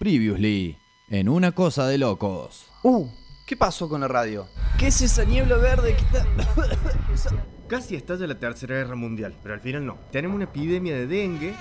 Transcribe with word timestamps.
Previously, 0.00 0.78
en 1.10 1.28
una 1.28 1.52
cosa 1.52 1.86
de 1.86 1.98
locos. 1.98 2.64
Uh, 2.82 3.06
¿qué 3.44 3.54
pasó 3.54 3.86
con 3.86 4.00
la 4.00 4.08
radio? 4.08 4.46
¿Qué 4.78 4.86
es 4.86 5.02
esa 5.02 5.24
niebla 5.24 5.56
verde 5.56 5.94
que 5.94 6.00
está...? 6.00 6.26
Casi 7.68 7.96
estalla 7.96 8.26
la 8.26 8.38
Tercera 8.38 8.76
Guerra 8.76 8.96
Mundial, 8.96 9.36
pero 9.42 9.52
al 9.52 9.60
final 9.60 9.84
no. 9.84 9.98
Tenemos 10.10 10.36
una 10.36 10.44
epidemia 10.44 10.94
de 10.94 11.06
dengue. 11.06 11.54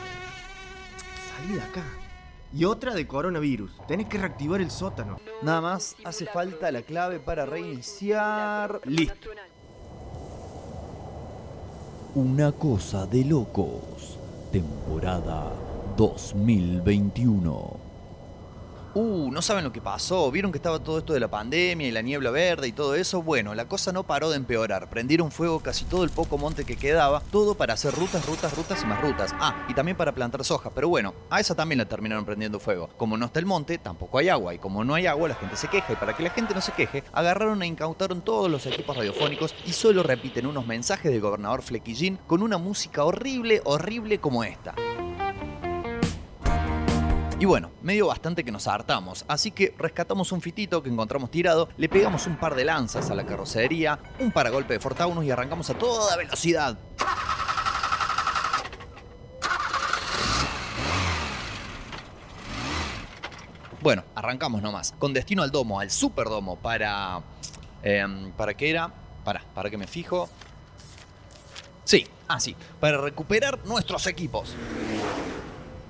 Salí 1.36 1.56
de 1.56 1.62
acá. 1.62 1.84
Y 2.54 2.64
otra 2.64 2.94
de 2.94 3.06
coronavirus. 3.06 3.74
Tenés 3.90 4.08
que 4.08 4.18
reactivar 4.18 4.62
el 4.62 4.72
sótano. 4.72 5.20
Nada 5.44 5.60
más 5.60 5.98
hace 6.06 6.26
falta 6.26 6.72
la 6.72 6.84
clave 6.84 7.20
para 7.20 7.46
reiniciar. 7.46 8.80
Listo. 8.86 9.32
Una 12.16 12.54
cosa 12.54 13.06
de 13.06 13.26
locos. 13.26 14.18
Temporada 14.54 15.52
2021. 15.98 17.89
Uh, 18.96 19.30
no 19.32 19.42
saben 19.44 19.64
lo 19.64 19.72
que 19.72 19.82
pasó. 19.82 20.32
¿Vieron 20.32 20.52
que 20.52 20.58
estaba 20.58 20.80
todo 20.80 20.98
esto 20.98 21.14
de 21.14 21.20
la 21.20 21.28
pandemia 21.28 21.88
y 21.88 21.92
la 21.92 22.02
niebla 22.02 22.32
verde 22.32 22.68
y 22.68 22.72
todo 22.72 22.96
eso? 22.96 23.22
Bueno, 23.22 23.54
la 23.54 23.66
cosa 23.66 23.92
no 23.92 24.04
paró 24.04 24.32
de 24.32 24.38
empeorar. 24.38 24.90
Prendieron 24.90 25.32
fuego 25.32 25.60
casi 25.60 25.86
todo 25.86 26.04
el 26.04 26.10
poco 26.10 26.38
monte 26.38 26.66
que 26.66 26.76
quedaba, 26.76 27.22
todo 27.32 27.56
para 27.56 27.76
hacer 27.76 27.94
rutas, 27.94 28.26
rutas, 28.26 28.56
rutas 28.58 28.82
y 28.82 28.88
más 28.88 29.02
rutas. 29.02 29.36
Ah, 29.40 29.66
y 29.70 29.76
también 29.76 29.96
para 29.96 30.14
plantar 30.14 30.44
soja, 30.44 30.72
pero 30.72 30.90
bueno, 30.90 31.14
a 31.30 31.40
esa 31.40 31.54
también 31.54 31.78
la 31.78 31.86
terminaron 31.86 32.26
prendiendo 32.26 32.60
fuego. 32.60 32.90
Como 32.98 33.16
no 33.16 33.28
está 33.28 33.40
el 33.40 33.46
monte, 33.46 33.78
tampoco 33.78 34.18
hay 34.18 34.30
agua, 34.30 34.56
y 34.56 34.58
como 34.58 34.84
no 34.84 34.96
hay 34.96 35.06
agua, 35.06 35.30
la 35.30 35.36
gente 35.36 35.56
se 35.56 35.68
queja, 35.68 35.94
y 35.94 35.96
para 35.96 36.16
que 36.16 36.24
la 36.24 36.32
gente 36.32 36.56
no 36.56 36.62
se 36.62 36.72
queje, 36.72 37.04
agarraron 37.14 37.62
e 37.62 37.68
incautaron 37.68 38.22
todos 38.22 38.50
los 38.50 38.66
equipos 38.66 38.98
radiofónicos 38.98 39.54
y 39.66 39.74
solo 39.74 40.02
repiten 40.02 40.48
unos 40.48 40.66
mensajes 40.66 41.12
del 41.12 41.22
gobernador 41.22 41.62
Flequillín 41.62 42.18
con 42.28 42.42
una 42.42 42.58
música 42.58 43.04
horrible, 43.04 43.62
horrible 43.66 44.20
como 44.20 44.44
esta. 44.44 44.74
Y 47.40 47.46
bueno, 47.46 47.72
medio 47.82 48.08
bastante 48.08 48.44
que 48.44 48.52
nos 48.52 48.68
hartamos, 48.68 49.24
así 49.30 49.52
que 49.52 49.74
rescatamos 49.78 50.34
un 50.34 50.42
fitito 50.42 50.84
que 50.84 50.90
encontramos 50.90 51.32
tirado, 51.32 51.70
le 51.78 51.88
pegamos 51.88 52.28
un 52.28 52.36
par 52.36 52.54
de 52.54 52.66
lanzas 52.66 53.10
a 53.12 53.16
la 53.16 53.26
carrocería, 53.26 53.98
un 54.20 54.34
paragolpe 54.34 54.74
de 54.74 54.82
Fortaunus 54.82 55.24
y 55.24 55.32
arrancamos 55.32 55.70
a 55.70 55.76
toda 55.76 56.18
velocidad. 56.18 56.78
Bueno, 63.82 64.04
arrancamos 64.16 64.62
nomás, 64.62 64.92
con 65.00 65.14
destino 65.14 65.42
al 65.42 65.52
domo, 65.52 65.80
al 65.80 65.90
superdomo, 65.90 66.58
para... 66.58 67.22
em, 67.82 68.34
¿Para 68.34 68.54
qué 68.56 68.70
era? 68.70 68.92
Para, 69.24 69.42
para 69.56 69.70
que 69.70 69.78
me 69.78 69.88
fijo. 69.88 70.28
Sí, 71.86 72.06
ah 72.28 72.42
sí, 72.42 72.58
para 72.82 72.98
recuperar 72.98 73.60
nuestros 73.66 74.08
equipos. 74.08 74.58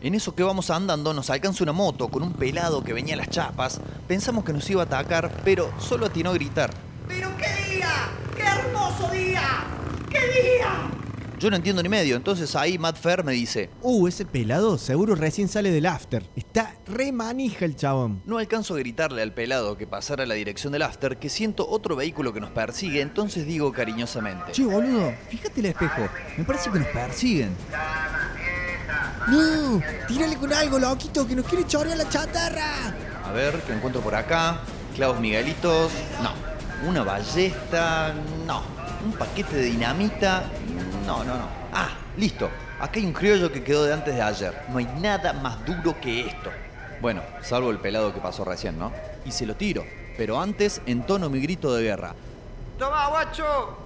En 0.01 0.15
eso 0.15 0.33
que 0.33 0.43
vamos 0.43 0.69
andando 0.69 1.13
nos 1.13 1.29
alcanza 1.29 1.63
una 1.63 1.73
moto 1.73 2.07
con 2.07 2.23
un 2.23 2.33
pelado 2.33 2.83
que 2.83 2.93
venía 2.93 3.15
a 3.15 3.17
las 3.17 3.29
chapas. 3.29 3.81
Pensamos 4.07 4.45
que 4.45 4.53
nos 4.53 4.69
iba 4.69 4.81
a 4.81 4.85
atacar, 4.85 5.29
pero 5.43 5.71
solo 5.77 6.05
atinó 6.05 6.29
a 6.29 6.33
gritar. 6.33 6.71
¡Pero 7.07 7.29
qué 7.37 7.73
día! 7.75 7.89
¡Qué 8.35 8.43
hermoso 8.43 9.09
día! 9.11 9.65
¡Qué 10.09 10.19
día! 10.19 10.89
Yo 11.37 11.49
no 11.49 11.55
entiendo 11.55 11.81
ni 11.81 11.87
medio, 11.87 12.17
entonces 12.17 12.53
ahí 12.55 12.77
Matt 12.77 12.97
Fair 12.97 13.23
me 13.23 13.31
dice, 13.31 13.69
Uh, 13.81 14.07
ese 14.07 14.25
pelado 14.25 14.77
seguro 14.77 15.15
recién 15.15 15.47
sale 15.47 15.71
del 15.71 15.85
after. 15.85 16.29
Está 16.35 16.75
re 16.85 17.11
manija 17.13 17.63
el 17.65 17.75
chabón. 17.77 18.21
no 18.25 18.37
alcanzo 18.39 18.75
a 18.75 18.79
gritarle 18.79 19.21
al 19.21 19.33
pelado 19.33 19.77
que 19.77 19.87
pasara 19.87 20.23
a 20.23 20.25
la 20.25 20.33
dirección 20.35 20.73
del 20.73 20.81
after 20.81 21.17
que 21.17 21.29
siento 21.29 21.65
otro 21.69 21.95
vehículo 21.95 22.33
que 22.33 22.41
nos 22.41 22.51
persigue, 22.51 22.99
entonces 23.01 23.45
digo 23.45 23.71
cariñosamente. 23.71 24.51
Che, 24.51 24.65
boludo, 24.65 25.13
fíjate 25.29 25.59
el 25.61 25.67
espejo. 25.67 26.07
Me 26.37 26.43
parece 26.43 26.71
que 26.71 26.79
nos 26.79 26.87
persiguen. 26.89 27.55
No, 29.29 29.81
tírale 30.07 30.37
con 30.37 30.51
algo, 30.51 30.79
loquito, 30.79 31.27
que 31.27 31.35
nos 31.35 31.45
quiere 31.45 31.67
chorear 31.67 31.97
la 31.97 32.09
chatarra. 32.09 32.93
A 33.23 33.31
ver, 33.31 33.61
¿qué 33.61 33.73
encuentro 33.73 34.01
por 34.01 34.15
acá? 34.15 34.57
Clavos 34.95 35.19
Miguelitos, 35.19 35.91
no. 36.23 36.31
Una 36.89 37.03
ballesta, 37.03 38.13
no. 38.45 38.63
Un 39.05 39.11
paquete 39.13 39.55
de 39.55 39.63
dinamita, 39.63 40.43
no, 41.05 41.23
no, 41.23 41.35
no. 41.35 41.47
Ah, 41.73 41.89
listo. 42.17 42.49
Acá 42.79 42.93
hay 42.95 43.05
un 43.05 43.13
criollo 43.13 43.51
que 43.51 43.63
quedó 43.63 43.83
de 43.83 43.93
antes 43.93 44.15
de 44.15 44.21
ayer. 44.21 44.63
No 44.69 44.77
hay 44.77 44.85
nada 44.99 45.33
más 45.33 45.63
duro 45.65 45.99
que 46.01 46.21
esto. 46.21 46.49
Bueno, 47.01 47.21
salvo 47.41 47.71
el 47.71 47.77
pelado 47.77 48.13
que 48.13 48.21
pasó 48.21 48.43
recién, 48.45 48.79
¿no? 48.79 48.91
Y 49.25 49.31
se 49.31 49.45
lo 49.45 49.55
tiro. 49.55 49.85
Pero 50.17 50.39
antes 50.41 50.81
entono 50.85 51.29
mi 51.29 51.39
grito 51.39 51.73
de 51.75 51.83
guerra. 51.83 52.15
¡Toma, 52.77 53.07
guacho! 53.07 53.77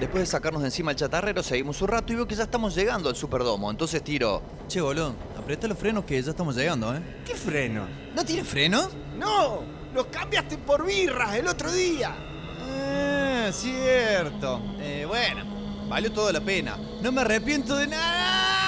Después 0.00 0.22
de 0.22 0.26
sacarnos 0.26 0.62
de 0.62 0.68
encima 0.68 0.92
el 0.92 0.96
chatarrero, 0.96 1.42
seguimos 1.42 1.82
un 1.82 1.88
rato 1.88 2.12
y 2.12 2.16
veo 2.16 2.28
que 2.28 2.36
ya 2.36 2.44
estamos 2.44 2.74
llegando 2.74 3.08
al 3.08 3.16
Superdomo. 3.16 3.68
Entonces 3.68 4.02
tiro. 4.04 4.42
Che, 4.68 4.80
boludo, 4.80 5.14
aprieta 5.36 5.66
los 5.66 5.76
frenos 5.76 6.04
que 6.04 6.22
ya 6.22 6.30
estamos 6.30 6.54
llegando, 6.54 6.94
¿eh? 6.94 7.00
¿Qué 7.26 7.34
freno? 7.34 7.84
¿No 8.14 8.24
tiene 8.24 8.44
frenos? 8.44 8.90
No, 9.16 9.62
los 9.92 10.06
cambiaste 10.06 10.56
por 10.58 10.86
birras 10.86 11.34
el 11.34 11.48
otro 11.48 11.72
día. 11.72 12.14
Ah, 12.60 13.50
cierto. 13.52 14.62
Eh, 14.78 15.04
bueno, 15.04 15.88
valió 15.88 16.12
toda 16.12 16.32
la 16.32 16.40
pena. 16.40 16.78
No 17.02 17.10
me 17.10 17.22
arrepiento 17.22 17.74
de 17.76 17.88
nada. 17.88 18.67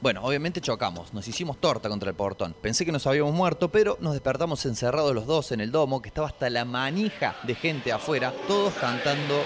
Bueno, 0.00 0.22
obviamente 0.24 0.62
chocamos, 0.62 1.12
nos 1.12 1.28
hicimos 1.28 1.58
torta 1.60 1.90
contra 1.90 2.08
el 2.08 2.16
portón. 2.16 2.54
Pensé 2.58 2.86
que 2.86 2.92
nos 2.92 3.06
habíamos 3.06 3.34
muerto, 3.34 3.70
pero 3.70 3.98
nos 4.00 4.14
despertamos 4.14 4.64
encerrados 4.64 5.14
los 5.14 5.26
dos 5.26 5.52
en 5.52 5.60
el 5.60 5.70
domo, 5.70 6.00
que 6.00 6.08
estaba 6.08 6.26
hasta 6.26 6.48
la 6.48 6.64
manija 6.64 7.36
de 7.42 7.54
gente 7.54 7.92
afuera, 7.92 8.32
todos 8.48 8.72
cantando. 8.74 9.44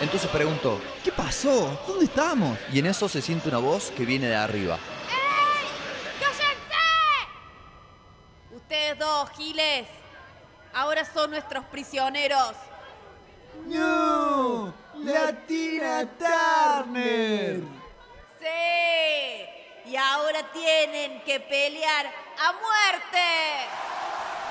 Entonces 0.00 0.30
pregunto, 0.30 0.80
¿Qué 1.04 1.12
pasó? 1.12 1.78
¿Dónde 1.86 2.06
estamos? 2.06 2.56
y 2.72 2.78
en 2.78 2.86
eso 2.86 3.06
se 3.06 3.20
siente 3.20 3.50
una 3.50 3.58
voz 3.58 3.90
que 3.90 4.06
viene 4.06 4.28
de 4.28 4.36
arriba. 4.36 4.78
¡Cállense! 6.18 6.44
Ustedes 8.56 8.98
dos, 8.98 9.28
Giles, 9.36 9.86
ahora 10.72 11.04
son 11.04 11.32
nuestros 11.32 11.66
prisioneros. 11.66 12.54
No, 13.66 14.72
la 15.04 15.32
tira 15.46 16.06
Turner. 16.18 17.60
Sí, 18.38 19.90
y 19.90 19.96
ahora 19.96 20.40
tienen 20.52 21.22
que 21.24 21.40
pelear 21.40 22.06
a 22.06 22.52
muerte. 22.52 23.20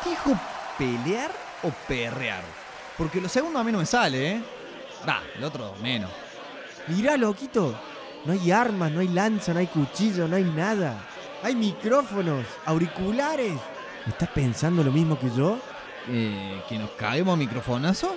¿Dijo 0.06 0.40
pelear 0.78 1.32
o 1.64 1.70
perrear? 1.88 2.44
Porque 2.98 3.22
lo 3.22 3.30
segundo 3.30 3.60
a 3.60 3.64
mí 3.64 3.72
no 3.72 3.80
me 3.80 3.86
sale, 3.86 4.32
¿eh? 4.32 4.44
Va, 5.08 5.22
el 5.36 5.44
otro 5.44 5.76
menos. 5.82 6.12
Mirá, 6.88 7.16
loquito, 7.18 7.80
no 8.26 8.34
hay 8.34 8.52
armas, 8.52 8.92
no 8.92 9.00
hay 9.00 9.08
lanza, 9.08 9.54
no 9.54 9.60
hay 9.60 9.68
cuchillo, 9.68 10.28
no 10.28 10.36
hay 10.36 10.44
nada. 10.44 10.96
Hay 11.44 11.56
micrófonos, 11.56 12.46
auriculares. 12.66 13.54
¿Estás 14.06 14.30
pensando 14.30 14.84
lo 14.84 14.92
mismo 14.92 15.18
que 15.18 15.30
yo? 15.30 15.60
Eh, 16.08 16.62
¿Que 16.68 16.78
nos 16.78 16.90
caemos 16.92 17.34
a 17.34 17.38
microfonazo? 17.38 18.16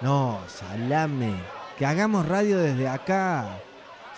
No, 0.00 0.40
salame. 0.48 1.34
Que 1.78 1.86
hagamos 1.86 2.26
radio 2.28 2.58
desde 2.58 2.88
acá. 2.88 3.60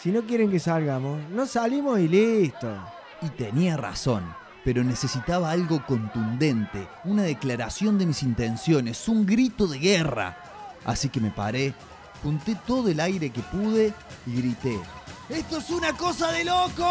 Si 0.03 0.11
no 0.11 0.23
quieren 0.23 0.51
que 0.51 0.61
salgamos, 0.61 1.19
no 1.31 1.47
salimos 1.47 1.99
y 1.99 2.09
listo. 2.09 2.69
Y 3.23 3.31
tenía 3.31 3.79
razón, 3.79 4.25
pero 4.63 4.85
necesitaba 4.85 5.51
algo 5.51 5.85
contundente, 5.87 6.87
una 7.05 7.23
declaración 7.23 7.99
de 7.99 8.07
mis 8.07 8.23
intenciones, 8.23 9.09
un 9.09 9.25
grito 9.25 9.67
de 9.67 9.79
guerra. 9.79 10.37
Así 10.85 11.09
que 11.09 11.21
me 11.21 11.31
paré, 11.31 11.73
junté 12.23 12.57
todo 12.67 12.89
el 12.89 13.01
aire 13.01 13.31
que 13.31 13.41
pude 13.41 13.95
y 14.27 14.37
grité. 14.37 14.79
¡Esto 15.31 15.59
es 15.59 15.71
una 15.71 15.93
cosa 15.95 16.31
de 16.33 16.45
loco! 16.45 16.87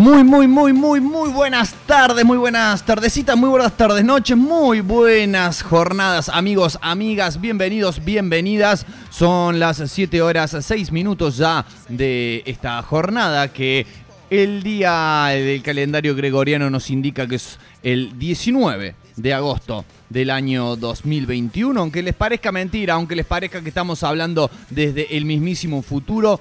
Muy, 0.00 0.24
muy, 0.24 0.48
muy, 0.48 0.72
muy, 0.72 0.98
muy 0.98 1.28
buenas 1.28 1.74
tardes, 1.86 2.24
muy 2.24 2.38
buenas 2.38 2.86
tardecitas, 2.86 3.36
muy 3.36 3.50
buenas 3.50 3.76
tardes, 3.76 4.02
noches, 4.02 4.34
muy 4.34 4.80
buenas 4.80 5.62
jornadas, 5.62 6.30
amigos, 6.30 6.78
amigas, 6.80 7.38
bienvenidos, 7.38 8.02
bienvenidas. 8.02 8.86
Son 9.10 9.60
las 9.60 9.76
7 9.84 10.22
horas 10.22 10.56
6 10.58 10.90
minutos 10.90 11.36
ya 11.36 11.66
de 11.90 12.42
esta 12.46 12.80
jornada 12.80 13.52
que 13.52 13.86
el 14.30 14.62
día 14.62 15.26
del 15.32 15.60
calendario 15.60 16.16
gregoriano 16.16 16.70
nos 16.70 16.88
indica 16.88 17.26
que 17.26 17.34
es 17.34 17.58
el 17.82 18.18
19 18.18 18.94
de 19.16 19.34
agosto 19.34 19.84
del 20.08 20.30
año 20.30 20.76
2021. 20.76 21.78
Aunque 21.78 22.02
les 22.02 22.14
parezca 22.14 22.50
mentira, 22.50 22.94
aunque 22.94 23.16
les 23.16 23.26
parezca 23.26 23.60
que 23.60 23.68
estamos 23.68 24.02
hablando 24.02 24.50
desde 24.70 25.14
el 25.14 25.26
mismísimo 25.26 25.82
futuro, 25.82 26.40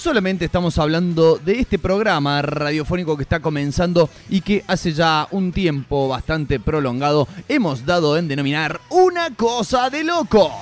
solamente 0.00 0.46
estamos 0.46 0.78
hablando 0.78 1.36
de 1.36 1.58
este 1.58 1.78
programa 1.78 2.40
radiofónico 2.40 3.18
que 3.18 3.22
está 3.22 3.40
comenzando 3.40 4.08
y 4.30 4.40
que 4.40 4.64
hace 4.66 4.94
ya 4.94 5.28
un 5.30 5.52
tiempo 5.52 6.08
bastante 6.08 6.58
prolongado 6.58 7.28
hemos 7.48 7.84
dado 7.84 8.16
en 8.16 8.26
denominar 8.26 8.80
una 8.88 9.34
cosa 9.36 9.90
de 9.90 10.04
locos. 10.04 10.52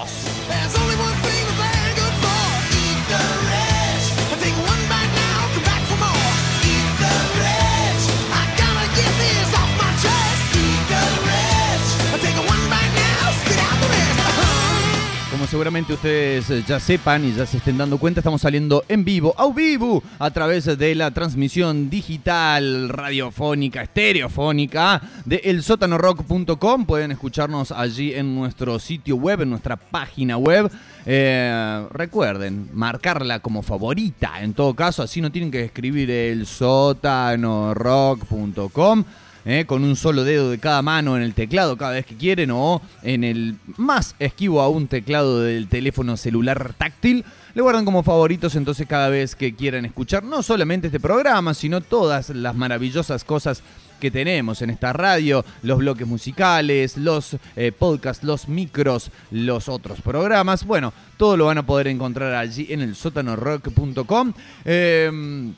Seguramente 15.48 15.94
ustedes 15.94 16.50
eh, 16.50 16.62
ya 16.66 16.78
sepan 16.78 17.24
y 17.24 17.32
ya 17.32 17.46
se 17.46 17.56
estén 17.56 17.78
dando 17.78 17.96
cuenta, 17.98 18.20
estamos 18.20 18.42
saliendo 18.42 18.84
en 18.88 19.04
vivo, 19.04 19.34
au 19.38 19.54
vivo, 19.54 20.02
a 20.18 20.30
través 20.30 20.66
de 20.66 20.94
la 20.94 21.10
transmisión 21.10 21.88
digital, 21.88 22.90
radiofónica, 22.90 23.80
estereofónica 23.82 25.00
de 25.24 25.36
elsotanorock.com. 25.36 26.84
Pueden 26.84 27.12
escucharnos 27.12 27.72
allí 27.72 28.12
en 28.14 28.34
nuestro 28.34 28.78
sitio 28.78 29.16
web, 29.16 29.40
en 29.42 29.48
nuestra 29.50 29.76
página 29.76 30.36
web. 30.36 30.70
Eh, 31.06 31.86
recuerden, 31.92 32.68
marcarla 32.74 33.38
como 33.40 33.62
favorita 33.62 34.42
en 34.42 34.52
todo 34.52 34.74
caso, 34.74 35.02
así 35.02 35.22
no 35.22 35.32
tienen 35.32 35.50
que 35.50 35.64
escribir 35.64 36.10
el 36.10 36.44
sotanorock.com 36.46 39.04
eh, 39.44 39.64
con 39.67 39.85
un 39.85 39.96
solo 39.96 40.25
dedo 40.25 40.50
de 40.50 40.58
cada 40.58 40.82
mano 40.82 41.17
en 41.17 41.23
el 41.23 41.35
teclado 41.35 41.76
cada 41.76 41.93
vez 41.93 42.06
que 42.06 42.17
quieren 42.17 42.50
o 42.50 42.82
en 43.02 43.25
el 43.25 43.56
más 43.76 44.14
esquivo 44.19 44.61
aún 44.61 44.88
teclado 44.88 45.40
del 45.40 45.69
teléfono 45.69 46.17
celular 46.17 46.75
táctil. 46.76 47.25
Le 47.55 47.62
guardan 47.62 47.85
como 47.85 48.02
favoritos 48.02 48.55
entonces 48.56 48.87
cada 48.87 49.08
vez 49.08 49.35
que 49.35 49.55
quieran 49.55 49.85
escuchar 49.85 50.23
no 50.23 50.43
solamente 50.43 50.88
este 50.88 51.00
programa, 51.00 51.55
sino 51.55 51.81
todas 51.81 52.31
las 52.31 52.55
maravillosas 52.55 53.25
cosas 53.25 53.62
que 54.00 54.11
tenemos 54.12 54.62
en 54.62 54.70
esta 54.70 54.93
radio, 54.93 55.44
los 55.62 55.79
bloques 55.79 56.06
musicales, 56.06 56.96
los 56.96 57.37
eh, 57.56 57.73
podcasts, 57.76 58.23
los 58.23 58.49
micros, 58.49 59.11
los 59.32 59.69
otros 59.69 60.00
programas. 60.00 60.64
Bueno, 60.64 60.93
todo 61.17 61.37
lo 61.37 61.46
van 61.46 61.58
a 61.58 61.67
poder 61.67 61.88
encontrar 61.88 62.35
allí 62.35 62.69
en 62.70 62.81
el 62.81 62.94
sotanorock.com. 62.94 64.32
Eh, 64.64 65.52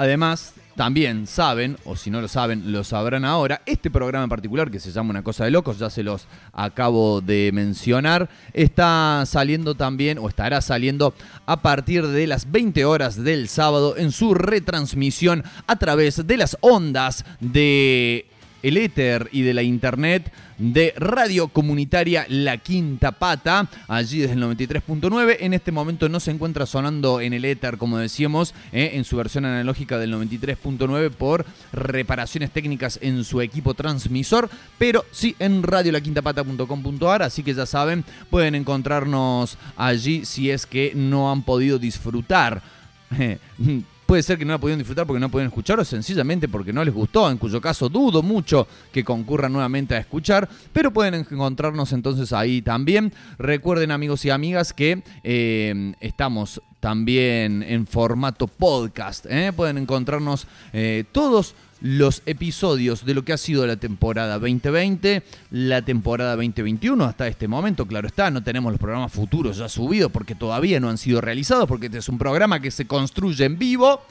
Además, 0.00 0.54
también 0.80 1.26
saben, 1.26 1.76
o 1.84 1.94
si 1.94 2.10
no 2.10 2.22
lo 2.22 2.28
saben, 2.28 2.72
lo 2.72 2.84
sabrán 2.84 3.26
ahora, 3.26 3.60
este 3.66 3.90
programa 3.90 4.24
en 4.24 4.30
particular, 4.30 4.70
que 4.70 4.80
se 4.80 4.90
llama 4.90 5.10
Una 5.10 5.22
Cosa 5.22 5.44
de 5.44 5.50
Locos, 5.50 5.78
ya 5.78 5.90
se 5.90 6.02
los 6.02 6.26
acabo 6.54 7.20
de 7.20 7.50
mencionar, 7.52 8.30
está 8.54 9.24
saliendo 9.26 9.74
también, 9.74 10.16
o 10.16 10.26
estará 10.26 10.62
saliendo 10.62 11.12
a 11.44 11.60
partir 11.60 12.06
de 12.06 12.26
las 12.26 12.50
20 12.50 12.82
horas 12.86 13.22
del 13.22 13.48
sábado 13.48 13.94
en 13.98 14.10
su 14.10 14.32
retransmisión 14.32 15.44
a 15.66 15.76
través 15.76 16.26
de 16.26 16.36
las 16.38 16.56
ondas 16.62 17.26
de 17.40 18.29
el 18.62 18.76
éter 18.76 19.28
y 19.32 19.42
de 19.42 19.54
la 19.54 19.62
internet 19.62 20.32
de 20.60 20.92
Radio 20.96 21.48
Comunitaria 21.48 22.26
La 22.28 22.58
Quinta 22.58 23.12
Pata, 23.12 23.68
allí 23.88 24.18
desde 24.20 24.34
el 24.34 24.42
93.9. 24.42 25.38
En 25.40 25.54
este 25.54 25.72
momento 25.72 26.08
no 26.08 26.20
se 26.20 26.30
encuentra 26.30 26.66
sonando 26.66 27.20
en 27.20 27.32
el 27.32 27.46
éter, 27.46 27.78
como 27.78 27.98
decíamos, 27.98 28.54
eh, 28.72 28.92
en 28.94 29.04
su 29.04 29.16
versión 29.16 29.46
analógica 29.46 29.98
del 29.98 30.12
93.9 30.14 31.10
por 31.10 31.46
reparaciones 31.72 32.50
técnicas 32.50 32.98
en 33.02 33.24
su 33.24 33.40
equipo 33.40 33.74
transmisor, 33.74 34.50
pero 34.78 35.04
sí 35.10 35.34
en 35.38 35.62
radiolaquintapata.com.ar, 35.62 37.22
así 37.22 37.42
que 37.42 37.54
ya 37.54 37.64
saben, 37.64 38.04
pueden 38.28 38.54
encontrarnos 38.54 39.56
allí 39.76 40.26
si 40.26 40.50
es 40.50 40.66
que 40.66 40.92
no 40.94 41.32
han 41.32 41.42
podido 41.42 41.78
disfrutar. 41.78 42.62
Puede 44.10 44.24
ser 44.24 44.38
que 44.38 44.44
no 44.44 44.54
la 44.54 44.58
pudieron 44.58 44.80
disfrutar 44.80 45.06
porque 45.06 45.20
no 45.20 45.28
pudieron 45.28 45.50
escuchar 45.50 45.78
o 45.78 45.84
sencillamente 45.84 46.48
porque 46.48 46.72
no 46.72 46.82
les 46.82 46.92
gustó, 46.92 47.30
en 47.30 47.38
cuyo 47.38 47.60
caso 47.60 47.88
dudo 47.88 48.24
mucho 48.24 48.66
que 48.90 49.04
concurran 49.04 49.52
nuevamente 49.52 49.94
a 49.94 49.98
escuchar, 49.98 50.48
pero 50.72 50.92
pueden 50.92 51.14
encontrarnos 51.14 51.92
entonces 51.92 52.32
ahí 52.32 52.60
también. 52.60 53.12
Recuerden 53.38 53.92
amigos 53.92 54.24
y 54.24 54.30
amigas 54.30 54.72
que 54.72 55.04
eh, 55.22 55.94
estamos 56.00 56.60
también 56.80 57.62
en 57.62 57.86
formato 57.86 58.48
podcast. 58.48 59.26
¿eh? 59.26 59.52
Pueden 59.54 59.78
encontrarnos 59.78 60.48
eh, 60.72 61.04
todos 61.12 61.54
los 61.80 62.22
episodios 62.26 63.04
de 63.04 63.14
lo 63.14 63.24
que 63.24 63.32
ha 63.32 63.38
sido 63.38 63.66
la 63.66 63.76
temporada 63.76 64.38
2020, 64.38 65.22
la 65.50 65.82
temporada 65.82 66.36
2021 66.36 67.04
hasta 67.04 67.28
este 67.28 67.48
momento, 67.48 67.86
claro 67.86 68.06
está, 68.06 68.30
no 68.30 68.42
tenemos 68.42 68.72
los 68.72 68.80
programas 68.80 69.12
futuros 69.12 69.56
ya 69.56 69.68
subidos 69.68 70.10
porque 70.12 70.34
todavía 70.34 70.80
no 70.80 70.90
han 70.90 70.98
sido 70.98 71.20
realizados, 71.20 71.66
porque 71.66 71.86
este 71.86 71.98
es 71.98 72.08
un 72.08 72.18
programa 72.18 72.60
que 72.60 72.70
se 72.70 72.86
construye 72.86 73.44
en 73.44 73.58
vivo, 73.58 74.02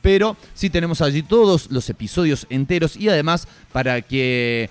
pero 0.00 0.36
sí 0.54 0.70
tenemos 0.70 1.00
allí 1.00 1.22
todos 1.22 1.70
los 1.70 1.88
episodios 1.90 2.46
enteros 2.50 2.96
y 2.96 3.08
además 3.08 3.48
para 3.72 4.02
que 4.02 4.70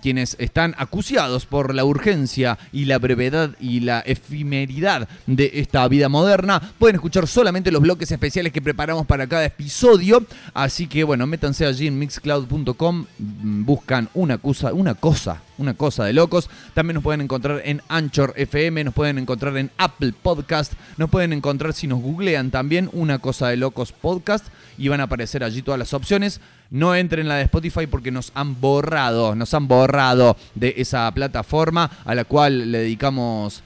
quienes 0.00 0.36
están 0.38 0.74
acuciados 0.78 1.46
por 1.46 1.74
la 1.74 1.84
urgencia 1.84 2.58
y 2.72 2.84
la 2.86 2.98
brevedad 2.98 3.50
y 3.60 3.80
la 3.80 4.00
efemeridad 4.00 5.08
de 5.26 5.50
esta 5.54 5.86
vida 5.88 6.08
moderna, 6.08 6.72
pueden 6.78 6.96
escuchar 6.96 7.26
solamente 7.26 7.70
los 7.70 7.82
bloques 7.82 8.10
especiales 8.10 8.52
que 8.52 8.62
preparamos 8.62 9.06
para 9.06 9.26
cada 9.26 9.44
episodio. 9.44 10.24
Así 10.54 10.86
que 10.86 11.04
bueno, 11.04 11.26
métanse 11.26 11.66
allí 11.66 11.86
en 11.86 11.98
mixcloud.com, 11.98 13.06
mm, 13.18 13.64
buscan 13.64 14.08
una 14.14 14.38
cosa, 14.38 14.72
una 14.72 14.94
cosa, 14.94 15.42
una 15.60 15.74
cosa 15.74 16.04
de 16.04 16.12
locos. 16.12 16.48
También 16.74 16.94
nos 16.94 17.04
pueden 17.04 17.20
encontrar 17.20 17.62
en 17.64 17.82
Anchor 17.88 18.32
FM, 18.36 18.82
nos 18.84 18.94
pueden 18.94 19.18
encontrar 19.18 19.56
en 19.56 19.70
Apple 19.76 20.12
Podcast, 20.20 20.72
nos 20.96 21.10
pueden 21.10 21.32
encontrar 21.32 21.72
si 21.72 21.86
nos 21.86 22.00
googlean 22.00 22.50
también 22.50 22.88
una 22.92 23.18
cosa 23.18 23.48
de 23.48 23.56
locos 23.56 23.92
podcast 23.92 24.46
y 24.78 24.88
van 24.88 25.00
a 25.00 25.04
aparecer 25.04 25.44
allí 25.44 25.62
todas 25.62 25.78
las 25.78 25.94
opciones. 25.94 26.40
No 26.70 26.94
entren 26.94 27.22
en 27.22 27.28
la 27.28 27.36
de 27.36 27.42
Spotify 27.42 27.86
porque 27.86 28.10
nos 28.10 28.32
han 28.34 28.60
borrado, 28.60 29.34
nos 29.34 29.52
han 29.54 29.68
borrado 29.68 30.36
de 30.54 30.74
esa 30.78 31.12
plataforma 31.12 31.90
a 32.04 32.14
la 32.14 32.24
cual 32.24 32.72
le 32.72 32.78
dedicamos 32.78 33.62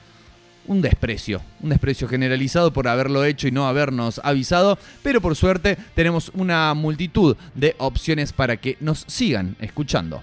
un 0.67 0.81
desprecio, 0.81 1.41
un 1.61 1.69
desprecio 1.69 2.07
generalizado 2.07 2.73
por 2.73 2.87
haberlo 2.87 3.23
hecho 3.23 3.47
y 3.47 3.51
no 3.51 3.67
habernos 3.67 4.19
avisado, 4.23 4.77
pero 5.03 5.21
por 5.21 5.35
suerte 5.35 5.77
tenemos 5.93 6.31
una 6.33 6.73
multitud 6.73 7.37
de 7.53 7.75
opciones 7.77 8.33
para 8.33 8.57
que 8.57 8.77
nos 8.79 9.05
sigan 9.07 9.55
escuchando. 9.59 10.21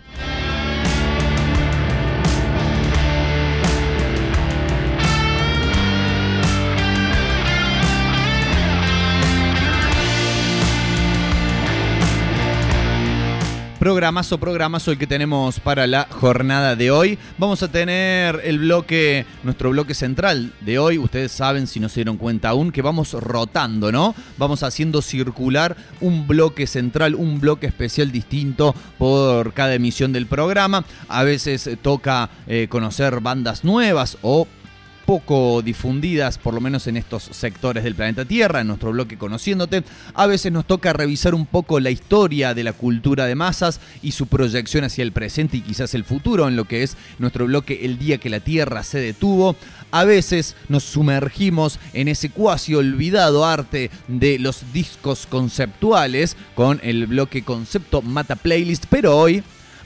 Programazo, 13.82 14.38
programazo 14.38 14.92
el 14.92 14.98
que 14.98 15.08
tenemos 15.08 15.58
para 15.58 15.88
la 15.88 16.06
jornada 16.08 16.76
de 16.76 16.92
hoy. 16.92 17.18
Vamos 17.36 17.64
a 17.64 17.68
tener 17.72 18.40
el 18.44 18.60
bloque, 18.60 19.26
nuestro 19.42 19.70
bloque 19.70 19.92
central 19.92 20.52
de 20.60 20.78
hoy. 20.78 20.98
Ustedes 20.98 21.32
saben, 21.32 21.66
si 21.66 21.80
no 21.80 21.88
se 21.88 21.96
dieron 21.96 22.16
cuenta 22.16 22.50
aún, 22.50 22.70
que 22.70 22.80
vamos 22.80 23.12
rotando, 23.12 23.90
¿no? 23.90 24.14
Vamos 24.38 24.62
haciendo 24.62 25.02
circular 25.02 25.76
un 26.00 26.28
bloque 26.28 26.68
central, 26.68 27.16
un 27.16 27.40
bloque 27.40 27.66
especial 27.66 28.12
distinto 28.12 28.72
por 28.98 29.52
cada 29.52 29.74
emisión 29.74 30.12
del 30.12 30.26
programa. 30.26 30.84
A 31.08 31.24
veces 31.24 31.68
toca 31.82 32.30
eh, 32.46 32.68
conocer 32.70 33.18
bandas 33.18 33.64
nuevas 33.64 34.16
o 34.22 34.46
poco 35.06 35.62
difundidas, 35.62 36.38
por 36.38 36.54
lo 36.54 36.60
menos 36.60 36.86
en 36.86 36.96
estos 36.96 37.24
sectores 37.24 37.84
del 37.84 37.94
planeta 37.94 38.24
Tierra, 38.24 38.60
en 38.60 38.68
nuestro 38.68 38.92
bloque 38.92 39.18
Conociéndote. 39.18 39.84
A 40.14 40.26
veces 40.26 40.52
nos 40.52 40.66
toca 40.66 40.92
revisar 40.92 41.34
un 41.34 41.46
poco 41.46 41.80
la 41.80 41.90
historia 41.90 42.54
de 42.54 42.64
la 42.64 42.72
cultura 42.72 43.26
de 43.26 43.34
masas 43.34 43.80
y 44.02 44.12
su 44.12 44.26
proyección 44.26 44.84
hacia 44.84 45.02
el 45.02 45.12
presente 45.12 45.56
y 45.56 45.60
quizás 45.60 45.94
el 45.94 46.04
futuro, 46.04 46.48
en 46.48 46.56
lo 46.56 46.64
que 46.64 46.82
es 46.82 46.96
nuestro 47.18 47.46
bloque 47.46 47.84
El 47.84 47.98
día 47.98 48.18
que 48.18 48.30
la 48.30 48.40
Tierra 48.40 48.82
se 48.82 48.98
detuvo. 48.98 49.56
A 49.90 50.04
veces 50.04 50.56
nos 50.68 50.84
sumergimos 50.84 51.78
en 51.92 52.08
ese 52.08 52.30
cuasi 52.30 52.74
olvidado 52.74 53.44
arte 53.44 53.90
de 54.08 54.38
los 54.38 54.72
discos 54.72 55.26
conceptuales 55.26 56.36
con 56.54 56.80
el 56.82 57.06
bloque 57.06 57.42
Concepto 57.42 58.02
Mata 58.02 58.36
Playlist, 58.36 58.86
pero 58.88 59.16
hoy 59.16 59.42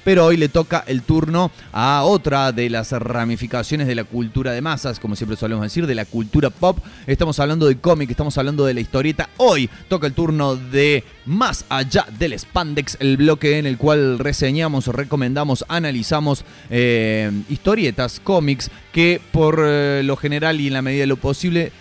pero 0.06 0.24
hoy 0.24 0.36
le 0.36 0.48
toca 0.48 0.84
el 0.86 1.02
turno 1.02 1.50
a 1.72 2.04
otra 2.04 2.52
de 2.52 2.70
las 2.70 2.92
ramificaciones 2.92 3.88
de 3.88 3.96
la 3.96 4.04
cultura 4.04 4.52
de 4.52 4.62
masas, 4.62 5.00
como 5.00 5.16
siempre 5.16 5.36
solemos 5.36 5.64
decir, 5.64 5.84
de 5.84 5.96
la 5.96 6.04
cultura 6.04 6.48
pop. 6.48 6.78
Estamos 7.08 7.40
hablando 7.40 7.66
de 7.66 7.78
cómic, 7.78 8.08
estamos 8.08 8.38
hablando 8.38 8.64
de 8.64 8.74
la 8.74 8.78
historieta. 8.78 9.28
Hoy 9.36 9.68
toca 9.88 10.06
el 10.06 10.12
turno 10.12 10.54
de 10.54 11.02
Más 11.24 11.64
allá 11.68 12.06
del 12.20 12.38
spandex, 12.38 12.98
el 13.00 13.16
bloque 13.16 13.58
en 13.58 13.66
el 13.66 13.78
cual 13.78 14.20
reseñamos, 14.20 14.86
recomendamos, 14.86 15.64
analizamos 15.66 16.44
eh, 16.70 17.32
historietas, 17.48 18.20
cómics, 18.22 18.70
que 18.92 19.20
por 19.32 19.60
eh, 19.66 20.02
lo 20.04 20.16
general 20.16 20.60
y 20.60 20.68
en 20.68 20.74
la 20.74 20.82
medida 20.82 21.00
de 21.00 21.08
lo 21.08 21.16
posible 21.16 21.72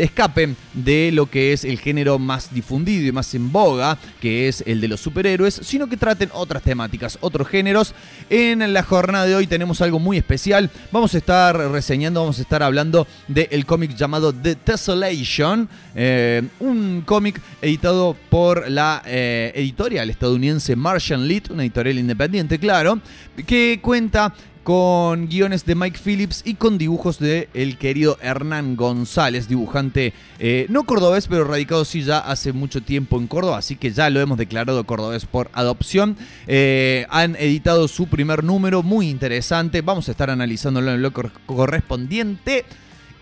escapen 0.00 0.56
de 0.74 1.10
lo 1.12 1.26
que 1.26 1.52
es 1.52 1.64
el 1.64 1.78
género 1.78 2.18
más 2.18 2.52
difundido 2.52 3.06
y 3.06 3.12
más 3.12 3.34
en 3.34 3.52
boga, 3.52 3.98
que 4.20 4.48
es 4.48 4.62
el 4.66 4.80
de 4.80 4.88
los 4.88 5.00
superhéroes, 5.00 5.60
sino 5.62 5.88
que 5.88 5.96
traten 5.96 6.30
otras 6.32 6.62
temáticas, 6.62 7.18
otros 7.20 7.48
géneros. 7.48 7.94
En 8.28 8.72
la 8.72 8.82
jornada 8.82 9.26
de 9.26 9.34
hoy 9.34 9.46
tenemos 9.46 9.80
algo 9.80 9.98
muy 9.98 10.16
especial. 10.16 10.70
Vamos 10.92 11.14
a 11.14 11.18
estar 11.18 11.56
reseñando, 11.70 12.20
vamos 12.20 12.38
a 12.38 12.42
estar 12.42 12.62
hablando 12.62 13.06
del 13.28 13.66
cómic 13.66 13.94
llamado 13.94 14.32
The 14.32 14.56
Tessellation, 14.56 15.68
eh, 15.94 16.42
un 16.60 17.02
cómic 17.04 17.40
editado 17.62 18.16
por 18.28 18.70
la 18.70 19.02
eh, 19.06 19.52
editorial 19.54 20.10
estadounidense 20.10 20.76
Martian 20.76 21.26
Lit, 21.26 21.50
una 21.50 21.62
editorial 21.62 21.98
independiente, 21.98 22.58
claro, 22.58 23.00
que 23.46 23.80
cuenta 23.82 24.34
con 24.62 25.26
guiones 25.28 25.64
de 25.64 25.74
Mike 25.74 25.98
Phillips 26.04 26.42
y 26.44 26.54
con 26.54 26.78
dibujos 26.78 27.18
de 27.18 27.48
el 27.54 27.78
querido 27.78 28.18
Hernán 28.20 28.76
González, 28.76 29.48
dibujante 29.48 30.12
eh, 30.38 30.66
no 30.68 30.84
cordobés, 30.84 31.26
pero 31.28 31.44
radicado 31.44 31.84
sí 31.84 32.02
ya 32.02 32.18
hace 32.18 32.52
mucho 32.52 32.82
tiempo 32.82 33.18
en 33.18 33.26
Córdoba, 33.26 33.58
así 33.58 33.76
que 33.76 33.92
ya 33.92 34.10
lo 34.10 34.20
hemos 34.20 34.38
declarado 34.38 34.84
cordobés 34.84 35.24
por 35.24 35.50
adopción. 35.54 36.16
Eh, 36.46 37.06
han 37.10 37.36
editado 37.36 37.88
su 37.88 38.06
primer 38.06 38.44
número, 38.44 38.82
muy 38.82 39.08
interesante, 39.08 39.80
vamos 39.80 40.08
a 40.08 40.12
estar 40.12 40.30
analizándolo 40.30 40.92
en 40.92 40.98
bloque 40.98 41.30
correspondiente. 41.46 42.64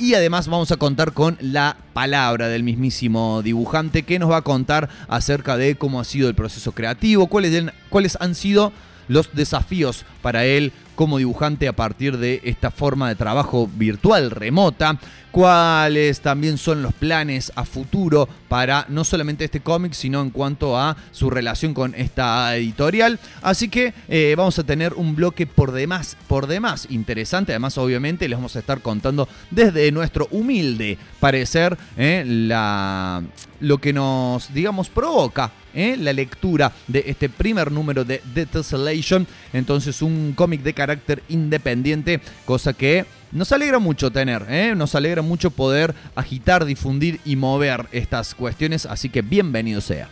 Y 0.00 0.14
además 0.14 0.47
vamos 0.47 0.71
a 0.71 0.76
contar 0.76 1.12
con 1.12 1.37
la 1.40 1.76
palabra 1.92 2.47
del 2.47 2.62
mismísimo 2.62 3.42
dibujante 3.42 4.04
que 4.04 4.21
nos 4.21 4.30
va 4.30 4.37
a 4.37 4.42
contar 4.42 4.88
acerca 5.09 5.57
de 5.57 5.75
cómo 5.75 5.99
ha 5.99 6.04
sido 6.04 6.28
el 6.28 6.37
proceso 6.37 6.71
creativo, 6.71 7.26
cuáles, 7.26 7.64
cuáles 7.88 8.16
han 8.21 8.37
sido 8.37 8.73
los 9.09 9.35
desafíos 9.35 10.04
para 10.23 10.45
él 10.45 10.73
como 10.99 11.19
dibujante 11.19 11.69
a 11.69 11.76
partir 11.76 12.19
de 12.19 12.40
esta 12.43 12.73
forma 12.73 13.09
de 13.09 13.14
trabajo 13.14 13.71
virtual 13.73 14.33
remota, 14.33 14.99
cuáles 15.31 16.21
también 16.23 16.59
son 16.59 16.83
los 16.83 16.93
planes 16.93 17.52
a 17.55 17.64
futuro 17.64 18.28
para 18.49 18.85
no 18.88 19.05
solamente 19.05 19.45
este 19.45 19.61
cómic, 19.61 19.93
sino 19.93 20.21
en 20.21 20.31
cuanto 20.31 20.76
a 20.76 20.97
su 21.12 21.31
relación 21.31 21.73
con 21.73 21.95
esta 21.95 22.57
editorial. 22.57 23.21
Así 23.43 23.69
que 23.69 23.95
eh, 24.09 24.35
vamos 24.37 24.59
a 24.59 24.64
tener 24.64 24.95
un 24.95 25.14
bloque 25.14 25.47
por 25.47 25.71
demás, 25.71 26.17
por 26.26 26.49
demás 26.49 26.88
interesante. 26.90 27.52
Además, 27.52 27.78
obviamente, 27.78 28.28
les 28.28 28.37
vamos 28.37 28.57
a 28.57 28.59
estar 28.59 28.81
contando 28.81 29.28
desde 29.52 29.93
nuestro 29.93 30.26
humilde 30.33 30.99
parecer 31.21 31.78
eh, 31.97 32.25
la, 32.26 33.23
lo 33.61 33.78
que 33.78 33.93
nos, 33.93 34.52
digamos, 34.52 34.88
provoca 34.88 35.52
¿eh? 35.75 35.97
la 35.97 36.12
lectura 36.12 36.73
de 36.87 37.05
este 37.07 37.28
primer 37.28 37.71
número 37.71 38.05
de 38.05 38.21
The 38.35 38.47
Tessellation. 38.47 39.26
Entonces, 39.52 40.02
un 40.02 40.33
cómic 40.35 40.62
de 40.62 40.75
carácter 40.75 40.88
independiente, 41.28 42.21
cosa 42.45 42.73
que 42.73 43.04
nos 43.33 43.52
alegra 43.52 43.78
mucho 43.78 44.11
tener, 44.11 44.47
¿eh? 44.49 44.75
nos 44.76 44.95
alegra 44.95 45.23
mucho 45.23 45.50
poder 45.50 45.95
agitar, 46.14 46.64
difundir 46.64 47.21
y 47.25 47.37
mover 47.37 47.87
estas 47.92 48.35
cuestiones. 48.35 48.87
Así 48.87 49.09
que 49.09 49.23
bienvenido 49.23 49.80
sea. 49.80 50.09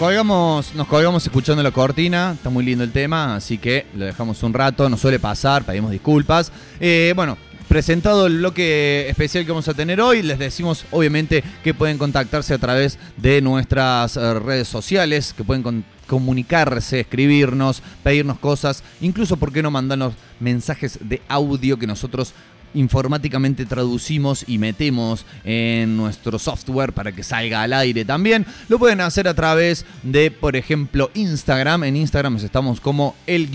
Nos 0.00 0.86
colgamos 0.88 1.26
escuchando 1.26 1.62
la 1.62 1.72
cortina, 1.72 2.32
está 2.32 2.48
muy 2.48 2.64
lindo 2.64 2.82
el 2.82 2.90
tema, 2.90 3.36
así 3.36 3.58
que 3.58 3.84
lo 3.94 4.06
dejamos 4.06 4.42
un 4.42 4.54
rato, 4.54 4.88
nos 4.88 4.98
suele 4.98 5.18
pasar, 5.18 5.62
pedimos 5.64 5.90
disculpas. 5.90 6.50
Eh, 6.80 7.12
bueno, 7.14 7.36
presentado 7.68 8.26
el 8.26 8.38
bloque 8.38 9.06
especial 9.10 9.44
que 9.44 9.50
vamos 9.50 9.68
a 9.68 9.74
tener 9.74 10.00
hoy, 10.00 10.22
les 10.22 10.38
decimos 10.38 10.86
obviamente 10.90 11.44
que 11.62 11.74
pueden 11.74 11.98
contactarse 11.98 12.54
a 12.54 12.58
través 12.58 12.98
de 13.18 13.42
nuestras 13.42 14.16
eh, 14.16 14.40
redes 14.40 14.68
sociales, 14.68 15.34
que 15.36 15.44
pueden 15.44 15.84
comunicarse, 16.06 17.00
escribirnos, 17.00 17.82
pedirnos 18.02 18.38
cosas, 18.38 18.82
incluso 19.02 19.36
por 19.36 19.52
qué 19.52 19.62
no 19.62 19.70
mandarnos 19.70 20.14
mensajes 20.40 20.98
de 21.02 21.20
audio 21.28 21.78
que 21.78 21.86
nosotros 21.86 22.32
informáticamente 22.74 23.66
traducimos 23.66 24.44
y 24.46 24.58
metemos 24.58 25.24
en 25.44 25.96
nuestro 25.96 26.38
software 26.38 26.92
para 26.92 27.12
que 27.12 27.22
salga 27.22 27.62
al 27.62 27.72
aire 27.72 28.04
también. 28.04 28.46
Lo 28.68 28.78
pueden 28.78 29.00
hacer 29.00 29.28
a 29.28 29.34
través 29.34 29.84
de, 30.02 30.30
por 30.30 30.56
ejemplo, 30.56 31.10
Instagram. 31.14 31.84
En 31.84 31.96
Instagram 31.96 32.36
estamos 32.36 32.80
como 32.80 33.14
el 33.26 33.50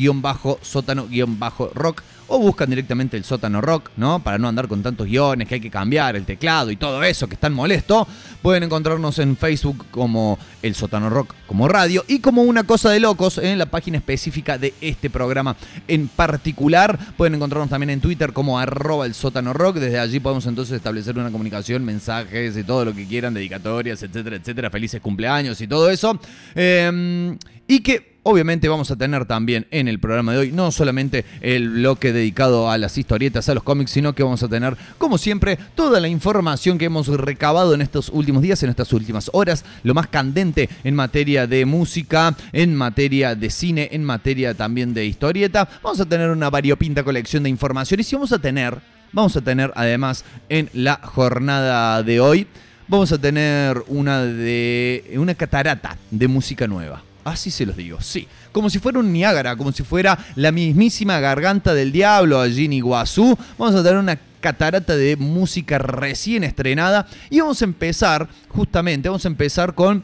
O 2.28 2.40
buscan 2.40 2.70
directamente 2.70 3.18
el 3.18 3.24
sótano 3.24 3.62
rock, 3.62 3.92
¿no? 3.98 4.20
Para 4.20 4.38
no 4.38 4.48
andar 4.48 4.68
con 4.68 4.82
tantos 4.82 5.08
guiones 5.08 5.48
que 5.48 5.56
hay 5.56 5.62
que 5.62 5.70
cambiar, 5.70 6.16
el 6.16 6.26
teclado 6.26 6.72
y 6.72 6.76
todo 6.76 7.04
eso 7.04 7.28
que 7.28 7.36
es 7.36 7.40
tan 7.40 7.54
molesto. 7.54 8.08
Pueden 8.42 8.64
encontrarnos 8.64 9.20
en 9.20 9.38
Facebook 9.38 9.86
como 9.92 10.40
el 10.64 10.74
sótano 10.76 11.10
rock, 11.10 11.36
como 11.46 11.68
radio 11.68 12.04
y 12.08 12.20
como 12.20 12.42
una 12.42 12.64
cosa 12.64 12.90
de 12.90 13.00
locos 13.00 13.38
en 13.38 13.58
la 13.60 13.68
página 13.68 13.98
específica 13.98 14.58
de 14.58 14.74
este 14.82 15.10
programa 15.10 15.56
en 15.88 16.08
particular. 16.08 16.98
Pueden 17.16 17.36
encontrarnos 17.36 17.70
también 17.70 17.92
en 17.92 18.02
Twitter 18.02 18.34
como 18.34 18.58
arroba 18.58 19.06
el 19.06 19.14
sótano 19.14 19.54
rock. 19.54 19.78
Desde 19.78 20.00
allí 20.00 20.20
podemos 20.20 20.46
entonces 20.48 20.78
establecer 20.78 21.18
una 21.18 21.32
comunicación, 21.32 21.86
mensajes 21.86 22.58
y 22.58 22.64
todo 22.64 22.86
lo 22.86 22.96
que 22.96 23.06
quieran, 23.06 23.36
dedicatorias, 23.36 24.02
etcétera, 24.02 24.38
etcétera. 24.38 24.70
Felices 24.72 25.00
cumpleaños 25.00 25.62
y 25.62 25.68
todo 25.68 25.92
eso. 25.92 26.20
Eh, 26.56 27.36
y 27.68 27.80
que 27.82 28.15
obviamente 28.28 28.68
vamos 28.68 28.90
a 28.90 28.96
tener 28.96 29.26
también 29.26 29.68
en 29.70 29.88
el 29.88 30.00
programa 30.00 30.34
de 30.34 30.40
hoy 30.40 30.52
no 30.52 30.72
solamente 30.72 31.26
el 31.42 31.70
bloque 31.70 32.12
dedicado 32.12 32.72
a 32.72 32.78
las 32.80 32.98
historietas, 32.98 33.48
a 33.50 33.54
los 33.54 33.62
cómics, 33.62 33.92
sino 33.92 34.14
que 34.14 34.24
vamos 34.24 34.42
a 34.42 34.48
tener, 34.48 34.76
como 34.98 35.20
siempre, 35.20 35.60
toda 35.76 36.00
la 36.00 36.08
información 36.08 36.80
que 36.80 36.86
hemos 36.86 37.08
recabado 37.08 37.76
en 37.76 37.82
estos 37.82 38.10
últimos 38.10 38.42
días, 38.42 38.64
en 38.64 38.72
estas 38.72 38.92
últimas 38.94 39.30
horas, 39.32 39.64
lo 39.84 39.94
más 39.94 40.08
candente 40.08 40.70
en 40.84 40.96
materia 40.96 41.46
de 41.46 41.66
música, 41.66 42.36
en 42.52 42.76
materia 42.76 43.36
de 43.36 43.52
cine, 43.52 43.90
en 43.92 44.04
materia 44.04 44.56
también 44.56 44.96
de 44.96 45.06
historieta. 45.06 45.70
Vamos 45.84 46.00
a 46.00 46.06
tener 46.06 46.32
una 46.32 46.50
variopinta 46.50 47.04
colección 47.04 47.44
de 47.44 47.50
información 47.50 48.00
y 48.00 48.04
si 48.04 48.16
vamos 48.16 48.32
a 48.32 48.40
tener, 48.40 48.80
vamos 49.14 49.38
a 49.38 49.42
tener 49.42 49.72
además 49.76 50.26
en 50.50 50.72
la 50.74 50.96
jornada 50.96 52.02
de 52.02 52.20
hoy, 52.20 52.48
vamos 52.88 53.12
a 53.12 53.20
tener 53.20 53.84
una 53.88 54.24
de 54.24 55.14
una 55.16 55.36
catarata 55.36 55.96
de 56.10 56.28
música 56.28 56.66
nueva. 56.66 57.04
Así 57.26 57.50
se 57.50 57.66
los 57.66 57.76
digo, 57.76 58.00
sí. 58.02 58.28
Como 58.52 58.70
si 58.70 58.78
fuera 58.78 59.00
un 59.00 59.12
Niágara, 59.12 59.58
como 59.58 59.72
si 59.72 59.82
fuera 59.82 60.18
la 60.36 60.52
mismísima 60.52 61.20
garganta 61.20 61.74
del 61.74 61.92
diablo 61.92 62.40
allí 62.40 62.66
en 62.66 62.74
Iguazú. 62.74 63.36
Vamos 63.58 63.74
a 63.74 63.82
tener 63.82 63.98
una 63.98 64.20
catarata 64.40 64.96
de 64.96 65.18
música 65.18 65.80
recién 65.80 66.44
estrenada. 66.44 67.08
Y 67.32 67.40
vamos 67.40 67.60
a 67.64 67.66
empezar, 67.66 68.30
justamente, 68.50 69.10
vamos 69.10 69.26
a 69.26 69.30
empezar 69.30 69.74
con 69.74 70.04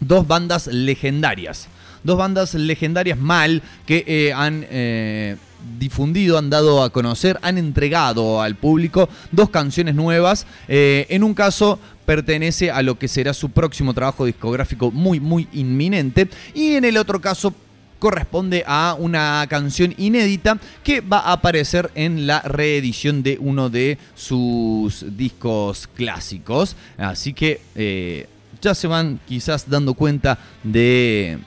dos 0.00 0.26
bandas 0.26 0.66
legendarias. 0.66 1.68
Dos 2.02 2.16
bandas 2.16 2.54
legendarias 2.54 3.18
mal 3.18 3.62
que 3.84 4.04
eh, 4.06 4.32
han 4.32 4.66
eh, 4.70 5.36
difundido, 5.78 6.38
han 6.38 6.48
dado 6.48 6.82
a 6.82 6.88
conocer, 6.88 7.38
han 7.42 7.58
entregado 7.58 8.40
al 8.40 8.54
público 8.54 9.10
dos 9.30 9.50
canciones 9.50 9.94
nuevas. 9.94 10.46
Eh, 10.68 11.06
en 11.10 11.22
un 11.22 11.34
caso 11.34 11.78
pertenece 12.06 12.70
a 12.70 12.82
lo 12.82 12.98
que 12.98 13.08
será 13.08 13.34
su 13.34 13.50
próximo 13.50 13.92
trabajo 13.92 14.24
discográfico 14.24 14.90
muy, 14.90 15.20
muy 15.20 15.48
inminente. 15.52 16.28
Y 16.54 16.76
en 16.76 16.84
el 16.84 16.96
otro 16.96 17.20
caso 17.20 17.52
corresponde 17.98 18.62
a 18.66 18.96
una 18.98 19.46
canción 19.48 19.94
inédita 19.96 20.58
que 20.84 21.00
va 21.00 21.18
a 21.18 21.32
aparecer 21.32 21.90
en 21.94 22.26
la 22.26 22.40
reedición 22.42 23.22
de 23.22 23.38
uno 23.40 23.68
de 23.68 23.98
sus 24.14 25.04
discos 25.16 25.88
clásicos. 25.88 26.76
Así 26.96 27.32
que 27.32 27.60
eh, 27.74 28.28
ya 28.60 28.74
se 28.74 28.86
van 28.86 29.20
quizás 29.26 29.68
dando 29.68 29.94
cuenta 29.94 30.38
de 30.62 31.38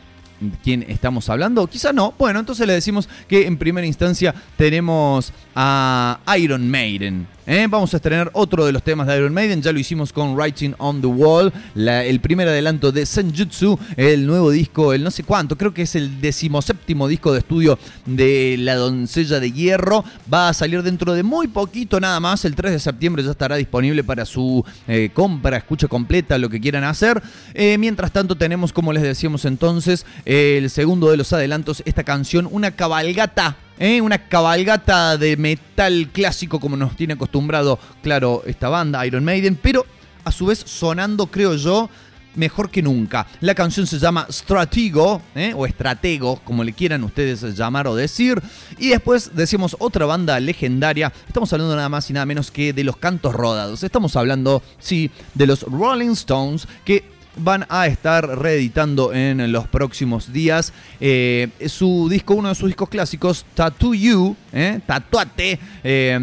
quién 0.63 0.85
estamos 0.87 1.29
hablando, 1.29 1.67
quizás 1.67 1.93
no. 1.93 2.13
Bueno, 2.17 2.39
entonces 2.39 2.65
le 2.65 2.73
decimos 2.73 3.09
que 3.27 3.45
en 3.45 3.57
primera 3.57 3.85
instancia 3.85 4.33
tenemos 4.57 5.33
a 5.61 6.21
Iron 6.37 6.71
Maiden. 6.71 7.27
¿eh? 7.45 7.67
Vamos 7.69 7.93
a 7.93 7.97
estrenar 7.97 8.31
otro 8.31 8.65
de 8.65 8.71
los 8.71 8.81
temas 8.81 9.07
de 9.07 9.17
Iron 9.17 9.33
Maiden, 9.33 9.61
ya 9.61 9.73
lo 9.73 9.79
hicimos 9.79 10.13
con 10.13 10.33
Writing 10.33 10.73
on 10.77 11.01
the 11.01 11.07
Wall, 11.07 11.51
el 11.75 12.21
primer 12.21 12.47
adelanto 12.47 12.93
de 12.93 13.05
Senjutsu, 13.05 13.77
el 13.97 14.25
nuevo 14.25 14.51
disco, 14.51 14.93
el 14.93 15.03
no 15.03 15.11
sé 15.11 15.23
cuánto, 15.23 15.57
creo 15.57 15.73
que 15.73 15.81
es 15.81 15.95
el 15.95 16.21
decimoséptimo 16.21 17.09
disco 17.09 17.33
de 17.33 17.39
estudio 17.39 17.77
de 18.05 18.55
La 18.57 18.75
Doncella 18.75 19.41
de 19.41 19.51
Hierro. 19.51 20.05
Va 20.33 20.47
a 20.47 20.53
salir 20.53 20.81
dentro 20.81 21.13
de 21.13 21.23
muy 21.23 21.49
poquito 21.49 21.99
nada 21.99 22.21
más, 22.21 22.45
el 22.45 22.55
3 22.55 22.71
de 22.71 22.79
septiembre 22.79 23.21
ya 23.21 23.31
estará 23.31 23.57
disponible 23.57 24.05
para 24.05 24.23
su 24.23 24.63
eh, 24.87 25.09
compra, 25.13 25.57
escucha 25.57 25.89
completa, 25.89 26.37
lo 26.37 26.47
que 26.49 26.61
quieran 26.61 26.85
hacer. 26.85 27.21
Eh, 27.53 27.77
mientras 27.77 28.13
tanto 28.13 28.37
tenemos, 28.37 28.71
como 28.71 28.93
les 28.93 29.03
decíamos 29.03 29.43
entonces, 29.43 30.05
el 30.23 30.69
segundo 30.69 31.11
de 31.11 31.17
los 31.17 31.33
adelantos, 31.33 31.83
esta 31.85 32.05
canción, 32.05 32.47
una 32.49 32.71
cabalgata 32.71 33.57
¿eh? 33.79 34.01
una 34.01 34.27
cabalgata 34.27 35.17
de 35.17 35.37
metal 35.37 36.09
clásico 36.11 36.59
como 36.59 36.77
nos 36.77 36.95
tiene 36.95 37.13
acostumbrado, 37.13 37.79
claro, 38.03 38.43
esta 38.45 38.69
banda, 38.69 39.05
Iron 39.07 39.23
Maiden, 39.23 39.57
pero 39.59 39.85
a 40.23 40.31
su 40.31 40.45
vez 40.45 40.59
sonando, 40.59 41.27
creo 41.27 41.55
yo, 41.55 41.89
mejor 42.35 42.69
que 42.69 42.81
nunca. 42.81 43.25
La 43.41 43.55
canción 43.55 43.87
se 43.87 43.97
llama 43.99 44.27
Stratego, 44.29 45.21
¿eh? 45.35 45.53
o 45.55 45.65
Estratego, 45.65 46.39
como 46.43 46.63
le 46.63 46.73
quieran 46.73 47.03
ustedes 47.03 47.41
llamar 47.55 47.87
o 47.87 47.95
decir. 47.95 48.41
Y 48.77 48.89
después 48.89 49.35
decimos 49.35 49.75
otra 49.79 50.05
banda 50.05 50.39
legendaria. 50.39 51.11
Estamos 51.27 51.51
hablando 51.53 51.75
nada 51.75 51.89
más 51.89 52.09
y 52.09 52.13
nada 52.13 52.25
menos 52.25 52.51
que 52.51 52.73
de 52.73 52.83
los 52.83 52.97
cantos 52.97 53.33
rodados. 53.33 53.83
Estamos 53.83 54.15
hablando, 54.15 54.61
sí, 54.79 55.09
de 55.33 55.47
los 55.47 55.63
Rolling 55.63 56.11
Stones, 56.11 56.67
que 56.85 57.18
van 57.39 57.65
a 57.69 57.87
estar 57.87 58.27
reeditando 58.39 59.13
en 59.13 59.51
los 59.51 59.67
próximos 59.67 60.31
días 60.31 60.73
eh, 60.99 61.49
su 61.67 62.07
disco, 62.09 62.35
uno 62.35 62.49
de 62.49 62.55
sus 62.55 62.67
discos 62.67 62.89
clásicos, 62.89 63.45
Tattoo 63.53 63.93
You, 63.93 64.35
eh, 64.51 64.79
Tatuate, 64.85 65.59
eh, 65.83 66.19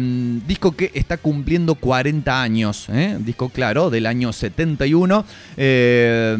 disco 0.47 0.75
que 0.75 0.91
está 0.93 1.17
cumpliendo 1.17 1.75
40 1.75 2.41
años, 2.41 2.87
eh, 2.89 3.17
disco 3.19 3.49
claro, 3.49 3.89
del 3.89 4.05
año 4.05 4.31
71. 4.31 5.25
Eh, 5.55 6.37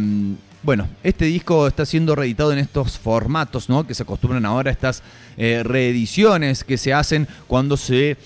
bueno, 0.64 0.88
este 1.04 1.26
disco 1.26 1.68
está 1.68 1.86
siendo 1.86 2.16
reeditado 2.16 2.52
en 2.52 2.60
estos 2.60 2.98
formatos, 2.98 3.70
¿no? 3.70 3.88
Que 3.88 3.94
se 3.94 4.04
acostumbran 4.04 4.46
ahora 4.46 4.70
a 4.70 4.74
estas 4.74 5.02
eh, 5.38 5.62
reediciones 5.64 6.64
que 6.64 6.78
se 6.78 6.94
hacen 6.94 7.28
cuando 7.48 7.78
se 7.78 8.18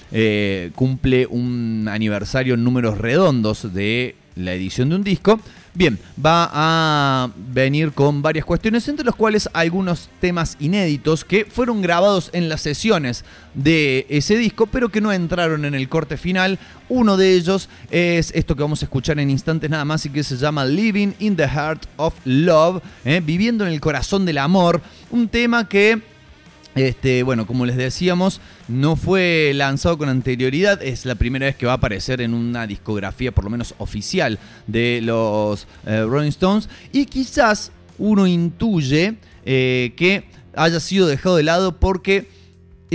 cumple 0.75 1.27
un 1.27 1.88
aniversario 1.91 2.55
en 2.55 2.63
números 2.63 2.98
redondos 2.98 3.74
de 3.74 4.15
la 4.36 4.53
edición 4.53 4.89
de 4.89 4.96
un 4.96 5.03
disco. 5.03 5.39
Bien, 5.73 5.97
va 6.23 6.49
a 6.51 7.29
venir 7.53 7.93
con 7.93 8.21
varias 8.21 8.43
cuestiones, 8.43 8.89
entre 8.89 9.05
los 9.05 9.15
cuales 9.15 9.49
algunos 9.53 10.09
temas 10.19 10.57
inéditos 10.59 11.23
que 11.23 11.45
fueron 11.45 11.81
grabados 11.81 12.29
en 12.33 12.49
las 12.49 12.59
sesiones 12.59 13.23
de 13.53 14.05
ese 14.09 14.35
disco, 14.35 14.67
pero 14.67 14.89
que 14.89 14.99
no 14.99 15.13
entraron 15.13 15.63
en 15.63 15.73
el 15.73 15.87
corte 15.87 16.17
final. 16.17 16.59
Uno 16.89 17.15
de 17.15 17.35
ellos 17.35 17.69
es 17.89 18.33
esto 18.35 18.57
que 18.57 18.63
vamos 18.63 18.81
a 18.81 18.85
escuchar 18.85 19.17
en 19.19 19.29
instantes 19.29 19.69
nada 19.69 19.85
más 19.85 20.05
y 20.05 20.09
que 20.09 20.25
se 20.25 20.35
llama 20.35 20.65
Living 20.65 21.13
in 21.19 21.37
the 21.37 21.47
Heart 21.47 21.85
of 21.95 22.15
Love, 22.25 22.83
¿eh? 23.05 23.21
viviendo 23.23 23.65
en 23.65 23.71
el 23.71 23.79
corazón 23.79 24.25
del 24.25 24.39
amor. 24.39 24.81
Un 25.09 25.29
tema 25.29 25.69
que 25.69 26.01
este, 26.75 27.23
bueno, 27.23 27.45
como 27.45 27.65
les 27.65 27.75
decíamos, 27.75 28.39
no 28.67 28.95
fue 28.95 29.51
lanzado 29.55 29.97
con 29.97 30.09
anterioridad, 30.09 30.81
es 30.81 31.05
la 31.05 31.15
primera 31.15 31.45
vez 31.45 31.55
que 31.55 31.65
va 31.65 31.73
a 31.73 31.75
aparecer 31.75 32.21
en 32.21 32.33
una 32.33 32.65
discografía, 32.67 33.31
por 33.31 33.43
lo 33.43 33.49
menos 33.49 33.75
oficial, 33.77 34.39
de 34.67 35.01
los 35.03 35.67
eh, 35.85 36.03
Rolling 36.03 36.29
Stones. 36.29 36.69
Y 36.91 37.05
quizás 37.05 37.71
uno 37.97 38.25
intuye 38.25 39.15
eh, 39.45 39.93
que 39.95 40.25
haya 40.55 40.79
sido 40.79 41.07
dejado 41.07 41.37
de 41.37 41.43
lado 41.43 41.79
porque 41.79 42.27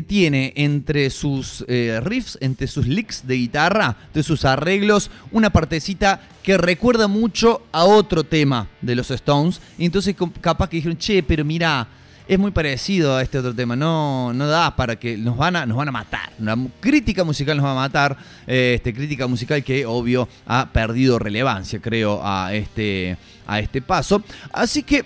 tiene 0.03 0.53
entre 0.57 1.09
sus 1.11 1.65
eh, 1.69 2.01
riffs, 2.03 2.37
entre 2.43 2.67
sus 2.67 2.87
licks 2.87 3.27
de 3.27 3.37
guitarra, 3.37 3.97
de 4.13 4.23
sus 4.23 4.45
arreglos, 4.45 5.11
una 5.33 5.51
partecita 5.51 6.21
que 6.43 6.59
recuerda 6.59 7.09
mucho 7.09 7.63
a 7.73 7.85
otro 7.85 8.25
tema 8.25 8.69
de 8.83 8.95
los 8.95 9.11
Stones. 9.11 9.61
Y 9.79 9.87
entonces 9.87 10.15
capaz 10.41 10.69
que 10.69 10.77
dijeron, 10.77 10.99
che, 10.99 11.23
pero 11.23 11.45
mira, 11.45 11.89
es 12.29 12.39
muy 12.39 12.51
parecido 12.51 13.17
a 13.17 13.23
este 13.23 13.39
otro 13.39 13.55
tema. 13.55 13.77
No, 13.77 14.33
no 14.33 14.47
da 14.47 14.75
para 14.75 14.97
que 14.97 15.17
nos 15.17 15.37
van 15.37 15.57
a, 15.57 15.67
nos 15.67 15.77
van 15.77 15.89
a 15.89 15.93
matar. 15.93 16.31
La 16.41 16.57
mu- 16.57 16.71
crítica 16.81 17.23
musical 17.25 17.57
nos 17.57 17.67
va 17.67 17.73
a 17.73 17.75
matar. 17.75 18.17
eh, 18.47 18.75
este, 18.77 18.93
crítica 18.93 19.27
musical 19.27 19.63
que 19.63 19.87
obvio 19.87 20.29
ha 20.47 20.69
perdido 20.73 21.19
relevancia, 21.19 21.81
creo, 21.81 22.21
a 22.25 22.53
este, 22.55 23.17
a 23.47 23.61
este 23.61 23.81
paso. 23.83 24.23
Así 24.53 24.83
que 24.83 25.05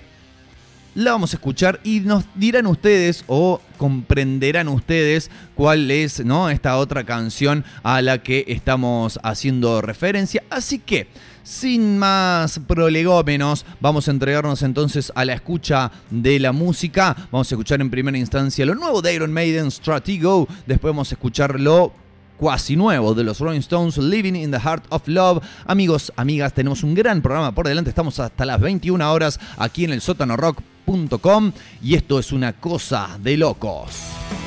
la 0.94 1.12
vamos 1.12 1.32
a 1.32 1.36
escuchar 1.36 1.78
y 1.84 2.00
nos 2.00 2.24
dirán 2.34 2.66
ustedes 2.66 3.22
o 3.28 3.60
comprenderán 3.76 4.66
ustedes 4.68 5.30
cuál 5.54 5.88
es 5.90 6.24
¿no? 6.24 6.50
esta 6.50 6.76
otra 6.78 7.04
canción 7.04 7.64
a 7.84 8.02
la 8.02 8.18
que 8.22 8.44
estamos 8.48 9.20
haciendo 9.22 9.82
referencia. 9.82 10.42
Así 10.50 10.78
que, 10.80 11.06
sin 11.42 11.98
más 11.98 12.60
prolegómenos, 12.66 13.64
vamos 13.80 14.08
a 14.08 14.10
entregarnos 14.10 14.62
entonces 14.62 15.12
a 15.14 15.24
la 15.24 15.34
escucha 15.34 15.90
de 16.10 16.38
la 16.38 16.52
música. 16.52 17.16
Vamos 17.30 17.50
a 17.50 17.54
escuchar 17.54 17.80
en 17.80 17.90
primera 17.90 18.18
instancia 18.18 18.66
lo 18.66 18.74
nuevo 18.74 19.02
de 19.02 19.14
Iron 19.14 19.32
Maiden, 19.32 19.70
Stratego. 19.70 20.48
Después 20.66 20.92
vamos 20.92 21.10
a 21.10 21.14
escuchar 21.14 21.58
lo 21.58 21.92
cuasi 22.36 22.74
nuevo 22.74 23.14
de 23.14 23.22
los 23.22 23.38
Rolling 23.38 23.60
Stones, 23.60 23.98
Living 23.98 24.34
in 24.34 24.50
the 24.50 24.58
Heart 24.58 24.84
of 24.88 25.06
Love. 25.06 25.44
Amigos, 25.66 26.10
amigas, 26.16 26.54
tenemos 26.54 26.82
un 26.82 26.94
gran 26.94 27.20
programa 27.20 27.54
por 27.54 27.68
delante. 27.68 27.90
Estamos 27.90 28.18
hasta 28.18 28.46
las 28.46 28.60
21 28.60 29.12
horas 29.12 29.38
aquí 29.58 29.84
en 29.84 29.92
el 29.92 30.00
sótanorock.com 30.00 31.52
y 31.82 31.94
esto 31.94 32.18
es 32.18 32.32
una 32.32 32.54
cosa 32.54 33.18
de 33.22 33.36
locos. 33.36 34.39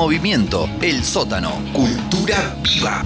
Movimiento, 0.00 0.66
el 0.80 1.04
sótano, 1.04 1.62
cultura 1.74 2.56
viva. 2.62 2.99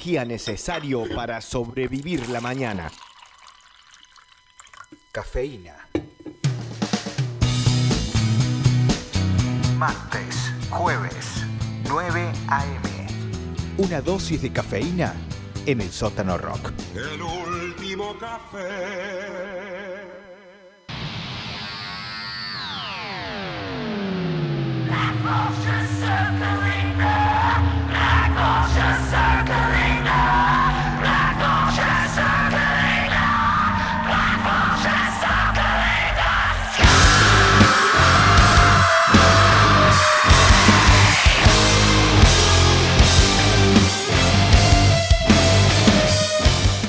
Energía 0.00 0.24
necesario 0.24 1.04
para 1.14 1.42
sobrevivir 1.42 2.30
la 2.30 2.40
mañana. 2.40 2.90
Cafeína. 5.12 5.76
Martes, 9.76 10.54
jueves, 10.70 11.44
9 11.86 12.32
a.m. 12.48 13.06
Una 13.76 14.00
dosis 14.00 14.40
de 14.40 14.50
cafeína 14.50 15.14
en 15.66 15.82
el 15.82 15.90
sótano 15.90 16.38
rock. 16.38 16.72
El 16.94 17.20
último 17.20 18.16
café. 18.18 19.49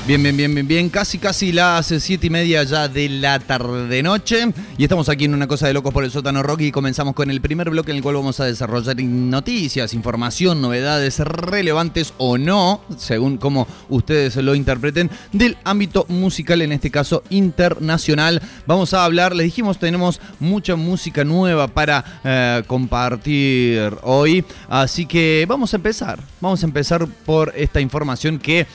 Bien, 0.07 0.21
bien, 0.23 0.35
bien, 0.35 0.53
bien, 0.55 0.67
bien. 0.67 0.89
Casi, 0.89 1.19
casi 1.19 1.51
las 1.51 1.85
siete 1.85 2.25
y 2.25 2.29
media 2.31 2.63
ya 2.63 2.87
de 2.87 3.07
la 3.07 3.37
tarde-noche. 3.37 4.51
Y 4.75 4.83
estamos 4.83 5.09
aquí 5.09 5.25
en 5.25 5.35
una 5.35 5.45
cosa 5.47 5.67
de 5.67 5.73
locos 5.73 5.93
por 5.93 6.03
el 6.03 6.09
sótano 6.09 6.41
rock 6.41 6.61
y 6.61 6.71
comenzamos 6.71 7.13
con 7.13 7.29
el 7.29 7.39
primer 7.39 7.69
bloque 7.69 7.91
en 7.91 7.97
el 7.97 8.03
cual 8.03 8.15
vamos 8.15 8.39
a 8.39 8.45
desarrollar 8.45 8.99
noticias, 8.99 9.93
información, 9.93 10.59
novedades 10.59 11.19
relevantes 11.19 12.15
o 12.17 12.39
no, 12.39 12.81
según 12.97 13.37
como 13.37 13.67
ustedes 13.89 14.37
lo 14.37 14.55
interpreten, 14.55 15.11
del 15.33 15.55
ámbito 15.63 16.07
musical, 16.09 16.63
en 16.63 16.71
este 16.71 16.89
caso 16.89 17.21
internacional. 17.29 18.41
Vamos 18.65 18.95
a 18.95 19.05
hablar, 19.05 19.35
les 19.35 19.45
dijimos, 19.45 19.77
tenemos 19.77 20.19
mucha 20.39 20.75
música 20.75 21.23
nueva 21.23 21.67
para 21.67 22.21
eh, 22.23 22.63
compartir 22.65 23.93
hoy. 24.01 24.43
Así 24.67 25.05
que 25.05 25.45
vamos 25.47 25.73
a 25.73 25.77
empezar. 25.77 26.19
Vamos 26.41 26.63
a 26.63 26.65
empezar 26.65 27.05
por 27.07 27.53
esta 27.55 27.79
información 27.79 28.39
que 28.39 28.65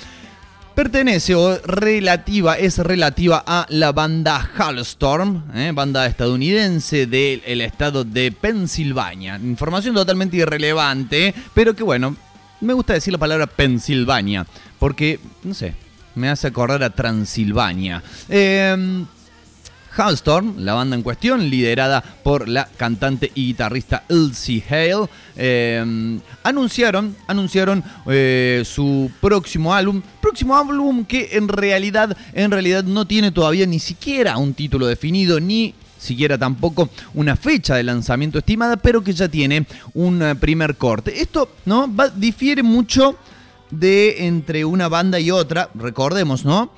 pertenece 0.76 1.34
o 1.34 1.58
relativa, 1.64 2.58
es 2.58 2.76
relativa 2.76 3.42
a 3.46 3.66
la 3.70 3.92
banda 3.92 4.50
Halstorm, 4.56 5.44
¿eh? 5.54 5.72
banda 5.74 6.04
estadounidense 6.04 7.06
del 7.06 7.62
estado 7.62 8.04
de 8.04 8.30
Pensilvania. 8.30 9.40
Información 9.42 9.94
totalmente 9.94 10.36
irrelevante, 10.36 11.34
pero 11.54 11.74
que 11.74 11.82
bueno, 11.82 12.14
me 12.60 12.74
gusta 12.74 12.92
decir 12.92 13.10
la 13.10 13.18
palabra 13.18 13.46
Pensilvania, 13.46 14.46
porque, 14.78 15.18
no 15.44 15.54
sé, 15.54 15.72
me 16.14 16.28
hace 16.28 16.48
acordar 16.48 16.82
a 16.82 16.90
Transilvania. 16.90 18.02
Eh, 18.28 19.06
Halstorm, 19.96 20.54
la 20.59 20.74
banda 20.74 20.96
en 20.96 21.02
cuestión, 21.02 21.48
liderada 21.48 22.02
por 22.22 22.48
la 22.48 22.68
cantante 22.76 23.32
y 23.35 23.46
guitarrista 23.46 24.04
Elsie 24.09 24.62
Hale, 24.68 25.09
eh, 25.37 26.18
anunciaron, 26.42 27.16
anunciaron 27.26 27.82
eh, 28.06 28.62
su 28.64 29.11
próximo 29.20 29.74
álbum, 29.74 30.02
próximo 30.20 30.56
álbum 30.56 31.04
que 31.04 31.30
en 31.32 31.48
realidad, 31.48 32.16
en 32.32 32.50
realidad 32.50 32.85
no 32.85 33.06
tiene 33.06 33.32
todavía 33.32 33.66
ni 33.66 33.78
siquiera 33.78 34.37
un 34.37 34.54
título 34.54 34.87
definido 34.87 35.40
ni 35.40 35.74
siquiera 35.98 36.38
tampoco 36.38 36.88
una 37.14 37.37
fecha 37.37 37.76
de 37.76 37.82
lanzamiento 37.82 38.38
estimada, 38.38 38.76
pero 38.76 39.02
que 39.02 39.12
ya 39.12 39.28
tiene 39.28 39.66
un 39.94 40.22
eh, 40.22 40.35
primer 40.35 40.76
corte. 40.76 41.20
Esto 41.20 41.50
no 41.64 41.92
difiere 42.16 42.62
mucho 42.62 43.16
de 43.70 44.26
entre 44.26 44.64
una 44.64 44.88
banda 44.88 45.18
y 45.18 45.30
otra, 45.30 45.70
recordemos, 45.74 46.44
¿no? 46.44 46.70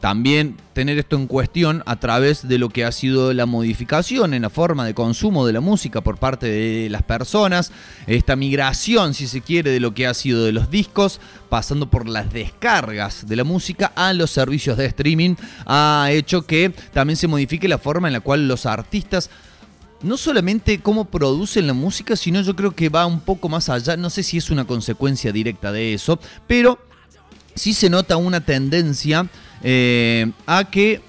También 0.00 0.56
tener 0.74 0.96
esto 0.98 1.16
en 1.16 1.26
cuestión 1.26 1.82
a 1.86 1.96
través 1.96 2.46
de 2.46 2.58
lo 2.58 2.68
que 2.68 2.84
ha 2.84 2.92
sido 2.92 3.32
la 3.34 3.46
modificación 3.46 4.32
en 4.32 4.42
la 4.42 4.50
forma 4.50 4.86
de 4.86 4.94
consumo 4.94 5.44
de 5.44 5.52
la 5.52 5.60
música 5.60 6.00
por 6.02 6.18
parte 6.18 6.46
de 6.46 6.88
las 6.88 7.02
personas, 7.02 7.72
esta 8.06 8.36
migración, 8.36 9.12
si 9.12 9.26
se 9.26 9.40
quiere, 9.40 9.70
de 9.70 9.80
lo 9.80 9.92
que 9.92 10.06
ha 10.06 10.14
sido 10.14 10.44
de 10.44 10.52
los 10.52 10.70
discos, 10.70 11.20
pasando 11.48 11.90
por 11.90 12.08
las 12.08 12.32
descargas 12.32 13.26
de 13.26 13.34
la 13.36 13.44
música 13.44 13.92
a 13.96 14.12
los 14.12 14.30
servicios 14.30 14.76
de 14.76 14.86
streaming, 14.86 15.34
ha 15.66 16.08
hecho 16.12 16.42
que 16.42 16.72
también 16.92 17.16
se 17.16 17.26
modifique 17.26 17.66
la 17.66 17.78
forma 17.78 18.06
en 18.06 18.14
la 18.14 18.20
cual 18.20 18.46
los 18.46 18.66
artistas 18.66 19.30
no 20.02 20.16
solamente 20.16 20.80
cómo 20.80 21.06
producen 21.06 21.66
la 21.66 21.74
música, 21.74 22.14
sino 22.16 22.40
yo 22.40 22.54
creo 22.54 22.72
que 22.72 22.88
va 22.88 23.06
un 23.06 23.20
poco 23.20 23.48
más 23.48 23.68
allá, 23.68 23.96
no 23.96 24.10
sé 24.10 24.22
si 24.22 24.38
es 24.38 24.50
una 24.50 24.64
consecuencia 24.64 25.32
directa 25.32 25.72
de 25.72 25.94
eso, 25.94 26.18
pero 26.46 26.78
sí 27.54 27.74
se 27.74 27.90
nota 27.90 28.16
una 28.16 28.40
tendencia 28.40 29.28
eh, 29.62 30.30
a 30.46 30.64
que 30.70 31.00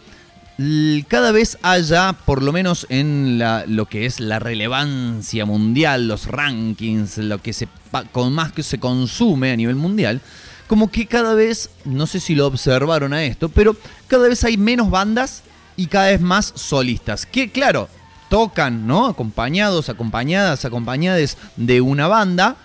cada 1.07 1.31
vez 1.31 1.57
haya, 1.63 2.13
por 2.13 2.43
lo 2.43 2.51
menos 2.51 2.85
en 2.89 3.39
la- 3.39 3.65
lo 3.67 3.87
que 3.87 4.05
es 4.05 4.19
la 4.19 4.39
relevancia 4.39 5.45
mundial, 5.45 6.07
los 6.07 6.27
rankings, 6.27 7.17
lo 7.17 7.41
que 7.41 7.53
se 7.53 7.67
con 8.11 8.33
más 8.33 8.51
que 8.51 8.63
se 8.63 8.79
consume 8.79 9.51
a 9.51 9.55
nivel 9.55 9.75
mundial, 9.75 10.21
como 10.67 10.89
que 10.89 11.05
cada 11.05 11.33
vez, 11.33 11.69
no 11.85 12.07
sé 12.07 12.19
si 12.19 12.33
lo 12.35 12.47
observaron 12.47 13.13
a 13.13 13.23
esto, 13.23 13.49
pero 13.49 13.75
cada 14.07 14.27
vez 14.27 14.43
hay 14.43 14.57
menos 14.57 14.89
bandas 14.89 15.43
y 15.75 15.87
cada 15.87 16.07
vez 16.07 16.21
más 16.21 16.53
solistas. 16.55 17.25
Que 17.25 17.51
claro, 17.51 17.89
tocan, 18.29 18.87
¿no? 18.87 19.07
Acompañados, 19.07 19.89
acompañadas, 19.89 20.65
acompañades 20.65 21.37
de 21.57 21.81
una 21.81 22.07
banda, 22.07 22.55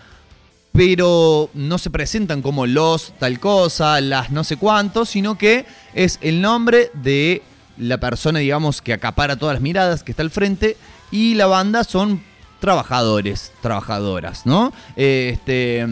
pero 0.73 1.51
no 1.55 1.79
se 1.79 1.91
presentan 1.91 2.43
como 2.43 2.67
los 2.67 3.13
tal 3.19 3.41
cosa, 3.41 4.01
las 4.01 4.31
no 4.31 4.45
sé 4.45 4.57
cuántos, 4.57 5.09
sino 5.11 5.37
que 5.37 5.67
es 5.95 6.19
el 6.23 6.41
nombre 6.41 6.91
de 6.95 7.43
la 7.79 7.99
persona, 7.99 8.41
digamos, 8.41 8.83
que 8.83 8.93
acapara 8.93 9.37
todas 9.37 9.55
las 9.55 9.63
miradas, 9.63 10.03
que 10.03 10.13
está 10.13 10.23
al 10.23 10.31
frente, 10.31 10.77
y 11.11 11.35
la 11.35 11.47
banda 11.47 11.85
son 11.85 12.23
trabajadores, 12.61 13.53
trabajadoras, 13.63 14.47
¿no? 14.47 14.73
Este, 14.97 15.87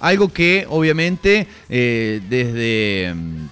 algo 0.00 0.28
que 0.28 0.66
obviamente 0.68 1.48
eh, 1.68 2.20
desde 2.28 3.14
mm, 3.14 3.48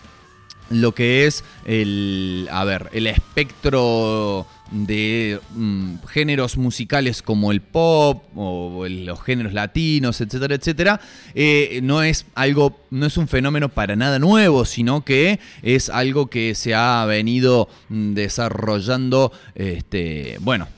lo 0.70 0.92
que 0.94 1.26
es 1.26 1.44
el, 1.64 2.48
a 2.50 2.64
ver, 2.64 2.88
el 2.92 3.06
espectro 3.06 4.46
de 4.70 5.40
mm, 5.54 5.96
géneros 6.08 6.56
musicales 6.56 7.22
como 7.22 7.52
el 7.52 7.60
pop 7.60 8.24
o 8.36 8.86
los 8.88 9.22
géneros 9.22 9.52
latinos, 9.52 10.20
etcétera, 10.20 10.54
etcétera, 10.54 11.00
eh, 11.34 11.80
no 11.82 12.02
es 12.02 12.26
algo, 12.34 12.78
no 12.90 13.06
es 13.06 13.16
un 13.16 13.28
fenómeno 13.28 13.68
para 13.68 13.96
nada 13.96 14.18
nuevo, 14.18 14.64
sino 14.64 15.04
que 15.04 15.40
es 15.62 15.90
algo 15.90 16.28
que 16.28 16.54
se 16.54 16.74
ha 16.74 17.04
venido 17.04 17.68
mm, 17.88 18.14
desarrollando, 18.14 19.32
este, 19.54 20.38
bueno, 20.40 20.68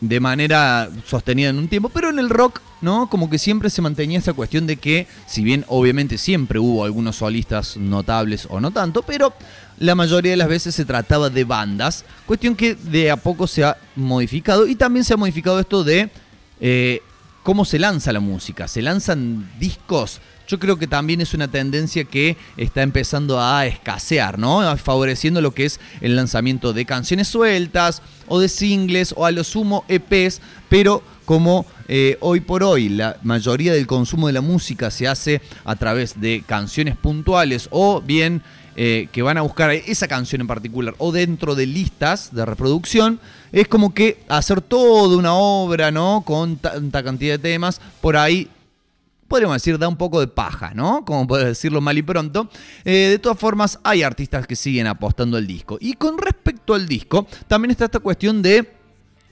de 0.00 0.20
manera 0.20 0.88
sostenida 1.06 1.50
en 1.50 1.58
un 1.58 1.68
tiempo, 1.68 1.88
pero 1.90 2.10
en 2.10 2.18
el 2.18 2.30
rock, 2.30 2.60
¿no? 2.80 3.08
Como 3.08 3.28
que 3.28 3.38
siempre 3.38 3.70
se 3.70 3.82
mantenía 3.82 4.18
esa 4.18 4.32
cuestión 4.32 4.66
de 4.66 4.76
que, 4.76 5.06
si 5.26 5.42
bien 5.42 5.64
obviamente 5.68 6.18
siempre 6.18 6.58
hubo 6.58 6.84
algunos 6.84 7.16
solistas 7.16 7.76
notables 7.76 8.46
o 8.50 8.60
no 8.60 8.70
tanto, 8.70 9.02
pero 9.02 9.32
la 9.78 9.94
mayoría 9.94 10.32
de 10.32 10.36
las 10.36 10.48
veces 10.48 10.74
se 10.74 10.84
trataba 10.84 11.30
de 11.30 11.44
bandas, 11.44 12.04
cuestión 12.26 12.54
que 12.54 12.74
de 12.74 13.10
a 13.10 13.16
poco 13.16 13.46
se 13.46 13.64
ha 13.64 13.76
modificado 13.96 14.66
y 14.66 14.76
también 14.76 15.04
se 15.04 15.14
ha 15.14 15.16
modificado 15.16 15.58
esto 15.60 15.84
de 15.84 16.10
eh, 16.60 17.02
cómo 17.42 17.64
se 17.64 17.78
lanza 17.78 18.12
la 18.12 18.20
música. 18.20 18.68
Se 18.68 18.82
lanzan 18.82 19.50
discos. 19.58 20.20
Yo 20.46 20.58
creo 20.58 20.78
que 20.78 20.86
también 20.86 21.20
es 21.20 21.32
una 21.32 21.48
tendencia 21.48 22.04
que 22.04 22.36
está 22.56 22.82
empezando 22.82 23.40
a 23.40 23.66
escasear, 23.66 24.38
¿no? 24.38 24.76
Favoreciendo 24.76 25.40
lo 25.40 25.54
que 25.54 25.64
es 25.64 25.80
el 26.00 26.16
lanzamiento 26.16 26.72
de 26.72 26.84
canciones 26.84 27.28
sueltas 27.28 28.02
o 28.26 28.40
de 28.40 28.48
singles 28.48 29.14
o 29.16 29.26
a 29.26 29.30
lo 29.30 29.44
sumo 29.44 29.84
EPs, 29.88 30.40
pero 30.68 31.02
como 31.30 31.64
eh, 31.86 32.18
hoy 32.18 32.40
por 32.40 32.64
hoy 32.64 32.88
la 32.88 33.16
mayoría 33.22 33.72
del 33.72 33.86
consumo 33.86 34.26
de 34.26 34.32
la 34.32 34.40
música 34.40 34.90
se 34.90 35.06
hace 35.06 35.40
a 35.64 35.76
través 35.76 36.20
de 36.20 36.42
canciones 36.44 36.96
puntuales 36.96 37.68
o 37.70 38.00
bien 38.00 38.42
eh, 38.74 39.06
que 39.12 39.22
van 39.22 39.38
a 39.38 39.42
buscar 39.42 39.70
esa 39.70 40.08
canción 40.08 40.40
en 40.40 40.48
particular 40.48 40.96
o 40.98 41.12
dentro 41.12 41.54
de 41.54 41.66
listas 41.66 42.34
de 42.34 42.44
reproducción, 42.44 43.20
es 43.52 43.68
como 43.68 43.94
que 43.94 44.24
hacer 44.28 44.60
toda 44.60 45.16
una 45.16 45.32
obra, 45.34 45.92
¿no? 45.92 46.24
Con 46.26 46.56
tanta 46.56 47.04
cantidad 47.04 47.34
de 47.34 47.38
temas, 47.38 47.80
por 48.00 48.16
ahí 48.16 48.48
podríamos 49.28 49.54
decir, 49.54 49.78
da 49.78 49.86
un 49.86 49.96
poco 49.96 50.18
de 50.18 50.26
paja, 50.26 50.72
¿no? 50.74 51.04
Como 51.04 51.28
puedes 51.28 51.46
decirlo 51.46 51.80
mal 51.80 51.96
y 51.96 52.02
pronto. 52.02 52.50
Eh, 52.84 53.06
de 53.08 53.20
todas 53.20 53.38
formas, 53.38 53.78
hay 53.84 54.02
artistas 54.02 54.48
que 54.48 54.56
siguen 54.56 54.88
apostando 54.88 55.36
al 55.36 55.46
disco. 55.46 55.78
Y 55.80 55.92
con 55.92 56.18
respecto 56.18 56.74
al 56.74 56.88
disco, 56.88 57.28
también 57.46 57.70
está 57.70 57.84
esta 57.84 58.00
cuestión 58.00 58.42
de 58.42 58.79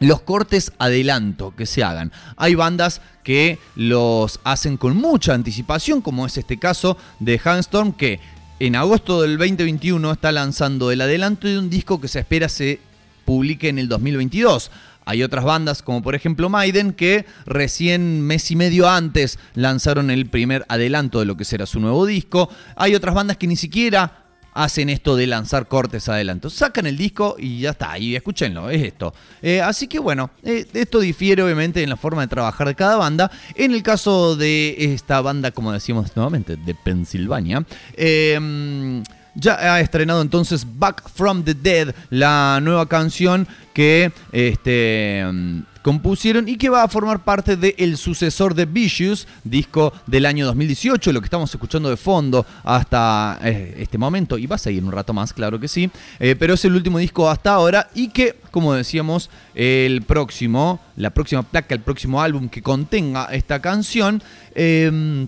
los 0.00 0.20
cortes 0.22 0.72
adelanto 0.78 1.54
que 1.56 1.66
se 1.66 1.82
hagan. 1.82 2.12
Hay 2.36 2.54
bandas 2.54 3.00
que 3.24 3.58
los 3.76 4.40
hacen 4.44 4.76
con 4.76 4.96
mucha 4.96 5.34
anticipación, 5.34 6.00
como 6.00 6.26
es 6.26 6.36
este 6.38 6.58
caso 6.58 6.96
de 7.20 7.38
Handstorm, 7.42 7.92
que 7.92 8.20
en 8.60 8.76
agosto 8.76 9.22
del 9.22 9.38
2021 9.38 10.10
está 10.10 10.32
lanzando 10.32 10.90
el 10.90 11.00
adelanto 11.00 11.46
de 11.46 11.58
un 11.58 11.70
disco 11.70 12.00
que 12.00 12.08
se 12.08 12.20
espera 12.20 12.48
se 12.48 12.80
publique 13.24 13.68
en 13.68 13.78
el 13.78 13.88
2022. 13.88 14.70
Hay 15.04 15.22
otras 15.22 15.44
bandas, 15.44 15.82
como 15.82 16.02
por 16.02 16.14
ejemplo 16.14 16.50
Maiden, 16.50 16.92
que 16.92 17.24
recién 17.46 18.20
mes 18.20 18.50
y 18.50 18.56
medio 18.56 18.88
antes 18.88 19.38
lanzaron 19.54 20.10
el 20.10 20.26
primer 20.26 20.66
adelanto 20.68 21.20
de 21.20 21.24
lo 21.24 21.36
que 21.36 21.46
será 21.46 21.64
su 21.64 21.80
nuevo 21.80 22.04
disco. 22.04 22.50
Hay 22.76 22.94
otras 22.94 23.14
bandas 23.14 23.38
que 23.38 23.46
ni 23.46 23.56
siquiera 23.56 24.27
hacen 24.54 24.88
esto 24.88 25.16
de 25.16 25.26
lanzar 25.26 25.68
cortes 25.68 26.08
adelantos. 26.08 26.54
Sacan 26.54 26.86
el 26.86 26.96
disco 26.96 27.36
y 27.38 27.60
ya 27.60 27.70
está, 27.70 27.98
y 27.98 28.16
escúchenlo, 28.16 28.70
es 28.70 28.82
esto. 28.82 29.14
Eh, 29.42 29.60
así 29.60 29.86
que 29.86 29.98
bueno, 29.98 30.30
eh, 30.42 30.66
esto 30.72 31.00
difiere 31.00 31.42
obviamente 31.42 31.82
en 31.82 31.90
la 31.90 31.96
forma 31.96 32.22
de 32.22 32.28
trabajar 32.28 32.66
de 32.66 32.74
cada 32.74 32.96
banda. 32.96 33.30
En 33.54 33.72
el 33.72 33.82
caso 33.82 34.36
de 34.36 34.76
esta 34.78 35.20
banda, 35.20 35.50
como 35.50 35.72
decimos 35.72 36.12
nuevamente, 36.16 36.56
de 36.56 36.74
Pensilvania, 36.74 37.64
eh, 37.94 39.02
ya 39.34 39.74
ha 39.74 39.80
estrenado 39.80 40.20
entonces 40.20 40.66
Back 40.78 41.08
from 41.08 41.44
the 41.44 41.54
Dead, 41.54 41.94
la 42.10 42.58
nueva 42.60 42.88
canción 42.88 43.46
que 43.72 44.12
este, 44.32 45.24
mm, 45.24 45.60
compusieron 45.88 46.50
y 46.50 46.58
que 46.58 46.68
va 46.68 46.82
a 46.82 46.88
formar 46.88 47.24
parte 47.24 47.56
del 47.56 47.96
sucesor 47.96 48.52
de 48.54 48.66
Vicious, 48.66 49.26
disco 49.42 49.94
del 50.06 50.26
año 50.26 50.44
2018, 50.44 51.12
lo 51.12 51.22
que 51.22 51.24
estamos 51.24 51.50
escuchando 51.50 51.88
de 51.88 51.96
fondo 51.96 52.44
hasta 52.62 53.38
eh, 53.42 53.74
este 53.78 53.96
momento, 53.96 54.36
y 54.36 54.44
va 54.44 54.56
a 54.56 54.58
seguir 54.58 54.84
un 54.84 54.92
rato 54.92 55.14
más, 55.14 55.32
claro 55.32 55.58
que 55.58 55.66
sí, 55.66 55.90
eh, 56.20 56.36
pero 56.38 56.52
es 56.52 56.64
el 56.66 56.74
último 56.74 56.98
disco 56.98 57.30
hasta 57.30 57.54
ahora 57.54 57.88
y 57.94 58.08
que, 58.08 58.36
como 58.50 58.74
decíamos, 58.74 59.30
el 59.54 60.02
próximo, 60.02 60.78
la 60.96 61.08
próxima 61.08 61.42
placa, 61.42 61.74
el 61.74 61.80
próximo 61.80 62.20
álbum 62.20 62.50
que 62.50 62.60
contenga 62.60 63.24
esta 63.32 63.62
canción, 63.62 64.22
eh, 64.54 65.26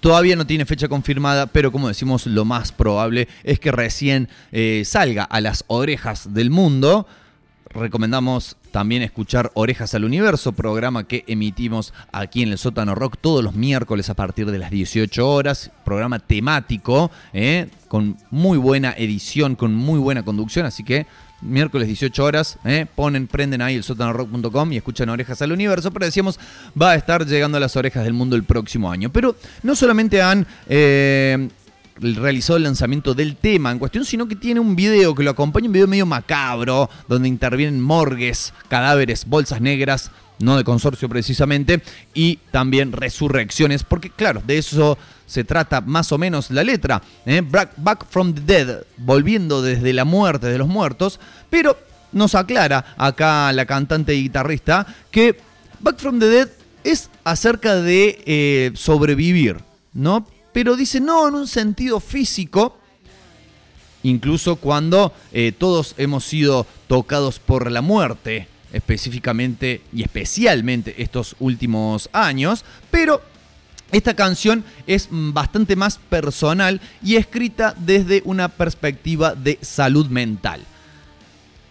Todavía 0.00 0.36
no 0.36 0.46
tiene 0.46 0.66
fecha 0.66 0.88
confirmada, 0.88 1.46
pero 1.46 1.72
como 1.72 1.88
decimos, 1.88 2.26
lo 2.26 2.44
más 2.44 2.70
probable 2.70 3.28
es 3.44 3.58
que 3.58 3.72
recién 3.72 4.28
eh, 4.52 4.82
salga 4.84 5.24
a 5.24 5.40
las 5.40 5.64
orejas 5.68 6.34
del 6.34 6.50
mundo. 6.50 7.06
Recomendamos 7.70 8.56
también 8.76 9.00
escuchar 9.00 9.52
Orejas 9.54 9.94
al 9.94 10.04
Universo, 10.04 10.52
programa 10.52 11.04
que 11.04 11.24
emitimos 11.28 11.94
aquí 12.12 12.42
en 12.42 12.50
el 12.50 12.58
Sótano 12.58 12.94
Rock 12.94 13.16
todos 13.18 13.42
los 13.42 13.54
miércoles 13.54 14.10
a 14.10 14.14
partir 14.14 14.50
de 14.50 14.58
las 14.58 14.70
18 14.70 15.26
horas. 15.26 15.70
Programa 15.82 16.18
temático, 16.18 17.10
eh, 17.32 17.68
con 17.88 18.18
muy 18.30 18.58
buena 18.58 18.92
edición, 18.98 19.56
con 19.56 19.74
muy 19.74 19.98
buena 19.98 20.26
conducción, 20.26 20.66
así 20.66 20.84
que 20.84 21.06
miércoles 21.40 21.88
18 21.88 22.22
horas, 22.22 22.58
eh, 22.66 22.84
ponen, 22.94 23.28
prenden 23.28 23.62
ahí 23.62 23.76
el 23.76 23.82
sótanorock.com 23.82 24.70
y 24.74 24.76
escuchan 24.76 25.08
Orejas 25.08 25.40
al 25.40 25.52
Universo, 25.52 25.90
pero 25.90 26.04
decíamos, 26.04 26.38
va 26.78 26.90
a 26.90 26.96
estar 26.96 27.24
llegando 27.24 27.56
a 27.56 27.60
las 27.60 27.76
orejas 27.76 28.04
del 28.04 28.12
mundo 28.12 28.36
el 28.36 28.44
próximo 28.44 28.90
año. 28.90 29.08
Pero 29.08 29.36
no 29.62 29.74
solamente 29.74 30.20
han... 30.20 30.46
eh, 30.68 31.48
realizó 32.00 32.56
el 32.56 32.64
lanzamiento 32.64 33.14
del 33.14 33.36
tema 33.36 33.70
en 33.70 33.78
cuestión, 33.78 34.04
sino 34.04 34.28
que 34.28 34.36
tiene 34.36 34.60
un 34.60 34.76
video 34.76 35.14
que 35.14 35.22
lo 35.22 35.30
acompaña, 35.30 35.66
un 35.66 35.72
video 35.72 35.86
medio 35.86 36.06
macabro, 36.06 36.90
donde 37.08 37.28
intervienen 37.28 37.80
morgues, 37.80 38.52
cadáveres, 38.68 39.26
bolsas 39.26 39.60
negras, 39.60 40.10
no 40.38 40.56
de 40.56 40.64
consorcio 40.64 41.08
precisamente, 41.08 41.82
y 42.14 42.38
también 42.50 42.92
resurrecciones, 42.92 43.82
porque 43.82 44.10
claro, 44.10 44.42
de 44.46 44.58
eso 44.58 44.98
se 45.26 45.44
trata 45.44 45.80
más 45.80 46.12
o 46.12 46.18
menos 46.18 46.50
la 46.50 46.62
letra, 46.62 47.02
¿eh? 47.24 47.42
Back, 47.44 47.72
Back 47.76 48.06
from 48.08 48.34
the 48.34 48.40
Dead, 48.42 48.84
volviendo 48.98 49.62
desde 49.62 49.92
la 49.92 50.04
muerte 50.04 50.46
de 50.46 50.58
los 50.58 50.68
muertos, 50.68 51.18
pero 51.50 51.76
nos 52.12 52.34
aclara 52.34 52.94
acá 52.96 53.52
la 53.52 53.66
cantante 53.66 54.14
y 54.14 54.22
guitarrista 54.22 54.86
que 55.10 55.38
Back 55.80 55.98
from 55.98 56.18
the 56.18 56.26
Dead 56.26 56.48
es 56.84 57.10
acerca 57.24 57.74
de 57.76 58.22
eh, 58.26 58.70
sobrevivir, 58.74 59.56
¿no? 59.92 60.26
Pero 60.56 60.74
dice, 60.74 61.00
no 61.00 61.28
en 61.28 61.34
un 61.34 61.46
sentido 61.46 62.00
físico, 62.00 62.78
incluso 64.04 64.56
cuando 64.56 65.12
eh, 65.30 65.52
todos 65.52 65.94
hemos 65.98 66.24
sido 66.24 66.66
tocados 66.88 67.38
por 67.38 67.70
la 67.70 67.82
muerte, 67.82 68.48
específicamente 68.72 69.82
y 69.92 70.02
especialmente 70.02 70.94
estos 71.02 71.36
últimos 71.40 72.08
años, 72.10 72.64
pero 72.90 73.20
esta 73.92 74.16
canción 74.16 74.64
es 74.86 75.08
bastante 75.10 75.76
más 75.76 75.98
personal 75.98 76.80
y 77.02 77.16
escrita 77.16 77.74
desde 77.76 78.22
una 78.24 78.48
perspectiva 78.48 79.34
de 79.34 79.58
salud 79.60 80.06
mental. 80.06 80.62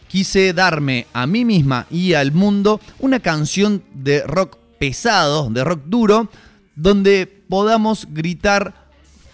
Quise 0.08 0.54
darme 0.54 1.08
a 1.12 1.26
mí 1.26 1.44
misma 1.44 1.88
y 1.90 2.14
al 2.14 2.34
mundo 2.34 2.80
una 3.00 3.20
canción 3.20 3.82
de 3.96 4.22
rock 4.28 4.58
pesado, 4.78 5.50
de 5.50 5.64
rock 5.64 5.82
duro, 5.88 6.30
donde 6.76 7.35
podamos 7.50 8.08
gritar 8.12 8.86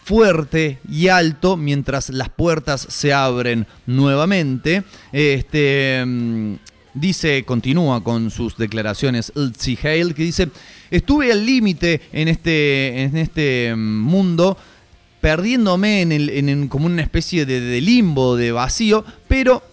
fuerte 0.03 0.79
y 0.89 1.07
alto 1.07 1.57
mientras 1.57 2.09
las 2.09 2.29
puertas 2.29 2.85
se 2.89 3.13
abren 3.13 3.67
nuevamente. 3.85 4.83
Este 5.11 6.03
mm, 6.05 6.55
dice, 6.93 7.43
continúa 7.43 8.03
con 8.03 8.31
sus 8.31 8.57
declaraciones 8.57 9.31
Elsie 9.35 9.77
Hale, 9.81 10.13
que 10.13 10.23
dice, 10.23 10.49
estuve 10.89 11.31
al 11.31 11.45
límite 11.45 12.01
en 12.11 12.27
este, 12.27 13.03
en 13.03 13.17
este 13.17 13.73
mm, 13.75 13.99
mundo, 14.01 14.57
perdiéndome 15.21 16.01
en, 16.01 16.11
el, 16.11 16.29
en, 16.29 16.67
como 16.67 16.87
una 16.87 17.03
especie 17.03 17.45
de, 17.45 17.61
de 17.61 17.81
limbo, 17.81 18.35
de 18.35 18.51
vacío, 18.51 19.05
pero 19.27 19.63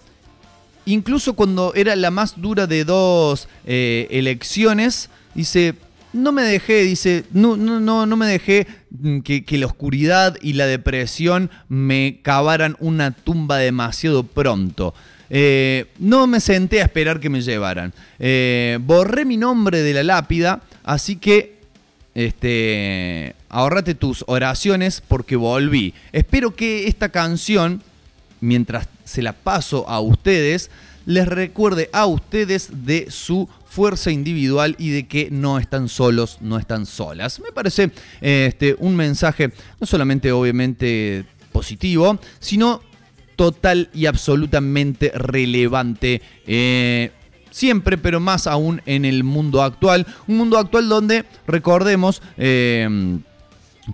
incluso 0.85 1.35
cuando 1.35 1.75
era 1.75 1.97
la 1.97 2.11
más 2.11 2.41
dura 2.41 2.67
de 2.67 2.85
dos 2.85 3.49
eh, 3.67 4.07
elecciones, 4.11 5.11
dice, 5.35 5.75
no 6.19 6.33
me 6.33 6.43
dejé, 6.43 6.83
dice, 6.83 7.25
no, 7.33 7.57
no, 7.57 7.81
no, 7.81 8.07
no 8.07 8.17
me 8.17 8.27
dejé 8.27 8.67
mm, 8.91 9.21
que, 9.21 9.59
la 9.59 9.67
oscuridad 9.67 10.37
y 10.43 10.55
la 10.55 10.67
depresión 10.67 11.51
me 11.69 12.21
cavaran 12.23 12.77
una 12.81 13.13
tumba 13.13 13.59
demasiado 13.59 14.25
pronto. 14.25 14.95
Eh, 15.31 15.87
no 15.99 16.27
me 16.27 16.41
senté 16.41 16.81
a 16.81 16.85
esperar 16.85 17.21
que 17.21 17.31
me 17.31 17.43
llevaran. 17.43 17.93
Eh, 18.19 18.79
borré 18.83 19.25
mi 19.25 19.37
nombre 19.37 19.83
de 19.83 19.95
la 19.95 20.03
lápida, 20.03 20.63
así 20.85 21.17
que 21.17 21.59
este, 22.15 23.35
ahorrate 23.49 23.95
tus 23.95 24.25
oraciones 24.27 25.03
porque 25.07 25.37
volví. 25.37 25.95
Espero 26.13 26.55
que 26.55 26.89
esta 26.89 27.11
canción, 27.11 27.83
mientras 28.41 28.89
se 29.05 29.23
la 29.23 29.33
paso 29.33 29.89
a 29.89 30.01
ustedes, 30.01 30.71
les 31.07 31.27
recuerde 31.27 31.89
a 31.93 32.07
ustedes 32.07 32.85
de 32.85 33.11
su 33.11 33.49
fuerza 33.69 34.11
individual 34.11 34.75
y 34.79 34.91
de 34.91 35.07
que 35.07 35.29
no 35.31 35.59
están 35.59 35.89
solos, 35.89 36.39
no 36.41 36.59
están 36.59 36.87
solas. 36.87 37.41
Me 37.41 37.53
parece 37.53 37.91
este, 38.21 38.75
un 38.79 38.97
mensaje 38.97 39.53
no 39.81 39.87
solamente 39.87 40.33
obviamente 40.33 41.25
positivo, 41.53 42.19
sino 42.41 42.81
total 43.37 43.89
y 43.95 44.07
absolutamente 44.07 45.13
relevante. 45.15 46.23
eh, 46.47 47.13
siempre, 47.51 47.97
pero 47.99 48.21
más 48.21 48.47
aún 48.47 48.81
en 48.87 49.05
el 49.05 49.25
mundo 49.25 49.63
actual. 49.63 50.07
Un 50.29 50.37
mundo 50.37 50.59
actual 50.59 50.89
donde, 50.89 51.25
recordemos, 51.47 52.23
eh, 52.37 53.19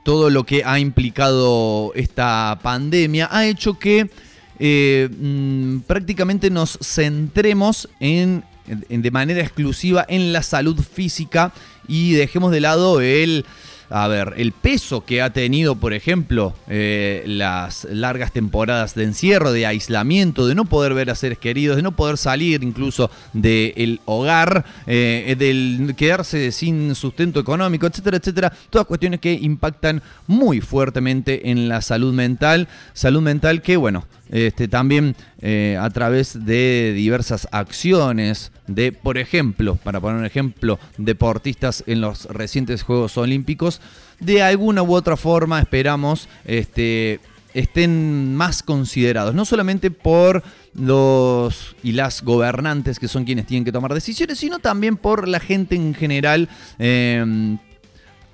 todo 0.05 0.29
lo 0.29 0.45
que 0.45 0.65
ha 0.65 0.79
implicado 0.81 1.93
esta 1.95 2.59
pandemia 2.63 3.29
ha 3.31 3.47
hecho 3.47 3.79
que 3.79 4.11
eh, 4.59 5.09
mm, 5.19 5.79
prácticamente 5.87 6.51
nos 6.51 6.79
centremos 6.83 7.89
en, 8.01 8.45
en- 8.45 8.45
de 8.67 9.11
manera 9.11 9.41
exclusiva 9.41 10.05
en 10.09 10.33
la 10.33 10.43
salud 10.43 10.81
física 10.81 11.53
y 11.87 12.13
dejemos 12.13 12.51
de 12.51 12.61
lado 12.61 13.01
el, 13.01 13.45
a 13.91 14.09
ver, 14.09 14.35
el 14.37 14.53
peso 14.53 15.05
que 15.05 15.21
ha 15.21 15.31
tenido, 15.31 15.77
por 15.77 15.93
ejemplo, 15.93 16.55
eh, 16.69 17.23
las 17.27 17.87
largas 17.91 18.33
temporadas 18.33 18.95
de 18.95 19.05
encierro, 19.05 19.53
de 19.53 19.67
aislamiento, 19.67 20.47
de 20.47 20.55
no 20.55 20.65
poder 20.65 20.95
ver 20.95 21.11
a 21.11 21.15
seres 21.15 21.39
queridos, 21.39 21.77
de 21.77 21.83
no 21.83 21.93
poder 21.93 22.17
salir 22.17 22.63
incluso 22.63 23.11
del 23.33 24.01
hogar, 24.07 24.65
eh, 24.87 25.37
del 25.39 25.95
quedarse 25.97 26.51
sin 26.53 26.95
sustento 26.95 27.41
económico, 27.41 27.87
etcétera, 27.87 28.17
etcétera. 28.17 28.53
Todas 28.71 28.87
cuestiones 28.87 29.21
que 29.21 29.33
impactan 29.35 30.03
muy 30.27 30.61
fuertemente 30.61 31.51
en 31.51 31.69
la 31.69 31.83
salud 31.83 32.15
mental. 32.15 32.69
Salud 32.95 33.21
mental 33.21 33.61
que, 33.63 33.77
bueno, 33.77 34.07
este, 34.35 34.67
también 34.69 35.15
eh, 35.41 35.79
a 35.81 35.89
través 35.91 36.45
de 36.45 36.93
diversas 36.95 37.47
acciones 37.53 38.51
de, 38.67 38.91
por 38.91 39.17
ejemplo, 39.17 39.77
para 39.77 40.01
poner 40.01 40.19
un 40.19 40.27
ejemplo, 40.27 40.81
deportistas 40.99 41.85
en 41.87 42.01
los 42.01 42.25
recientes 42.27 42.83
Juegos 42.83 43.17
Olímpicos, 43.17 43.81
de 44.19 44.43
alguna 44.43 44.83
u 44.83 44.93
otra 44.95 45.17
forma 45.17 45.61
esperamos 45.61 46.29
este, 46.45 47.21
estén 47.55 48.35
más 48.35 48.63
considerados, 48.65 49.35
no 49.35 49.45
solamente 49.45 49.91
por 49.93 50.43
los 50.75 51.77
y 51.85 51.93
las 51.93 52.23
gobernantes 52.23 52.99
que 52.99 53.07
son 53.07 53.25
quienes 53.25 53.47
tienen 53.47 53.65
que 53.65 53.71
tomar 53.71 53.95
decisiones, 53.95 54.39
sino 54.39 54.59
también 54.59 54.97
por 54.97 55.29
la 55.29 55.39
gente 55.39 55.77
en 55.77 55.95
general. 55.95 56.49
ex- 56.79 57.74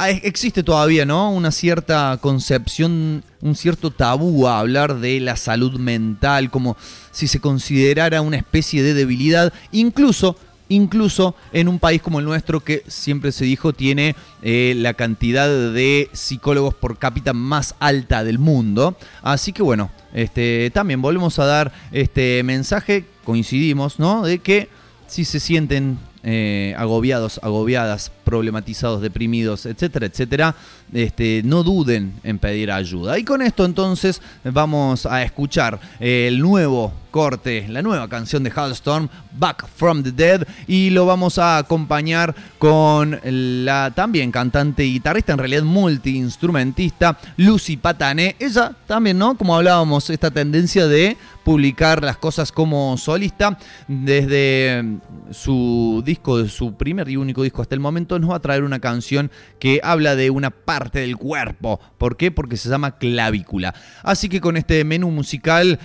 existe 0.09 0.63
todavía, 0.63 1.05
¿no? 1.05 1.31
Una 1.31 1.51
cierta 1.51 2.19
concepción, 2.21 3.23
un 3.41 3.55
cierto 3.55 3.91
tabú 3.91 4.47
a 4.47 4.59
hablar 4.59 4.99
de 5.01 5.21
la 5.21 5.37
salud 5.37 5.79
mental, 5.79 6.51
como 6.51 6.77
si 7.11 7.29
se 7.29 7.41
considerara 7.41 8.23
una 8.23 8.37
especie 8.37 8.83
de 8.83 8.95
debilidad, 8.95 9.53
incluso, 9.73 10.37
incluso 10.69 11.35
en 11.53 11.69
un 11.69 11.79
país 11.79 12.01
como 12.01 12.21
el 12.21 12.25
nuestro 12.25 12.61
que 12.61 12.83
siempre 12.87 13.33
se 13.33 13.45
dijo 13.45 13.73
tiene 13.73 14.17
eh, 14.43 14.75
la 14.77 14.95
cantidad 14.95 15.49
de 15.49 16.09
psicólogos 16.13 16.75
por 16.75 16.99
cápita 16.99 17.33
más 17.33 17.75
alta 17.79 18.25
del 18.25 18.39
mundo. 18.39 18.97
Así 19.23 19.53
que 19.53 19.63
bueno, 19.63 19.91
este, 20.15 20.71
también 20.73 21.03
volvemos 21.03 21.39
a 21.39 21.45
dar 21.45 21.73
este 21.93 22.43
mensaje, 22.43 23.05
coincidimos, 23.25 23.99
¿no? 23.99 24.23
De 24.25 24.39
que 24.39 24.69
si 25.07 25.25
se 25.25 25.41
sienten 25.41 25.99
eh, 26.23 26.75
agobiados, 26.77 27.41
agobiadas, 27.43 28.13
problematizados, 28.25 29.01
deprimidos, 29.01 29.67
etcétera, 29.67 30.07
etcétera, 30.07 30.55
este, 30.93 31.43
no 31.45 31.63
duden 31.63 32.15
en 32.25 32.39
pedir 32.39 32.71
ayuda. 32.71 33.19
Y 33.19 33.25
con 33.25 33.43
esto 33.43 33.65
entonces 33.65 34.21
vamos 34.45 35.07
a 35.07 35.23
escuchar 35.23 35.81
el 35.99 36.41
nuevo 36.41 36.93
corte, 37.11 37.67
la 37.69 37.83
nueva 37.83 38.09
canción 38.09 38.45
de 38.45 38.53
Halstorm, 38.55 39.09
Back 39.33 39.67
from 39.75 40.03
the 40.03 40.13
Dead, 40.13 40.47
y 40.67 40.91
lo 40.91 41.07
vamos 41.07 41.39
a 41.39 41.59
acompañar 41.59 42.35
con 42.59 43.19
la 43.25 43.93
también 43.95 44.31
cantante 44.31 44.85
y 44.85 44.93
guitarrista, 44.95 45.33
en 45.33 45.39
realidad 45.39 45.63
multiinstrumentista, 45.63 47.19
Lucy 47.37 47.77
Patané. 47.77 48.37
Ella 48.39 48.73
también, 48.87 49.19
¿no? 49.19 49.37
Como 49.37 49.57
hablábamos, 49.57 50.09
esta 50.11 50.31
tendencia 50.31 50.87
de 50.87 51.17
publicar 51.45 52.05
las 52.05 52.17
cosas 52.17 52.53
como 52.53 52.97
solista 52.97 53.59
desde 53.89 54.85
su 55.33 56.03
disco, 56.05 56.47
su 56.47 56.75
primer 56.75 57.09
y 57.09 57.17
único 57.17 57.43
disco 57.43 57.63
hasta 57.63 57.75
el 57.75 57.81
momento, 57.81 58.19
nos 58.19 58.31
va 58.31 58.37
a 58.37 58.41
traer 58.41 58.63
una 58.63 58.79
canción 58.79 59.31
que 59.59 59.81
habla 59.83 60.15
de 60.15 60.31
una 60.31 60.51
parte 60.51 60.80
del 60.89 61.17
cuerpo. 61.19 61.79
¿Por 61.99 62.17
qué? 62.17 62.31
Porque 62.31 62.57
se 62.57 62.71
llama 62.71 62.97
clavícula. 62.97 63.75
Así 64.03 64.29
que 64.29 64.41
con 64.41 64.57
este 64.57 64.83
menú 64.85 65.11
musical 65.11 65.79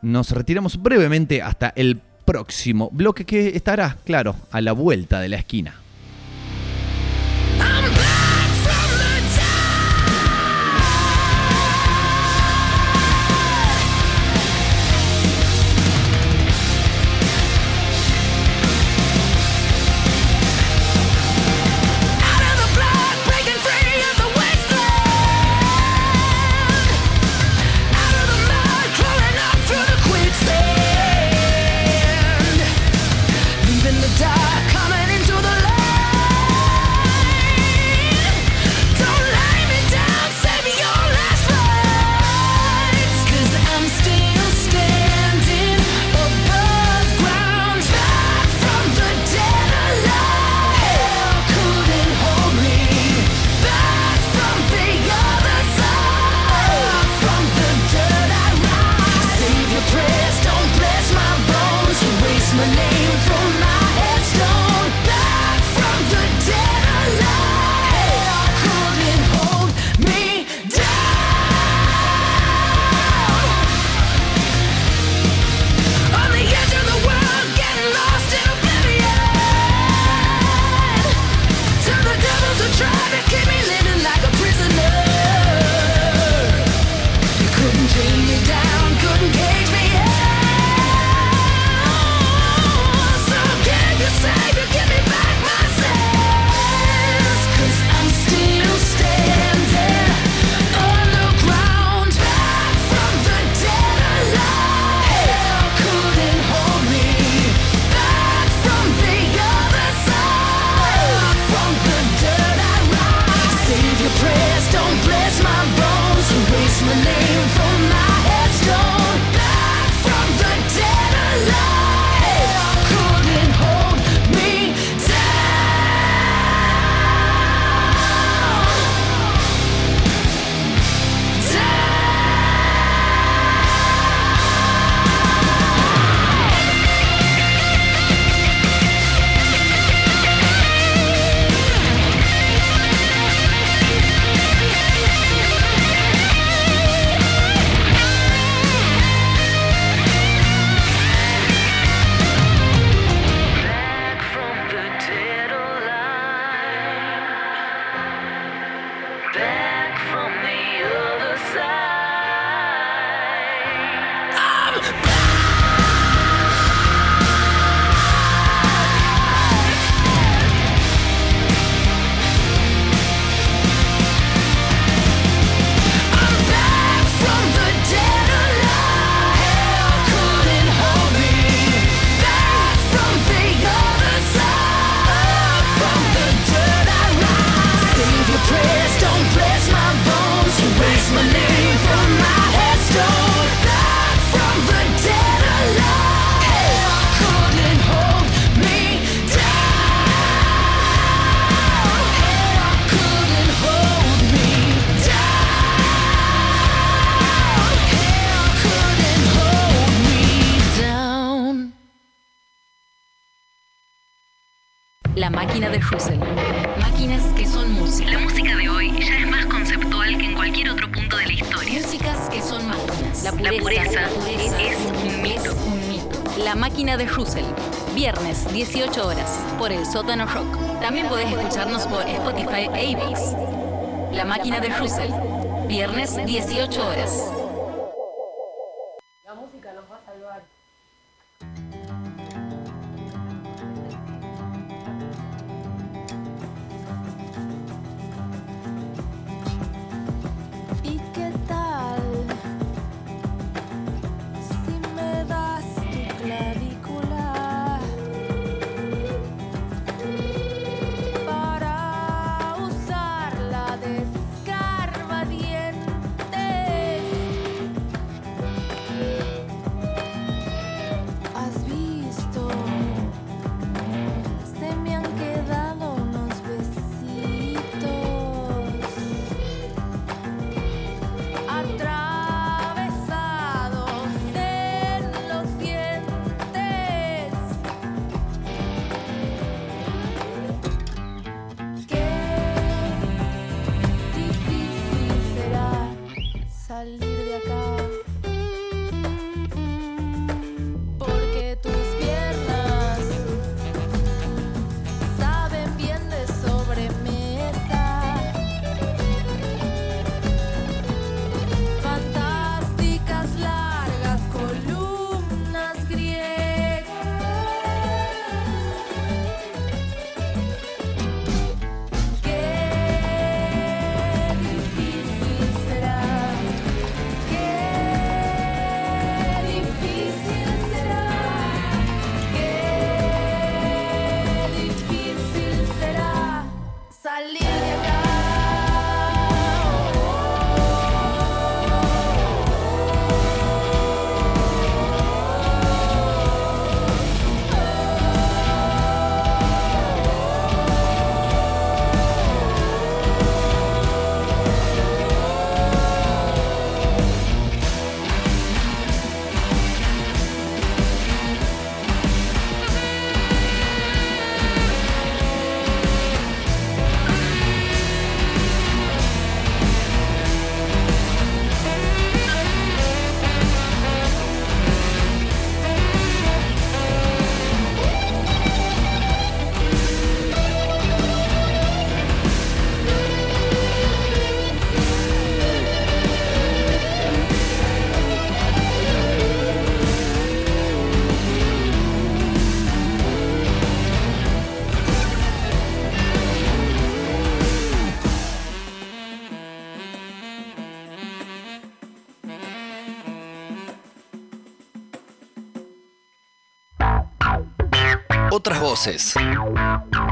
nos 0.00 0.30
retiramos 0.30 0.80
brevemente 0.80 1.42
hasta 1.42 1.72
el 1.74 2.00
próximo 2.24 2.90
bloque 2.92 3.24
que 3.24 3.56
estará, 3.56 3.96
claro, 4.04 4.36
a 4.52 4.60
la 4.60 4.72
vuelta 4.72 5.20
de 5.20 5.28
la 5.30 5.36
esquina. 5.36 5.74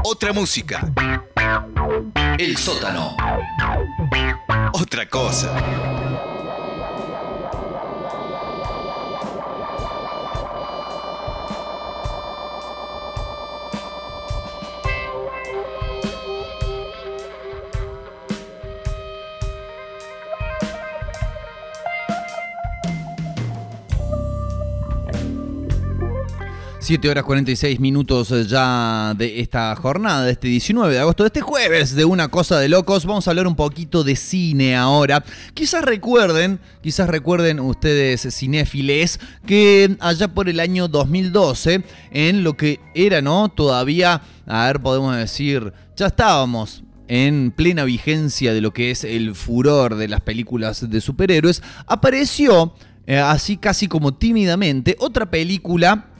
Otra 0.03 0.33
música. 0.33 0.91
El 2.37 2.57
sótano. 2.57 3.15
Otra 4.73 5.07
cosa. 5.07 5.96
Siete 26.87 27.09
horas 27.09 27.25
46 27.25 27.81
minutos 27.81 28.31
eh, 28.31 28.45
ya 28.47 29.13
de 29.13 29.41
esta 29.41 29.75
jornada, 29.75 30.23
de 30.23 30.31
este 30.31 30.47
19 30.47 30.93
de 30.93 31.01
agosto, 31.01 31.23
de 31.23 31.27
este 31.27 31.41
jueves 31.41 31.93
de 31.95 32.05
Una 32.05 32.29
Cosa 32.29 32.59
de 32.59 32.69
Locos. 32.69 33.05
Vamos 33.05 33.27
a 33.27 33.31
hablar 33.31 33.45
un 33.45 33.57
poquito 33.57 34.05
de 34.05 34.15
cine 34.15 34.73
ahora. 34.73 35.21
Quizás 35.53 35.83
recuerden, 35.83 36.61
quizás 36.81 37.09
recuerden 37.09 37.59
ustedes 37.59 38.33
cinéfiles, 38.33 39.19
que 39.45 39.97
allá 39.99 40.29
por 40.29 40.47
el 40.47 40.61
año 40.61 40.87
2012, 40.87 41.83
en 42.11 42.45
lo 42.45 42.55
que 42.55 42.79
era, 42.95 43.21
¿no? 43.21 43.49
Todavía, 43.49 44.21
a 44.45 44.67
ver, 44.67 44.79
podemos 44.79 45.13
decir, 45.17 45.73
ya 45.97 46.05
estábamos 46.05 46.85
en 47.09 47.51
plena 47.51 47.83
vigencia 47.83 48.53
de 48.53 48.61
lo 48.61 48.71
que 48.71 48.91
es 48.91 49.03
el 49.03 49.35
furor 49.35 49.95
de 49.95 50.07
las 50.07 50.21
películas 50.21 50.89
de 50.89 51.01
superhéroes, 51.01 51.61
apareció, 51.85 52.75
eh, 53.07 53.17
así 53.17 53.57
casi 53.57 53.89
como 53.89 54.13
tímidamente, 54.13 54.95
otra 55.01 55.29
película 55.29 56.13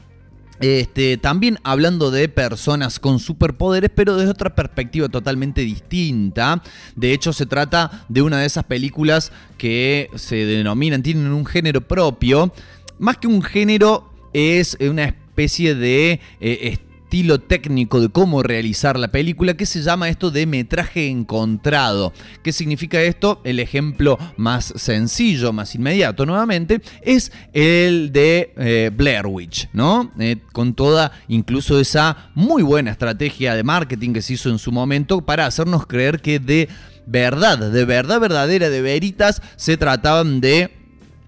este, 0.60 1.18
también 1.18 1.60
hablando 1.64 2.12
de 2.12 2.30
personas 2.30 3.00
con 3.00 3.20
superpoderes, 3.20 3.92
pero 3.94 4.16
desde 4.16 4.32
otra 4.32 4.56
perspectiva 4.56 5.10
totalmente 5.10 5.62
distinta. 5.62 6.62
De 6.96 7.14
hecho, 7.14 7.34
se 7.34 7.46
trata 7.46 8.06
de 8.10 8.22
una 8.22 8.40
de 8.40 8.46
esas 8.46 8.64
películas 8.64 9.32
que 9.58 10.10
se 10.16 10.46
denominan, 10.46 11.04
tienen 11.04 11.32
un 11.32 11.46
género 11.46 11.82
propio. 11.82 12.54
Más 13.00 13.18
que 13.18 13.28
un 13.28 13.42
género, 13.42 14.12
es 14.34 14.78
una 14.80 15.06
especie 15.06 15.76
de 15.76 16.20
eh, 16.40 16.78
estilo 17.08 17.40
técnico 17.40 18.02
de 18.02 18.10
cómo 18.10 18.44
realizar 18.44 19.00
la 19.00 19.08
película 19.08 19.56
que 19.56 19.66
se 19.66 19.82
llama 19.82 20.10
esto 20.10 20.30
de 20.30 20.46
metraje 20.46 21.08
encontrado. 21.08 22.12
¿Qué 22.44 22.52
significa 22.52 23.02
esto? 23.02 23.40
El 23.46 23.62
ejemplo 23.62 24.20
más 24.36 24.74
sencillo, 24.76 25.54
más 25.54 25.74
inmediato 25.74 26.26
nuevamente, 26.26 26.82
es 27.02 27.32
el 27.54 28.12
de 28.12 28.54
eh, 28.58 28.92
Blair 28.94 29.26
Witch, 29.26 29.70
¿no? 29.72 30.12
Eh, 30.20 30.36
con 30.52 30.74
toda 30.74 31.14
incluso 31.30 31.80
esa 31.80 32.30
muy 32.36 32.62
buena 32.62 32.92
estrategia 32.92 33.56
de 33.56 33.64
marketing 33.64 34.12
que 34.12 34.22
se 34.22 34.34
hizo 34.34 34.50
en 34.50 34.60
su 34.60 34.74
momento 34.74 35.22
para 35.22 35.46
hacernos 35.46 35.88
creer 35.88 36.20
que 36.20 36.40
de 36.40 36.68
verdad, 37.06 37.72
de 37.72 37.86
verdad 37.86 38.20
verdadera, 38.20 38.70
de 38.70 38.82
veritas, 38.82 39.42
se 39.56 39.78
trataban 39.78 40.42
de 40.42 40.72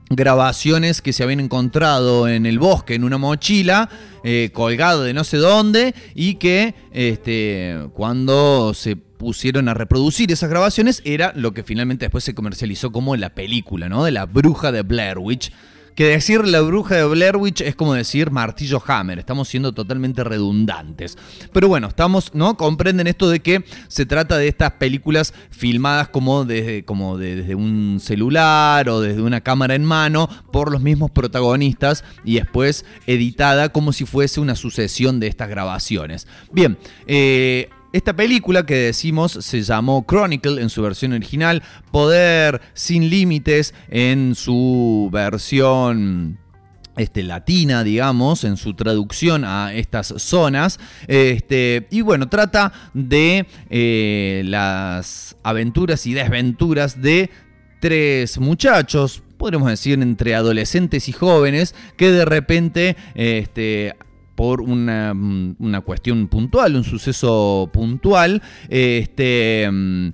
grabaciones 0.10 1.02
que 1.02 1.14
se 1.14 1.24
habían 1.24 1.40
encontrado 1.40 2.28
en 2.28 2.46
el 2.46 2.60
bosque 2.60 2.96
en 2.96 3.04
una 3.04 3.18
mochila 3.18 3.90
eh, 4.24 4.50
colgado 4.54 5.04
de 5.04 5.14
no 5.14 5.24
sé 5.24 5.38
dónde 5.38 5.94
y 6.16 6.36
que 6.36 6.74
este, 6.92 7.78
cuando 7.94 8.74
se 8.74 8.96
pusieron 8.96 9.68
a 9.68 9.74
reproducir 9.74 10.32
esas 10.32 10.50
grabaciones 10.50 11.02
era 11.06 11.34
lo 11.36 11.54
que 11.54 11.64
finalmente 11.64 12.06
después 12.06 12.24
se 12.24 12.34
comercializó 12.34 12.92
como 12.92 13.16
la 13.16 13.36
película, 13.36 13.90
¿no? 13.90 14.04
De 14.04 14.12
la 14.12 14.26
bruja 14.26 14.72
de 14.72 14.82
Blair 14.82 15.18
Witch. 15.20 15.52
Que 16.00 16.06
decir 16.06 16.48
la 16.48 16.62
bruja 16.62 16.96
de 16.96 17.04
Blair 17.04 17.36
Witch 17.36 17.60
es 17.60 17.76
como 17.76 17.94
decir 17.94 18.32
martillo 18.32 18.82
Hammer, 18.88 19.20
estamos 19.20 19.50
siendo 19.50 19.74
totalmente 19.74 20.24
redundantes. 20.24 21.18
Pero 21.52 21.68
bueno, 21.68 21.88
estamos, 21.90 22.34
¿no? 22.34 22.56
Comprenden 22.56 23.08
esto 23.08 23.30
de 23.30 23.42
que 23.42 23.66
se 23.90 24.06
trata 24.06 24.38
de 24.38 24.48
estas 24.48 24.72
películas 24.72 25.34
filmadas 25.52 26.08
como 26.08 26.46
desde, 26.46 26.86
como 26.86 27.18
de- 27.18 27.36
desde 27.36 27.54
un 27.54 28.00
celular 28.02 28.88
o 28.88 29.02
desde 29.02 29.22
una 29.22 29.42
cámara 29.42 29.76
en 29.76 29.84
mano 29.84 30.30
por 30.54 30.72
los 30.72 30.82
mismos 30.82 31.12
protagonistas 31.12 32.06
y 32.24 32.36
después 32.36 32.86
editada 33.06 33.68
como 33.68 33.92
si 33.92 34.06
fuese 34.06 34.40
una 34.40 34.56
sucesión 34.56 35.20
de 35.20 35.28
estas 35.28 35.50
grabaciones. 35.50 36.28
Bien, 36.54 36.78
eh, 37.08 37.68
esta 37.92 38.16
película 38.16 38.66
que 38.66 38.76
decimos 38.76 39.32
se 39.32 39.62
llamó 39.62 40.06
Chronicle 40.08 40.62
en 40.62 40.70
su 40.70 40.82
versión 40.82 41.14
original, 41.14 41.64
Poder 41.92 42.62
sin 42.74 43.10
Límites 43.10 43.74
en 43.90 44.36
su 44.36 45.10
versión 45.12 46.40
este, 46.98 47.24
latina, 47.24 47.84
digamos, 47.84 48.44
en 48.44 48.58
su 48.58 48.74
traducción 48.74 49.44
a 49.46 49.74
estas 49.74 50.14
zonas. 50.18 50.80
Este, 51.08 51.88
y 51.90 52.02
bueno, 52.02 52.30
trata 52.30 52.74
de 52.94 53.48
eh, 53.70 54.44
las 54.46 55.38
aventuras 55.44 56.06
y 56.06 56.14
desventuras 56.14 57.02
de 57.02 57.30
tres 57.80 58.38
muchachos, 58.38 59.24
podríamos 59.38 59.70
decir 59.70 60.02
entre 60.02 60.36
adolescentes 60.36 61.08
y 61.08 61.14
jóvenes, 61.14 61.74
que 61.96 62.12
de 62.12 62.26
repente 62.26 62.98
este, 63.16 63.96
por 64.40 64.62
una, 64.62 65.14
mm, 65.14 65.58
una 65.60 65.82
cuestión 65.82 66.30
puntual, 66.30 66.78
un 66.78 66.86
suceso 66.86 67.70
puntual, 67.74 68.42
este, 68.70 69.70
mm, 69.70 70.14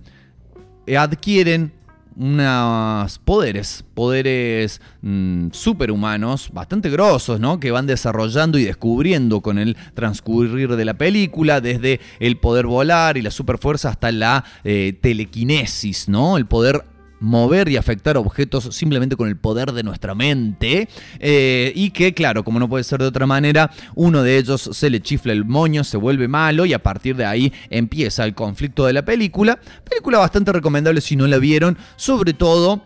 adquieren 0.98 1.72
unos 2.16 3.20
poderes, 3.20 3.86
poderes 3.94 4.82
mm, 5.04 5.50
superhumanos, 5.52 6.50
bastante 6.52 6.90
grosos, 6.90 7.40
¿no? 7.40 7.60
Que 7.60 7.70
van 7.70 7.86
desarrollando 7.86 8.58
y 8.58 8.64
descubriendo 8.64 9.42
con 9.42 9.60
el 9.60 9.78
transcurrir 9.94 10.76
de 10.76 10.86
la 10.86 10.96
película, 10.96 11.62
desde 11.62 12.00
el 12.20 12.38
poder 12.38 12.66
volar 12.66 13.18
y 13.18 13.22
la 13.22 13.30
superfuerza 13.30 13.90
hasta 13.90 14.12
la 14.12 14.44
eh, 14.64 14.98
telequinesis, 15.00 16.10
¿no? 16.10 16.38
El 16.38 16.48
poder 16.48 16.95
mover 17.20 17.70
y 17.70 17.78
afectar 17.78 18.18
objetos 18.18 18.76
simplemente 18.76 19.16
con 19.16 19.28
el 19.28 19.38
poder 19.38 19.72
de 19.72 19.84
nuestra 19.84 20.16
mente 20.16 20.90
eh, 21.20 21.72
y 21.76 21.92
que 21.92 22.14
claro 22.14 22.44
como 22.44 22.60
no 22.60 22.70
puede 22.70 22.84
ser 22.84 23.00
de 23.00 23.08
otra 23.08 23.26
manera 23.26 23.72
uno 23.96 24.22
de 24.22 24.38
ellos 24.38 24.70
se 24.74 24.90
le 24.90 25.02
chifla 25.02 25.34
el 25.34 25.46
moño 25.46 25.84
se 25.84 25.98
vuelve 25.98 26.28
malo 26.28 26.66
y 26.66 26.74
a 26.74 26.84
partir 26.84 27.16
de 27.16 27.26
ahí 27.26 27.54
empieza 27.70 28.26
el 28.26 28.36
conflicto 28.36 28.86
de 28.86 28.94
la 28.94 29.06
película. 29.06 29.60
Película 29.90 30.20
bastante 30.20 30.52
recomendable 30.52 31.02
si 31.02 31.16
no 31.16 31.28
la 31.28 31.38
vieron 31.38 31.78
sobre 31.96 32.34
todo 32.34 32.84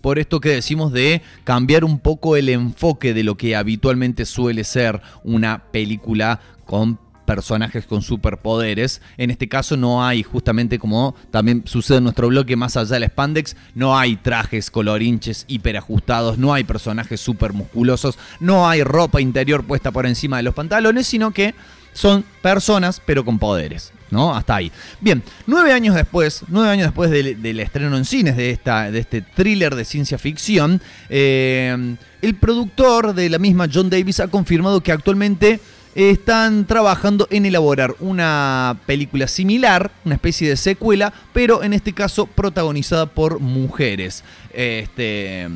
por 0.00 0.18
esto 0.18 0.40
que 0.40 0.50
decimos 0.50 0.92
de 0.92 1.22
cambiar 1.44 1.84
un 1.84 1.98
poco 1.98 2.36
el 2.36 2.48
enfoque 2.48 3.14
de 3.14 3.24
lo 3.24 3.36
que 3.36 3.56
habitualmente 3.56 4.24
suele 4.24 4.64
ser 4.64 5.00
una 5.22 5.70
película 5.70 6.40
con 6.64 6.98
personajes 7.26 7.84
con 7.84 8.00
superpoderes. 8.00 9.02
En 9.18 9.30
este 9.30 9.48
caso 9.48 9.76
no 9.76 10.04
hay, 10.04 10.22
justamente 10.22 10.78
como 10.78 11.14
también 11.30 11.62
sucede 11.66 11.98
en 11.98 12.04
nuestro 12.04 12.28
bloque 12.28 12.56
más 12.56 12.76
allá 12.76 12.94
del 12.94 13.10
spandex, 13.10 13.56
no 13.74 13.98
hay 13.98 14.16
trajes 14.16 14.70
colorinches 14.70 15.44
hiperajustados, 15.48 16.38
no 16.38 16.54
hay 16.54 16.64
personajes 16.64 17.20
super 17.20 17.52
musculosos, 17.52 18.18
no 18.40 18.68
hay 18.68 18.82
ropa 18.82 19.20
interior 19.20 19.64
puesta 19.64 19.90
por 19.90 20.06
encima 20.06 20.38
de 20.38 20.44
los 20.44 20.54
pantalones, 20.54 21.06
sino 21.06 21.32
que 21.32 21.54
son 21.92 22.24
personas 22.42 23.02
pero 23.04 23.24
con 23.24 23.38
poderes. 23.38 23.92
¿No? 24.08 24.36
Hasta 24.36 24.54
ahí. 24.54 24.70
Bien, 25.00 25.20
nueve 25.48 25.72
años 25.72 25.96
después, 25.96 26.44
nueve 26.46 26.70
años 26.70 26.86
después 26.86 27.10
del, 27.10 27.58
estreno 27.58 27.96
en 27.96 28.04
cines 28.04 28.36
de, 28.36 28.50
esta, 28.50 28.88
de 28.92 29.00
este 29.00 29.20
thriller 29.20 29.74
de 29.74 29.84
ciencia 29.84 30.16
ficción, 30.16 30.80
eh, 31.08 31.96
el 32.22 32.34
productor 32.36 33.14
de 33.14 33.28
la 33.28 33.40
misma, 33.40 33.68
John 33.72 33.90
Davis, 33.90 34.20
ha 34.20 34.28
confirmado 34.28 34.80
que 34.80 34.92
actualmente 34.92 35.58
están 35.96 36.66
trabajando 36.66 37.26
en 37.30 37.46
elaborar 37.46 37.96
una 38.00 38.78
película 38.84 39.26
similar, 39.28 39.90
una 40.04 40.16
especie 40.16 40.46
de 40.50 40.58
secuela, 40.58 41.12
pero 41.32 41.62
en 41.62 41.72
este 41.72 41.94
caso 41.94 42.26
protagonizada 42.26 43.06
por 43.06 43.40
mujeres. 43.40 44.22
Este, 44.52 45.48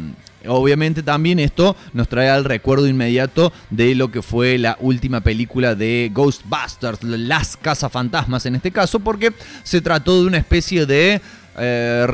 obviamente 0.46 1.02
también 1.02 1.40
esto 1.40 1.76
nos 1.92 2.08
trae 2.08 2.30
al 2.30 2.46
recuerdo 2.46 2.88
inmediato 2.88 3.52
de 3.68 3.94
lo 3.94 4.10
que 4.10 4.22
fue 4.22 4.56
la 4.56 4.78
última 4.80 5.20
película 5.20 5.74
de 5.74 6.10
Ghostbusters, 6.10 7.02
Las 7.02 7.58
Cazafantasmas 7.58 8.46
en 8.46 8.54
este 8.54 8.70
caso, 8.70 8.98
porque 8.98 9.34
se 9.62 9.82
trató 9.82 10.22
de 10.22 10.26
una 10.26 10.38
especie 10.38 10.86
de 10.86 11.20
eh, 11.58 12.06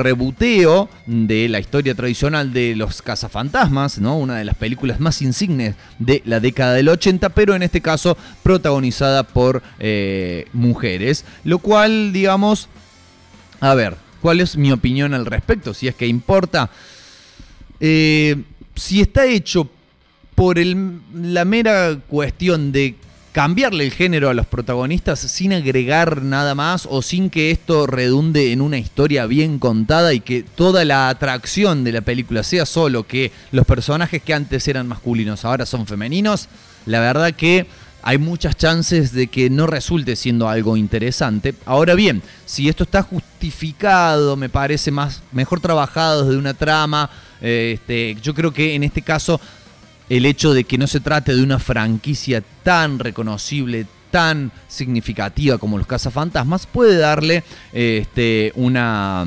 de 1.05 1.49
la 1.49 1.59
historia 1.59 1.95
tradicional 1.95 2.53
de 2.53 2.75
los 2.75 3.01
cazafantasmas, 3.01 3.99
¿no? 3.99 4.17
Una 4.17 4.37
de 4.37 4.45
las 4.45 4.55
películas 4.55 4.99
más 4.99 5.21
insignes 5.21 5.75
de 5.99 6.21
la 6.25 6.39
década 6.39 6.73
del 6.73 6.89
80, 6.89 7.29
pero 7.29 7.55
en 7.55 7.63
este 7.63 7.81
caso 7.81 8.17
protagonizada 8.43 9.23
por 9.23 9.61
eh, 9.79 10.45
mujeres. 10.53 11.25
Lo 11.43 11.59
cual, 11.59 12.11
digamos, 12.13 12.67
a 13.59 13.73
ver, 13.73 13.95
¿cuál 14.21 14.41
es 14.41 14.57
mi 14.57 14.71
opinión 14.71 15.13
al 15.13 15.25
respecto? 15.25 15.73
Si 15.73 15.87
es 15.87 15.95
que 15.95 16.07
importa. 16.07 16.69
Eh, 17.79 18.35
si 18.75 19.01
está 19.01 19.25
hecho 19.25 19.69
por 20.35 20.59
el- 20.59 20.99
la 21.15 21.45
mera 21.45 21.97
cuestión 22.07 22.71
de 22.71 22.95
cambiarle 23.37 23.83
el 23.83 23.91
género 23.91 24.31
a 24.31 24.33
los 24.33 24.47
protagonistas 24.47 25.19
sin 25.19 25.53
agregar 25.53 26.23
nada 26.23 26.55
más 26.55 26.87
o 26.89 27.03
sin 27.03 27.29
que 27.29 27.51
esto 27.51 27.85
redunde 27.85 28.51
en 28.51 28.61
una 28.61 28.79
historia 28.79 29.27
bien 29.27 29.59
contada 29.59 30.15
y 30.15 30.21
que 30.21 30.41
toda 30.41 30.83
la 30.85 31.07
atracción 31.09 31.83
de 31.83 31.91
la 31.91 32.01
película 32.01 32.41
sea 32.41 32.65
solo 32.65 33.05
que 33.05 33.31
los 33.51 33.67
personajes 33.67 34.23
que 34.23 34.33
antes 34.33 34.67
eran 34.67 34.87
masculinos 34.87 35.45
ahora 35.45 35.67
son 35.67 35.85
femeninos, 35.85 36.49
la 36.87 36.99
verdad 36.99 37.31
que 37.31 37.67
hay 38.01 38.17
muchas 38.17 38.57
chances 38.57 39.11
de 39.11 39.27
que 39.27 39.51
no 39.51 39.67
resulte 39.67 40.15
siendo 40.15 40.49
algo 40.49 40.75
interesante. 40.75 41.53
Ahora 41.65 41.93
bien, 41.93 42.23
si 42.47 42.67
esto 42.69 42.85
está 42.85 43.03
justificado, 43.03 44.35
me 44.35 44.49
parece 44.49 44.89
más 44.89 45.21
mejor 45.31 45.59
trabajado 45.59 46.23
desde 46.23 46.39
una 46.39 46.55
trama, 46.55 47.11
eh, 47.39 47.73
este, 47.75 48.17
yo 48.19 48.33
creo 48.33 48.51
que 48.51 48.73
en 48.73 48.83
este 48.83 49.03
caso 49.03 49.39
el 50.09 50.25
hecho 50.25 50.53
de 50.53 50.63
que 50.63 50.77
no 50.77 50.87
se 50.87 50.99
trate 50.99 51.35
de 51.35 51.43
una 51.43 51.59
franquicia 51.59 52.43
tan 52.63 52.99
reconocible, 52.99 53.85
tan 54.11 54.51
significativa 54.67 55.57
como 55.57 55.77
los 55.77 55.87
cazafantasmas, 55.87 56.65
puede 56.65 56.97
darle 56.97 57.43
eh, 57.73 57.99
este, 58.01 58.51
una 58.55 59.25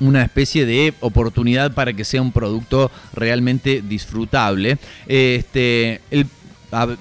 una 0.00 0.22
especie 0.22 0.64
de 0.64 0.94
oportunidad 1.00 1.74
para 1.74 1.92
que 1.92 2.04
sea 2.04 2.22
un 2.22 2.32
producto 2.32 2.90
realmente 3.12 3.82
disfrutable. 3.86 4.78
Este, 5.06 6.00
el, 6.10 6.26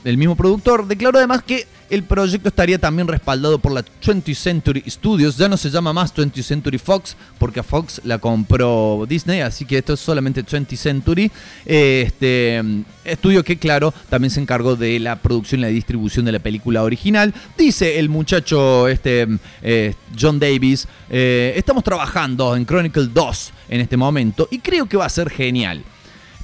el 0.04 0.18
mismo 0.18 0.36
productor 0.36 0.86
declaró 0.86 1.18
además 1.18 1.42
que 1.44 1.66
el 1.90 2.04
proyecto 2.04 2.50
estaría 2.50 2.78
también 2.78 3.08
respaldado 3.08 3.60
por 3.60 3.72
la 3.72 3.84
20th 3.84 4.36
Century 4.36 4.84
Studios. 4.88 5.38
Ya 5.38 5.48
no 5.48 5.58
se 5.58 5.70
llama 5.70 5.94
más 5.94 6.14
20th 6.14 6.44
Century 6.44 6.78
Fox 6.78 7.16
porque 7.38 7.60
a 7.60 7.64
Fox 7.64 8.02
la 8.04 8.18
compró 8.20 9.06
Disney, 9.08 9.42
así 9.42 9.66
que 9.66 9.78
esto 9.80 9.94
es 9.94 10.00
solamente 10.00 10.46
20th 10.46 10.76
Century. 10.76 11.32
Este 11.66 12.62
estudio 13.04 13.44
que, 13.44 13.58
claro, 13.58 13.94
también 14.10 14.32
se 14.32 14.40
encargó 14.40 14.76
de 14.76 15.00
la 15.00 15.16
producción 15.16 15.62
y 15.62 15.64
la 15.64 15.70
distribución 15.70 16.26
de 16.26 16.32
la 16.32 16.40
película 16.40 16.84
original. 16.84 17.34
Dice 17.58 18.00
el 18.00 18.10
muchacho 18.10 18.88
este, 18.88 19.28
eh, 19.62 19.94
John 20.20 20.40
Davis, 20.40 20.88
eh, 21.10 21.54
estamos 21.56 21.84
trabajando 21.84 22.56
en 22.56 22.66
Chronicle 22.66 23.08
2 23.08 23.52
en 23.70 23.82
este 23.82 23.98
momento 23.98 24.48
y 24.52 24.60
creo 24.60 24.86
que 24.86 24.98
va 24.98 25.06
a 25.06 25.10
ser 25.10 25.30
genial. 25.30 25.84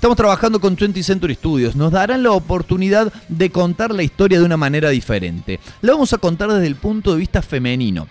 Estamos 0.05 0.17
trabajando 0.17 0.61
con 0.61 0.77
20th 0.77 1.01
Century 1.01 1.33
Studios. 1.33 1.75
Nos 1.75 1.91
darán 1.91 2.21
la 2.21 2.29
oportunidad 2.29 3.11
de 3.27 3.49
contar 3.49 3.91
la 3.91 4.03
historia 4.03 4.37
de 4.37 4.45
una 4.45 4.55
manera 4.55 4.91
diferente. 4.91 5.59
La 5.81 5.93
vamos 5.93 6.13
a 6.13 6.19
contar 6.19 6.51
desde 6.51 6.67
el 6.67 6.75
punto 6.75 7.11
de 7.11 7.17
vista 7.17 7.41
femenino. 7.41 8.05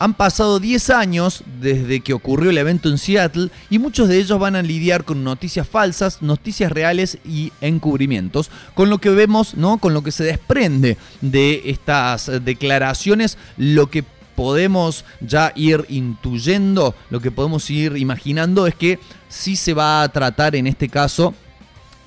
Han 0.00 0.14
pasado 0.14 0.58
10 0.58 0.90
años 0.90 1.44
desde 1.60 2.00
que 2.00 2.14
ocurrió 2.14 2.50
el 2.50 2.58
evento 2.58 2.88
en 2.88 2.98
Seattle 2.98 3.50
y 3.70 3.78
muchos 3.78 4.08
de 4.08 4.18
ellos 4.18 4.40
van 4.40 4.56
a 4.56 4.62
lidiar 4.62 5.04
con 5.04 5.22
noticias 5.22 5.68
falsas, 5.68 6.20
noticias 6.20 6.72
reales 6.72 7.18
y 7.24 7.52
encubrimientos, 7.60 8.50
con 8.74 8.90
lo 8.90 8.98
que 8.98 9.10
vemos, 9.10 9.54
¿no? 9.54 9.78
Con 9.78 9.94
lo 9.94 10.02
que 10.02 10.10
se 10.10 10.24
desprende 10.24 10.96
de 11.20 11.62
estas 11.66 12.28
declaraciones, 12.44 13.38
lo 13.56 13.88
que 13.88 14.02
podemos 14.36 15.04
ya 15.20 15.52
ir 15.56 15.84
intuyendo, 15.88 16.94
lo 17.10 17.20
que 17.20 17.32
podemos 17.32 17.68
ir 17.70 17.96
imaginando 17.96 18.66
es 18.66 18.74
que 18.74 19.00
sí 19.28 19.56
se 19.56 19.74
va 19.74 20.02
a 20.02 20.08
tratar 20.10 20.54
en 20.54 20.66
este 20.66 20.88
caso 20.88 21.34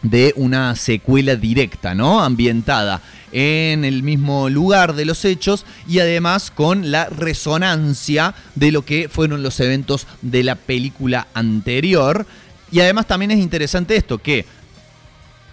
de 0.01 0.33
una 0.37 0.75
secuela 0.75 1.35
directa, 1.35 1.93
¿no? 1.93 2.21
Ambientada 2.21 3.01
en 3.31 3.83
el 3.83 4.01
mismo 4.01 4.49
lugar 4.49 4.95
de 4.95 5.05
los 5.05 5.25
hechos 5.25 5.65
y 5.87 5.99
además 5.99 6.51
con 6.51 6.91
la 6.91 7.05
resonancia 7.05 8.33
de 8.55 8.71
lo 8.71 8.85
que 8.85 9.09
fueron 9.09 9.43
los 9.43 9.59
eventos 9.59 10.07
de 10.21 10.43
la 10.43 10.55
película 10.55 11.27
anterior. 11.33 12.25
Y 12.71 12.79
además 12.79 13.07
también 13.07 13.31
es 13.31 13.39
interesante 13.39 13.95
esto, 13.95 14.19
que 14.19 14.45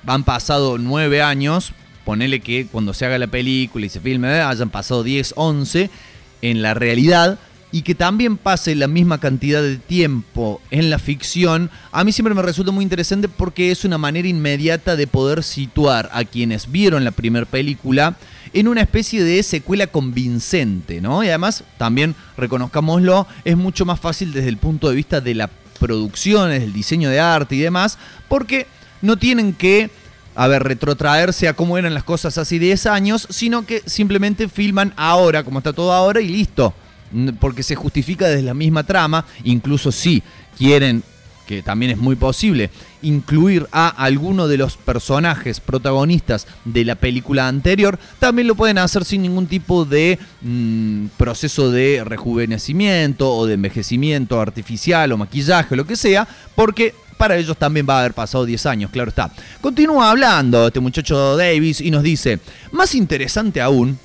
han 0.06 0.22
pasado 0.24 0.78
nueve 0.78 1.22
años, 1.22 1.72
ponele 2.04 2.40
que 2.40 2.66
cuando 2.66 2.94
se 2.94 3.04
haga 3.04 3.18
la 3.18 3.26
película 3.26 3.86
y 3.86 3.88
se 3.88 4.00
filme, 4.00 4.28
hayan 4.28 4.70
pasado 4.70 5.02
10, 5.02 5.34
11 5.36 5.90
en 6.42 6.62
la 6.62 6.74
realidad 6.74 7.38
y 7.72 7.82
que 7.82 7.94
también 7.94 8.36
pase 8.36 8.74
la 8.74 8.88
misma 8.88 9.18
cantidad 9.18 9.60
de 9.60 9.76
tiempo 9.76 10.60
en 10.70 10.88
la 10.88 10.98
ficción, 10.98 11.70
a 11.92 12.04
mí 12.04 12.12
siempre 12.12 12.34
me 12.34 12.42
resulta 12.42 12.72
muy 12.72 12.82
interesante 12.82 13.28
porque 13.28 13.70
es 13.70 13.84
una 13.84 13.98
manera 13.98 14.28
inmediata 14.28 14.96
de 14.96 15.06
poder 15.06 15.42
situar 15.42 16.08
a 16.12 16.24
quienes 16.24 16.70
vieron 16.70 17.04
la 17.04 17.10
primera 17.10 17.44
película 17.44 18.16
en 18.52 18.68
una 18.68 18.80
especie 18.80 19.22
de 19.22 19.42
secuela 19.42 19.88
convincente, 19.88 21.00
¿no? 21.00 21.22
Y 21.22 21.28
además, 21.28 21.64
también 21.76 22.14
reconozcámoslo, 22.36 23.26
es 23.44 23.56
mucho 23.56 23.84
más 23.84 24.00
fácil 24.00 24.32
desde 24.32 24.48
el 24.48 24.56
punto 24.56 24.88
de 24.88 24.96
vista 24.96 25.20
de 25.20 25.34
la 25.34 25.50
producción, 25.78 26.50
desde 26.50 26.64
el 26.64 26.72
diseño 26.72 27.10
de 27.10 27.20
arte 27.20 27.56
y 27.56 27.60
demás, 27.60 27.98
porque 28.28 28.66
no 29.02 29.18
tienen 29.18 29.52
que 29.52 29.90
a 30.36 30.46
ver, 30.48 30.62
retrotraerse 30.62 31.48
a 31.48 31.54
cómo 31.54 31.78
eran 31.78 31.94
las 31.94 32.04
cosas 32.04 32.36
hace 32.36 32.58
10 32.58 32.86
años, 32.86 33.26
sino 33.30 33.64
que 33.64 33.82
simplemente 33.86 34.48
filman 34.48 34.92
ahora, 34.96 35.42
como 35.42 35.58
está 35.58 35.72
todo 35.72 35.92
ahora, 35.92 36.20
y 36.20 36.28
listo. 36.28 36.74
Porque 37.40 37.62
se 37.62 37.74
justifica 37.74 38.28
desde 38.28 38.42
la 38.42 38.52
misma 38.52 38.84
trama, 38.84 39.24
incluso 39.44 39.90
si 39.90 40.22
quieren, 40.58 41.02
que 41.46 41.62
también 41.62 41.92
es 41.92 41.96
muy 41.96 42.16
posible, 42.16 42.70
incluir 43.00 43.66
a 43.72 43.88
alguno 43.88 44.46
de 44.46 44.58
los 44.58 44.76
personajes 44.76 45.60
protagonistas 45.60 46.46
de 46.66 46.84
la 46.84 46.96
película 46.96 47.48
anterior, 47.48 47.98
también 48.18 48.48
lo 48.48 48.56
pueden 48.56 48.76
hacer 48.76 49.06
sin 49.06 49.22
ningún 49.22 49.46
tipo 49.46 49.86
de 49.86 50.18
mm, 50.42 51.06
proceso 51.16 51.70
de 51.70 52.02
rejuvenecimiento 52.04 53.32
o 53.32 53.46
de 53.46 53.54
envejecimiento 53.54 54.38
artificial 54.38 55.12
o 55.12 55.16
maquillaje 55.16 55.74
o 55.74 55.76
lo 55.76 55.86
que 55.86 55.96
sea, 55.96 56.28
porque 56.54 56.94
para 57.16 57.36
ellos 57.36 57.56
también 57.56 57.86
va 57.88 57.96
a 57.96 58.00
haber 58.00 58.14
pasado 58.14 58.44
10 58.44 58.66
años, 58.66 58.90
claro 58.90 59.10
está. 59.10 59.30
Continúa 59.60 60.10
hablando 60.10 60.66
este 60.66 60.80
muchacho 60.80 61.36
Davis 61.36 61.80
y 61.80 61.90
nos 61.90 62.02
dice, 62.02 62.40
más 62.72 62.94
interesante 62.94 63.60
aún, 63.60 63.98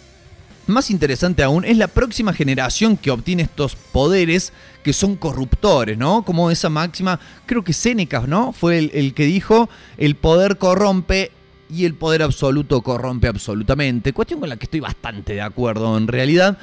más 0.68 0.90
interesante 0.90 1.44
aún 1.44 1.66
es 1.66 1.78
la 1.78 1.88
próxima 1.88 2.34
generación 2.34 2.96
que 2.98 3.12
obtiene 3.12 3.44
estos 3.44 3.76
poderes 3.76 4.54
que 4.84 4.94
son 4.94 5.16
corruptores, 5.16 5.98
¿no? 5.98 6.24
Como 6.24 6.50
esa 6.50 6.70
máxima, 6.70 7.20
creo 7.46 7.64
que 7.64 7.74
Séneca, 7.74 8.22
¿no? 8.28 8.54
Fue 8.54 8.78
el, 8.78 8.92
el 8.94 9.14
que 9.14 9.26
dijo, 9.26 9.70
el 9.98 10.16
poder 10.16 10.58
corrompe 10.58 11.32
y 11.70 11.86
el 11.86 11.94
poder 11.96 12.24
absoluto 12.24 12.82
corrompe 12.82 13.28
absolutamente. 13.28 14.14
Cuestión 14.14 14.40
con 14.40 14.50
la 14.50 14.58
que 14.58 14.66
estoy 14.66 14.80
bastante 14.80 15.34
de 15.34 15.42
acuerdo 15.42 15.98
en 15.98 16.08
realidad. 16.08 16.58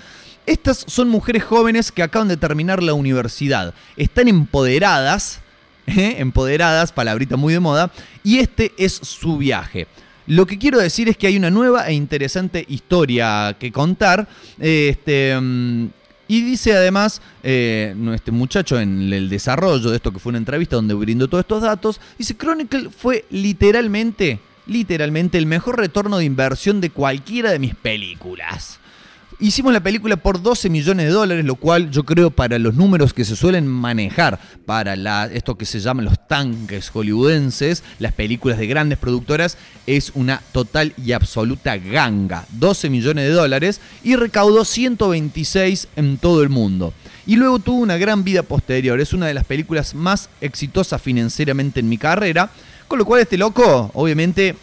Estas 0.47 0.85
son 0.87 1.09
mujeres 1.09 1.45
jóvenes 1.45 1.93
que 1.93 2.03
acaban 2.03 2.29
de 2.29 2.37
terminar 2.37 2.83
la 2.83 2.95
universidad. 2.95 3.75
Están 3.97 4.29
empoderadas, 4.29 5.41
¿eh? 5.89 6.17
empoderadas, 6.19 6.93
palabrita 6.93 7.37
muy 7.37 7.53
de 7.53 7.61
moda, 7.61 7.91
y 8.23 8.39
este 8.39 8.73
es 8.77 8.93
su 8.93 9.39
viaje. 9.39 9.87
Lo 10.27 10.47
que 10.47 10.59
quiero 10.59 10.79
decir 10.79 11.09
es 11.09 11.17
que 11.17 11.27
hay 11.27 11.37
una 11.39 11.51
nueva 11.51 11.89
e 11.89 11.95
interesante 11.95 12.65
historia 12.69 13.57
que 13.59 13.73
contar. 13.73 14.29
Este, 14.59 15.35
mm, 15.41 15.87
y 16.29 16.43
dice 16.43 16.75
además, 16.77 17.23
eh, 17.43 17.95
este 18.15 18.31
muchacho 18.31 18.79
en 18.79 19.11
el 19.11 19.31
desarrollo 19.31 19.89
de 19.89 19.97
esto 19.97 20.13
que 20.13 20.19
fue 20.19 20.29
una 20.31 20.39
entrevista 20.39 20.77
donde 20.77 20.93
brindó 20.93 21.29
todos 21.29 21.45
estos 21.45 21.63
datos, 21.63 21.99
dice 22.19 22.37
Chronicle 22.37 22.91
fue 22.91 23.25
literalmente, 23.31 24.39
literalmente 24.67 25.39
el 25.39 25.47
mejor 25.47 25.79
retorno 25.79 26.19
de 26.19 26.27
inversión 26.27 26.83
de 26.83 26.91
cualquiera 26.91 27.51
de 27.51 27.59
mis 27.59 27.75
películas. 27.75 28.79
Hicimos 29.41 29.73
la 29.73 29.79
película 29.79 30.17
por 30.17 30.43
12 30.43 30.69
millones 30.69 31.07
de 31.07 31.13
dólares, 31.13 31.45
lo 31.45 31.55
cual 31.55 31.93
yo 31.93 32.03
creo 32.05 32.33
para 32.33 32.59
los 32.59 32.75
números 32.75 33.15
que 33.15 33.25
se 33.25 33.37
suelen 33.37 33.69
manejar 33.69 34.41
para 34.67 34.97
la, 34.97 35.27
esto 35.27 35.57
que 35.57 35.65
se 35.65 35.79
llaman 35.79 36.07
los 36.07 36.27
tanques 36.27 36.91
hollywoodenses, 36.91 37.85
las 38.01 38.13
películas 38.13 38.59
de 38.59 38.67
grandes 38.67 38.99
productoras, 38.99 39.57
es 39.87 40.11
una 40.17 40.43
total 40.51 40.93
y 40.97 41.13
absoluta 41.13 41.77
ganga. 41.77 42.47
12 42.51 42.91
millones 42.91 43.29
de 43.29 43.31
dólares 43.31 43.81
y 44.03 44.17
recaudó 44.17 44.65
126 44.65 45.87
en 45.95 46.19
todo 46.19 46.43
el 46.43 46.49
mundo. 46.49 46.93
Y 47.25 47.37
luego 47.37 47.61
tuvo 47.61 47.79
una 47.79 47.97
gran 47.97 48.25
vida 48.25 48.43
posterior, 48.43 48.99
es 48.99 49.13
una 49.13 49.27
de 49.27 49.35
las 49.35 49.45
películas 49.45 49.95
más 49.95 50.31
exitosas 50.41 51.01
financieramente 51.01 51.79
en 51.79 51.89
mi 51.89 51.97
carrera, 51.97 52.51
con 52.89 52.99
lo 52.99 53.05
cual 53.05 53.21
este 53.21 53.39
loco, 53.39 53.93
obviamente, 53.95 54.57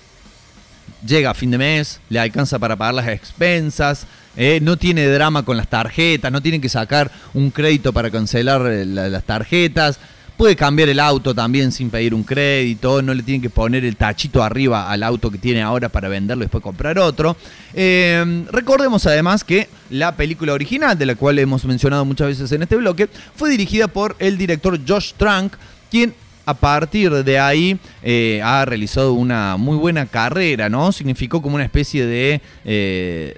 llega 1.07 1.29
a 1.29 1.33
fin 1.33 1.51
de 1.51 1.59
mes, 1.59 2.01
le 2.09 2.19
alcanza 2.19 2.59
para 2.59 2.75
pagar 2.75 2.95
las 2.95 3.07
expensas, 3.07 4.05
eh, 4.37 4.59
no 4.61 4.77
tiene 4.77 5.07
drama 5.07 5.43
con 5.43 5.57
las 5.57 5.67
tarjetas, 5.67 6.31
no 6.31 6.41
tiene 6.41 6.61
que 6.61 6.69
sacar 6.69 7.11
un 7.33 7.51
crédito 7.51 7.93
para 7.93 8.09
cancelar 8.11 8.65
eh, 8.71 8.85
la- 8.85 9.09
las 9.09 9.23
tarjetas, 9.23 9.99
puede 10.37 10.57
cambiar 10.57 10.89
el 10.89 10.99
auto 10.99 11.33
también 11.33 11.71
sin 11.71 11.89
pedir 11.89 12.13
un 12.13 12.23
crédito, 12.23 13.01
no 13.01 13.13
le 13.13 13.23
tienen 13.23 13.41
que 13.41 13.49
poner 13.49 13.85
el 13.85 13.95
tachito 13.95 14.43
arriba 14.43 14.91
al 14.91 15.01
auto 15.03 15.31
que 15.31 15.37
tiene 15.37 15.61
ahora 15.61 15.87
para 15.87 16.09
venderlo 16.09 16.43
y 16.43 16.47
después 16.47 16.61
comprar 16.61 16.99
otro. 16.99 17.37
Eh, 17.73 18.43
recordemos 18.51 19.05
además 19.05 19.45
que 19.45 19.69
la 19.89 20.15
película 20.17 20.51
original, 20.51 20.97
de 20.97 21.05
la 21.05 21.15
cual 21.15 21.39
hemos 21.39 21.63
mencionado 21.63 22.03
muchas 22.03 22.27
veces 22.27 22.51
en 22.51 22.63
este 22.63 22.75
bloque, 22.75 23.07
fue 23.35 23.49
dirigida 23.49 23.87
por 23.87 24.17
el 24.19 24.37
director 24.37 24.77
Josh 24.85 25.13
Trank, 25.15 25.53
quien 25.89 26.13
a 26.45 26.53
partir 26.53 27.11
de 27.23 27.39
ahí 27.39 27.79
eh, 28.03 28.41
ha 28.43 28.65
realizado 28.65 29.13
una 29.13 29.55
muy 29.57 29.77
buena 29.77 30.05
carrera, 30.05 30.67
¿no? 30.69 30.91
Significó 30.91 31.41
como 31.41 31.55
una 31.55 31.63
especie 31.63 32.05
de 32.05 32.41
eh, 32.65 33.35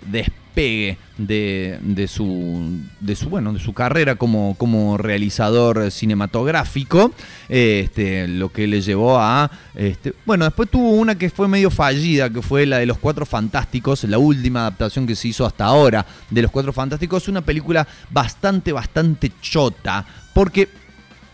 despegue 0.57 0.97
de, 1.17 2.07
su, 2.07 2.79
de 2.99 3.15
su, 3.15 3.29
bueno, 3.29 3.53
de 3.53 3.59
su 3.59 3.73
carrera 3.73 4.15
como, 4.15 4.55
como 4.57 4.97
realizador 4.97 5.91
cinematográfico, 5.91 7.11
este, 7.49 8.27
lo 8.27 8.51
que 8.51 8.67
le 8.67 8.81
llevó 8.81 9.19
a, 9.19 9.49
este, 9.75 10.13
bueno, 10.25 10.45
después 10.45 10.69
tuvo 10.69 10.91
una 10.91 11.17
que 11.17 11.29
fue 11.29 11.47
medio 11.47 11.69
fallida, 11.69 12.29
que 12.29 12.41
fue 12.41 12.65
la 12.65 12.79
de 12.79 12.85
los 12.85 12.97
Cuatro 12.97 13.25
Fantásticos, 13.25 14.03
la 14.03 14.17
última 14.17 14.61
adaptación 14.61 15.07
que 15.07 15.15
se 15.15 15.29
hizo 15.29 15.45
hasta 15.45 15.65
ahora 15.65 16.05
de 16.29 16.41
los 16.41 16.51
Cuatro 16.51 16.73
Fantásticos, 16.73 17.27
una 17.27 17.41
película 17.41 17.87
bastante, 18.09 18.71
bastante 18.71 19.31
chota, 19.41 20.05
porque 20.33 20.69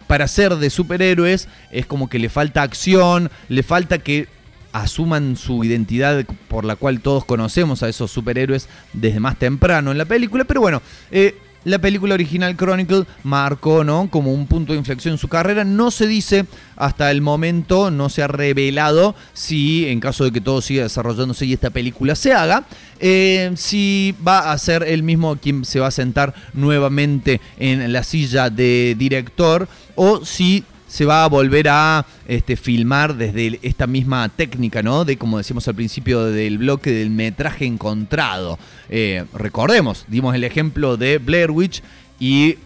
para 0.08 0.28
ser 0.28 0.56
de 0.56 0.70
superhéroes 0.70 1.48
es 1.72 1.86
como 1.86 2.10
que 2.10 2.20
le 2.20 2.30
falta 2.30 2.62
acción, 2.62 3.32
le 3.50 3.64
falta 3.64 3.98
que 4.00 4.28
asuman 4.74 5.38
su 5.38 5.64
identidad 5.64 6.26
por 6.50 6.66
la 6.66 6.76
cual 6.76 7.00
todos 7.00 7.24
conocemos 7.24 7.84
a 7.84 7.90
esos 7.90 8.12
superhéroes 8.12 8.68
desde 8.92 9.20
más 9.20 9.40
temprano 9.40 9.92
en 9.92 9.98
la 9.98 10.06
película, 10.06 10.44
pero 10.44 10.62
bueno, 10.62 10.82
eh, 11.12 11.38
la 11.66 11.80
película 11.80 12.14
original 12.14 12.58
Chronicle 12.58 13.06
marcó 13.24 13.86
¿no? 13.86 14.10
como 14.10 14.34
un 14.34 14.48
punto 14.48 14.74
de 14.74 14.80
inflexión 14.80 15.14
en 15.14 15.18
su 15.18 15.30
carrera. 15.30 15.64
No 15.64 15.92
se 15.92 16.08
dice 16.08 16.46
hasta 16.76 17.10
el 17.10 17.22
momento, 17.22 17.90
no 17.90 18.10
se 18.10 18.22
ha 18.22 18.28
revelado 18.28 19.16
si 19.34 19.88
en 19.88 20.02
caso 20.02 20.26
de 20.26 20.32
que 20.32 20.42
todo 20.42 20.62
siga 20.62 20.84
desarrollándose 20.84 21.46
y 21.46 21.54
esta 21.54 21.70
película 21.70 22.16
se 22.16 22.34
haga, 22.34 22.66
eh, 23.00 23.52
si 23.56 24.14
va 24.26 24.52
a 24.52 24.58
ser 24.58 24.84
el 24.84 25.04
mismo 25.04 25.38
quien 25.38 25.64
se 25.64 25.80
va 25.80 25.88
a 25.88 25.92
sentar 25.92 26.34
nuevamente 26.54 27.40
en 27.58 27.94
la 27.94 28.04
silla 28.04 28.50
de 28.50 28.96
director 28.98 29.70
o 29.96 30.26
si 30.26 30.66
se 30.94 31.06
va 31.06 31.24
a 31.24 31.28
volver 31.28 31.70
a 31.70 32.06
este, 32.28 32.56
filmar 32.56 33.16
desde 33.16 33.60
esta 33.64 33.88
misma 33.88 34.30
técnica, 34.30 34.84
¿no? 34.84 35.06
De, 35.06 35.18
como 35.18 35.40
decíamos 35.40 35.68
al 35.68 35.74
principio 35.74 36.26
del 36.26 36.60
bloque, 36.60 36.92
del 36.92 37.10
metraje 37.10 37.66
encontrado. 37.66 38.60
Eh, 38.90 39.26
recordemos, 39.34 40.06
dimos 40.08 40.36
el 40.36 40.44
ejemplo 40.44 40.96
de 40.96 41.18
Blair 41.18 41.50
Witch 41.50 41.82
y 42.20 42.58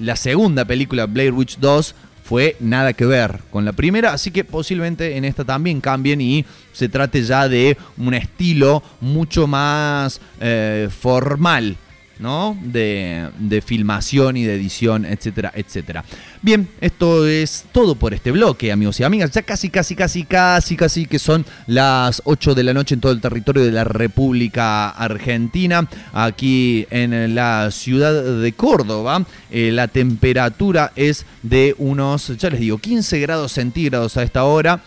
la 0.00 0.16
segunda 0.16 0.64
película, 0.64 1.06
Blair 1.06 1.32
Witch 1.32 1.58
2, 1.58 1.94
fue 2.24 2.56
nada 2.58 2.94
que 2.94 3.06
ver 3.06 3.42
con 3.52 3.64
la 3.64 3.72
primera, 3.72 4.12
así 4.12 4.32
que 4.32 4.42
posiblemente 4.42 5.16
en 5.16 5.24
esta 5.24 5.44
también 5.44 5.80
cambien 5.80 6.20
y 6.20 6.44
se 6.72 6.88
trate 6.88 7.22
ya 7.22 7.48
de 7.48 7.78
un 7.96 8.12
estilo 8.12 8.82
mucho 9.00 9.46
más 9.46 10.20
eh, 10.40 10.88
formal. 10.90 11.76
¿No? 12.18 12.56
De, 12.62 13.28
de 13.38 13.60
filmación 13.62 14.36
y 14.36 14.44
de 14.44 14.54
edición, 14.54 15.04
etcétera, 15.04 15.52
etcétera. 15.54 16.04
Bien, 16.40 16.68
esto 16.80 17.26
es 17.26 17.64
todo 17.72 17.96
por 17.96 18.14
este 18.14 18.30
bloque, 18.30 18.70
amigos 18.70 19.00
y 19.00 19.04
amigas. 19.04 19.30
Ya 19.32 19.42
casi, 19.42 19.70
casi, 19.70 19.94
casi, 19.96 20.24
casi, 20.24 20.76
casi 20.76 21.06
que 21.06 21.18
son 21.18 21.44
las 21.66 22.22
8 22.24 22.54
de 22.54 22.64
la 22.64 22.74
noche 22.74 22.94
en 22.94 23.00
todo 23.00 23.12
el 23.12 23.20
territorio 23.20 23.64
de 23.64 23.72
la 23.72 23.84
República 23.84 24.90
Argentina. 24.90 25.88
Aquí 26.12 26.86
en 26.90 27.34
la 27.34 27.70
ciudad 27.70 28.40
de 28.40 28.52
Córdoba, 28.52 29.24
eh, 29.50 29.70
la 29.72 29.88
temperatura 29.88 30.92
es 30.96 31.26
de 31.42 31.74
unos, 31.78 32.36
ya 32.36 32.50
les 32.50 32.60
digo, 32.60 32.78
15 32.78 33.18
grados 33.20 33.52
centígrados 33.52 34.16
a 34.16 34.22
esta 34.22 34.44
hora 34.44 34.80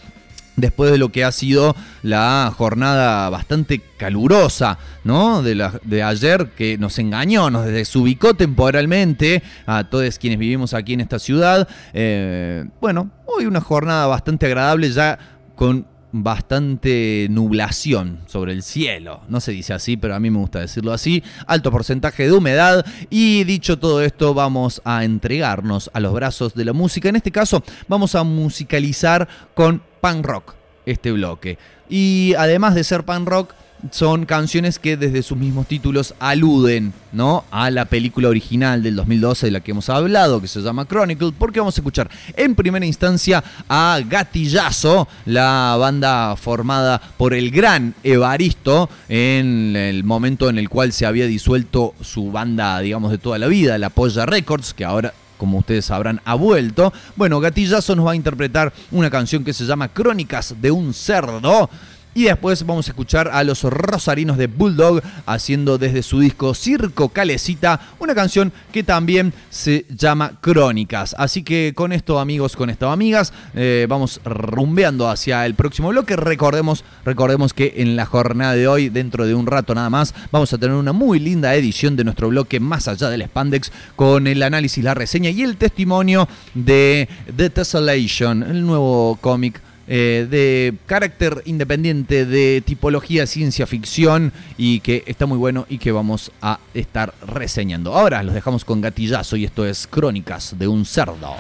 después 0.55 0.91
de 0.91 0.97
lo 0.97 1.09
que 1.09 1.23
ha 1.23 1.31
sido 1.31 1.75
la 2.03 2.53
jornada 2.55 3.29
bastante 3.29 3.81
calurosa, 3.97 4.77
¿no? 5.03 5.41
De, 5.41 5.55
la, 5.55 5.79
de 5.83 6.03
ayer 6.03 6.51
que 6.51 6.77
nos 6.77 6.99
engañó, 6.99 7.49
nos 7.49 7.65
desubicó 7.65 8.33
temporalmente 8.33 9.43
a 9.65 9.83
todos 9.85 10.17
quienes 10.19 10.39
vivimos 10.39 10.73
aquí 10.73 10.93
en 10.93 11.01
esta 11.01 11.19
ciudad. 11.19 11.67
Eh, 11.93 12.65
bueno, 12.79 13.11
hoy 13.25 13.45
una 13.45 13.61
jornada 13.61 14.07
bastante 14.07 14.45
agradable 14.45 14.91
ya 14.91 15.17
con 15.55 15.85
bastante 16.11 17.27
nublación 17.29 18.19
sobre 18.25 18.53
el 18.53 18.63
cielo. 18.63 19.21
No 19.29 19.39
se 19.39 19.51
dice 19.51 19.73
así, 19.73 19.97
pero 19.97 20.15
a 20.15 20.19
mí 20.19 20.29
me 20.29 20.39
gusta 20.39 20.59
decirlo 20.59 20.91
así. 20.91 21.23
Alto 21.47 21.71
porcentaje 21.71 22.23
de 22.23 22.33
humedad. 22.33 22.85
Y 23.09 23.43
dicho 23.45 23.79
todo 23.79 24.01
esto, 24.01 24.33
vamos 24.33 24.81
a 24.83 25.03
entregarnos 25.05 25.89
a 25.93 25.99
los 25.99 26.13
brazos 26.13 26.53
de 26.53 26.65
la 26.65 26.73
música. 26.73 27.09
En 27.09 27.15
este 27.15 27.31
caso, 27.31 27.63
vamos 27.87 28.15
a 28.15 28.23
musicalizar 28.23 29.27
con 29.53 29.81
punk 30.01 30.25
rock 30.25 30.53
este 30.85 31.11
bloque. 31.11 31.57
Y 31.89 32.33
además 32.37 32.75
de 32.75 32.83
ser 32.83 33.03
punk 33.03 33.27
rock, 33.27 33.53
son 33.89 34.25
canciones 34.25 34.77
que 34.77 34.95
desde 34.95 35.23
sus 35.23 35.37
mismos 35.37 35.67
títulos 35.67 36.13
aluden 36.19 36.93
¿no? 37.11 37.45
a 37.49 37.71
la 37.71 37.85
película 37.85 38.29
original 38.29 38.83
del 38.83 38.95
2012 38.95 39.47
de 39.47 39.51
la 39.51 39.59
que 39.61 39.71
hemos 39.71 39.89
hablado, 39.89 40.39
que 40.39 40.47
se 40.47 40.61
llama 40.61 40.85
Chronicle, 40.85 41.31
porque 41.37 41.59
vamos 41.59 41.75
a 41.77 41.81
escuchar 41.81 42.09
en 42.35 42.53
primera 42.53 42.85
instancia 42.85 43.43
a 43.67 43.99
Gatillazo, 44.07 45.07
la 45.25 45.75
banda 45.79 46.35
formada 46.35 47.01
por 47.17 47.33
el 47.33 47.49
gran 47.49 47.95
Evaristo, 48.03 48.87
en 49.09 49.75
el 49.75 50.03
momento 50.03 50.47
en 50.49 50.59
el 50.59 50.69
cual 50.69 50.93
se 50.93 51.07
había 51.07 51.25
disuelto 51.25 51.95
su 52.01 52.31
banda, 52.31 52.79
digamos, 52.81 53.09
de 53.09 53.17
toda 53.17 53.39
la 53.39 53.47
vida, 53.47 53.79
la 53.79 53.89
Polla 53.89 54.27
Records, 54.27 54.75
que 54.75 54.85
ahora 54.85 55.13
como 55.41 55.57
ustedes 55.57 55.85
sabrán, 55.85 56.21
ha 56.23 56.35
vuelto. 56.35 56.93
Bueno, 57.15 57.39
Gatillazo 57.39 57.95
nos 57.95 58.05
va 58.05 58.11
a 58.11 58.15
interpretar 58.15 58.71
una 58.91 59.09
canción 59.09 59.43
que 59.43 59.53
se 59.53 59.65
llama 59.65 59.87
Crónicas 59.87 60.53
de 60.61 60.69
un 60.69 60.93
cerdo. 60.93 61.67
Y 62.13 62.23
después 62.23 62.65
vamos 62.65 62.87
a 62.87 62.91
escuchar 62.91 63.29
a 63.31 63.41
los 63.45 63.63
rosarinos 63.63 64.37
de 64.37 64.47
Bulldog 64.47 65.01
haciendo 65.25 65.77
desde 65.77 66.03
su 66.03 66.19
disco 66.19 66.53
Circo 66.53 67.07
Calecita 67.07 67.79
una 67.99 68.13
canción 68.13 68.51
que 68.73 68.83
también 68.83 69.33
se 69.49 69.85
llama 69.89 70.33
Crónicas. 70.41 71.15
Así 71.17 71.41
que 71.41 71.71
con 71.73 71.93
esto 71.93 72.19
amigos, 72.19 72.57
con 72.57 72.69
esto 72.69 72.89
amigas, 72.89 73.31
eh, 73.53 73.85
vamos 73.87 74.19
rumbeando 74.25 75.07
hacia 75.09 75.45
el 75.45 75.55
próximo 75.55 75.87
bloque. 75.87 76.17
Recordemos, 76.17 76.83
recordemos 77.05 77.53
que 77.53 77.75
en 77.77 77.95
la 77.95 78.05
jornada 78.05 78.55
de 78.55 78.67
hoy, 78.67 78.89
dentro 78.89 79.25
de 79.25 79.33
un 79.33 79.47
rato 79.47 79.73
nada 79.73 79.89
más, 79.89 80.13
vamos 80.33 80.51
a 80.51 80.57
tener 80.57 80.75
una 80.75 80.91
muy 80.91 81.17
linda 81.17 81.55
edición 81.55 81.95
de 81.95 82.03
nuestro 82.03 82.27
bloque 82.27 82.59
Más 82.59 82.89
allá 82.89 83.09
del 83.09 83.23
Spandex 83.23 83.71
con 83.95 84.27
el 84.27 84.43
análisis, 84.43 84.83
la 84.83 84.93
reseña 84.93 85.29
y 85.29 85.43
el 85.43 85.55
testimonio 85.55 86.27
de 86.55 87.07
The 87.37 87.49
Tessellation, 87.51 88.43
el 88.43 88.65
nuevo 88.65 89.17
cómic 89.21 89.61
eh, 89.87 90.27
de 90.29 90.73
carácter 90.85 91.41
independiente, 91.45 92.25
de 92.25 92.61
tipología 92.65 93.25
ciencia 93.27 93.67
ficción 93.67 94.31
y 94.57 94.79
que 94.79 95.03
está 95.05 95.25
muy 95.25 95.37
bueno 95.37 95.65
y 95.69 95.77
que 95.77 95.91
vamos 95.91 96.31
a 96.41 96.59
estar 96.73 97.13
reseñando. 97.27 97.93
Ahora 97.93 98.23
los 98.23 98.33
dejamos 98.33 98.65
con 98.65 98.81
gatillazo 98.81 99.35
y 99.35 99.45
esto 99.45 99.65
es 99.65 99.87
Crónicas 99.87 100.55
de 100.57 100.67
un 100.67 100.85
cerdo. 100.85 101.35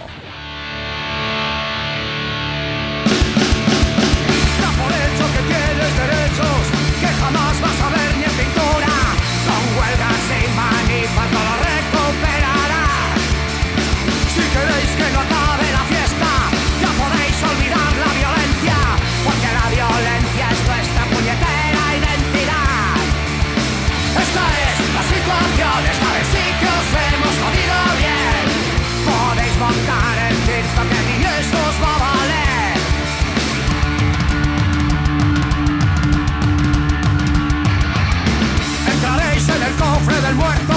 Muerto 40.33 40.73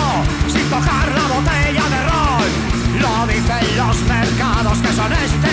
sin 0.49 0.65
tocar 0.71 1.09
la 1.15 1.27
botella 1.35 1.85
de 1.89 2.01
ron. 2.09 2.51
Lo 3.01 3.27
dicen 3.27 3.77
los 3.77 3.97
mercados 4.03 4.79
que 4.79 4.93
son 4.93 5.13
este, 5.13 5.44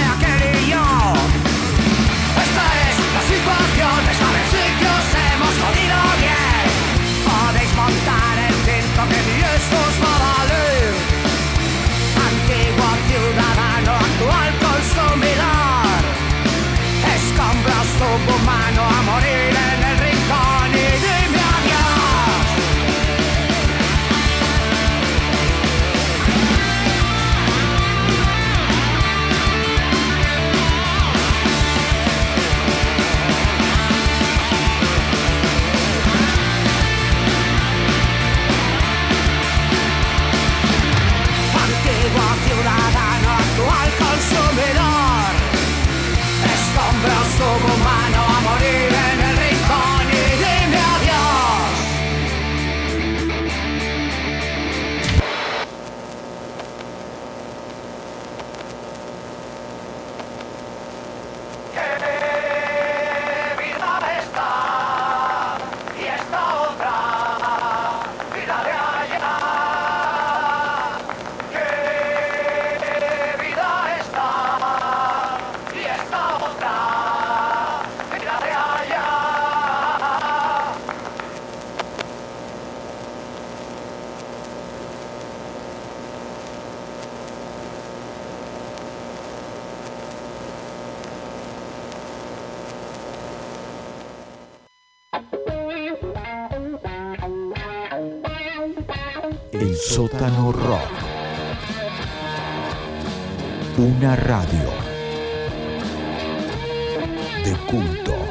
Una 103.82 104.16
radio 104.16 104.70
de 107.44 107.56
culto. 107.66 108.31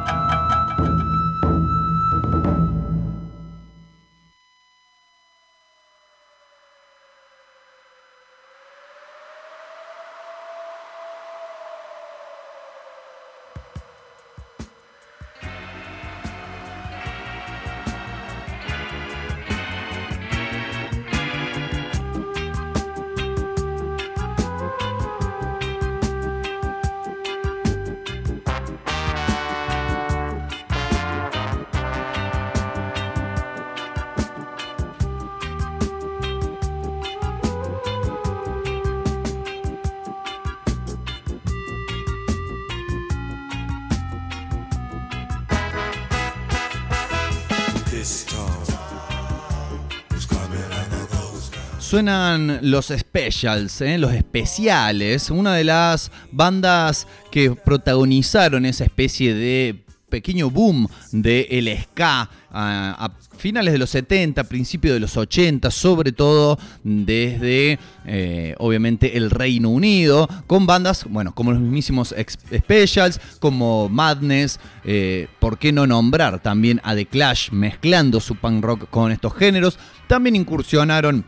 suenan 51.91 52.59
los 52.61 52.85
specials, 52.85 53.81
¿eh? 53.81 53.97
los 53.97 54.13
especiales, 54.13 55.29
una 55.29 55.55
de 55.55 55.65
las 55.65 56.09
bandas 56.31 57.05
que 57.29 57.51
protagonizaron 57.51 58.65
esa 58.65 58.85
especie 58.85 59.33
de 59.33 59.83
pequeño 60.09 60.49
boom 60.49 60.87
del 61.11 61.65
de 61.65 61.81
ska 61.83 62.29
a, 62.49 63.11
finales 63.37 63.73
de 63.73 63.77
los 63.77 63.89
70, 63.89 64.45
principios 64.45 64.93
de 64.93 65.01
los 65.01 65.17
80, 65.17 65.69
sobre 65.69 66.13
todo 66.13 66.57
desde 66.81 67.77
eh, 68.05 68.55
obviamente 68.59 69.17
el 69.17 69.29
Reino 69.29 69.69
Unido, 69.69 70.29
con 70.47 70.65
bandas, 70.65 71.03
bueno, 71.09 71.35
como 71.35 71.51
los 71.51 71.59
mismísimos 71.59 72.15
Specials, 72.55 73.19
como 73.39 73.89
Madness, 73.89 74.61
eh, 74.85 75.27
¿por 75.39 75.57
qué 75.57 75.73
no 75.73 75.85
nombrar 75.85 76.41
también 76.41 76.79
a 76.85 76.95
The 76.95 77.05
Clash 77.05 77.51
mezclando 77.51 78.21
su 78.21 78.37
punk 78.37 78.63
rock 78.63 78.89
con 78.89 79.11
estos 79.11 79.35
géneros? 79.35 79.77
También 80.07 80.37
incursionaron 80.37 81.25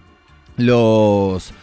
los 0.57 1.53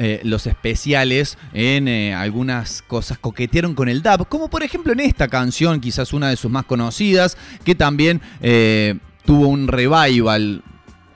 eh, 0.00 0.20
los 0.22 0.46
especiales 0.46 1.36
en 1.52 1.88
eh, 1.88 2.14
algunas 2.14 2.82
cosas 2.82 3.18
coquetearon 3.18 3.74
con 3.74 3.88
el 3.88 4.00
dub, 4.00 4.28
como 4.28 4.48
por 4.48 4.62
ejemplo 4.62 4.92
en 4.92 5.00
esta 5.00 5.26
canción, 5.26 5.80
quizás 5.80 6.12
una 6.12 6.28
de 6.28 6.36
sus 6.36 6.52
más 6.52 6.66
conocidas, 6.66 7.36
que 7.64 7.74
también 7.74 8.20
eh, 8.40 8.94
tuvo 9.24 9.48
un 9.48 9.66
revival 9.66 10.62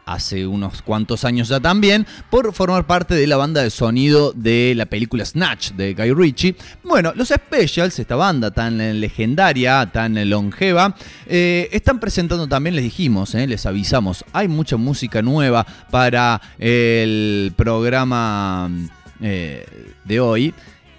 hace 0.07 0.46
unos 0.46 0.82
cuantos 0.82 1.24
años 1.24 1.48
ya 1.48 1.61
también, 1.61 2.07
por 2.30 2.53
formar 2.53 2.86
parte 2.86 3.14
de 3.14 3.26
la 3.26 3.36
banda 3.36 3.62
de 3.62 3.70
sonido 3.70 4.32
de 4.32 4.74
la 4.76 4.86
película 4.86 5.24
Snatch 5.24 5.72
de 5.72 5.94
Guy 5.94 6.12
Ritchie. 6.12 6.57
Bueno, 6.82 7.12
los 7.14 7.28
Specials, 7.28 7.98
esta 7.98 8.16
banda 8.16 8.50
tan 8.50 9.00
legendaria, 9.00 9.90
tan 9.92 10.28
longeva, 10.28 10.94
eh, 11.26 11.68
están 11.72 12.00
presentando 12.00 12.46
también, 12.48 12.74
les 12.74 12.84
dijimos, 12.84 13.34
eh, 13.34 13.46
les 13.46 13.66
avisamos, 13.66 14.24
hay 14.32 14.48
mucha 14.48 14.76
música 14.76 15.22
nueva 15.22 15.66
para 15.90 16.40
el 16.59 17.53
programa 17.57 18.70
eh, 19.20 19.66
de 20.05 20.20
hoy. 20.20 20.55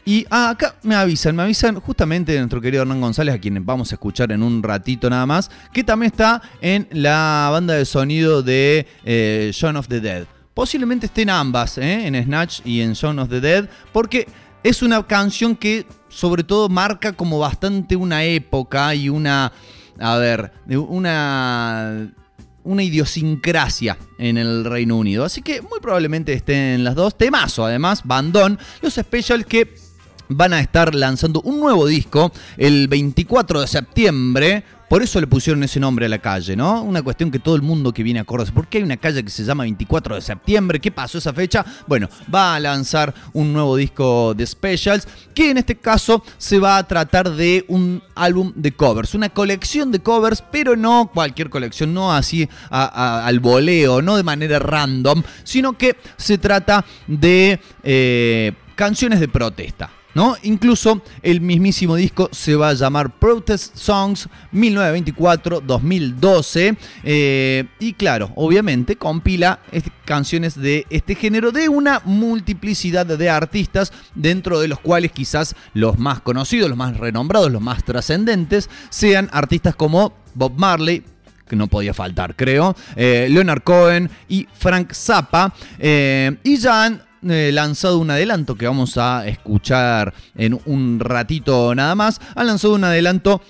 Y 0.06 0.26
ah, 0.30 0.50
acá 0.50 0.76
me 0.84 0.96
avisan, 0.96 1.36
me 1.36 1.44
avisan 1.44 1.80
justamente 1.80 2.38
nuestro 2.38 2.60
querido 2.60 2.82
Hernán 2.84 3.00
González, 3.00 3.36
a 3.36 3.40
quien 3.40 3.66
vamos 3.66 3.92
a 3.92 3.96
escuchar 3.96 4.34
en 4.34 4.44
un 4.44 4.62
ratito 4.62 5.10
nada 5.10 5.26
más, 5.26 5.50
que 5.72 5.84
también 5.84 6.12
está 6.12 6.42
en 6.60 6.88
la 6.92 7.50
banda 7.52 7.76
de 7.76 7.86
sonido 7.86 8.44
de 8.44 8.86
eh, 9.06 9.52
Shaun 9.54 9.78
of 9.78 9.88
the 9.88 10.02
Dead. 10.02 10.26
Posiblemente 10.54 11.06
estén 11.06 11.30
ambas, 11.30 11.78
eh, 11.78 12.06
en 12.06 12.22
Snatch 12.22 12.60
y 12.66 12.82
en 12.82 12.94
Shaun 12.94 13.18
of 13.20 13.30
the 13.30 13.40
Dead, 13.40 13.70
porque 13.94 14.28
es 14.62 14.82
una 14.82 15.02
canción 15.08 15.56
que 15.56 15.86
sobre 16.10 16.44
todo 16.44 16.68
marca 16.68 17.14
como 17.14 17.40
bastante 17.40 17.96
una 17.96 18.26
época 18.26 18.94
y 18.94 19.08
una, 19.08 19.54
a 20.00 20.18
ver, 20.18 20.52
de 20.66 20.78
una 20.78 22.12
una 22.66 22.84
idiosincrasia 22.84 23.98
en 24.18 24.38
el 24.38 24.66
Reino 24.66 24.98
Unido. 24.98 25.26
Así 25.26 25.42
que 25.42 25.62
muy 25.62 25.80
probablemente 25.82 26.34
estén 26.34 26.84
las 26.84 26.96
dos. 26.96 27.18
Temazo, 27.18 27.66
además, 27.66 28.02
bandón. 28.06 28.58
Los 28.82 28.94
specials 28.94 29.46
que 29.46 29.74
van 30.36 30.54
a 30.54 30.60
estar 30.60 30.94
lanzando 30.94 31.42
un 31.42 31.60
nuevo 31.60 31.86
disco 31.88 32.32
el 32.58 32.88
24 32.88 33.62
de 33.62 33.68
septiembre. 33.68 34.64
Por 34.94 35.02
eso 35.02 35.20
le 35.20 35.26
pusieron 35.26 35.64
ese 35.64 35.80
nombre 35.80 36.06
a 36.06 36.10
la 36.10 36.20
calle, 36.20 36.56
¿no? 36.56 36.84
Una 36.84 37.02
cuestión 37.02 37.32
que 37.32 37.40
todo 37.40 37.56
el 37.56 37.64
mundo 37.64 37.92
que 37.92 38.04
viene 38.04 38.20
a 38.20 38.26
Córdoba, 38.26 38.52
¿por 38.54 38.68
qué 38.68 38.78
hay 38.78 38.84
una 38.84 38.98
calle 38.98 39.24
que 39.24 39.32
se 39.32 39.44
llama 39.44 39.64
24 39.64 40.14
de 40.14 40.22
septiembre? 40.22 40.80
¿Qué 40.80 40.92
pasó 40.92 41.18
esa 41.18 41.34
fecha? 41.34 41.66
Bueno, 41.88 42.08
va 42.32 42.54
a 42.54 42.60
lanzar 42.60 43.12
un 43.34 43.54
nuevo 43.54 43.76
disco 43.76 44.36
de 44.36 44.46
specials, 44.46 45.08
que 45.34 45.50
en 45.50 45.58
este 45.58 45.78
caso 45.78 46.24
se 46.38 46.60
va 46.60 46.78
a 46.78 46.88
tratar 46.88 47.32
de 47.32 47.66
un 47.70 48.04
álbum 48.14 48.54
de 48.56 48.72
covers, 48.74 49.16
una 49.16 49.30
colección 49.30 49.92
de 49.92 49.98
covers, 49.98 50.44
pero 50.52 50.76
no 50.76 51.10
cualquier 51.12 51.50
colección, 51.50 51.92
no 51.92 52.14
así 52.14 52.48
al 52.70 53.40
voleo, 53.40 54.00
no 54.04 54.16
de 54.16 54.22
manera 54.22 54.60
random, 54.60 55.24
sino 55.44 55.76
que 55.76 55.98
se 56.18 56.38
trata 56.38 56.86
de 57.08 57.60
eh, 57.82 58.54
canciones 58.76 59.20
de 59.20 59.28
protesta. 59.28 59.90
¿No? 60.16 60.36
Incluso 60.44 61.02
el 61.24 61.42
mismísimo 61.42 61.96
disco 61.96 62.30
se 62.32 62.56
va 62.56 62.70
a 62.70 62.74
llamar 62.74 63.18
Protest 63.18 63.76
Songs 63.76 64.30
1924-2012 64.54 66.78
eh, 67.04 67.66
y 67.80 67.94
claro, 67.94 68.32
obviamente 68.36 68.96
compila 68.96 69.60
est- 69.72 69.88
canciones 70.06 70.60
de 70.60 70.86
este 70.90 71.16
género 71.16 71.52
de 71.52 71.70
una 71.70 72.02
multiplicidad 72.06 73.06
de 73.06 73.30
artistas 73.30 73.92
dentro 74.16 74.60
de 74.60 74.68
los 74.68 74.80
cuales 74.80 75.12
quizás 75.12 75.56
los 75.74 75.98
más 75.98 76.22
conocidos, 76.22 76.70
los 76.70 76.78
más 76.78 76.98
renombrados, 76.98 77.52
los 77.52 77.62
más 77.62 77.84
trascendentes 77.84 78.70
sean 78.90 79.30
artistas 79.32 79.76
como 79.76 80.14
Bob 80.36 80.54
Marley, 80.58 81.04
que 81.48 81.56
no 81.56 81.68
podía 81.68 81.94
faltar, 81.94 82.36
creo, 82.36 82.76
eh, 82.96 83.28
Leonard 83.30 83.64
Cohen 83.64 84.10
y 84.30 84.48
Frank 84.58 84.94
Zappa. 84.94 85.54
eh, 85.80 86.36
y 86.44 86.58
ya 86.58 86.86
han 86.86 87.04
eh, 87.30 87.52
lanzado 87.54 88.00
un 88.00 88.12
adelanto 88.12 88.56
que 88.56 88.68
vamos 88.68 88.98
a 88.98 89.28
escuchar 89.28 90.14
en 90.36 90.60
un 90.66 91.00
ratito 91.00 91.74
nada 91.76 91.96
más. 91.96 92.20
Han 92.36 92.48
lanzado 92.48 92.76
un 92.76 92.84
adelanto 92.84 93.42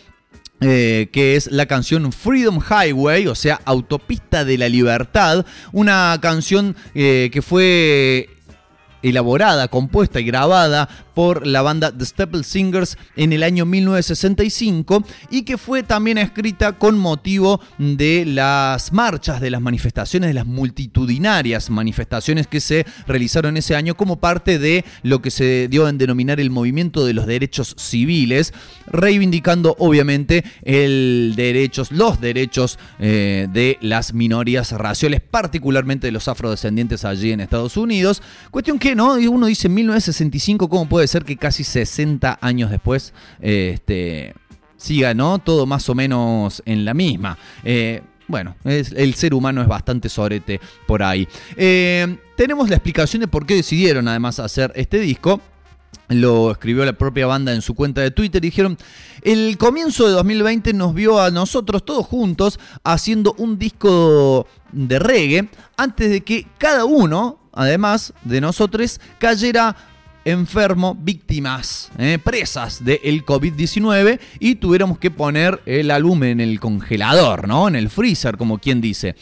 eh, 0.61 1.09
que 1.11 1.35
es 1.35 1.51
la 1.51 1.65
canción 1.65 2.11
Freedom 2.13 2.59
Highway, 2.61 3.27
o 3.27 3.35
sea, 3.35 3.59
Autopista 3.65 4.45
de 4.45 4.57
la 4.57 4.69
Libertad, 4.69 5.45
una 5.73 6.17
canción 6.21 6.75
eh, 6.95 7.29
que 7.33 7.41
fue 7.41 8.29
elaborada, 9.01 9.67
compuesta 9.67 10.21
y 10.21 10.23
grabada 10.23 10.87
por 11.13 11.45
la 11.45 11.61
banda 11.61 11.91
The 11.95 12.05
Staple 12.05 12.43
Singers 12.43 12.97
en 13.15 13.33
el 13.33 13.43
año 13.43 13.65
1965 13.65 15.03
y 15.29 15.43
que 15.43 15.57
fue 15.57 15.83
también 15.83 16.17
escrita 16.17 16.73
con 16.73 16.97
motivo 16.97 17.61
de 17.77 18.25
las 18.25 18.91
marchas, 18.91 19.41
de 19.41 19.51
las 19.51 19.61
manifestaciones, 19.61 20.29
de 20.29 20.33
las 20.33 20.45
multitudinarias 20.45 21.69
manifestaciones 21.69 22.47
que 22.47 22.59
se 22.59 22.85
realizaron 23.07 23.57
ese 23.57 23.75
año 23.75 23.95
como 23.95 24.17
parte 24.17 24.59
de 24.59 24.85
lo 25.03 25.21
que 25.21 25.31
se 25.31 25.67
dio 25.67 25.87
en 25.87 25.97
denominar 25.97 26.39
el 26.39 26.49
movimiento 26.49 27.05
de 27.05 27.13
los 27.13 27.25
derechos 27.25 27.75
civiles, 27.77 28.53
reivindicando 28.87 29.75
obviamente 29.79 30.43
el 30.63 31.33
derechos, 31.35 31.91
los 31.91 32.19
derechos 32.19 32.79
eh, 32.99 33.47
de 33.51 33.77
las 33.81 34.13
minorías 34.13 34.71
raciales, 34.71 35.21
particularmente 35.21 36.07
de 36.07 36.11
los 36.11 36.27
afrodescendientes 36.27 37.05
allí 37.05 37.31
en 37.31 37.41
Estados 37.41 37.77
Unidos. 37.77 38.21
Cuestión 38.51 38.79
que 38.79 38.95
no, 38.95 39.13
uno 39.15 39.47
dice 39.47 39.69
1965, 39.69 40.69
¿cómo 40.69 40.87
puede 40.87 41.02
ser 41.07 41.23
que 41.25 41.37
casi 41.37 41.63
60 41.63 42.39
años 42.41 42.71
después 42.71 43.13
este, 43.41 44.33
siga, 44.77 45.13
¿no? 45.13 45.39
Todo 45.39 45.65
más 45.65 45.87
o 45.89 45.95
menos 45.95 46.61
en 46.65 46.85
la 46.85 46.93
misma. 46.93 47.37
Eh, 47.63 48.01
bueno, 48.27 48.55
el 48.63 49.13
ser 49.15 49.33
humano 49.33 49.61
es 49.61 49.67
bastante 49.67 50.09
sorete 50.09 50.59
por 50.87 51.03
ahí. 51.03 51.27
Eh, 51.55 52.17
tenemos 52.35 52.69
la 52.69 52.75
explicación 52.77 53.21
de 53.21 53.27
por 53.27 53.45
qué 53.45 53.55
decidieron 53.55 54.07
además 54.07 54.39
hacer 54.39 54.71
este 54.75 54.99
disco. 54.99 55.41
Lo 56.09 56.51
escribió 56.51 56.83
la 56.85 56.93
propia 56.93 57.27
banda 57.27 57.53
en 57.53 57.61
su 57.61 57.75
cuenta 57.75 58.01
de 58.01 58.11
Twitter. 58.11 58.41
Dijeron, 58.41 58.77
el 59.21 59.57
comienzo 59.57 60.07
de 60.07 60.13
2020 60.13 60.73
nos 60.73 60.93
vio 60.93 61.21
a 61.21 61.31
nosotros 61.31 61.85
todos 61.85 62.05
juntos 62.05 62.59
haciendo 62.83 63.35
un 63.37 63.57
disco 63.57 64.47
de 64.71 64.99
reggae 64.99 65.49
antes 65.77 66.09
de 66.09 66.21
que 66.21 66.47
cada 66.57 66.85
uno, 66.85 67.39
además 67.53 68.13
de 68.23 68.41
nosotros, 68.41 68.99
cayera 69.17 69.75
enfermo, 70.25 70.95
víctimas, 70.99 71.91
eh, 71.97 72.17
presas 72.23 72.83
del 72.83 73.25
COVID-19 73.25 74.19
y 74.39 74.55
tuviéramos 74.55 74.97
que 74.97 75.11
poner 75.11 75.61
el 75.65 75.91
álbum 75.91 76.23
en 76.23 76.39
el 76.39 76.59
congelador, 76.59 77.47
¿no? 77.47 77.67
En 77.67 77.75
el 77.75 77.89
freezer, 77.89 78.37
como 78.37 78.57
quien 78.57 78.81
dice. 78.81 79.15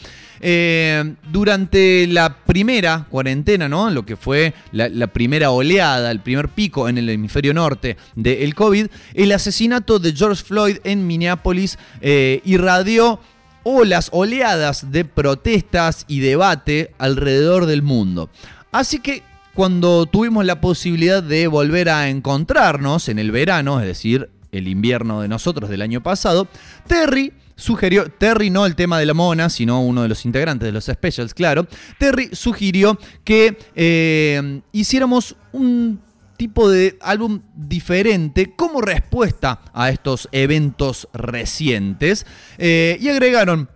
Eh, 0.44 1.14
durante 1.30 2.06
la 2.08 2.36
primera 2.44 3.06
cuarentena, 3.08 3.68
¿no? 3.68 3.90
Lo 3.90 4.04
que 4.04 4.16
fue 4.16 4.54
la, 4.72 4.88
la 4.88 5.06
primera 5.06 5.50
oleada, 5.50 6.10
el 6.10 6.20
primer 6.20 6.48
pico 6.48 6.88
en 6.88 6.98
el 6.98 7.08
hemisferio 7.08 7.54
norte 7.54 7.96
del 8.16 8.54
COVID, 8.54 8.86
el 9.14 9.32
asesinato 9.32 9.98
de 9.98 10.12
George 10.12 10.42
Floyd 10.42 10.78
en 10.82 11.06
Minneapolis 11.06 11.78
eh, 12.00 12.40
irradió 12.44 13.20
olas, 13.62 14.08
oleadas 14.12 14.90
de 14.90 15.04
protestas 15.04 16.04
y 16.08 16.20
debate 16.20 16.92
alrededor 16.98 17.66
del 17.66 17.82
mundo. 17.82 18.30
Así 18.72 18.98
que 18.98 19.22
cuando 19.54 20.06
tuvimos 20.06 20.44
la 20.44 20.60
posibilidad 20.60 21.22
de 21.22 21.46
volver 21.46 21.88
a 21.88 22.08
encontrarnos 22.08 23.08
en 23.08 23.18
el 23.18 23.30
verano, 23.30 23.80
es 23.80 23.86
decir, 23.86 24.30
el 24.50 24.68
invierno 24.68 25.20
de 25.20 25.28
nosotros 25.28 25.70
del 25.70 25.82
año 25.82 26.02
pasado, 26.02 26.48
Terry 26.86 27.32
sugirió, 27.56 28.10
Terry 28.10 28.50
no 28.50 28.66
el 28.66 28.74
tema 28.74 28.98
de 28.98 29.06
la 29.06 29.14
mona, 29.14 29.50
sino 29.50 29.82
uno 29.82 30.02
de 30.02 30.08
los 30.08 30.24
integrantes 30.24 30.66
de 30.66 30.72
los 30.72 30.84
specials, 30.84 31.34
claro, 31.34 31.66
Terry 31.98 32.30
sugirió 32.32 32.98
que 33.24 33.58
eh, 33.74 34.60
hiciéramos 34.72 35.36
un 35.52 36.00
tipo 36.36 36.68
de 36.68 36.98
álbum 37.00 37.40
diferente 37.54 38.54
como 38.56 38.80
respuesta 38.80 39.60
a 39.72 39.90
estos 39.90 40.28
eventos 40.32 41.08
recientes 41.12 42.26
eh, 42.58 42.98
y 43.00 43.08
agregaron 43.08 43.68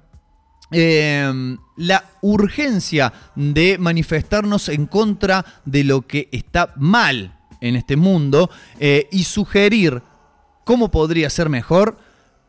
eh, 0.72 1.56
la 1.76 2.04
urgencia 2.22 3.12
de 3.34 3.78
manifestarnos 3.78 4.68
en 4.68 4.86
contra 4.86 5.44
de 5.64 5.84
lo 5.84 6.06
que 6.06 6.28
está 6.32 6.72
mal 6.76 7.38
en 7.60 7.76
este 7.76 7.96
mundo 7.96 8.50
eh, 8.80 9.08
y 9.12 9.24
sugerir 9.24 10.02
cómo 10.64 10.90
podría 10.90 11.30
ser 11.30 11.48
mejor 11.48 11.98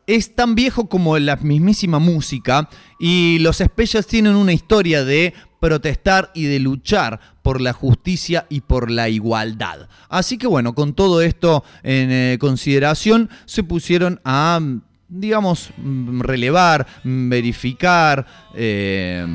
es 0.07 0.35
tan 0.35 0.56
viejo 0.56 0.88
como 0.88 1.19
la 1.19 1.35
mismísima 1.35 1.99
música 1.99 2.69
y 2.99 3.39
los 3.39 3.57
Specials 3.57 4.07
tienen 4.07 4.35
una 4.35 4.53
historia 4.53 5.03
de 5.03 5.34
protestar 5.60 6.31
y 6.34 6.45
de 6.45 6.60
luchar 6.60 7.19
por 7.41 7.60
la 7.60 7.73
justicia 7.73 8.45
y 8.49 8.61
por 8.61 8.89
la 8.89 9.10
igualdad. 9.10 9.89
Así 10.07 10.38
que 10.38 10.48
bueno, 10.48 10.73
con 10.73 10.94
todo 10.94 11.22
esto 11.22 11.64
en 11.84 12.11
eh, 12.11 12.38
consideración 12.39 13.30
se 13.45 13.64
pusieron 13.64 14.22
a 14.23 14.60
digamos, 15.09 15.71
mm, 15.77 16.21
relevar, 16.21 16.88
mm, 17.03 17.29
verificar. 17.29 18.25
eh, 18.55 19.25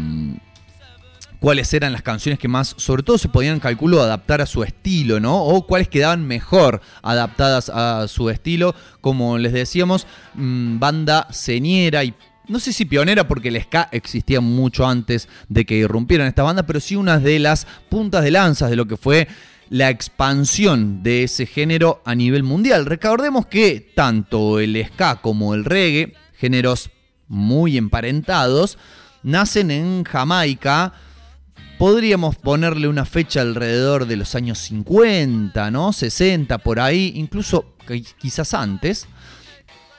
cuáles 1.42 1.74
eran 1.74 1.92
las 1.92 2.02
canciones 2.02 2.38
que 2.38 2.46
más, 2.46 2.72
sobre 2.78 3.02
todo 3.02 3.18
se 3.18 3.28
podían, 3.28 3.58
calculo, 3.58 4.00
adaptar 4.00 4.40
a 4.40 4.46
su 4.46 4.62
estilo, 4.62 5.18
¿no? 5.18 5.42
O 5.42 5.66
cuáles 5.66 5.88
quedaban 5.88 6.24
mejor 6.24 6.80
adaptadas 7.02 7.68
a 7.68 8.06
su 8.06 8.30
estilo. 8.30 8.76
Como 9.00 9.38
les 9.38 9.52
decíamos, 9.52 10.06
mm, 10.34 10.78
banda 10.78 11.26
señera 11.32 12.04
y 12.04 12.14
no 12.46 12.60
sé 12.60 12.72
si 12.72 12.84
pionera 12.84 13.26
porque 13.26 13.48
el 13.48 13.60
ska 13.60 13.88
existía 13.90 14.40
mucho 14.40 14.86
antes 14.86 15.28
de 15.48 15.64
que 15.64 15.74
irrumpieran 15.74 16.28
esta 16.28 16.44
banda, 16.44 16.64
pero 16.64 16.78
sí 16.78 16.94
una 16.94 17.18
de 17.18 17.40
las 17.40 17.66
puntas 17.88 18.22
de 18.22 18.30
lanzas 18.30 18.70
de 18.70 18.76
lo 18.76 18.86
que 18.86 18.96
fue 18.96 19.26
la 19.72 19.88
expansión 19.88 21.02
de 21.02 21.22
ese 21.22 21.46
género 21.46 22.02
a 22.04 22.14
nivel 22.14 22.42
mundial. 22.42 22.84
Recordemos 22.84 23.46
que 23.46 23.80
tanto 23.94 24.60
el 24.60 24.76
ska 24.84 25.22
como 25.22 25.54
el 25.54 25.64
reggae, 25.64 26.12
géneros 26.36 26.90
muy 27.26 27.78
emparentados, 27.78 28.76
nacen 29.22 29.70
en 29.70 30.04
Jamaica. 30.04 30.92
Podríamos 31.78 32.36
ponerle 32.36 32.86
una 32.86 33.06
fecha 33.06 33.40
alrededor 33.40 34.04
de 34.06 34.16
los 34.16 34.34
años 34.34 34.58
50, 34.58 35.70
¿no? 35.70 35.94
60 35.94 36.58
por 36.58 36.78
ahí, 36.78 37.12
incluso 37.16 37.74
qui- 37.88 38.14
quizás 38.18 38.52
antes, 38.52 39.06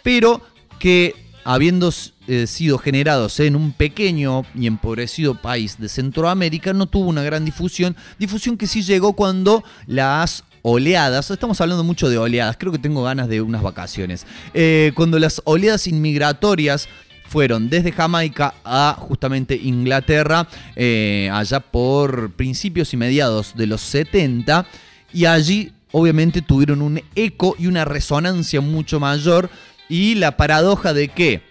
pero 0.04 0.40
que 0.78 1.16
habiendo 1.44 1.94
eh, 2.28 2.48
sido 2.48 2.78
generados 2.78 3.40
en 3.40 3.56
un 3.56 3.72
pequeño 3.72 4.44
y 4.56 4.68
empobrecido 4.68 5.36
país 5.36 5.78
de 5.80 5.90
Centroamérica, 5.90 6.74
no 6.74 6.86
tuvo 6.86 7.10
una 7.10 7.24
gran 7.24 7.46
difusión, 7.46 7.96
difusión 8.18 8.58
que 8.58 8.68
sí 8.68 8.82
llegó 8.82 9.14
cuando 9.14 9.64
las 9.88 10.44
oleadas, 10.62 11.30
estamos 11.30 11.60
hablando 11.60 11.84
mucho 11.84 12.10
de 12.10 12.18
oleadas, 12.18 12.56
creo 12.58 12.72
que 12.72 12.80
tengo 12.80 13.04
ganas 13.04 13.28
de 13.28 13.42
unas 13.42 13.62
vacaciones, 13.62 14.26
Eh, 14.54 14.92
cuando 14.96 15.20
las 15.20 15.42
oleadas 15.46 15.88
inmigratorias 15.88 16.88
fueron 17.28 17.70
desde 17.70 17.92
Jamaica 17.92 18.54
a 18.64 18.96
justamente 19.00 19.56
Inglaterra, 19.56 20.48
eh, 20.76 21.30
allá 21.34 21.60
por 21.60 22.32
principios 22.34 22.94
y 22.94 22.98
mediados 22.98 23.56
de 23.56 23.68
los 23.68 23.82
70, 23.82 24.66
y 25.14 25.26
allí 25.26 25.72
obviamente 25.92 26.42
tuvieron 26.42 26.82
un 26.82 27.02
eco 27.16 27.56
y 27.58 27.68
una 27.68 27.86
resonancia 27.86 28.62
mucho 28.62 29.00
mayor, 29.00 29.50
y 29.94 30.16
la 30.16 30.38
paradoja 30.38 30.92
de 30.92 31.10
que 31.10 31.44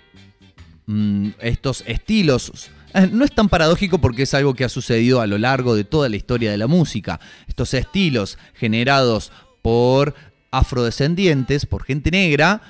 mm, 0.86 1.28
estos 1.38 1.84
estilos. 1.86 2.70
eh, 2.92 3.08
No 3.12 3.24
es 3.24 3.30
tan 3.30 3.48
paradójico 3.48 3.98
porque 3.98 4.24
es 4.24 4.34
algo 4.34 4.54
que 4.54 4.64
ha 4.64 4.68
sucedido 4.68 5.20
a 5.20 5.28
lo 5.28 5.38
largo 5.38 5.76
de 5.76 5.84
toda 5.84 6.08
la 6.08 6.16
historia 6.16 6.50
de 6.50 6.58
la 6.58 6.66
música. 6.66 7.20
Estos 7.46 7.72
estilos 7.72 8.38
generados 8.54 9.30
por 9.62 10.16
afrodescendientes, 10.50 11.66
por 11.66 11.84
gente 11.84 12.10
negra, 12.10 12.62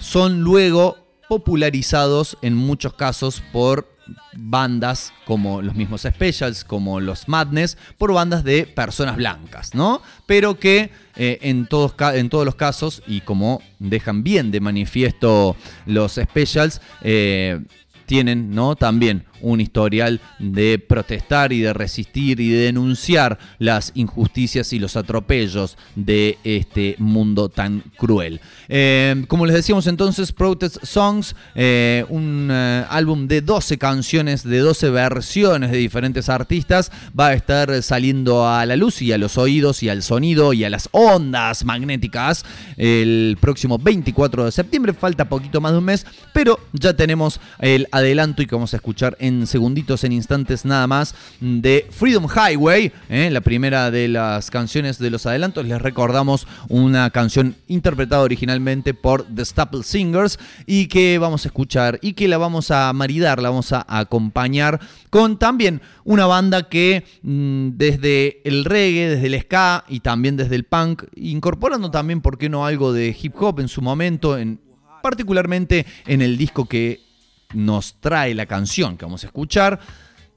son 0.00 0.40
luego 0.40 0.98
popularizados 1.28 2.36
en 2.42 2.56
muchos 2.56 2.94
casos 2.94 3.44
por 3.52 3.91
bandas 4.34 5.12
como 5.24 5.62
los 5.62 5.74
mismos 5.74 6.02
Specials, 6.02 6.64
como 6.64 7.00
los 7.00 7.28
Madness, 7.28 7.76
por 7.98 8.12
bandas 8.12 8.44
de 8.44 8.66
personas 8.66 9.16
blancas, 9.16 9.74
¿no? 9.74 10.02
Pero 10.26 10.58
que 10.58 10.90
eh, 11.16 11.38
en, 11.42 11.66
todos, 11.66 11.94
en 12.14 12.28
todos 12.28 12.44
los 12.44 12.54
casos, 12.54 13.02
y 13.06 13.20
como 13.20 13.62
dejan 13.78 14.22
bien 14.22 14.50
de 14.50 14.60
manifiesto 14.60 15.56
los 15.86 16.12
Specials, 16.12 16.80
eh, 17.02 17.60
tienen 18.06 18.54
¿no? 18.54 18.76
también 18.76 19.24
un 19.42 19.60
historial 19.60 20.20
de 20.38 20.78
protestar 20.78 21.52
y 21.52 21.60
de 21.60 21.72
resistir 21.72 22.40
y 22.40 22.50
de 22.50 22.64
denunciar 22.64 23.38
las 23.58 23.92
injusticias 23.94 24.72
y 24.72 24.78
los 24.78 24.96
atropellos 24.96 25.76
de 25.94 26.38
este 26.44 26.96
mundo 26.98 27.48
tan 27.48 27.82
cruel. 27.96 28.40
Eh, 28.68 29.24
como 29.28 29.46
les 29.46 29.54
decíamos 29.54 29.86
entonces, 29.86 30.32
Protest 30.32 30.84
Songs, 30.84 31.36
eh, 31.54 32.04
un 32.08 32.48
eh, 32.50 32.84
álbum 32.88 33.26
de 33.26 33.40
12 33.40 33.78
canciones, 33.78 34.44
de 34.44 34.58
12 34.58 34.90
versiones 34.90 35.70
de 35.70 35.78
diferentes 35.78 36.28
artistas, 36.28 36.90
va 37.18 37.28
a 37.28 37.34
estar 37.34 37.82
saliendo 37.82 38.48
a 38.48 38.64
la 38.66 38.76
luz 38.76 39.02
y 39.02 39.12
a 39.12 39.18
los 39.18 39.38
oídos 39.38 39.82
y 39.82 39.88
al 39.88 40.02
sonido 40.02 40.52
y 40.52 40.64
a 40.64 40.70
las 40.70 40.88
ondas 40.92 41.64
magnéticas 41.64 42.44
el 42.76 43.36
próximo 43.40 43.78
24 43.78 44.44
de 44.44 44.52
septiembre. 44.52 44.92
Falta 44.92 45.28
poquito 45.28 45.60
más 45.60 45.72
de 45.72 45.78
un 45.78 45.84
mes, 45.84 46.06
pero 46.32 46.58
ya 46.72 46.94
tenemos 46.94 47.40
el 47.58 47.88
adelanto 47.92 48.42
y 48.42 48.46
que 48.46 48.54
vamos 48.54 48.72
a 48.74 48.76
escuchar 48.76 49.16
en 49.20 49.31
segunditos, 49.46 50.04
en 50.04 50.12
instantes 50.12 50.64
nada 50.64 50.86
más, 50.86 51.14
de 51.40 51.86
Freedom 51.90 52.26
Highway, 52.28 52.92
¿eh? 53.08 53.30
la 53.30 53.40
primera 53.40 53.90
de 53.90 54.08
las 54.08 54.50
canciones 54.50 54.98
de 54.98 55.10
los 55.10 55.26
adelantos. 55.26 55.66
Les 55.66 55.80
recordamos 55.80 56.46
una 56.68 57.10
canción 57.10 57.56
interpretada 57.68 58.22
originalmente 58.22 58.94
por 58.94 59.24
The 59.24 59.44
Staple 59.44 59.82
Singers 59.82 60.38
y 60.66 60.86
que 60.86 61.18
vamos 61.18 61.44
a 61.44 61.48
escuchar 61.48 61.98
y 62.02 62.12
que 62.14 62.28
la 62.28 62.38
vamos 62.38 62.70
a 62.70 62.92
maridar, 62.92 63.40
la 63.40 63.50
vamos 63.50 63.72
a 63.72 63.84
acompañar 63.88 64.80
con 65.10 65.38
también 65.38 65.82
una 66.04 66.26
banda 66.26 66.68
que 66.68 67.04
mm, 67.22 67.70
desde 67.74 68.40
el 68.44 68.64
reggae, 68.64 69.08
desde 69.08 69.26
el 69.26 69.40
ska 69.40 69.84
y 69.88 70.00
también 70.00 70.36
desde 70.36 70.56
el 70.56 70.64
punk, 70.64 71.04
incorporando 71.16 71.90
también, 71.90 72.20
¿por 72.20 72.38
qué 72.38 72.48
no?, 72.48 72.64
algo 72.64 72.92
de 72.92 73.16
hip 73.20 73.34
hop 73.40 73.60
en 73.60 73.68
su 73.68 73.82
momento, 73.82 74.38
en, 74.38 74.60
particularmente 75.02 75.86
en 76.06 76.22
el 76.22 76.36
disco 76.36 76.66
que 76.66 77.11
nos 77.54 77.94
trae 78.00 78.34
la 78.34 78.46
canción 78.46 78.96
que 78.96 79.04
vamos 79.04 79.24
a 79.24 79.26
escuchar, 79.26 79.80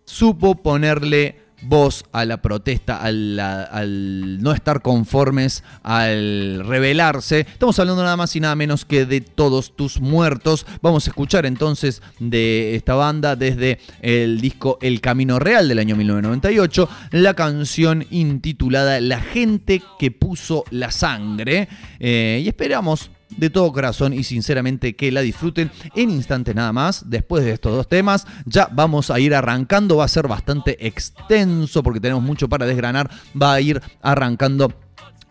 supo 0.05 0.55
ponerle 0.55 1.45
voz 1.61 2.05
a 2.11 2.25
la 2.25 2.41
protesta, 2.41 3.01
al 3.01 4.41
no 4.41 4.51
estar 4.51 4.81
conformes, 4.81 5.63
al 5.83 6.63
rebelarse. 6.65 7.41
Estamos 7.41 7.79
hablando 7.79 8.03
nada 8.03 8.17
más 8.17 8.35
y 8.35 8.39
nada 8.39 8.55
menos 8.55 8.85
que 8.85 9.05
de 9.05 9.21
todos 9.21 9.75
tus 9.75 9.99
muertos. 9.99 10.65
Vamos 10.81 11.07
a 11.07 11.09
escuchar 11.09 11.45
entonces 11.45 12.01
de 12.19 12.75
esta 12.75 12.95
banda 12.95 13.35
desde 13.35 13.79
el 14.01 14.41
disco 14.41 14.77
El 14.81 15.01
Camino 15.01 15.39
Real 15.39 15.67
del 15.67 15.79
año 15.79 15.95
1998, 15.95 16.89
la 17.11 17.33
canción 17.33 18.05
intitulada 18.11 18.99
La 19.01 19.19
gente 19.19 19.81
que 19.99 20.11
puso 20.11 20.63
la 20.71 20.91
sangre. 20.91 21.67
Eh, 21.99 22.41
y 22.43 22.47
esperamos 22.47 23.09
de 23.37 23.49
todo 23.49 23.71
corazón 23.71 24.13
y 24.13 24.23
sinceramente 24.23 24.95
que 24.95 25.11
la 25.11 25.21
disfruten 25.21 25.71
en 25.95 26.09
instantes 26.09 26.55
nada 26.55 26.73
más. 26.73 27.09
Después 27.09 27.43
de 27.43 27.51
estos 27.51 27.73
dos 27.73 27.87
temas, 27.87 28.25
ya 28.45 28.69
vamos 28.71 29.09
a 29.11 29.19
ir 29.19 29.33
arrancando. 29.35 29.97
Va 29.97 30.05
a 30.05 30.09
ser 30.09 30.27
bastante 30.27 30.85
extenso 30.85 31.83
porque 31.83 31.99
tenemos 31.99 32.23
mucho 32.23 32.49
para 32.49 32.65
desgranar. 32.65 33.09
Va 33.39 33.53
a 33.53 33.61
ir 33.61 33.81
arrancando. 34.01 34.73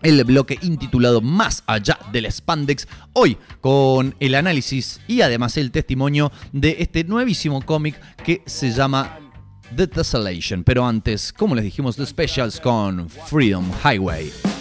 El 0.03 0.23
bloque 0.25 0.59
intitulado 0.61 1.23
Más 1.23 1.63
allá 1.67 1.99
del 2.13 2.31
Spandex, 2.31 2.87
hoy 3.15 3.39
con 3.63 4.15
el 4.21 4.35
análisis 4.35 5.01
y 5.09 5.23
además 5.23 5.57
el 5.57 5.71
testimonio 5.71 6.31
de 6.53 6.77
este 6.81 7.05
nuevísimo 7.05 7.63
cómic 7.63 7.99
que 8.23 8.43
se 8.45 8.71
llama 8.71 9.19
The 9.75 9.87
Tessellation. 9.87 10.63
Pero 10.63 10.87
antes, 10.87 11.33
como 11.33 11.55
les 11.55 11.65
dijimos, 11.65 11.97
The 11.97 12.05
Specials 12.05 12.61
con 12.61 13.09
Freedom 13.09 13.71
Highway. 13.83 14.54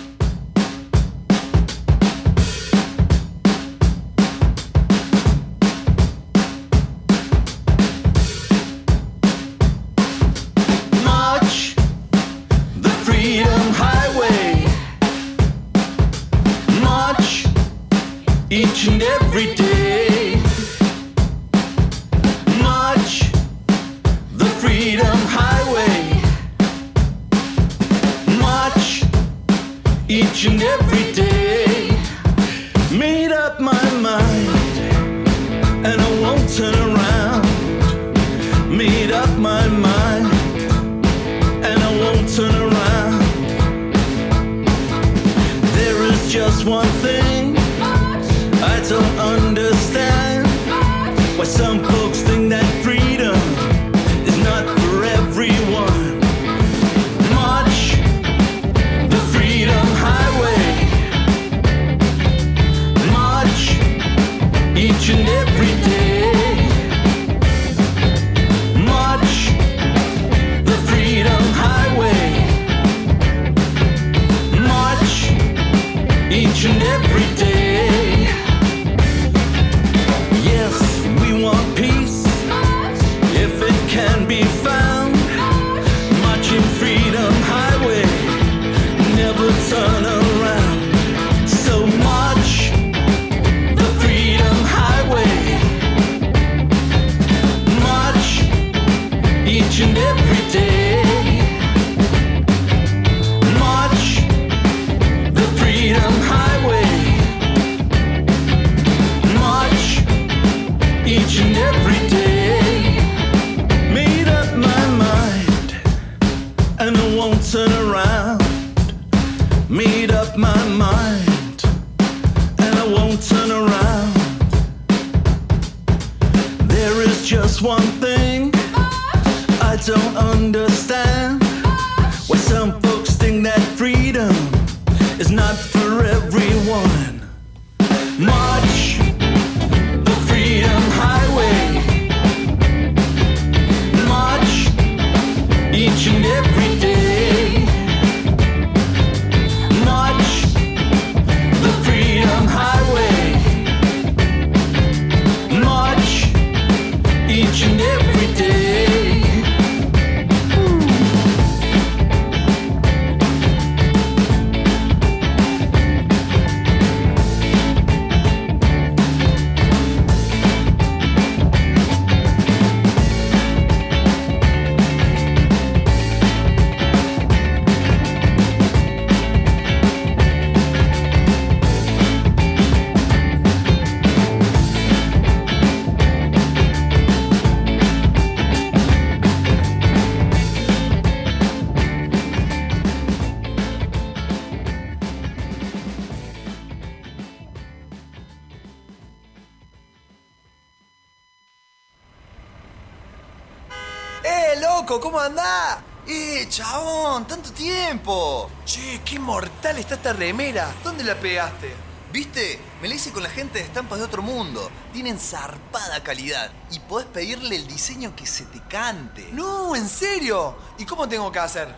¿Viste? 212.12 212.60
Me 212.82 212.88
la 212.88 212.96
hice 212.96 213.12
con 213.12 213.24
la 213.24 213.30
gente 213.30 213.60
de 213.60 213.66
estampas 213.66 214.00
de 214.00 214.06
otro 214.06 214.22
mundo. 214.22 214.70
Tienen 214.92 215.18
zarpada 215.18 216.04
calidad 216.04 216.52
y 216.70 216.80
podés 216.80 217.08
pedirle 217.08 217.56
el 217.56 217.66
diseño 217.66 218.14
que 218.16 218.26
se 218.26 218.46
te 218.46 218.60
cante. 218.68 219.30
No, 219.32 219.76
en 219.76 219.88
serio. 219.88 220.56
¿Y 220.78 220.86
cómo 220.86 221.08
tengo 221.08 221.32
que 221.32 221.40
hacer? 221.40 221.74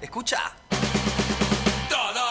Escucha. 0.00 0.52
Todos. 1.88 2.30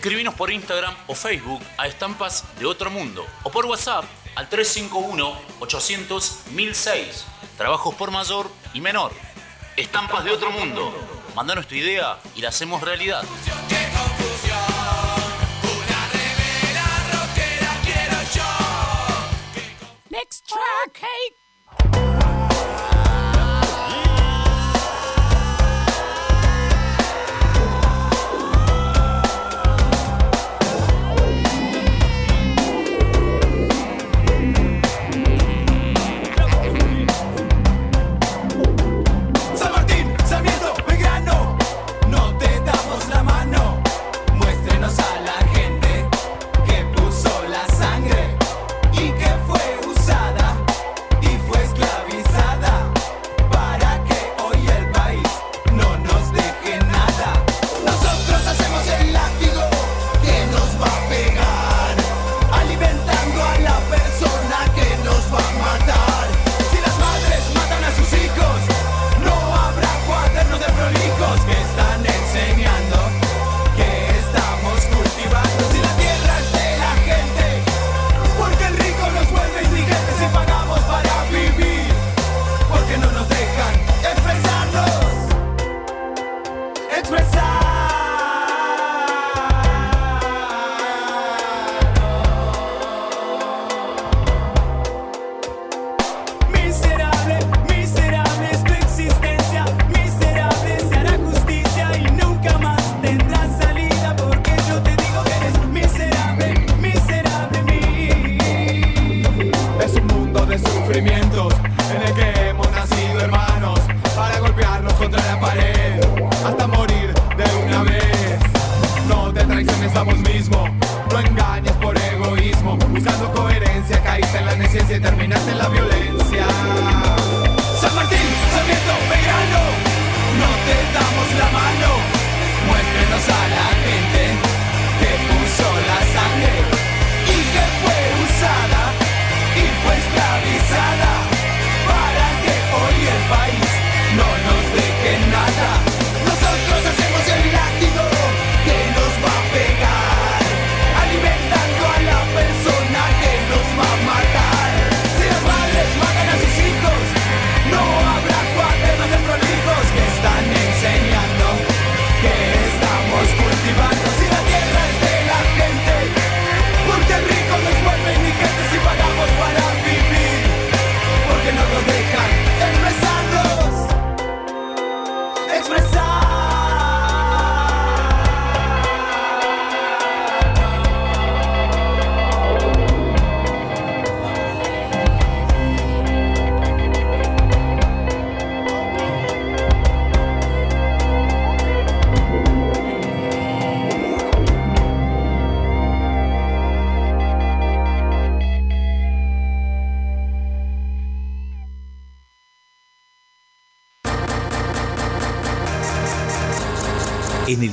Escribinos 0.00 0.34
por 0.34 0.50
Instagram 0.50 0.94
o 1.08 1.14
Facebook 1.14 1.60
a 1.76 1.86
Estampas 1.86 2.44
de 2.58 2.64
Otro 2.64 2.90
Mundo 2.90 3.26
o 3.42 3.50
por 3.50 3.66
WhatsApp 3.66 4.04
al 4.34 4.48
351 4.48 5.36
800 5.58 6.42
1006. 6.52 7.24
Trabajos 7.58 7.94
por 7.96 8.10
mayor 8.10 8.48
y 8.72 8.80
menor. 8.80 9.12
Estampas 9.76 10.24
de 10.24 10.30
Otro 10.30 10.52
Mundo. 10.52 10.94
Mandanos 11.34 11.66
tu 11.66 11.74
idea 11.74 12.18
y 12.34 12.40
la 12.40 12.48
hacemos 12.48 12.82
realidad. 12.82 13.22
Next 20.10 20.46
track, 20.46 20.98
hey. 21.00 21.39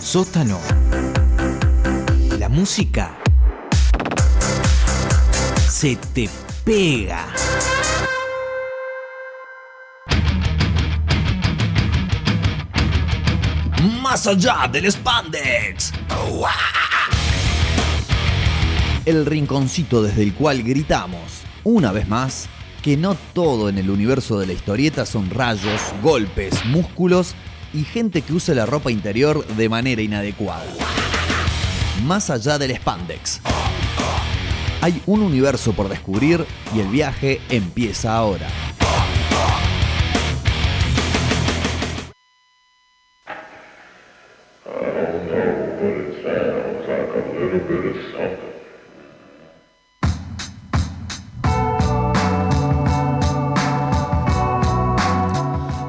Sótano. 0.08 0.58
La 2.40 2.48
música 2.48 3.18
se 5.70 5.98
te 6.14 6.30
pega. 6.64 7.28
Más 14.02 14.28
allá 14.28 14.70
del 14.72 14.90
spandex. 14.90 15.92
El 19.04 19.26
rinconcito 19.26 20.02
desde 20.02 20.24
el 20.24 20.34
cual 20.34 20.64
gritamos, 20.64 21.44
una 21.66 21.92
vez 21.92 22.08
más, 22.08 22.48
que 22.82 22.96
no 22.96 23.18
todo 23.34 23.68
en 23.68 23.78
el 23.78 23.90
universo 23.90 24.40
de 24.40 24.48
la 24.48 24.54
historieta 24.54 25.06
son 25.06 25.30
rayos, 25.30 25.82
golpes, 26.02 26.64
músculos 26.64 27.36
y 27.73 27.84
gente 27.84 28.22
que 28.22 28.34
usa 28.34 28.56
la 28.56 28.65
ropa 28.65 28.91
interior 28.91 29.45
de 29.45 29.69
manera 29.69 30.02
inadecuada. 30.02 30.65
Más 32.06 32.30
allá 32.30 32.57
del 32.57 32.76
spandex. 32.76 33.41
Hay 34.81 35.02
un 35.06 35.22
universo 35.22 35.73
por 35.73 35.89
descubrir 35.89 36.45
y 36.76 36.80
el 36.80 36.88
viaje 36.88 37.41
empieza 37.49 38.15
ahora. 38.15 38.48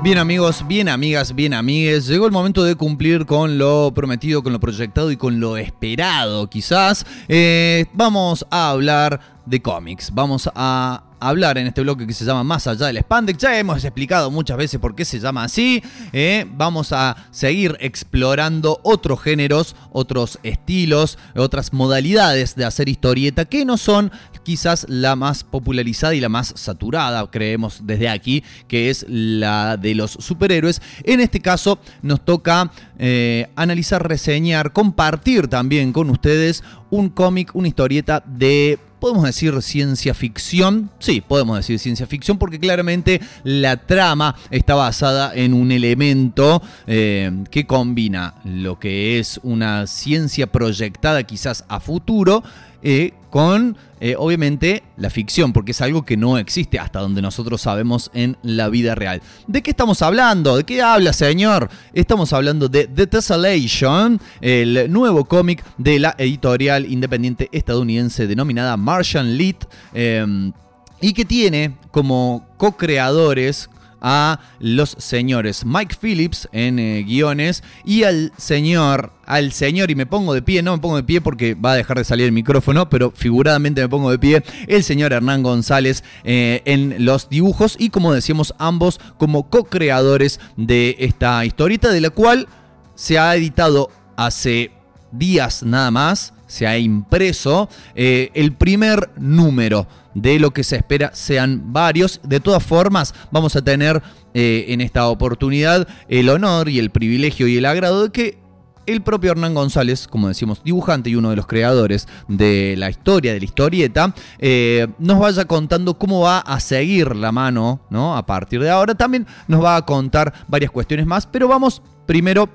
Bien 0.08 0.16
amigos, 0.16 0.66
bien 0.66 0.88
amigas, 0.88 1.34
bien 1.34 1.52
amigues, 1.52 2.06
llegó 2.06 2.24
el 2.24 2.32
momento 2.32 2.64
de 2.64 2.76
cumplir 2.76 3.26
con 3.26 3.58
lo 3.58 3.92
prometido, 3.94 4.42
con 4.42 4.54
lo 4.54 4.58
proyectado 4.58 5.10
y 5.10 5.18
con 5.18 5.38
lo 5.38 5.58
esperado 5.58 6.48
quizás. 6.48 7.04
Eh, 7.28 7.84
vamos 7.92 8.46
a 8.48 8.70
hablar 8.70 9.20
de 9.44 9.60
cómics, 9.60 10.10
vamos 10.14 10.48
a 10.54 11.02
hablar 11.20 11.58
en 11.58 11.66
este 11.66 11.82
bloque 11.82 12.06
que 12.06 12.14
se 12.14 12.24
llama 12.24 12.42
Más 12.42 12.66
allá 12.66 12.86
del 12.86 12.98
spandex. 13.00 13.38
Ya 13.38 13.58
hemos 13.58 13.84
explicado 13.84 14.30
muchas 14.30 14.56
veces 14.56 14.80
por 14.80 14.94
qué 14.94 15.04
se 15.04 15.20
llama 15.20 15.44
así. 15.44 15.82
eh. 16.14 16.46
Vamos 16.52 16.92
a 16.92 17.28
seguir 17.30 17.76
explorando 17.80 18.80
otros 18.84 19.20
géneros, 19.20 19.76
otros 19.92 20.38
estilos, 20.42 21.18
otras 21.36 21.74
modalidades 21.74 22.54
de 22.54 22.64
hacer 22.64 22.88
historieta 22.88 23.44
que 23.44 23.66
no 23.66 23.76
son 23.76 24.10
quizás 24.48 24.86
la 24.88 25.14
más 25.14 25.44
popularizada 25.44 26.14
y 26.14 26.20
la 26.20 26.30
más 26.30 26.54
saturada, 26.56 27.30
creemos 27.30 27.82
desde 27.84 28.08
aquí, 28.08 28.42
que 28.66 28.88
es 28.88 29.04
la 29.06 29.76
de 29.76 29.94
los 29.94 30.12
superhéroes. 30.12 30.80
En 31.04 31.20
este 31.20 31.40
caso 31.40 31.78
nos 32.00 32.24
toca 32.24 32.72
eh, 32.98 33.50
analizar, 33.56 34.08
reseñar, 34.08 34.72
compartir 34.72 35.48
también 35.48 35.92
con 35.92 36.08
ustedes 36.08 36.64
un 36.88 37.10
cómic, 37.10 37.54
una 37.54 37.68
historieta 37.68 38.24
de 38.24 38.78
¿Podemos 39.00 39.22
decir 39.22 39.62
ciencia 39.62 40.12
ficción? 40.12 40.90
Sí, 40.98 41.20
podemos 41.20 41.56
decir 41.56 41.78
ciencia 41.78 42.04
ficción 42.08 42.36
porque 42.36 42.58
claramente 42.58 43.20
la 43.44 43.76
trama 43.76 44.34
está 44.50 44.74
basada 44.74 45.32
en 45.36 45.54
un 45.54 45.70
elemento 45.70 46.60
eh, 46.88 47.30
que 47.48 47.64
combina 47.64 48.34
lo 48.42 48.80
que 48.80 49.20
es 49.20 49.38
una 49.44 49.86
ciencia 49.86 50.48
proyectada 50.48 51.22
quizás 51.22 51.64
a 51.68 51.78
futuro 51.78 52.42
eh, 52.82 53.12
con 53.30 53.76
obviamente 54.16 54.84
la 54.96 55.10
ficción, 55.10 55.52
porque 55.52 55.72
es 55.72 55.80
algo 55.80 56.04
que 56.04 56.16
no 56.16 56.38
existe 56.38 56.78
hasta 56.78 57.00
donde 57.00 57.20
nosotros 57.20 57.60
sabemos 57.60 58.12
en 58.14 58.36
la 58.44 58.68
vida 58.68 58.94
real. 58.94 59.20
¿De 59.48 59.60
qué 59.60 59.70
estamos 59.70 60.02
hablando? 60.02 60.56
¿De 60.56 60.62
qué 60.62 60.80
habla, 60.80 61.12
señor? 61.12 61.68
Estamos 61.92 62.32
hablando 62.32 62.68
de 62.68 62.86
The 62.86 63.08
Tessellation, 63.08 64.20
el 64.40 64.86
nuevo 64.92 65.24
cómic 65.24 65.64
de 65.78 65.98
la 65.98 66.14
editorial 66.16 66.86
independiente 66.86 67.48
estadounidense 67.50 68.28
denominada 68.28 68.76
Martian 68.76 69.36
Lit. 69.36 69.64
eh, 69.94 70.52
y 71.00 71.12
que 71.12 71.24
tiene 71.24 71.76
como 71.90 72.46
co-creadores 72.56 73.70
a 74.00 74.40
los 74.60 74.90
señores 74.98 75.64
Mike 75.64 75.96
Phillips 76.00 76.48
en 76.52 76.78
eh, 76.78 77.02
guiones 77.02 77.62
y 77.84 78.04
al 78.04 78.32
señor, 78.36 79.12
al 79.26 79.52
señor, 79.52 79.90
y 79.90 79.94
me 79.94 80.06
pongo 80.06 80.34
de 80.34 80.42
pie, 80.42 80.62
no 80.62 80.72
me 80.72 80.80
pongo 80.80 80.96
de 80.96 81.02
pie 81.02 81.20
porque 81.20 81.54
va 81.54 81.72
a 81.72 81.76
dejar 81.76 81.98
de 81.98 82.04
salir 82.04 82.26
el 82.26 82.32
micrófono, 82.32 82.88
pero 82.88 83.12
figuradamente 83.14 83.80
me 83.80 83.88
pongo 83.88 84.10
de 84.10 84.18
pie, 84.18 84.42
el 84.66 84.84
señor 84.84 85.12
Hernán 85.12 85.42
González 85.42 86.04
eh, 86.24 86.62
en 86.64 87.04
los 87.04 87.28
dibujos 87.28 87.76
y 87.78 87.90
como 87.90 88.12
decíamos 88.12 88.54
ambos 88.58 89.00
como 89.18 89.48
co-creadores 89.48 90.40
de 90.56 90.96
esta 90.98 91.44
historieta 91.44 91.90
de 91.90 92.00
la 92.00 92.10
cual 92.10 92.48
se 92.94 93.18
ha 93.18 93.34
editado 93.36 93.90
hace 94.16 94.72
días 95.12 95.62
nada 95.62 95.90
más, 95.90 96.34
se 96.48 96.66
ha 96.66 96.76
impreso 96.76 97.68
eh, 97.94 98.30
el 98.34 98.54
primer 98.54 99.10
número 99.16 99.86
de 100.14 100.40
lo 100.40 100.50
que 100.50 100.64
se 100.64 100.76
espera 100.76 101.12
sean 101.14 101.72
varios. 101.72 102.20
De 102.24 102.40
todas 102.40 102.64
formas, 102.64 103.14
vamos 103.30 103.54
a 103.54 103.62
tener 103.62 104.02
eh, 104.34 104.66
en 104.68 104.80
esta 104.80 105.06
oportunidad 105.06 105.86
el 106.08 106.28
honor 106.28 106.68
y 106.68 106.80
el 106.80 106.90
privilegio 106.90 107.46
y 107.46 107.58
el 107.58 107.66
agrado 107.66 108.04
de 108.04 108.10
que 108.10 108.38
el 108.86 109.02
propio 109.02 109.32
Hernán 109.32 109.54
González, 109.54 110.08
como 110.08 110.28
decimos, 110.28 110.62
dibujante 110.64 111.10
y 111.10 111.14
uno 111.14 111.30
de 111.30 111.36
los 111.36 111.46
creadores 111.46 112.08
de 112.26 112.74
la 112.78 112.88
historia, 112.88 113.34
de 113.34 113.38
la 113.38 113.44
historieta, 113.44 114.14
eh, 114.38 114.88
nos 114.98 115.18
vaya 115.18 115.44
contando 115.44 115.98
cómo 115.98 116.20
va 116.20 116.38
a 116.38 116.58
seguir 116.58 117.14
la 117.14 117.30
mano, 117.30 117.80
¿no? 117.90 118.16
A 118.16 118.24
partir 118.24 118.62
de 118.62 118.70
ahora. 118.70 118.94
También 118.94 119.26
nos 119.46 119.62
va 119.62 119.76
a 119.76 119.84
contar 119.84 120.32
varias 120.48 120.70
cuestiones 120.70 121.06
más, 121.06 121.26
pero 121.26 121.48
vamos 121.48 121.82
primero 122.06 122.48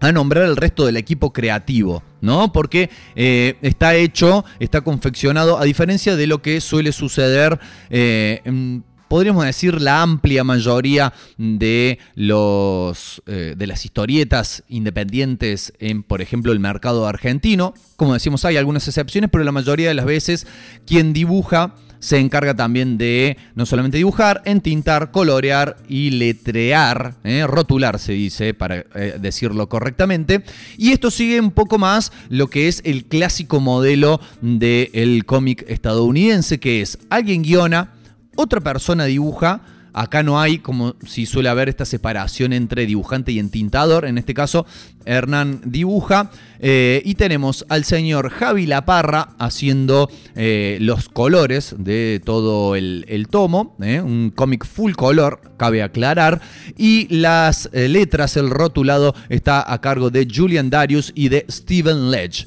a 0.00 0.12
nombrar 0.12 0.44
el 0.44 0.56
resto 0.56 0.86
del 0.86 0.96
equipo 0.96 1.32
creativo, 1.32 2.02
¿no? 2.20 2.52
Porque 2.52 2.90
eh, 3.14 3.56
está 3.62 3.94
hecho, 3.94 4.44
está 4.60 4.82
confeccionado, 4.82 5.58
a 5.58 5.64
diferencia 5.64 6.16
de 6.16 6.26
lo 6.26 6.42
que 6.42 6.60
suele 6.60 6.92
suceder 6.92 7.58
eh, 7.90 8.42
podríamos 9.08 9.44
decir, 9.44 9.80
la 9.80 10.02
amplia 10.02 10.44
mayoría 10.44 11.12
de, 11.36 11.98
los, 12.14 13.22
eh, 13.26 13.54
de 13.56 13.66
las 13.66 13.84
historietas 13.84 14.64
independientes 14.68 15.72
en, 15.78 16.02
por 16.02 16.22
ejemplo, 16.22 16.52
el 16.52 16.60
mercado 16.60 17.06
argentino. 17.06 17.74
Como 17.96 18.14
decimos, 18.14 18.44
hay 18.44 18.56
algunas 18.56 18.86
excepciones, 18.88 19.30
pero 19.30 19.44
la 19.44 19.52
mayoría 19.52 19.88
de 19.88 19.94
las 19.94 20.06
veces 20.06 20.46
quien 20.86 21.12
dibuja 21.12 21.74
se 21.98 22.18
encarga 22.18 22.54
también 22.54 22.98
de 22.98 23.36
no 23.54 23.66
solamente 23.66 23.96
dibujar, 23.98 24.42
entintar, 24.44 25.10
colorear 25.10 25.76
y 25.88 26.10
letrear, 26.10 27.14
¿eh? 27.24 27.46
rotular 27.46 27.98
se 27.98 28.12
dice, 28.12 28.54
para 28.54 28.84
eh, 28.94 29.16
decirlo 29.20 29.68
correctamente. 29.68 30.42
Y 30.76 30.92
esto 30.92 31.10
sigue 31.10 31.40
un 31.40 31.50
poco 31.50 31.78
más 31.78 32.12
lo 32.28 32.48
que 32.48 32.68
es 32.68 32.82
el 32.84 33.04
clásico 33.04 33.60
modelo 33.60 34.20
del 34.40 35.24
cómic 35.24 35.64
estadounidense, 35.68 36.60
que 36.60 36.80
es 36.82 36.98
alguien 37.10 37.42
guiona, 37.42 37.92
otra 38.36 38.60
persona 38.60 39.04
dibuja, 39.04 39.62
Acá 39.96 40.22
no 40.22 40.38
hay, 40.38 40.58
como 40.58 40.94
si 41.06 41.24
suele 41.24 41.48
haber, 41.48 41.70
esta 41.70 41.86
separación 41.86 42.52
entre 42.52 42.84
dibujante 42.84 43.32
y 43.32 43.38
entintador. 43.38 44.04
En 44.04 44.18
este 44.18 44.34
caso, 44.34 44.66
Hernán 45.06 45.62
dibuja. 45.64 46.30
eh, 46.58 47.00
y 47.02 47.14
tenemos 47.14 47.64
al 47.70 47.84
señor 47.84 48.28
Javi 48.28 48.66
Laparra 48.66 49.30
haciendo 49.38 50.10
eh, 50.34 50.76
los 50.82 51.08
colores 51.08 51.74
de 51.78 52.20
todo 52.22 52.76
el, 52.76 53.26
tomo. 53.30 53.74
eh, 53.80 54.02
un 54.02 54.32
cómic 54.34 54.66
full 54.66 54.92
color, 54.92 55.40
cabe 55.56 55.82
aclarar. 55.82 56.42
Y 56.76 57.08
las 57.08 57.70
letras, 57.72 58.36
el 58.36 58.50
rotulado, 58.50 59.14
está 59.30 59.72
a 59.72 59.80
cargo 59.80 60.10
de 60.10 60.28
Julian 60.30 60.68
Darius 60.68 61.10
y 61.14 61.30
de 61.30 61.46
Steven 61.48 62.10
Ledge. 62.10 62.46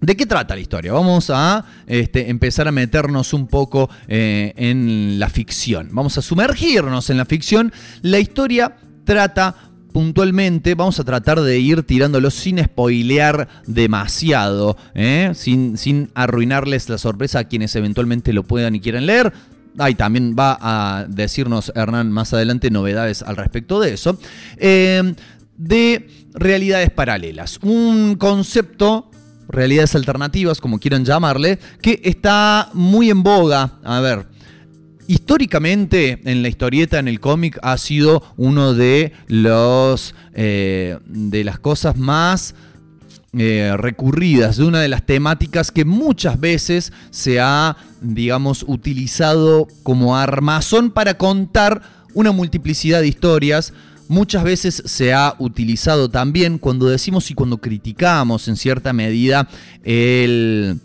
¿De 0.00 0.16
qué 0.16 0.24
trata 0.24 0.54
la 0.54 0.60
historia? 0.62 0.94
Vamos 0.94 1.28
a 1.28 1.64
este, 1.86 2.30
empezar 2.30 2.66
a 2.66 2.72
meternos 2.72 3.34
un 3.34 3.46
poco 3.46 3.90
eh, 4.08 4.54
en 4.56 5.18
la 5.18 5.28
ficción. 5.28 5.90
Vamos 5.92 6.16
a 6.16 6.22
sumergirnos 6.22 7.10
en 7.10 7.18
la 7.18 7.26
ficción. 7.26 7.70
La 8.00 8.18
historia 8.18 8.76
trata 9.04 9.54
puntualmente, 9.92 10.74
vamos 10.74 10.98
a 11.00 11.04
tratar 11.04 11.40
de 11.40 11.58
ir 11.58 11.82
tirándolo 11.82 12.30
sin 12.30 12.62
spoilear 12.62 13.48
demasiado, 13.66 14.76
¿eh? 14.94 15.32
sin, 15.34 15.76
sin 15.76 16.10
arruinarles 16.14 16.88
la 16.88 16.96
sorpresa 16.96 17.40
a 17.40 17.44
quienes 17.44 17.74
eventualmente 17.76 18.32
lo 18.32 18.44
puedan 18.44 18.74
y 18.74 18.80
quieran 18.80 19.04
leer. 19.04 19.32
Ahí 19.78 19.96
también 19.96 20.34
va 20.38 20.58
a 20.60 21.06
decirnos 21.08 21.72
Hernán 21.74 22.10
más 22.10 22.32
adelante 22.32 22.70
novedades 22.70 23.22
al 23.22 23.36
respecto 23.36 23.80
de 23.80 23.94
eso. 23.94 24.18
Eh, 24.56 25.14
de 25.56 26.08
realidades 26.32 26.90
paralelas. 26.90 27.58
Un 27.62 28.14
concepto 28.14 29.09
realidades 29.50 29.94
alternativas, 29.94 30.60
como 30.60 30.78
quieran 30.78 31.04
llamarle, 31.04 31.58
que 31.82 32.00
está 32.04 32.70
muy 32.72 33.10
en 33.10 33.22
boga. 33.22 33.78
A 33.84 34.00
ver, 34.00 34.26
históricamente 35.06 36.20
en 36.24 36.42
la 36.42 36.48
historieta, 36.48 36.98
en 36.98 37.08
el 37.08 37.20
cómic, 37.20 37.58
ha 37.62 37.76
sido 37.78 38.22
uno 38.36 38.74
de 38.74 39.12
los 39.26 40.14
eh, 40.34 40.98
de 41.06 41.44
las 41.44 41.58
cosas 41.58 41.96
más 41.96 42.54
eh, 43.32 43.74
recurridas, 43.76 44.56
de 44.56 44.64
una 44.64 44.80
de 44.80 44.88
las 44.88 45.06
temáticas 45.06 45.70
que 45.70 45.84
muchas 45.84 46.40
veces 46.40 46.92
se 47.10 47.40
ha, 47.40 47.76
digamos, 48.00 48.64
utilizado 48.66 49.68
como 49.84 50.16
armazón 50.16 50.90
para 50.90 51.14
contar 51.14 51.82
una 52.12 52.32
multiplicidad 52.32 53.00
de 53.00 53.06
historias 53.08 53.72
muchas 54.10 54.42
veces 54.42 54.82
se 54.86 55.14
ha 55.14 55.36
utilizado 55.38 56.10
también 56.10 56.58
cuando 56.58 56.86
decimos 56.86 57.30
y 57.30 57.34
cuando 57.34 57.58
criticamos 57.58 58.48
en 58.48 58.56
cierta 58.56 58.92
medida 58.92 59.48
el 59.84 60.80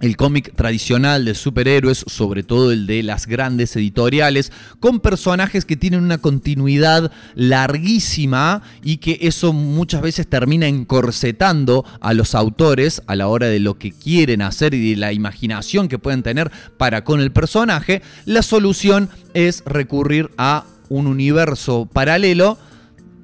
el 0.00 0.16
cómic 0.16 0.54
tradicional 0.54 1.24
de 1.24 1.34
superhéroes, 1.34 2.04
sobre 2.06 2.44
todo 2.44 2.70
el 2.70 2.86
de 2.86 3.02
las 3.02 3.26
grandes 3.26 3.74
editoriales, 3.74 4.52
con 4.78 5.00
personajes 5.00 5.64
que 5.64 5.76
tienen 5.76 6.04
una 6.04 6.18
continuidad 6.18 7.10
larguísima 7.34 8.62
y 8.84 8.98
que 8.98 9.18
eso 9.22 9.52
muchas 9.52 10.02
veces 10.02 10.28
termina 10.28 10.68
encorsetando 10.68 11.84
a 12.00 12.14
los 12.14 12.36
autores 12.36 13.02
a 13.08 13.16
la 13.16 13.26
hora 13.26 13.48
de 13.48 13.58
lo 13.58 13.76
que 13.76 13.90
quieren 13.90 14.40
hacer 14.42 14.72
y 14.72 14.90
de 14.90 14.96
la 14.96 15.12
imaginación 15.12 15.88
que 15.88 15.98
pueden 15.98 16.22
tener 16.22 16.52
para 16.76 17.02
con 17.02 17.20
el 17.20 17.32
personaje, 17.32 18.02
la 18.24 18.42
solución 18.42 19.10
es 19.34 19.64
recurrir 19.66 20.30
a 20.38 20.64
un 20.88 21.06
universo 21.06 21.88
paralelo 21.92 22.58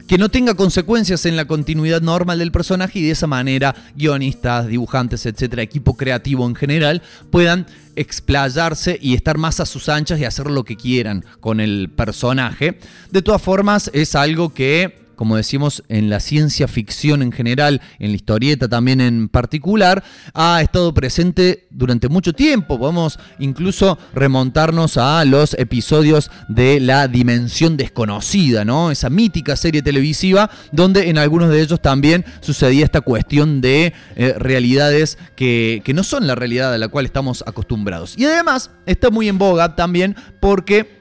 que 0.06 0.18
no 0.18 0.28
tenga 0.28 0.54
consecuencias 0.54 1.24
en 1.24 1.36
la 1.36 1.46
continuidad 1.46 2.02
normal 2.02 2.38
del 2.38 2.52
personaje 2.52 2.98
y 2.98 3.02
de 3.02 3.12
esa 3.12 3.26
manera 3.26 3.74
guionistas, 3.96 4.66
dibujantes, 4.66 5.24
etcétera, 5.24 5.62
equipo 5.62 5.96
creativo 5.96 6.46
en 6.46 6.54
general 6.54 7.02
puedan 7.30 7.66
explayarse 7.96 8.98
y 9.00 9.14
estar 9.14 9.38
más 9.38 9.60
a 9.60 9.66
sus 9.66 9.88
anchas 9.88 10.20
y 10.20 10.24
hacer 10.24 10.50
lo 10.50 10.64
que 10.64 10.76
quieran 10.76 11.24
con 11.40 11.60
el 11.60 11.90
personaje. 11.94 12.78
De 13.10 13.22
todas 13.22 13.40
formas, 13.40 13.90
es 13.94 14.14
algo 14.14 14.52
que 14.52 15.03
como 15.14 15.36
decimos, 15.36 15.82
en 15.88 16.10
la 16.10 16.20
ciencia 16.20 16.68
ficción 16.68 17.22
en 17.22 17.32
general, 17.32 17.80
en 17.98 18.10
la 18.10 18.16
historieta 18.16 18.68
también 18.68 19.00
en 19.00 19.28
particular, 19.28 20.02
ha 20.34 20.60
estado 20.62 20.92
presente 20.94 21.66
durante 21.70 22.08
mucho 22.08 22.32
tiempo. 22.32 22.78
Podemos 22.78 23.18
incluso 23.38 23.98
remontarnos 24.14 24.96
a 24.96 25.24
los 25.24 25.54
episodios 25.54 26.30
de 26.48 26.80
La 26.80 27.08
Dimensión 27.08 27.76
Desconocida, 27.76 28.64
¿no? 28.64 28.90
Esa 28.90 29.10
mítica 29.10 29.56
serie 29.56 29.82
televisiva 29.82 30.50
donde 30.72 31.08
en 31.08 31.18
algunos 31.18 31.50
de 31.50 31.60
ellos 31.60 31.80
también 31.80 32.24
sucedía 32.40 32.84
esta 32.84 33.00
cuestión 33.00 33.60
de 33.60 33.92
eh, 34.16 34.34
realidades 34.38 35.18
que, 35.36 35.82
que 35.84 35.94
no 35.94 36.02
son 36.04 36.26
la 36.26 36.34
realidad 36.34 36.72
a 36.74 36.78
la 36.78 36.88
cual 36.88 37.04
estamos 37.04 37.44
acostumbrados. 37.46 38.14
Y 38.16 38.24
además 38.24 38.70
está 38.86 39.10
muy 39.10 39.28
en 39.28 39.38
boga 39.38 39.76
también 39.76 40.16
porque, 40.40 41.00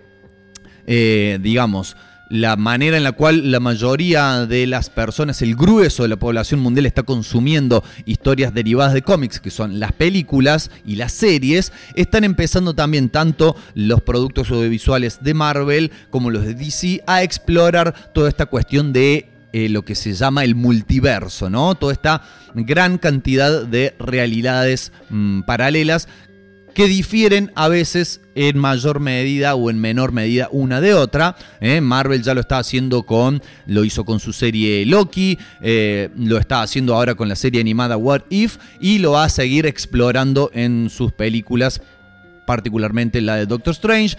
eh, 0.87 1.39
digamos, 1.41 1.95
la 2.33 2.55
manera 2.55 2.97
en 2.97 3.03
la 3.03 3.11
cual 3.11 3.51
la 3.51 3.59
mayoría 3.59 4.47
de 4.47 4.65
las 4.65 4.89
personas, 4.89 5.43
el 5.43 5.55
grueso 5.55 6.01
de 6.01 6.09
la 6.09 6.15
población 6.15 6.61
mundial 6.61 6.87
está 6.87 7.03
consumiendo 7.03 7.83
historias 8.07 8.55
derivadas 8.55 8.95
de 8.95 9.03
cómics, 9.03 9.39
que 9.39 9.51
son 9.51 9.79
las 9.79 9.91
películas 9.91 10.71
y 10.83 10.95
las 10.95 11.11
series, 11.11 11.71
están 11.93 12.23
empezando 12.23 12.73
también 12.73 13.09
tanto 13.09 13.55
los 13.75 14.01
productos 14.01 14.49
audiovisuales 14.49 15.19
de 15.21 15.35
Marvel 15.35 15.91
como 16.09 16.31
los 16.31 16.43
de 16.43 16.55
DC 16.55 17.03
a 17.05 17.21
explorar 17.21 18.11
toda 18.15 18.29
esta 18.29 18.47
cuestión 18.47 18.93
de 18.93 19.29
eh, 19.51 19.69
lo 19.69 19.85
que 19.85 19.93
se 19.93 20.13
llama 20.13 20.43
el 20.43 20.55
multiverso, 20.55 21.51
¿no? 21.51 21.75
Toda 21.75 21.93
esta 21.93 22.23
gran 22.55 22.97
cantidad 22.97 23.63
de 23.63 23.93
realidades 23.99 24.91
mm, 25.11 25.41
paralelas 25.41 26.07
que 26.73 26.87
difieren 26.87 27.51
a 27.55 27.67
veces 27.67 28.21
en 28.35 28.57
mayor 28.57 28.99
medida 28.99 29.55
o 29.55 29.69
en 29.69 29.79
menor 29.79 30.11
medida 30.11 30.49
una 30.51 30.81
de 30.81 30.93
otra. 30.93 31.35
¿eh? 31.61 31.81
Marvel 31.81 32.23
ya 32.23 32.33
lo 32.33 32.41
está 32.41 32.57
haciendo 32.57 33.03
con, 33.03 33.41
lo 33.67 33.83
hizo 33.83 34.05
con 34.05 34.19
su 34.19 34.33
serie 34.33 34.85
Loki, 34.85 35.37
eh, 35.61 36.09
lo 36.17 36.37
está 36.37 36.61
haciendo 36.61 36.95
ahora 36.95 37.15
con 37.15 37.29
la 37.29 37.35
serie 37.35 37.61
animada 37.61 37.97
What 37.97 38.23
If 38.29 38.57
y 38.79 38.99
lo 38.99 39.11
va 39.11 39.25
a 39.25 39.29
seguir 39.29 39.65
explorando 39.65 40.49
en 40.53 40.89
sus 40.89 41.11
películas, 41.11 41.81
particularmente 42.45 43.21
la 43.21 43.35
de 43.35 43.45
Doctor 43.45 43.73
Strange. 43.73 44.17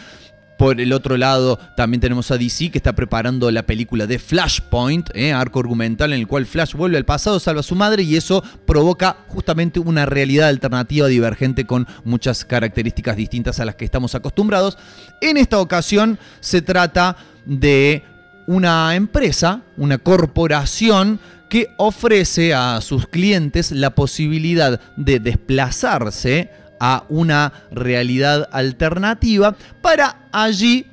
Por 0.58 0.80
el 0.80 0.92
otro 0.92 1.16
lado, 1.16 1.58
también 1.76 2.00
tenemos 2.00 2.30
a 2.30 2.38
DC 2.38 2.70
que 2.70 2.78
está 2.78 2.94
preparando 2.94 3.50
la 3.50 3.64
película 3.64 4.06
de 4.06 4.18
Flashpoint, 4.18 5.10
¿eh? 5.14 5.32
arco 5.32 5.58
argumental 5.58 6.12
en 6.12 6.20
el 6.20 6.28
cual 6.28 6.46
Flash 6.46 6.74
vuelve 6.74 6.96
al 6.96 7.04
pasado, 7.04 7.40
salva 7.40 7.60
a 7.60 7.64
su 7.64 7.74
madre 7.74 8.04
y 8.04 8.16
eso 8.16 8.42
provoca 8.64 9.16
justamente 9.28 9.80
una 9.80 10.06
realidad 10.06 10.48
alternativa 10.48 11.08
divergente 11.08 11.66
con 11.66 11.86
muchas 12.04 12.44
características 12.44 13.16
distintas 13.16 13.58
a 13.58 13.64
las 13.64 13.74
que 13.74 13.84
estamos 13.84 14.14
acostumbrados. 14.14 14.78
En 15.20 15.36
esta 15.36 15.58
ocasión 15.58 16.18
se 16.40 16.62
trata 16.62 17.16
de 17.44 18.04
una 18.46 18.94
empresa, 18.94 19.62
una 19.76 19.98
corporación 19.98 21.18
que 21.48 21.74
ofrece 21.76 22.54
a 22.54 22.80
sus 22.80 23.06
clientes 23.06 23.70
la 23.70 23.90
posibilidad 23.90 24.80
de 24.96 25.20
desplazarse 25.20 26.50
a 26.80 27.04
una 27.08 27.52
realidad 27.70 28.48
alternativa 28.52 29.54
para 29.80 30.28
allí 30.32 30.86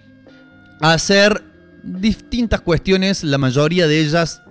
hacer 0.79 1.43
distintas 1.83 2.61
cuestiones, 2.61 3.23
la 3.23 3.37
mayoría 3.37 3.87
de 3.87 3.99
ellas 3.99 4.41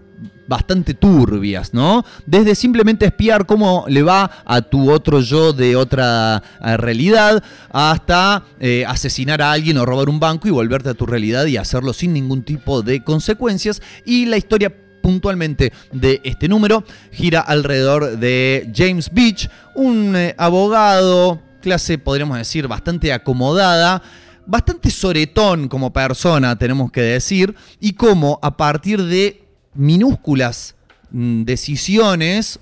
bastante 0.51 0.95
turbias, 0.95 1.73
¿no? 1.73 2.05
Desde 2.27 2.57
simplemente 2.57 3.07
espiar 3.07 3.47
cómo 3.47 3.85
le 3.87 4.03
va 4.03 4.29
a 4.45 4.61
tu 4.63 4.91
otro 4.91 5.21
yo 5.21 5.53
de 5.53 5.77
otra 5.77 6.43
eh, 6.61 6.77
realidad, 6.77 7.43
hasta 7.71 8.43
eh, 8.59 8.85
asesinar 8.85 9.41
a 9.43 9.53
alguien 9.53 9.79
o 9.79 9.87
robar 9.87 10.09
un 10.09 10.19
banco 10.19 10.49
y 10.49 10.51
volverte 10.51 10.89
a 10.89 10.95
tu 10.95 11.07
realidad 11.07 11.47
y 11.47 11.57
hacerlo 11.57 11.93
sin 11.93 12.13
ningún 12.13 12.43
tipo 12.43 12.83
de 12.83 13.05
consecuencias. 13.05 13.81
Y 14.05 14.27
la 14.27 14.39
historia 14.39 14.75
puntualmente 15.11 15.73
de 15.91 16.21
este 16.23 16.47
número 16.47 16.85
gira 17.11 17.41
alrededor 17.41 18.19
de 18.19 18.71
James 18.73 19.11
Beach, 19.13 19.51
un 19.75 20.15
eh, 20.15 20.37
abogado, 20.39 21.43
clase 21.61 21.99
podríamos 21.99 22.39
decir 22.39 22.69
bastante 22.69 23.13
acomodada, 23.13 24.03
bastante 24.47 24.89
soretón 24.93 25.69
como 25.69 25.93
persona, 25.93 26.57
tenemos 26.57 26.93
que 26.93 27.01
decir, 27.01 27.57
y 27.81 27.95
cómo 27.95 28.39
a 28.41 28.57
partir 28.57 29.03
de 29.03 29.43
minúsculas 29.75 30.77
mm, 31.11 31.43
decisiones 31.43 32.61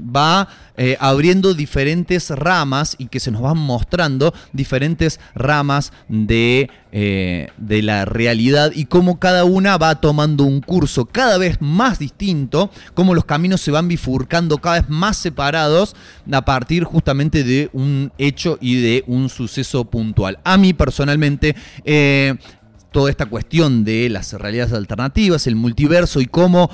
va 0.00 0.48
eh, 0.76 0.96
abriendo 1.00 1.54
diferentes 1.54 2.30
ramas 2.30 2.96
y 2.98 3.06
que 3.06 3.20
se 3.20 3.30
nos 3.30 3.42
van 3.42 3.58
mostrando 3.58 4.34
diferentes 4.52 5.20
ramas 5.34 5.92
de, 6.08 6.70
eh, 6.92 7.48
de 7.56 7.82
la 7.82 8.04
realidad 8.04 8.72
y 8.74 8.86
cómo 8.86 9.18
cada 9.18 9.44
una 9.44 9.78
va 9.78 10.00
tomando 10.00 10.44
un 10.44 10.60
curso 10.60 11.06
cada 11.06 11.38
vez 11.38 11.60
más 11.60 11.98
distinto, 11.98 12.70
cómo 12.94 13.14
los 13.14 13.24
caminos 13.24 13.60
se 13.60 13.70
van 13.70 13.88
bifurcando 13.88 14.58
cada 14.58 14.80
vez 14.80 14.90
más 14.90 15.16
separados 15.16 15.94
a 16.30 16.44
partir 16.44 16.84
justamente 16.84 17.44
de 17.44 17.70
un 17.72 18.12
hecho 18.18 18.58
y 18.60 18.80
de 18.80 19.04
un 19.06 19.28
suceso 19.28 19.84
puntual. 19.84 20.38
A 20.44 20.56
mí 20.56 20.72
personalmente... 20.72 21.54
eh, 21.84 22.34
toda 22.94 23.10
esta 23.10 23.26
cuestión 23.26 23.82
de 23.82 24.08
las 24.08 24.34
realidades 24.34 24.72
alternativas, 24.72 25.48
el 25.48 25.56
multiverso 25.56 26.20
y 26.20 26.26
cómo 26.26 26.70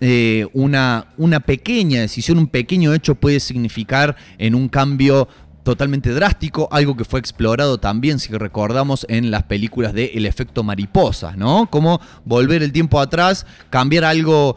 eh, 0.00 0.46
una, 0.52 1.06
una 1.16 1.40
pequeña 1.40 2.00
decisión, 2.00 2.38
un 2.38 2.48
pequeño 2.48 2.92
hecho 2.92 3.14
puede 3.14 3.40
significar 3.40 4.16
en 4.38 4.54
un 4.54 4.68
cambio 4.68 5.28
totalmente 5.62 6.10
drástico, 6.10 6.68
algo 6.70 6.96
que 6.96 7.04
fue 7.04 7.18
explorado 7.18 7.78
también, 7.78 8.20
si 8.20 8.32
recordamos, 8.32 9.04
en 9.08 9.32
las 9.32 9.42
películas 9.42 9.92
de 9.94 10.12
El 10.14 10.24
efecto 10.24 10.62
mariposa, 10.62 11.34
¿no? 11.36 11.68
Cómo 11.70 12.00
volver 12.24 12.62
el 12.62 12.70
tiempo 12.70 13.00
atrás, 13.00 13.46
cambiar 13.68 14.04
algo 14.04 14.56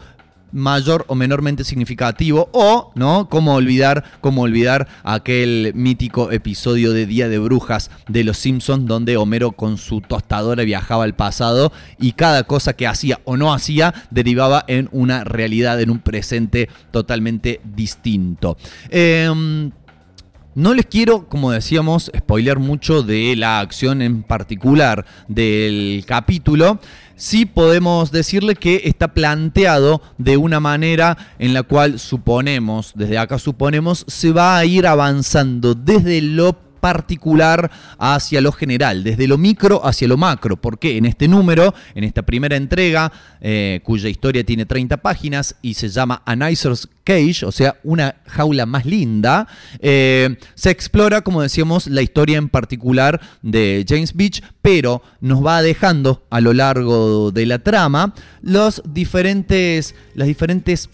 mayor 0.52 1.06
o 1.08 1.16
menormente 1.16 1.64
significativo 1.64 2.50
o 2.54 2.92
no 2.96 3.28
cómo 3.30 3.56
olvidar 3.56 4.04
cómo 4.22 4.42
olvidar 4.42 4.88
aquel 5.04 5.74
mítico 5.76 6.32
episodio 6.32 6.94
de 6.94 7.06
Día 7.06 7.30
de 7.30 7.40
Brujas 7.40 7.92
de 8.08 8.24
los 8.24 8.38
Simpsons 8.38 8.86
donde 8.86 9.18
Homero 9.18 9.52
con 9.52 9.78
su 9.78 10.02
tostadora 10.02 10.64
viajaba 10.64 11.04
al 11.04 11.16
pasado 11.16 11.72
y 12.00 12.14
cada 12.14 12.44
cosa 12.44 12.74
que 12.74 12.88
hacía 12.88 13.20
o 13.26 13.38
no 13.38 13.54
hacía 13.54 13.94
derivaba 14.12 14.64
en 14.68 14.90
una 14.92 15.24
realidad 15.24 15.80
en 15.82 15.90
un 15.90 16.00
presente 16.00 16.70
totalmente 16.92 17.62
distinto 17.64 18.58
Em, 18.90 19.72
no 20.56 20.74
les 20.74 20.86
quiero, 20.88 21.28
como 21.30 21.52
decíamos, 21.52 22.12
spoilear 22.16 22.60
mucho 22.60 23.04
de 23.04 23.36
la 23.36 23.60
acción 23.60 24.02
en 24.02 24.24
particular 24.24 25.06
del 25.28 26.04
capítulo. 26.08 26.80
Sí 27.20 27.46
podemos 27.46 28.14
decirle 28.14 28.56
que 28.56 28.84
está 28.86 29.10
planteado 29.10 30.02
de 30.18 30.38
una 30.38 30.62
manera 30.62 31.18
en 31.38 31.54
la 31.54 31.64
cual 31.64 32.00
suponemos, 32.00 32.94
desde 32.96 33.18
acá 33.18 33.38
suponemos, 33.38 34.06
se 34.08 34.32
va 34.32 34.58
a 34.58 34.64
ir 34.64 34.88
avanzando 34.88 35.76
desde 35.76 36.22
lo 36.22 36.69
particular 36.80 37.70
hacia 37.98 38.42
lo 38.42 38.52
general, 38.52 39.04
desde 39.04 39.28
lo 39.28 39.38
micro 39.38 39.86
hacia 39.86 40.08
lo 40.08 40.18
macro, 40.18 40.58
porque 40.58 40.98
en 40.98 41.06
este 41.06 41.28
número, 41.28 41.74
en 41.96 42.04
esta 42.04 42.24
primera 42.24 42.56
entrega, 42.56 43.12
eh, 43.42 43.82
cuya 43.84 44.10
historia 44.10 44.44
tiene 44.44 44.66
30 44.66 44.98
páginas 44.98 45.56
y 45.62 45.74
se 45.74 45.90
llama 45.90 46.22
A 46.26 46.36
Cage, 47.04 47.46
o 47.46 47.52
sea, 47.52 47.78
una 47.84 48.16
jaula 48.28 48.66
más 48.66 48.86
linda, 48.86 49.48
eh, 49.80 50.38
se 50.56 50.70
explora, 50.70 51.22
como 51.22 51.42
decíamos, 51.42 51.88
la 51.88 52.02
historia 52.02 52.38
en 52.38 52.50
particular 52.50 53.20
de 53.42 53.86
James 53.88 54.14
Beach, 54.14 54.44
pero 54.62 55.02
nos 55.20 55.44
va 55.44 55.62
dejando 55.62 56.24
a 56.30 56.40
lo 56.40 56.54
largo 56.54 57.32
de 57.32 57.46
la 57.46 57.60
trama 57.60 58.14
los 58.42 58.84
diferentes, 58.86 59.96
las 60.14 60.28
diferentes 60.28 60.90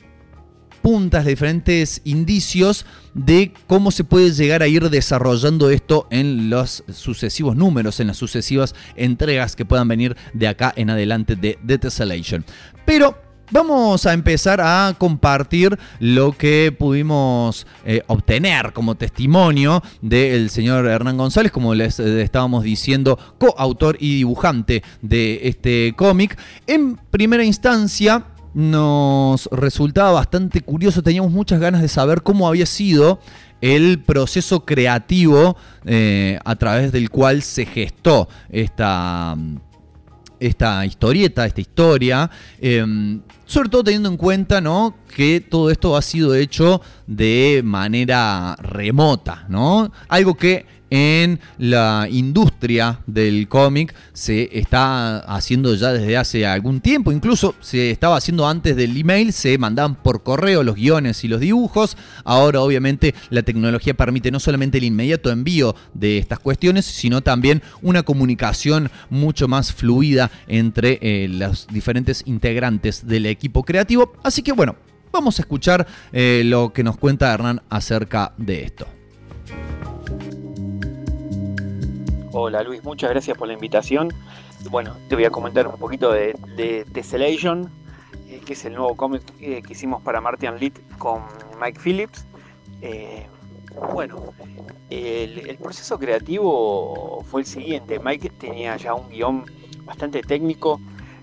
puntas, 0.86 1.24
los 1.24 1.30
diferentes 1.30 2.02
indicios 2.04 2.86
de 3.16 3.52
cómo 3.66 3.90
se 3.90 4.04
puede 4.04 4.30
llegar 4.30 4.62
a 4.62 4.68
ir 4.68 4.92
desarrollando 4.92 5.72
esto 5.72 6.06
en 6.12 6.52
los 6.52 6.84
sucesivos 6.94 7.56
números, 7.56 8.00
en 8.00 8.06
las 8.06 8.18
sucesivas 8.18 8.76
entregas 8.96 9.56
que 9.56 9.66
puedan 9.66 9.88
venir 9.88 10.16
de 10.34 10.48
acá 10.48 10.72
en 10.76 10.92
adelante 10.92 11.36
de 11.36 11.58
The 11.66 11.80
Tessellation. 11.80 12.46
Pero 12.86 13.18
Vamos 13.52 14.08
a 14.08 14.14
empezar 14.14 14.60
a 14.60 14.96
compartir 14.98 15.78
lo 16.00 16.32
que 16.32 16.76
pudimos 16.76 17.68
eh, 17.86 18.02
obtener 18.08 18.74
como 18.74 18.96
testimonio 18.96 19.84
del 20.02 20.50
señor 20.50 20.88
Hernán 20.88 21.16
González, 21.16 21.52
como 21.52 21.76
les 21.76 22.00
eh, 22.00 22.24
estábamos 22.24 22.64
diciendo, 22.64 23.20
coautor 23.38 23.98
y 24.00 24.16
dibujante 24.16 24.82
de 25.04 25.42
este 25.44 25.94
cómic. 25.96 26.40
En 26.66 26.96
primera 27.12 27.44
instancia, 27.44 28.24
nos 28.56 29.50
resultaba 29.52 30.14
bastante 30.14 30.62
curioso, 30.62 31.04
teníamos 31.04 31.32
muchas 31.32 31.60
ganas 31.60 31.82
de 31.82 31.90
saber 31.90 32.24
cómo 32.24 32.48
había 32.48 32.66
sido 32.66 33.20
el 33.60 34.00
proceso 34.00 34.64
creativo 34.64 35.58
eh, 35.86 36.40
a 36.44 36.56
través 36.56 36.94
del 36.94 37.10
cual 37.10 37.42
se 37.42 37.66
gestó 37.66 38.30
esta, 38.50 39.36
esta 40.40 40.86
historieta, 40.86 41.46
esta 41.46 41.62
historia. 41.62 42.32
eh, 42.62 43.20
sobre 43.46 43.70
todo 43.70 43.84
teniendo 43.84 44.10
en 44.10 44.18
cuenta 44.18 44.60
¿no? 44.60 44.96
que 45.16 45.40
todo 45.40 45.70
esto 45.70 45.96
ha 45.96 46.02
sido 46.02 46.36
hecho 46.36 46.82
de 47.08 47.62
manera 47.64 48.56
remota, 48.60 49.46
¿no? 49.50 49.92
Algo 50.08 50.36
que 50.36 50.66
en 50.96 51.42
la 51.58 52.08
industria 52.10 53.02
del 53.06 53.50
cómic 53.50 53.94
se 54.14 54.58
está 54.58 55.18
haciendo 55.18 55.76
ya 55.76 55.92
desde 55.92 56.16
hace 56.16 56.46
algún 56.46 56.80
tiempo, 56.80 57.12
incluso 57.12 57.54
se 57.60 57.92
estaba 57.92 58.16
haciendo 58.16 58.48
antes 58.48 58.78
del 58.78 58.96
email, 58.96 59.34
se 59.34 59.58
mandaban 59.58 59.96
por 59.96 60.24
correo 60.24 60.64
los 60.64 60.76
guiones 60.76 61.26
y 61.26 61.28
los 61.28 61.42
dibujos, 61.42 61.98
ahora 62.24 62.62
obviamente 62.62 63.14
la 63.30 63.44
tecnología 63.44 63.94
permite 63.94 64.32
no 64.32 64.40
solamente 64.40 64.78
el 64.78 64.86
inmediato 64.86 65.32
envío 65.32 65.76
de 65.94 66.18
estas 66.18 66.40
cuestiones, 66.40 66.86
sino 66.86 67.22
también 67.22 67.62
una 67.82 68.04
comunicación 68.04 68.90
mucho 69.10 69.50
más 69.50 69.74
fluida 69.74 70.32
entre 70.48 71.00
eh, 71.02 71.28
los 71.28 71.68
diferentes 71.68 72.24
integrantes 72.26 73.06
del 73.06 73.26
equipo 73.26 73.64
creativo, 73.64 74.14
así 74.24 74.42
que 74.44 74.54
bueno, 74.54 74.78
vamos 75.12 75.40
a 75.40 75.42
escuchar 75.42 75.86
eh, 76.14 76.44
lo 76.46 76.72
que 76.72 76.86
nos 76.86 76.96
cuenta 76.96 77.34
Hernán 77.34 77.62
acerca 77.70 78.34
de 78.38 78.64
esto. 78.64 78.95
Hola 82.38 82.64
Luis, 82.64 82.84
muchas 82.84 83.12
gracias 83.12 83.38
por 83.38 83.48
la 83.48 83.54
invitación. 83.54 84.14
Bueno, 84.70 84.98
te 85.08 85.16
voy 85.16 85.24
a 85.24 85.30
comentar 85.30 85.66
un 85.70 85.78
poquito 85.78 86.12
de, 86.12 86.36
de 86.58 86.84
Tessellation, 86.92 87.72
eh, 88.28 88.42
que 88.46 88.52
es 88.52 88.66
el 88.66 88.74
nuevo 88.74 88.94
cómic 88.98 89.24
que 89.38 89.64
hicimos 89.70 90.04
para 90.04 90.20
Martian 90.20 90.60
Lit 90.60 90.78
con 90.98 91.22
Mike 91.62 91.80
Phillips. 91.80 92.28
Eh, 92.82 93.26
bueno, 93.90 94.34
el, 94.90 95.58
proceso 95.64 95.98
creativo 95.98 97.24
fue 97.24 97.40
el 97.40 97.48
siguiente. 97.48 98.00
Mike 98.00 98.32
tenía 98.32 98.76
ya 98.76 98.96
un 98.96 99.08
guion 99.08 99.46
bastante 99.86 100.22
técnico, 100.22 100.82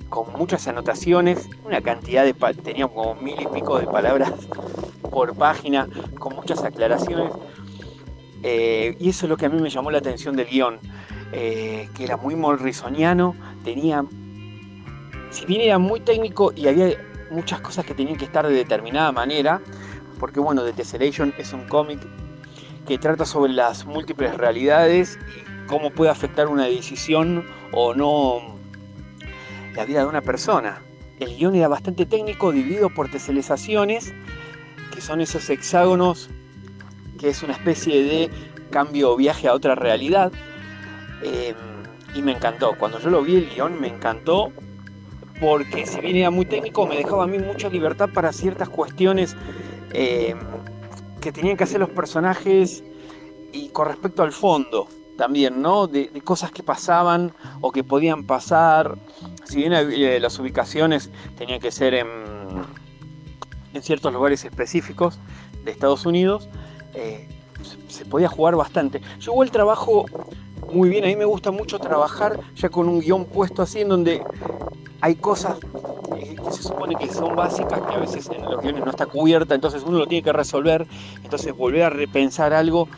con 0.08 0.32
muchas 0.32 0.66
anotaciones, 0.66 1.50
una 1.62 1.82
cantidad 1.82 2.24
de... 2.24 2.32
tenía 2.54 2.88
como 2.88 3.16
mil 3.16 3.38
y 3.38 3.46
pico 3.48 3.78
de 3.78 3.86
palabras 3.86 4.32
por 5.10 5.36
página, 5.36 5.90
con 6.18 6.34
muchas 6.36 6.64
aclaraciones. 6.64 7.34
Eh, 8.42 8.96
y 8.98 9.10
eso 9.10 9.26
es 9.26 9.30
lo 9.30 9.36
que 9.36 9.46
a 9.46 9.48
mí 9.48 9.60
me 9.60 9.70
llamó 9.70 9.90
la 9.90 9.98
atención 9.98 10.36
del 10.36 10.48
guion, 10.48 10.80
eh, 11.32 11.88
que 11.94 12.04
era 12.04 12.16
muy 12.16 12.34
morrisoniano, 12.34 13.36
tenía, 13.64 14.04
si 15.30 15.46
bien 15.46 15.60
era 15.60 15.78
muy 15.78 16.00
técnico 16.00 16.52
y 16.54 16.66
había 16.66 16.96
muchas 17.30 17.60
cosas 17.60 17.84
que 17.84 17.94
tenían 17.94 18.16
que 18.16 18.24
estar 18.24 18.46
de 18.46 18.52
determinada 18.52 19.12
manera, 19.12 19.60
porque 20.18 20.40
bueno, 20.40 20.64
The 20.64 20.72
Tessellation 20.72 21.32
es 21.38 21.52
un 21.52 21.66
cómic 21.68 22.00
que 22.86 22.98
trata 22.98 23.24
sobre 23.24 23.52
las 23.52 23.86
múltiples 23.86 24.36
realidades 24.36 25.18
y 25.36 25.66
cómo 25.66 25.90
puede 25.90 26.10
afectar 26.10 26.48
una 26.48 26.64
decisión 26.64 27.44
o 27.72 27.94
no 27.94 28.58
la 29.74 29.84
vida 29.84 30.00
de 30.00 30.06
una 30.06 30.20
persona. 30.20 30.82
El 31.20 31.36
guion 31.36 31.54
era 31.54 31.68
bastante 31.68 32.04
técnico, 32.04 32.50
dividido 32.50 32.90
por 32.90 33.08
teselizaciones, 33.08 34.12
que 34.92 35.00
son 35.00 35.20
esos 35.20 35.48
hexágonos 35.48 36.28
que 37.22 37.28
es 37.28 37.42
una 37.44 37.52
especie 37.52 38.02
de 38.02 38.30
cambio 38.70 39.12
o 39.12 39.16
viaje 39.16 39.46
a 39.46 39.54
otra 39.54 39.76
realidad. 39.76 40.32
Eh, 41.22 41.54
y 42.14 42.20
me 42.20 42.32
encantó. 42.32 42.74
Cuando 42.76 42.98
yo 42.98 43.10
lo 43.10 43.22
vi 43.22 43.36
el 43.36 43.48
guion 43.48 43.80
me 43.80 43.86
encantó 43.86 44.52
porque 45.40 45.86
si 45.86 46.00
bien 46.00 46.16
era 46.16 46.30
muy 46.30 46.44
técnico 46.46 46.84
me 46.84 46.96
dejaba 46.96 47.24
a 47.24 47.26
mí 47.28 47.38
mucha 47.38 47.68
libertad 47.68 48.10
para 48.12 48.32
ciertas 48.32 48.68
cuestiones 48.68 49.36
eh, 49.92 50.34
que 51.20 51.32
tenían 51.32 51.56
que 51.56 51.64
hacer 51.64 51.80
los 51.80 51.90
personajes 51.90 52.82
y 53.52 53.68
con 53.68 53.86
respecto 53.86 54.24
al 54.24 54.32
fondo 54.32 54.88
también, 55.16 55.62
¿no? 55.62 55.86
De, 55.86 56.08
cosas 56.24 56.50
que 56.50 56.64
pasaban 56.64 57.32
o 57.60 57.70
que 57.70 57.84
podían 57.84 58.24
pasar. 58.24 58.98
Si 59.44 59.58
bien 59.58 59.72
eh, 59.72 60.18
las 60.18 60.40
ubicaciones 60.40 61.10
tenían 61.38 61.60
que 61.60 61.70
ser 61.70 61.94
en 61.94 62.66
ciertos 63.80 64.12
lugares 64.12 64.44
específicos 64.44 65.20
de 65.64 65.70
Estados 65.70 66.04
Unidos, 66.04 66.48
eh, 66.94 67.28
se, 67.88 68.04
podía 68.04 68.28
jugar 68.28 68.56
bastante. 68.56 69.00
Yo 69.18 69.32
igual 69.32 69.50
trabajo 69.50 70.06
muy 70.72 70.88
bien, 70.88 71.04
a 71.04 71.08
mí 71.08 71.16
me 71.16 71.24
gusta 71.24 71.50
mucho 71.50 71.78
trabajar 71.78 72.38
ya 72.54 72.68
con 72.68 72.88
un 72.88 73.00
guion 73.00 73.24
puesto 73.24 73.62
así 73.62 73.80
en 73.80 73.88
donde 73.88 74.22
hay 75.00 75.16
cosas 75.16 75.58
eh, 76.16 76.36
que 76.36 76.52
se 76.52 76.62
supone 76.62 76.96
que 76.96 77.08
son 77.12 77.34
básicas 77.36 77.80
que 77.82 77.94
a 77.94 77.98
veces 77.98 78.30
en 78.30 78.42
los 78.42 78.62
guiones 78.62 78.84
no 78.84 78.90
está 78.90 79.06
cubierta, 79.06 79.54
entonces 79.54 79.82
uno 79.84 79.98
lo 79.98 80.06
tiene 80.06 80.22
que 80.22 80.32
resolver, 80.32 80.86
entonces 81.22 81.54
volver 81.54 81.82
a 81.82 81.90
repensar 81.90 82.52
algo 82.52 82.88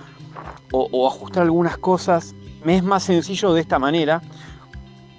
o, 0.72 0.88
o 0.92 1.06
ajustar 1.08 1.44
algunas 1.44 1.78
cosas, 1.78 2.34
me 2.62 2.76
es 2.76 2.84
más 2.84 3.02
sencillo 3.02 3.52
de 3.54 3.60
esta 3.60 3.78
manera 3.78 4.22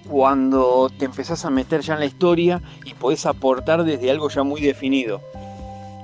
cuando 0.08 0.90
te 0.98 1.06
empezás 1.06 1.46
a 1.46 1.50
meter 1.50 1.82
ya 1.82 1.94
en 1.96 2.00
la 2.00 2.06
historia 2.06 2.62
y 2.86 2.94
podés 2.94 3.26
aportar 3.26 3.84
desde 3.84 4.12
algo 4.12 4.30
ya 4.30 4.44
muy 4.44 4.62
definido. 4.62 5.22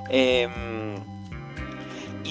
Em, 0.09 0.80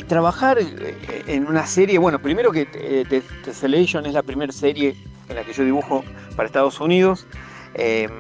y 0.01 0.05
trabajar 0.05 0.59
eh, 0.59 1.24
en 1.27 1.47
una 1.47 1.66
serie, 1.66 1.98
bueno, 1.98 2.20
primero 2.20 2.51
que 2.52 2.66
eh, 2.72 3.05
The 3.09 3.20
Tessellation 3.44 4.06
es 4.06 4.14
la 4.14 4.22
primera 4.22 4.51
serie 4.51 4.97
en 5.28 5.36
la 5.36 5.44
que 5.44 5.52
yo 5.52 5.62
dibujo 5.62 6.02
para 6.36 6.47
Estados 6.47 6.81
Unidos. 6.81 7.27
Em, 7.74 8.10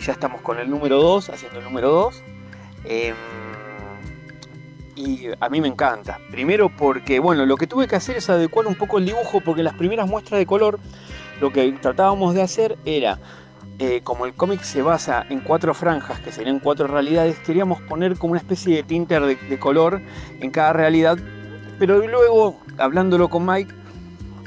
ya 0.00 0.12
estamos 0.12 0.40
con 0.42 0.58
el 0.60 0.70
número 0.70 1.02
2, 1.02 1.30
haciendo 1.30 1.58
el 1.58 1.64
número 1.64 1.90
2. 1.90 2.22
y 4.94 5.26
a 5.40 5.48
mí 5.48 5.60
me 5.60 5.68
encanta. 5.68 6.20
Primero 6.30 6.70
porque, 6.74 7.18
bueno, 7.18 7.44
lo 7.44 7.56
que 7.56 7.66
tuve 7.66 7.88
que 7.88 7.96
hacer 7.96 8.16
es 8.16 8.30
adecuar 8.30 8.66
un 8.68 8.76
poco 8.76 8.98
el 8.98 9.06
dibujo, 9.06 9.40
porque 9.40 9.64
las 9.64 9.74
primeras 9.74 10.08
muestras 10.08 10.38
de 10.38 10.46
color, 10.46 10.78
lo 11.40 11.52
que 11.52 11.72
tratábamos 11.72 12.34
de 12.34 12.42
hacer 12.42 12.78
era 12.84 13.18
eh, 13.78 14.00
como 14.02 14.24
el 14.24 14.32
cómic 14.32 14.62
se 14.62 14.80
basa 14.80 15.26
en 15.28 15.40
cuatro 15.40 15.74
franjas, 15.74 16.18
que 16.20 16.32
serían 16.32 16.60
cuatro 16.60 16.86
realidades, 16.86 17.38
queríamos 17.40 17.82
poner 17.82 18.16
como 18.16 18.30
una 18.30 18.40
especie 18.40 18.74
de 18.74 18.82
tinter 18.82 19.22
de, 19.22 19.58
color 19.58 20.00
en 20.40 20.50
cada 20.50 20.72
realidad. 20.72 21.18
Pero 21.78 21.98
luego, 21.98 22.58
hablándolo 22.78 23.28
con 23.28 23.44
Mike 23.44 23.74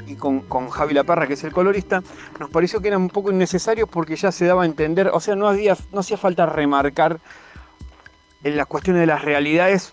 y 0.08 0.16
con, 0.16 0.40
con 0.40 0.68
Javi 0.70 0.94
La 0.94 1.04
Parra, 1.04 1.28
que 1.28 1.34
es 1.34 1.44
el 1.44 1.52
colorista, 1.52 2.02
nos 2.40 2.50
pareció 2.50 2.80
que 2.80 2.88
era 2.88 2.98
un 2.98 3.08
poco 3.08 3.30
innecesario 3.30 3.86
porque 3.86 4.16
ya 4.16 4.32
se 4.32 4.46
daba 4.46 4.64
a 4.64 4.66
entender, 4.66 5.10
o 5.12 5.20
sea, 5.20 5.36
no, 5.36 5.46
había, 5.46 5.76
no 5.92 6.00
hacía 6.00 6.16
falta 6.16 6.46
remarcar 6.46 7.20
en 8.42 8.56
las 8.56 8.66
cuestiones 8.66 8.98
de 8.98 9.06
las 9.06 9.22
realidades 9.22 9.92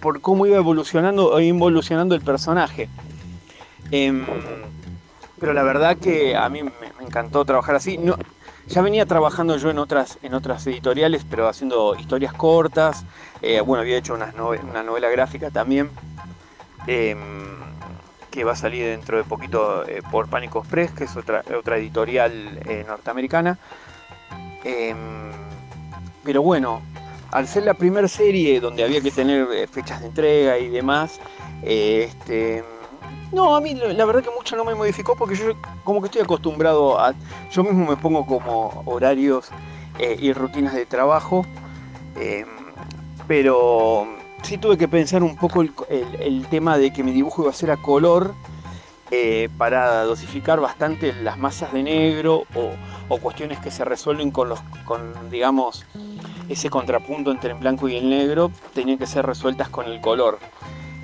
por 0.00 0.22
cómo 0.22 0.46
iba 0.46 0.56
evolucionando 0.56 1.30
o 1.30 1.40
involucionando 1.40 2.14
el 2.14 2.22
personaje. 2.22 2.88
Em, 3.90 4.24
pero 5.38 5.52
la 5.52 5.62
verdad 5.62 5.98
que 5.98 6.34
a 6.34 6.48
mí 6.48 6.62
me, 6.62 6.72
me 6.98 7.04
encantó 7.04 7.44
trabajar 7.44 7.74
así. 7.74 7.98
No, 7.98 8.16
ya 8.68 8.82
venía 8.82 9.06
trabajando 9.06 9.56
yo 9.56 9.70
en 9.70 9.78
otras, 9.78 10.18
en 10.22 10.34
otras 10.34 10.66
editoriales, 10.66 11.24
pero 11.28 11.48
haciendo 11.48 11.96
historias 11.98 12.32
cortas. 12.34 13.04
Eh, 13.40 13.60
bueno, 13.60 13.80
había 13.80 13.96
hecho 13.96 14.14
una 14.14 14.32
novela 14.82 15.08
gráfica 15.08 15.50
también, 15.50 15.90
em, 16.86 17.18
que 18.30 18.44
va 18.44 18.52
a 18.52 18.56
salir 18.56 18.84
dentro 18.84 19.16
de 19.16 19.24
poquito 19.24 19.88
eh, 19.88 20.02
por 20.10 20.28
Pánico 20.28 20.60
Express, 20.60 20.90
que 20.92 21.04
es 21.04 21.16
otra, 21.16 21.42
editorial 21.76 22.60
eh, 22.66 22.84
norteamericana. 22.86 23.58
Em, 24.64 25.32
pero 26.22 26.42
bueno, 26.42 26.82
al 27.30 27.48
ser 27.48 27.64
la 27.64 27.74
primera 27.74 28.08
serie 28.08 28.60
donde 28.60 28.84
había 28.84 29.00
que 29.00 29.10
tener 29.10 29.68
fechas 29.68 30.00
de 30.00 30.08
entrega 30.08 30.58
y 30.58 30.68
demás, 30.68 31.20
este, 31.62 32.62
no, 33.32 33.54
a 33.54 33.60
mí 33.60 33.74
la 33.74 34.04
verdad 34.04 34.22
que 34.22 34.30
mucho 34.30 34.56
no 34.56 34.64
me 34.64 34.74
modificó 34.74 35.14
porque 35.14 35.36
yo 35.36 35.52
como 35.84 36.00
que 36.00 36.06
estoy 36.06 36.22
acostumbrado 36.22 36.98
a... 36.98 37.14
Yo 37.50 37.62
mismo 37.62 37.86
me 37.86 37.96
pongo 37.96 38.24
como 38.24 38.82
horarios 38.86 39.50
eh, 39.98 40.16
y 40.18 40.32
rutinas 40.32 40.74
de 40.74 40.86
trabajo, 40.86 41.44
eh, 42.16 42.46
pero 43.26 44.06
sí 44.42 44.56
tuve 44.56 44.78
que 44.78 44.88
pensar 44.88 45.22
un 45.22 45.36
poco 45.36 45.62
el, 45.62 46.46
tema 46.48 46.78
de 46.78 46.92
que 46.92 47.02
mi 47.02 47.12
dibujo 47.12 47.42
iba 47.42 47.50
a 47.50 47.54
ser 47.54 47.70
a 47.70 47.76
color 47.76 48.34
eh, 49.10 49.50
para 49.58 50.04
dosificar 50.04 50.60
bastante 50.60 51.12
las 51.12 51.36
masas 51.36 51.72
de 51.72 51.82
negro 51.82 52.44
o, 52.54 52.70
o 53.08 53.18
cuestiones 53.18 53.58
que 53.58 53.70
se 53.70 53.84
resuelven 53.84 54.30
con 54.30 54.48
los, 54.48 54.60
con 54.86 55.30
digamos, 55.30 55.84
ese 56.48 56.70
contrapunto 56.70 57.30
entre 57.30 57.52
el 57.52 57.58
blanco 57.58 57.88
y 57.88 57.96
el 57.96 58.08
negro, 58.08 58.50
tenían 58.72 58.96
que 58.96 59.06
ser 59.06 59.26
resueltas 59.26 59.68
con 59.68 59.86
el 59.86 60.00
color. 60.00 60.38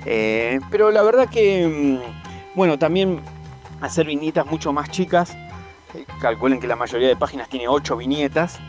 Eh, 0.05 0.59
pero 0.69 0.91
la 0.91 1.01
verdad 1.01 1.29
que, 1.29 1.67
mm, 1.67 2.55
bueno, 2.55 2.77
también 2.77 3.21
hacer 3.81 4.05
viñetas 4.05 4.45
mucho 4.45 4.71
más 4.71 4.89
chicas, 4.89 5.35
eh, 5.93 6.05
calculen 6.21 6.59
que 6.59 6.67
la 6.67 6.75
mayoría 6.75 7.07
de 7.07 7.15
páginas 7.15 7.49
tiene 7.49 7.67
8 7.67 7.97
viñetas, 7.97 8.59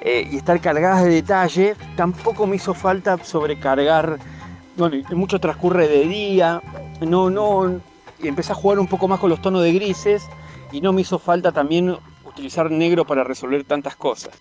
eh, 0.00 0.28
y 0.30 0.36
estar 0.36 0.60
cargadas 0.60 1.04
de 1.04 1.10
detalle, 1.10 1.74
tampoco 1.96 2.46
me 2.46 2.56
hizo 2.56 2.74
falta 2.74 3.18
sobrecargar, 3.24 4.18
bueno, 4.76 4.96
mucho 5.10 5.40
transcurre 5.40 5.88
de 5.88 6.06
día, 6.06 6.62
no, 7.00 7.30
no, 7.30 7.80
y 8.22 8.28
empecé 8.28 8.52
a 8.52 8.54
jugar 8.54 8.78
un 8.78 8.86
poco 8.86 9.08
más 9.08 9.18
con 9.18 9.30
los 9.30 9.42
tonos 9.42 9.62
de 9.62 9.72
grises, 9.72 10.28
y 10.70 10.80
no 10.80 10.92
me 10.92 11.00
hizo 11.00 11.18
falta 11.18 11.52
también 11.52 11.96
utilizar 12.24 12.70
negro 12.70 13.04
para 13.04 13.24
resolver 13.24 13.64
tantas 13.64 13.96
cosas. 13.96 14.40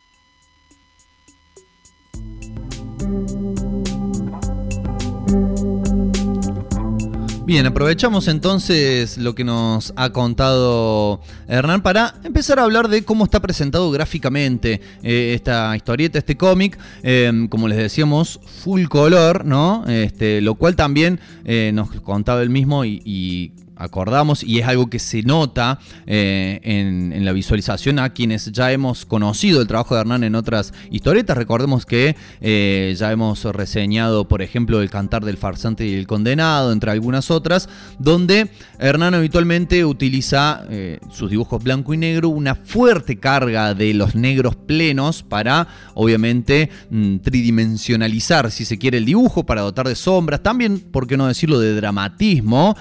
Bien, 7.46 7.64
aprovechamos 7.68 8.28
entonces 8.28 9.20
lo 9.20 9.36
que 9.36 9.44
nos 9.44 9.94
ha 9.96 10.10
contado 10.10 11.22
Hernán 11.48 11.84
para 11.84 12.16
empezar 12.24 12.58
a 12.58 12.64
hablar 12.64 12.88
de 12.88 13.04
cómo 13.04 13.24
está 13.24 13.40
presentado 13.40 13.92
gráficamente 13.92 14.82
eh, 15.04 15.34
esta 15.36 15.76
historieta, 15.76 16.18
este 16.18 16.38
cómic, 16.38 16.76
eh, 17.04 17.46
como 17.52 17.68
les 17.68 17.78
decíamos, 17.78 18.40
full 18.64 18.86
color, 18.86 19.46
¿no? 19.46 19.86
Este, 19.88 20.42
lo 20.42 20.56
cual 20.56 20.76
también 20.76 21.20
eh, 21.44 21.70
nos 21.72 21.92
contaba 22.02 22.42
él 22.42 22.50
mismo 22.50 22.84
y 22.84 23.54
acordamos 23.76 24.44
y 24.44 24.60
es 24.60 24.68
algo 24.68 24.90
que 24.90 25.00
se 25.00 25.24
nota 25.24 25.80
eh, 26.06 26.60
en, 26.64 27.26
la 27.26 27.32
visualización 27.32 28.00
a 28.00 28.10
quienes 28.10 28.52
ya 28.52 28.72
hemos 28.72 29.06
conocido 29.06 29.62
el 29.62 29.68
trabajo 29.68 29.96
de 29.96 30.02
Hernán 30.02 30.24
en 30.24 30.36
otras 30.36 30.74
historietas. 30.92 31.38
Recordemos 31.38 31.86
que 31.86 32.16
eh, 32.42 32.94
ya 32.98 33.12
hemos 33.12 33.44
reseñado, 33.44 34.28
por 34.28 34.42
ejemplo, 34.42 34.82
El 34.82 34.90
Cantar 34.90 35.26
del 35.26 35.38
Farsante 35.38 35.86
y 35.86 35.96
el 35.96 36.08
Condenado, 36.08 36.72
entre 36.72 36.92
algunas 36.92 37.32
otras, 37.32 37.68
donde 38.00 38.50
Hernán 38.80 39.16
habitualmente 39.16 39.84
utiliza 39.86 40.66
eh, 40.70 41.00
sus 41.12 41.32
dibujos 41.32 41.64
blanco 41.64 41.94
y 41.94 41.98
negro, 41.98 42.30
una 42.30 42.56
fuerte 42.56 43.20
carga 43.20 43.74
de 43.74 43.94
los 43.94 44.16
negros 44.16 44.56
plenos 44.56 45.24
para, 45.24 45.68
obviamente, 45.96 46.70
mm, 46.90 47.18
tridimensionalizar, 47.18 48.52
si 48.52 48.66
se 48.66 48.78
quiere, 48.78 48.98
el 48.98 49.06
dibujo, 49.06 49.46
para 49.46 49.62
dotar 49.62 49.88
de 49.88 49.96
sombras, 49.96 50.44
también, 50.44 50.80
por 50.80 51.08
qué 51.08 51.18
no 51.18 51.28
decirlo, 51.28 51.60
de 51.60 51.76
dramatismo. 51.76 52.76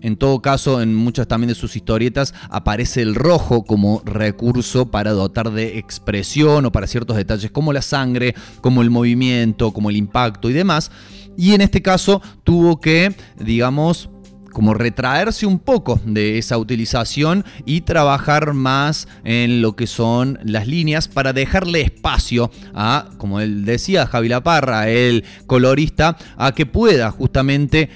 En 0.00 0.16
todo 0.16 0.40
caso, 0.40 0.80
en 0.80 0.94
muchas 0.94 1.28
también 1.28 1.48
de 1.48 1.54
sus 1.54 1.76
historietas 1.76 2.34
aparece 2.50 3.02
el 3.02 3.14
rojo 3.14 3.64
como 3.64 4.02
recurso 4.04 4.90
para 4.90 5.12
dotar 5.12 5.50
de 5.50 5.78
expresión 5.78 6.66
o 6.66 6.72
para 6.72 6.86
ciertos 6.86 7.16
detalles 7.16 7.50
como 7.50 7.72
la 7.72 7.82
sangre, 7.82 8.34
como 8.60 8.82
el 8.82 8.90
movimiento, 8.90 9.72
como 9.72 9.90
el 9.90 9.96
impacto 9.96 10.50
y 10.50 10.52
demás. 10.52 10.90
Y 11.36 11.54
en 11.54 11.60
este 11.60 11.82
caso 11.82 12.20
tuvo 12.44 12.80
que, 12.80 13.14
digamos, 13.38 14.10
como 14.58 14.74
retraerse 14.74 15.46
un 15.46 15.60
poco 15.60 16.00
de 16.04 16.36
esa 16.38 16.58
utilización 16.58 17.44
y 17.64 17.82
trabajar 17.82 18.54
más 18.54 19.06
en 19.22 19.62
lo 19.62 19.76
que 19.76 19.86
son 19.86 20.40
las 20.42 20.66
líneas 20.66 21.06
para 21.06 21.32
dejarle 21.32 21.82
espacio 21.82 22.50
a, 22.74 23.08
como 23.18 23.38
él 23.40 23.64
decía, 23.64 24.06
Javi 24.06 24.28
Laparra, 24.28 24.88
el 24.88 25.24
colorista, 25.46 26.16
a 26.36 26.52
que 26.56 26.66
pueda 26.66 27.12
justamente 27.12 27.88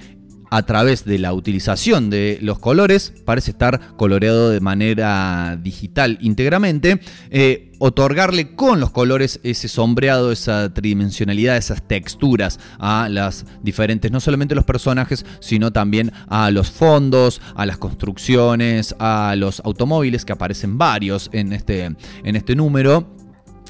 a 0.53 0.65
través 0.65 1.07
de 1.07 1.19
la 1.19 1.33
utilización 1.33 2.11
de 2.11 2.39
los 2.43 2.59
colores, 2.59 3.15
parece 3.25 3.53
estar 3.53 3.97
coloreado 3.97 4.51
de 4.51 4.61
manera 4.61 5.59
digital 5.59 6.19
íntegramente, 6.21 7.01
eh, 7.31 7.73
otorgarle 7.79 8.55
con 8.55 8.79
los 8.79 8.91
colores 8.91 9.41
ese 9.45 9.67
sombreado, 9.69 10.31
esa 10.31 10.75
tridimensionalidad, 10.75 11.57
esas 11.57 11.89
texturas 11.89 12.61
a 12.79 13.09
las 13.09 13.47
diferentes, 13.63 14.13
no 14.13 14.21
solamente 14.21 14.55
los 14.55 14.67
personajes, 14.67 15.25
sino 15.41 15.73
también 15.73 16.13
a 16.29 16.51
los 16.51 16.71
fondos, 16.71 17.41
a 17.55 17.65
las 17.65 17.79
construcciones, 17.79 18.95
a 18.99 19.35
los 19.39 19.63
automóviles, 19.65 20.27
que 20.27 20.35
aparecen 20.35 20.77
varios 20.77 21.31
en 21.33 21.55
este, 21.55 21.85
en 21.85 22.37
este 22.37 22.55
número. 22.55 23.22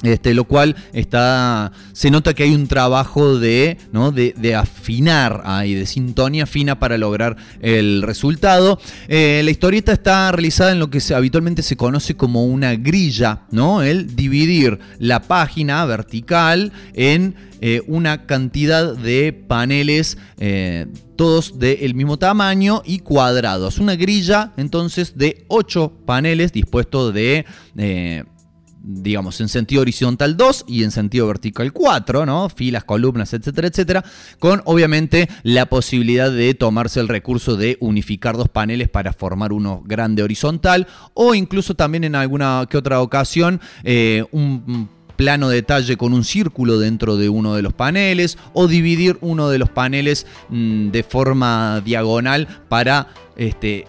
Este, 0.03 0.33
lo 0.33 0.43
cual 0.43 0.75
está. 0.91 1.71
Se 1.93 2.11
nota 2.11 2.33
que 2.33 2.43
hay 2.43 2.53
un 2.53 2.67
trabajo 2.67 3.39
de, 3.39 3.77
¿no? 3.91 4.11
de, 4.11 4.35
de 4.37 4.53
afinar 4.53 5.43
y 5.65 5.73
de 5.73 5.85
sintonía 5.85 6.45
fina 6.45 6.77
para 6.79 6.97
lograr 6.97 7.37
el 7.61 8.01
resultado. 8.01 8.79
Eh, 9.07 9.41
la 9.43 9.51
historieta 9.51 9.93
está 9.93 10.31
realizada 10.31 10.71
en 10.73 10.79
lo 10.79 10.89
que 10.89 11.01
habitualmente 11.15 11.61
se 11.61 11.77
conoce 11.77 12.15
como 12.15 12.45
una 12.45 12.75
grilla, 12.75 13.43
¿no? 13.51 13.81
El 13.81 14.15
dividir 14.15 14.79
la 14.99 15.21
página 15.21 15.85
vertical 15.85 16.71
en 16.93 17.35
eh, 17.61 17.81
una 17.87 18.25
cantidad 18.25 18.95
de 18.95 19.33
paneles. 19.33 20.17
eh, 20.37 20.87
todos 21.15 21.59
del 21.59 21.93
mismo 21.93 22.17
tamaño 22.17 22.81
y 22.83 22.99
cuadrados. 22.99 23.77
Una 23.77 23.95
grilla 23.95 24.51
entonces 24.57 25.15
de 25.15 25.45
8 25.47 25.93
paneles 26.07 26.51
dispuestos 26.51 27.13
de 27.13 27.45
digamos, 28.83 29.39
en 29.39 29.47
sentido 29.47 29.81
horizontal 29.81 30.35
2 30.35 30.65
y 30.67 30.83
en 30.83 30.91
sentido 30.91 31.25
vertical 31.25 31.71
4, 31.71 32.25
¿no? 32.25 32.49
Filas, 32.49 32.83
columnas, 32.83 33.33
etcétera, 33.33 33.69
etcétera, 33.69 34.03
con 34.39 34.61
obviamente 34.65 35.29
la 35.43 35.67
posibilidad 35.67 36.29
de 36.29 36.53
tomarse 36.53 36.99
el 36.99 37.07
recurso 37.07 37.55
de 37.55 37.77
unificar 37.79 38.35
dos 38.35 38.49
paneles 38.49 38.89
para 38.89 39.13
formar 39.13 39.53
uno 39.53 39.81
grande 39.85 40.21
horizontal 40.21 40.87
o 41.13 41.33
incluso 41.33 41.75
también 41.75 42.03
en 42.03 42.15
alguna 42.15 42.67
que 42.69 42.77
otra 42.77 43.01
ocasión 43.01 43.61
eh, 43.83 44.25
un 44.31 44.89
plano 45.15 45.49
detalle 45.49 45.95
con 45.95 46.11
un 46.11 46.23
círculo 46.23 46.79
dentro 46.79 47.17
de 47.17 47.29
uno 47.29 47.55
de 47.55 47.61
los 47.61 47.73
paneles 47.73 48.37
o 48.53 48.67
dividir 48.67 49.17
uno 49.21 49.49
de 49.49 49.59
los 49.59 49.69
paneles 49.69 50.25
mm, 50.49 50.89
de 50.89 51.03
forma 51.03 51.81
diagonal 51.81 52.47
para 52.67 53.07
este, 53.37 53.85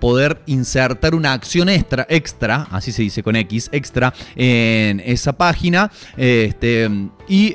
poder 0.00 0.40
insertar 0.46 1.14
una 1.14 1.32
acción 1.32 1.68
extra, 1.68 2.06
extra, 2.08 2.66
así 2.70 2.92
se 2.92 3.02
dice 3.02 3.22
con 3.22 3.36
X, 3.36 3.68
extra, 3.72 4.12
en 4.34 5.00
esa 5.00 5.34
página. 5.34 5.92
Este, 6.16 6.90
y 7.28 7.54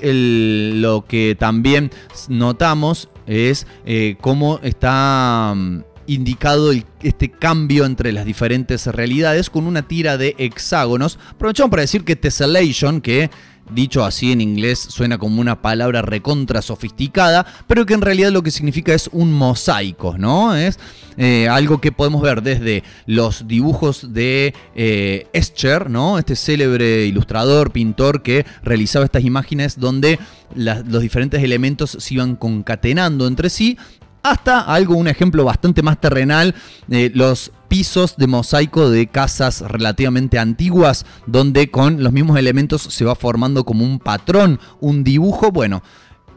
lo 0.79 1.05
que 1.05 1.35
también 1.37 1.91
notamos 2.29 3.09
es 3.27 3.67
eh, 3.85 4.15
cómo 4.21 4.59
está 4.63 5.53
mm, 5.55 5.81
indicado 6.07 6.71
este 7.01 7.31
cambio 7.31 7.85
entre 7.85 8.11
las 8.11 8.25
diferentes 8.25 8.85
realidades 8.87 9.49
con 9.49 9.65
una 9.65 9.87
tira 9.87 10.17
de 10.17 10.35
hexágonos. 10.37 11.19
Aprovechamos 11.31 11.71
para 11.71 11.81
decir 11.81 12.03
que 12.03 12.15
Tessellation, 12.15 13.01
que 13.01 13.29
dicho 13.71 14.03
así 14.03 14.31
en 14.31 14.41
inglés 14.41 14.79
suena 14.79 15.17
como 15.17 15.41
una 15.41 15.61
palabra 15.61 16.01
recontra 16.01 16.61
sofisticada, 16.61 17.45
pero 17.67 17.85
que 17.85 17.93
en 17.93 18.01
realidad 18.01 18.31
lo 18.31 18.43
que 18.43 18.51
significa 18.51 18.93
es 18.93 19.09
un 19.11 19.33
mosaico, 19.33 20.17
¿no? 20.17 20.55
Es 20.55 20.79
eh, 21.17 21.47
algo 21.47 21.79
que 21.79 21.91
podemos 21.91 22.21
ver 22.21 22.41
desde 22.41 22.83
los 23.05 23.47
dibujos 23.47 24.13
de 24.13 24.53
eh, 24.75 25.27
Escher, 25.33 25.89
¿no? 25.89 26.19
Este 26.19 26.35
célebre 26.35 27.05
ilustrador, 27.05 27.71
pintor 27.71 28.21
que 28.21 28.45
realizaba 28.63 29.05
estas 29.05 29.23
imágenes 29.23 29.79
donde 29.79 30.19
los 30.53 31.01
diferentes 31.01 31.43
elementos 31.43 31.97
se 31.99 32.13
iban 32.13 32.35
concatenando 32.35 33.27
entre 33.27 33.49
sí 33.49 33.77
hasta 34.25 34.61
algo, 34.61 34.95
un 34.95 35.07
ejemplo 35.07 35.43
bastante 35.43 35.83
más 35.83 36.01
terrenal, 36.01 36.55
eh, 36.89 37.11
los 37.13 37.51
pisos 37.67 38.17
de 38.17 38.25
mosaico 38.25 38.89
de 38.89 39.05
casas 39.05 39.61
relativamente 39.61 40.39
antiguas, 40.39 41.05
donde 41.27 41.69
con 41.69 42.01
los 42.01 42.11
mismos 42.11 42.39
elementos 42.39 42.81
se 42.81 43.05
va 43.05 43.13
formando 43.13 43.63
como 43.63 43.85
un 43.85 43.99
patrón, 43.99 44.59
un 44.79 45.03
dibujo, 45.03 45.51
bueno. 45.51 45.83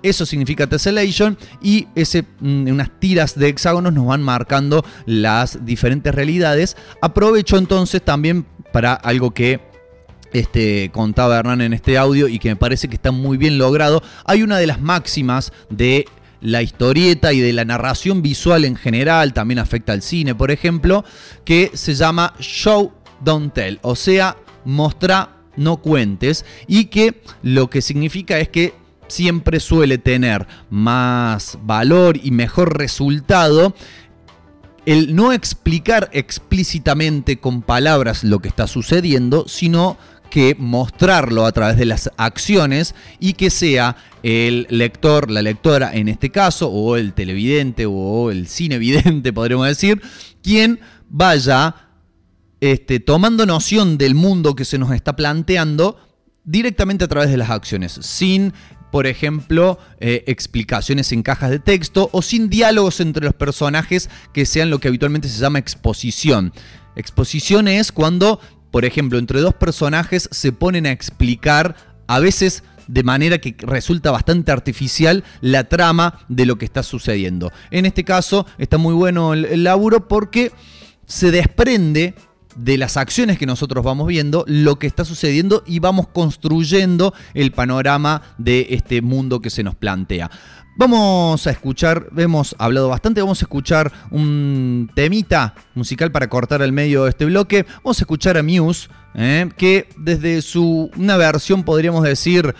Eso 0.02 0.27
significa 0.27 0.69
tessellation 0.69 1.36
y 1.60 1.89
mm, 2.40 2.69
unas 2.69 2.90
tiras 3.01 3.36
de 3.36 3.48
hexágonos 3.48 3.93
nos 3.94 4.06
van 4.06 4.23
marcando 4.23 4.85
las 5.06 5.65
diferentes 5.65 6.15
realidades. 6.15 6.77
Aprovecho 7.01 7.56
entonces 7.56 8.05
también 8.05 8.47
para 8.70 8.93
algo 8.93 9.32
que 9.32 9.60
este, 10.32 10.90
contaba 10.93 11.39
Hernán 11.39 11.62
en 11.62 11.73
este 11.73 11.97
audio 11.98 12.28
y 12.28 12.39
que 12.39 12.51
me 12.51 12.56
parece 12.56 12.89
que 12.89 12.97
está 12.97 13.10
muy 13.10 13.39
bien 13.39 13.59
logrado. 13.59 14.02
Hay 14.24 14.43
una 14.43 14.59
de 14.59 14.66
las 14.66 14.81
máximas 14.81 15.52
de 15.70 16.06
la 16.40 16.62
historieta 16.62 17.32
y 17.32 17.40
de 17.40 17.52
la 17.52 17.65
narración 17.65 18.23
visual 18.23 18.65
en 18.65 18.77
general, 18.77 19.32
también 19.32 19.59
afecta 19.59 19.93
al 19.93 20.02
cine, 20.02 20.35
por 20.35 20.51
ejemplo, 20.51 21.05
que 21.44 21.70
se 21.74 21.94
llama 21.94 22.35
Show 22.39 22.93
Don't 23.20 23.52
Tell, 23.52 23.78
o 23.82 23.97
sea, 23.97 24.36
mostra, 24.65 25.36
no 25.56 25.78
cuentes, 25.78 26.44
y 26.66 26.86
que 26.86 27.23
lo 27.43 27.69
que 27.70 27.82
significa 27.82 28.39
es 28.39 28.48
que 28.48 28.74
siempre 29.09 29.59
suele 29.59 29.98
tener 29.98 30.47
más 30.70 31.59
valor 31.62 32.19
y 32.23 32.31
mejor 32.31 32.77
resultado 32.78 33.74
el 34.86 35.15
no 35.15 35.32
explicar 35.32 36.09
explícitamente 36.12 37.39
con 37.39 37.60
palabras 37.60 38.24
lo 38.24 38.39
que 38.39 38.48
está 38.48 38.66
sucediendo, 38.66 39.47
sino 39.47 39.98
que 40.31 40.57
mostrarlo 40.59 41.47
a 41.47 41.53
través 41.53 41.77
de 41.77 41.85
las 41.85 42.11
acciones 42.17 42.95
y 43.21 43.35
que 43.35 43.51
sea 43.51 43.97
el 44.23 44.67
lector, 44.71 45.31
la 45.31 45.43
lectora 45.43 45.95
en 45.95 46.09
este 46.09 46.31
caso, 46.31 46.69
o 46.69 46.97
el 46.97 47.13
televidente 47.13 47.87
o 47.87 48.31
el 48.31 48.49
cinevidente, 48.49 49.33
podríamos 49.35 49.67
decir, 49.67 50.01
quien 50.43 50.81
vaya 51.09 51.75
este, 52.61 53.01
tomando 53.01 53.47
noción 53.47 53.99
del 53.99 54.15
mundo 54.15 54.55
que 54.55 54.65
se 54.65 54.79
nos 54.79 54.93
está 54.93 55.15
planteando 55.15 55.97
directamente 56.45 57.05
a 57.05 57.09
través 57.09 57.31
de 57.31 57.37
las 57.37 57.51
acciones, 57.51 57.93
sin, 57.93 58.53
por 58.91 59.07
ejemplo, 59.07 59.79
eh, 60.01 60.25
explicaciones 60.27 61.13
en 61.13 61.23
cajas 61.23 61.51
de 61.51 61.59
texto 61.59 62.09
o 62.13 62.23
sin 62.23 62.49
diálogos 62.49 63.01
entre 63.01 63.25
los 63.25 63.35
personajes 63.35 64.09
que 64.33 64.47
sean 64.47 64.71
lo 64.71 64.79
que 64.79 64.89
habitualmente 64.89 65.29
se 65.29 65.41
llama 65.41 65.59
exposición. 65.59 66.53
Exposición 66.97 67.69
es 67.69 67.93
cuando, 67.93 68.41
por 68.70 68.85
ejemplo, 68.85 69.19
entre 69.19 69.40
dos 69.40 69.55
personajes 69.55 70.28
se 70.32 70.53
ponen 70.53 70.86
a 70.86 70.93
explicar 70.93 71.77
a 72.07 72.19
veces 72.19 72.62
de 72.89 73.03
manera 73.03 73.39
que 73.39 73.55
resulta 73.59 74.11
bastante 74.11 74.51
artificial 74.51 75.23
la 75.40 75.65
trama 75.65 76.20
de 76.28 76.47
lo 76.47 76.57
que 76.57 76.65
está 76.65 76.82
sucediendo. 76.82 77.53
En 77.70 77.86
este 77.86 78.03
caso 78.03 78.47
está 78.57 78.78
muy 78.78 78.95
bueno 78.95 79.35
el, 79.35 79.62
laburo 79.62 80.09
porque 80.09 80.53
se 81.07 81.31
desprende 81.31 82.15
de 82.57 82.77
las 82.77 82.97
acciones 82.97 83.39
que 83.39 83.47
nosotros 83.47 83.85
vamos 83.85 84.09
viendo, 84.09 84.45
lo 84.49 84.78
que 84.78 84.89
está 84.89 85.05
sucediendo 85.05 85.62
y 85.65 85.78
vamos 85.78 86.09
construyendo 86.09 87.15
el 87.35 87.53
panorama 87.53 88.23
de 88.36 88.66
este 88.70 89.01
mundo 89.01 89.40
que 89.40 89.51
se 89.51 89.62
nos 89.62 89.77
plantea. 89.77 90.31
Vamos 90.79 91.45
a 91.49 91.51
escuchar, 91.51 92.07
hemos 92.17 92.55
hablado 92.57 92.89
bastante, 92.89 93.21
vamos 93.21 93.43
a 93.43 93.47
escuchar 93.47 93.93
un 94.13 94.89
temita 94.95 95.57
musical 95.75 96.13
para 96.13 96.29
cortar 96.29 96.63
el 96.63 96.71
medio 96.71 97.03
de 97.03 97.11
este 97.11 97.25
bloque. 97.25 97.67
Vamos 97.83 97.99
a 97.99 98.03
escuchar 98.03 98.39
a 98.39 98.45
Muse, 98.45 98.89
¿eh? 99.17 99.49
que 99.57 99.89
desde 99.97 100.41
su 100.41 100.89
una 100.97 101.17
versión 101.17 101.65
podríamos 101.65 102.05
decir 102.05 102.55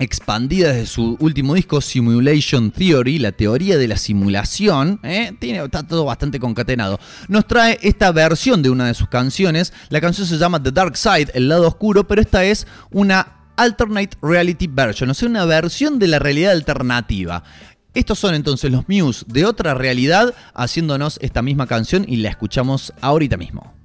expandida 0.00 0.72
desde 0.72 0.86
su 0.86 1.16
último 1.20 1.54
disco 1.54 1.80
Simulation 1.80 2.72
Theory, 2.72 3.20
la 3.20 3.30
teoría 3.30 3.78
de 3.78 3.86
la 3.86 3.98
simulación, 3.98 4.98
¿eh? 5.04 5.32
Tiene, 5.38 5.62
está 5.62 5.86
todo 5.86 6.04
bastante 6.04 6.40
concatenado. 6.40 6.98
Nos 7.28 7.46
trae 7.46 7.78
esta 7.82 8.10
versión 8.10 8.62
de 8.62 8.70
una 8.70 8.88
de 8.88 8.94
sus 8.94 9.08
canciones. 9.08 9.72
La 9.90 10.00
canción 10.00 10.26
se 10.26 10.38
llama 10.38 10.60
The 10.60 10.72
Dark 10.72 10.96
Side, 10.96 11.30
el 11.34 11.48
lado 11.48 11.68
oscuro, 11.68 12.08
pero 12.08 12.20
esta 12.20 12.44
es 12.44 12.66
una 12.90 13.37
alternate 13.58 14.16
reality 14.22 14.66
version, 14.66 15.10
o 15.10 15.14
sea, 15.14 15.28
una 15.28 15.44
versión 15.44 15.98
de 15.98 16.08
la 16.08 16.18
realidad 16.18 16.52
alternativa. 16.52 17.42
Estos 17.92 18.18
son 18.18 18.34
entonces 18.34 18.70
los 18.70 18.88
Muse 18.88 19.24
de 19.28 19.44
otra 19.44 19.74
realidad 19.74 20.34
haciéndonos 20.54 21.18
esta 21.20 21.42
misma 21.42 21.66
canción 21.66 22.04
y 22.06 22.16
la 22.16 22.30
escuchamos 22.30 22.92
ahorita 23.00 23.36
mismo. 23.36 23.77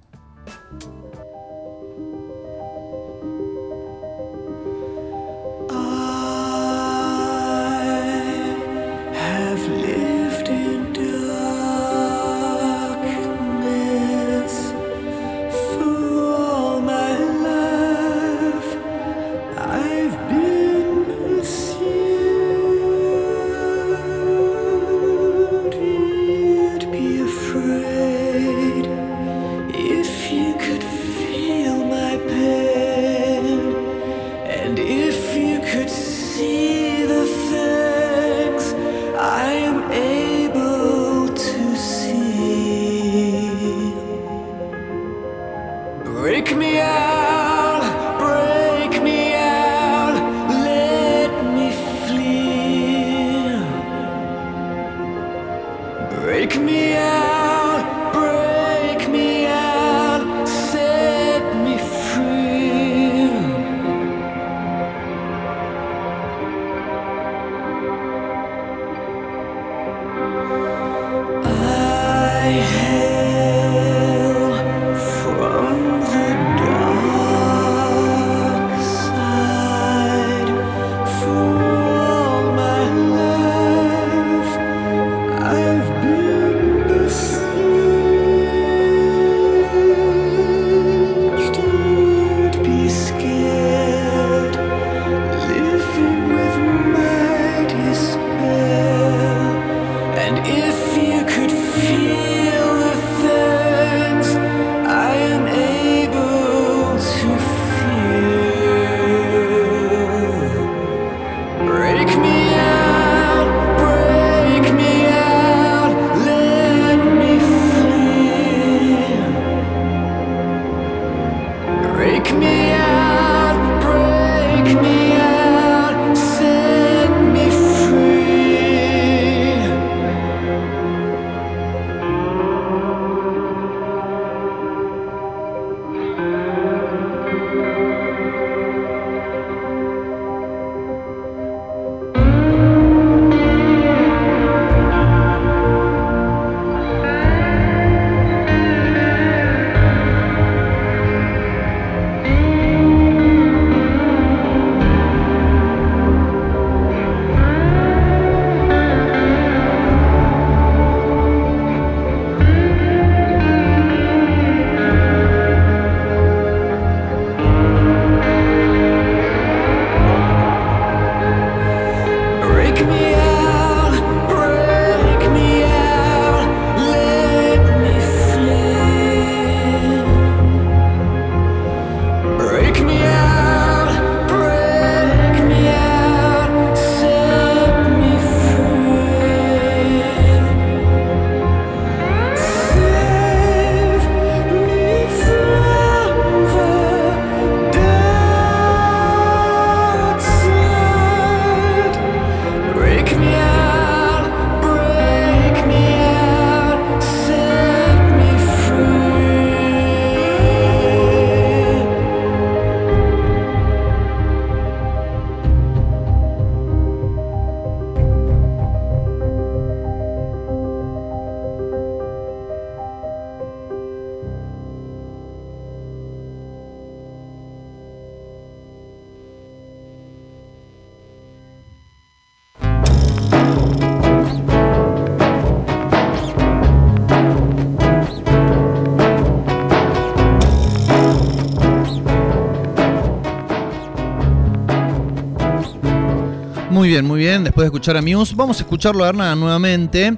Bien, 246.94 247.08
muy 247.08 247.22
bien. 247.22 247.44
Después 247.44 247.64
de 247.64 247.68
escuchar 247.70 247.98
a 247.98 248.04
Muse, 248.04 248.36
vamos 248.36 248.60
a 248.60 248.62
escucharlo 248.62 249.04
a 249.04 249.10
Hernán 249.10 249.40
nuevamente, 249.40 250.16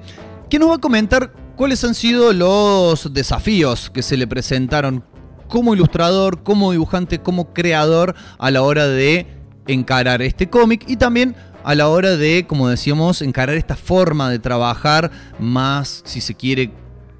que 0.49 0.59
nos 0.59 0.71
va 0.71 0.75
a 0.75 0.79
comentar 0.79 1.31
cuáles 1.55 1.81
han 1.85 1.95
sido 1.95 2.33
los 2.33 3.13
desafíos 3.13 3.89
que 3.89 4.03
se 4.03 4.17
le 4.17 4.27
presentaron 4.27 5.01
como 5.47 5.73
ilustrador, 5.73 6.43
como 6.43 6.73
dibujante, 6.73 7.19
como 7.19 7.53
creador 7.53 8.13
a 8.37 8.51
la 8.51 8.61
hora 8.61 8.89
de 8.89 9.25
encarar 9.67 10.21
este 10.21 10.49
cómic 10.49 10.83
y 10.85 10.97
también 10.97 11.37
a 11.63 11.75
la 11.75 11.87
hora 11.87 12.17
de, 12.17 12.45
como 12.45 12.67
decíamos, 12.67 13.21
encarar 13.21 13.55
esta 13.55 13.77
forma 13.77 14.29
de 14.29 14.39
trabajar 14.39 15.11
más, 15.39 16.01
si 16.03 16.19
se 16.19 16.35
quiere, 16.35 16.73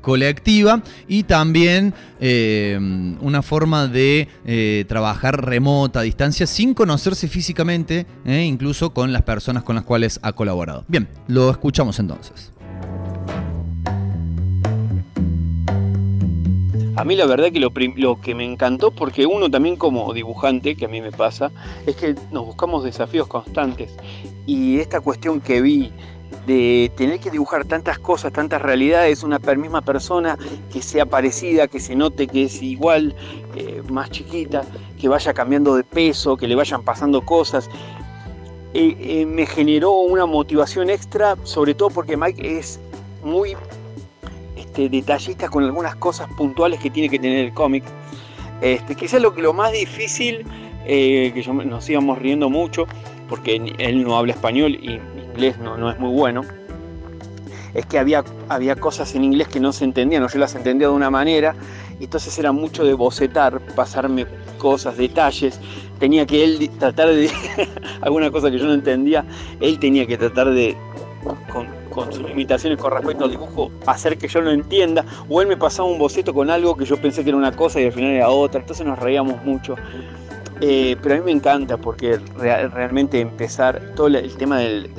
colectiva 0.06 0.84
y 1.08 1.24
también 1.24 1.96
eh, 2.20 2.78
una 3.22 3.42
forma 3.42 3.88
de 3.88 4.28
eh, 4.46 4.86
trabajar 4.88 5.44
remota, 5.44 6.02
a 6.02 6.04
distancia, 6.04 6.46
sin 6.46 6.76
conocerse 6.76 7.28
físicamente, 7.28 8.06
eh, 8.24 8.44
incluso 8.44 8.94
con 8.94 9.12
las 9.12 9.24
personas 9.24 9.64
con 9.64 9.76
las 9.76 9.84
cuales 9.84 10.20
ha 10.22 10.34
colaborado. 10.34 10.86
Bien, 10.88 11.08
lo 11.28 11.50
escuchamos 11.50 11.98
entonces. 11.98 12.54
A 16.98 17.04
mí 17.04 17.16
la 17.16 17.26
verdad 17.26 17.52
que 17.52 17.60
lo, 17.60 18.22
que 18.22 18.36
me 18.36 18.46
encantó, 18.46 18.92
porque 18.92 19.26
uno 19.26 19.50
también 19.50 19.76
como 19.76 20.14
dibujante, 20.14 20.76
que 20.76 20.86
a 20.86 20.88
mí 20.88 21.02
me 21.02 21.12
pasa, 21.12 21.52
es 21.88 21.96
que 21.96 22.14
nos 22.32 22.46
buscamos 22.46 22.84
desafíos 22.84 23.28
constantes. 23.28 23.92
Y 24.46 24.78
esta 24.78 25.02
cuestión 25.02 25.42
que 25.42 25.62
vi 25.62 25.92
de 26.46 26.92
tener 26.96 27.20
que 27.20 27.32
dibujar 27.32 27.66
tantas 27.66 27.98
cosas, 28.00 28.32
tantas 28.32 28.62
realidades, 28.62 29.24
una 29.24 29.40
misma 29.40 29.82
persona 29.82 30.38
que 30.72 30.82
sea 30.82 31.06
parecida, 31.06 31.68
que 31.68 31.80
se 31.80 31.96
note 31.96 32.28
que 32.28 32.44
es 32.44 32.62
igual, 32.62 33.16
eh, 33.56 33.82
más 33.90 34.12
chiquita, 34.12 34.64
que 35.00 35.08
vaya 35.08 35.34
cambiando 35.34 35.76
de 35.76 35.84
peso, 35.84 36.38
que 36.38 36.48
le 36.48 36.56
vayan 36.56 36.84
pasando 36.84 37.22
cosas, 37.26 37.70
eh, 38.74 38.96
eh, 39.00 39.26
me 39.26 39.46
generó 39.46 39.92
una 39.94 40.26
motivación 40.26 40.90
extra, 40.90 41.36
sobre 41.44 41.74
todo 41.74 41.90
porque 41.90 42.18
Mike 42.18 42.60
es 42.60 42.80
muy 43.24 43.56
este, 44.56 44.90
detallista 44.90 45.50
con 45.50 45.64
algunas 45.64 45.96
cosas 45.96 46.28
puntuales 46.38 46.80
que 46.80 46.90
tiene 46.90 47.10
que 47.10 47.18
tener 47.18 47.46
el 47.46 47.54
cómic. 47.54 47.84
Este, 48.62 48.96
quizás 48.96 49.22
lo, 49.22 49.32
lo 49.32 49.54
más 49.54 49.72
difícil, 49.72 50.46
que 50.86 51.44
nos 51.66 51.90
íbamos 51.90 52.20
riendo 52.20 52.48
mucho, 52.48 52.86
porque 53.28 53.56
él 53.80 54.04
no 54.04 54.16
habla 54.18 54.34
español 54.34 54.76
y 54.76 55.00
no, 55.60 55.90
es 55.92 56.00
muy 56.00 56.12
bueno, 56.12 56.42
es 57.74 57.86
que 57.86 58.00
había, 58.00 58.24
había 58.48 58.76
cosas 58.76 59.14
en 59.16 59.24
inglés 59.24 59.48
que 59.50 59.60
no 59.60 59.74
se 59.74 59.84
entendían, 59.84 60.24
o 60.24 60.30
yo 60.30 60.40
las 60.40 60.56
entendía 60.56 60.88
de 60.88 60.94
una 60.94 61.10
manera, 61.10 61.56
y 62.00 62.06
entonces 62.06 62.38
era 62.40 62.52
mucho 62.52 62.84
de 62.84 62.94
bocetar, 62.94 63.60
pasarme 63.76 64.26
cosas, 64.58 64.98
detalles, 64.98 65.60
tenía 66.00 66.26
que 66.26 66.44
él 66.44 66.70
tratar 66.80 67.10
de, 67.10 67.30
alguna 68.02 68.32
cosa 68.32 68.50
que 68.50 68.58
yo 68.58 68.66
no 68.66 68.74
entendía, 68.74 69.26
él 69.60 69.78
tenía 69.80 70.06
que 70.06 70.18
tratar 70.18 70.52
de, 70.52 70.76
con, 71.52 71.68
con 71.90 72.12
sus 72.14 72.24
limitaciones 72.24 72.80
con 72.80 72.92
respecto 72.92 73.26
al 73.26 73.32
dibujo, 73.32 73.72
hacer 73.86 74.18
que 74.18 74.28
yo 74.28 74.42
lo 74.42 74.52
entienda, 74.52 75.06
o 75.30 75.42
él 75.42 75.48
me 75.48 75.58
pasaba 75.58 75.88
un 75.88 76.00
boceto 76.00 76.34
con 76.34 76.50
algo 76.50 76.76
que 76.78 76.86
yo 76.86 76.98
pensé 76.98 77.24
que 77.24 77.30
era 77.30 77.38
una 77.38 77.52
cosa 77.52 77.82
y 77.82 77.86
al 77.86 77.92
final 77.92 78.12
era 78.12 78.30
otra, 78.30 78.62
entonces 78.62 78.86
nos 78.86 79.00
reíamos 79.00 79.44
mucho. 79.44 79.76
Eh, 80.62 80.96
pero 81.02 81.16
a 81.16 81.18
mí 81.18 81.24
me 81.26 81.32
encanta 81.32 81.78
porque 81.78 82.18
rea- 82.38 82.68
realmente 82.68 83.20
empezar 83.20 83.94
todo 83.96 84.08
el, 84.08 84.36
tema 84.38 84.60
del, 84.60 84.90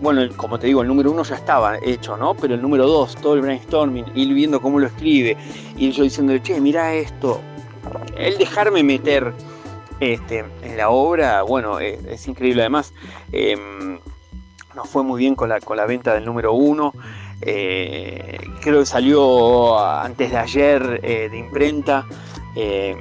bueno, 0.00 0.22
como 0.36 0.58
te 0.58 0.66
digo, 0.66 0.82
el 0.82 0.88
número 0.88 1.10
uno 1.10 1.22
ya 1.22 1.34
estaba 1.34 1.76
hecho, 1.82 2.16
¿no? 2.16 2.34
Pero 2.34 2.54
el 2.54 2.62
número 2.62 2.86
dos, 2.86 3.14
todo 3.16 3.34
el 3.34 3.42
brainstorming, 3.42 4.06
ir 4.14 4.32
viendo 4.34 4.60
cómo 4.60 4.78
lo 4.78 4.86
escribe, 4.86 5.36
y 5.76 5.90
yo 5.90 6.02
diciéndole, 6.04 6.42
che, 6.42 6.60
mira 6.60 6.94
esto, 6.94 7.40
el 8.16 8.38
dejarme 8.38 8.82
meter 8.82 9.32
este, 10.00 10.44
en 10.62 10.76
la 10.76 10.90
obra, 10.90 11.42
bueno, 11.42 11.78
eh, 11.80 11.98
es 12.08 12.26
increíble 12.28 12.62
además. 12.62 12.92
em, 13.32 13.98
nos 14.74 14.88
fue 14.88 15.02
muy 15.02 15.18
bien 15.18 15.34
con 15.34 15.50
la, 15.50 15.60
con 15.60 15.76
la 15.76 15.84
venta 15.86 16.14
del 16.14 16.24
número 16.24 16.54
uno. 16.54 16.92
eh, 17.42 18.38
creo 18.62 18.80
que 18.80 18.86
salió 18.86 19.78
antes 19.84 20.30
de 20.30 20.38
ayer 20.38 21.00
eh, 21.02 21.28
de 21.30 21.38
imprenta. 21.38 22.06
eh, 22.56 22.96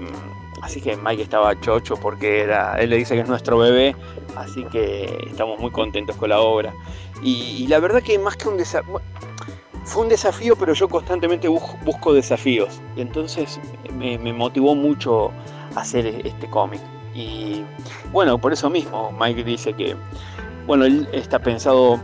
así 0.62 0.82
que 0.82 0.96
Mike 0.96 1.24
estaba 1.24 1.60
chocho 1.60 1.96
porque 1.96 2.42
era, 2.42 2.76
él 2.80 2.90
le 2.92 2.98
dice 2.98 3.16
que 3.16 3.22
es 3.22 3.28
nuestro 3.28 3.58
bebé. 3.58 3.96
Así 4.36 4.64
que 4.66 5.26
estamos 5.28 5.60
muy 5.60 5.72
contentos 5.72 6.16
con 6.16 6.30
la 6.30 6.40
obra. 6.40 6.74
Y, 7.22 7.68
la 7.68 7.80
verdad 7.80 8.02
que 8.02 8.18
más 8.18 8.36
que 8.38 8.50
un 8.50 8.58
desafío. 8.58 9.02
Fue 9.84 10.04
un 10.04 10.10
desafío, 10.10 10.56
pero 10.56 10.74
yo 10.74 10.88
constantemente 10.88 11.48
bus- 11.48 11.76
busco 11.84 12.14
desafíos. 12.14 12.82
Y 12.96 13.02
entonces 13.02 13.60
me, 13.94 14.18
motivó 14.32 14.76
mucho 14.76 15.32
hacer 15.76 16.06
este 16.26 16.48
cómic. 16.50 16.80
Y 17.14 17.64
bueno, 18.12 18.38
por 18.38 18.54
eso 18.54 18.70
mismo 18.70 19.12
Mike 19.20 19.44
dice 19.44 19.74
que, 19.74 19.96
bueno, 20.66 20.86
él 20.86 21.10
está 21.12 21.40
pensado, 21.40 22.00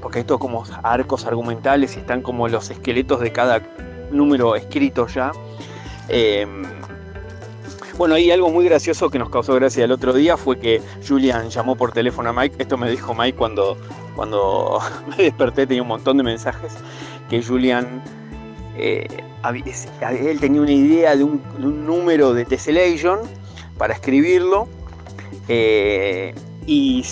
porque 0.00 0.22
todo 0.22 0.38
como 0.38 0.64
arcos 0.82 1.26
argumentales 1.26 1.96
y 1.96 2.00
están 2.00 2.22
como 2.22 2.46
los 2.46 2.70
esqueletos 2.70 3.20
de 3.20 3.32
cada 3.32 3.62
número 4.10 4.54
escrito 4.54 5.06
ya. 5.08 5.32
Eh, 6.08 6.46
bueno, 7.96 8.16
hay 8.16 8.30
algo 8.30 8.50
muy 8.50 8.64
gracioso 8.64 9.08
que 9.10 9.18
nos 9.18 9.30
causó 9.30 9.54
gracia 9.54 9.84
el 9.84 9.92
otro 9.92 10.12
día 10.12 10.36
fue 10.36 10.58
que 10.58 10.82
Julian 11.06 11.50
llamó 11.50 11.76
por 11.76 11.92
teléfono 11.92 12.30
a 12.30 12.32
Mike. 12.32 12.56
Esto 12.58 12.76
me 12.76 12.90
dijo 12.90 13.14
Mike 13.14 13.36
cuando, 13.36 13.76
cuando 14.16 14.80
me 15.06 15.24
desperté, 15.24 15.66
tenía 15.66 15.82
un 15.82 15.88
montón 15.88 16.16
de 16.16 16.24
mensajes. 16.24 16.72
Que 17.28 17.42
Julian, 17.42 18.02
eh, 18.76 19.06
él 20.10 20.40
tenía 20.40 20.60
una 20.60 20.72
idea 20.72 21.16
de 21.16 21.24
un, 21.24 21.40
de 21.58 21.66
número 21.86 22.34
de 22.34 22.44
Tessellation 22.44 23.20
para 23.78 23.94
escribirlo. 23.94 24.68
eh, 25.48 26.34
y 26.66 27.04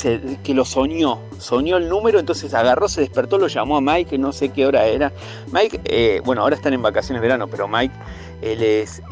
que 0.42 0.54
lo 0.54 0.64
soñó, 0.64 1.18
soñó 1.36 1.76
el 1.76 1.86
número, 1.86 2.18
entonces 2.18 2.54
agarró, 2.54 2.88
se 2.88 3.02
despertó, 3.02 3.36
lo 3.36 3.48
llamó 3.48 3.76
a 3.76 3.80
Mike, 3.82 4.16
no 4.16 4.32
sé 4.32 4.48
qué 4.48 4.64
hora 4.64 4.86
era. 4.86 5.12
Mike, 5.52 5.82
eh, 5.84 6.22
bueno, 6.24 6.40
ahora 6.40 6.56
están 6.56 6.72
en 6.72 6.80
vacaciones 6.80 7.20
de 7.20 7.28
verano, 7.28 7.48
pero 7.48 7.68
Mike, 7.68 7.94
él 8.40 8.62
es 8.62 9.02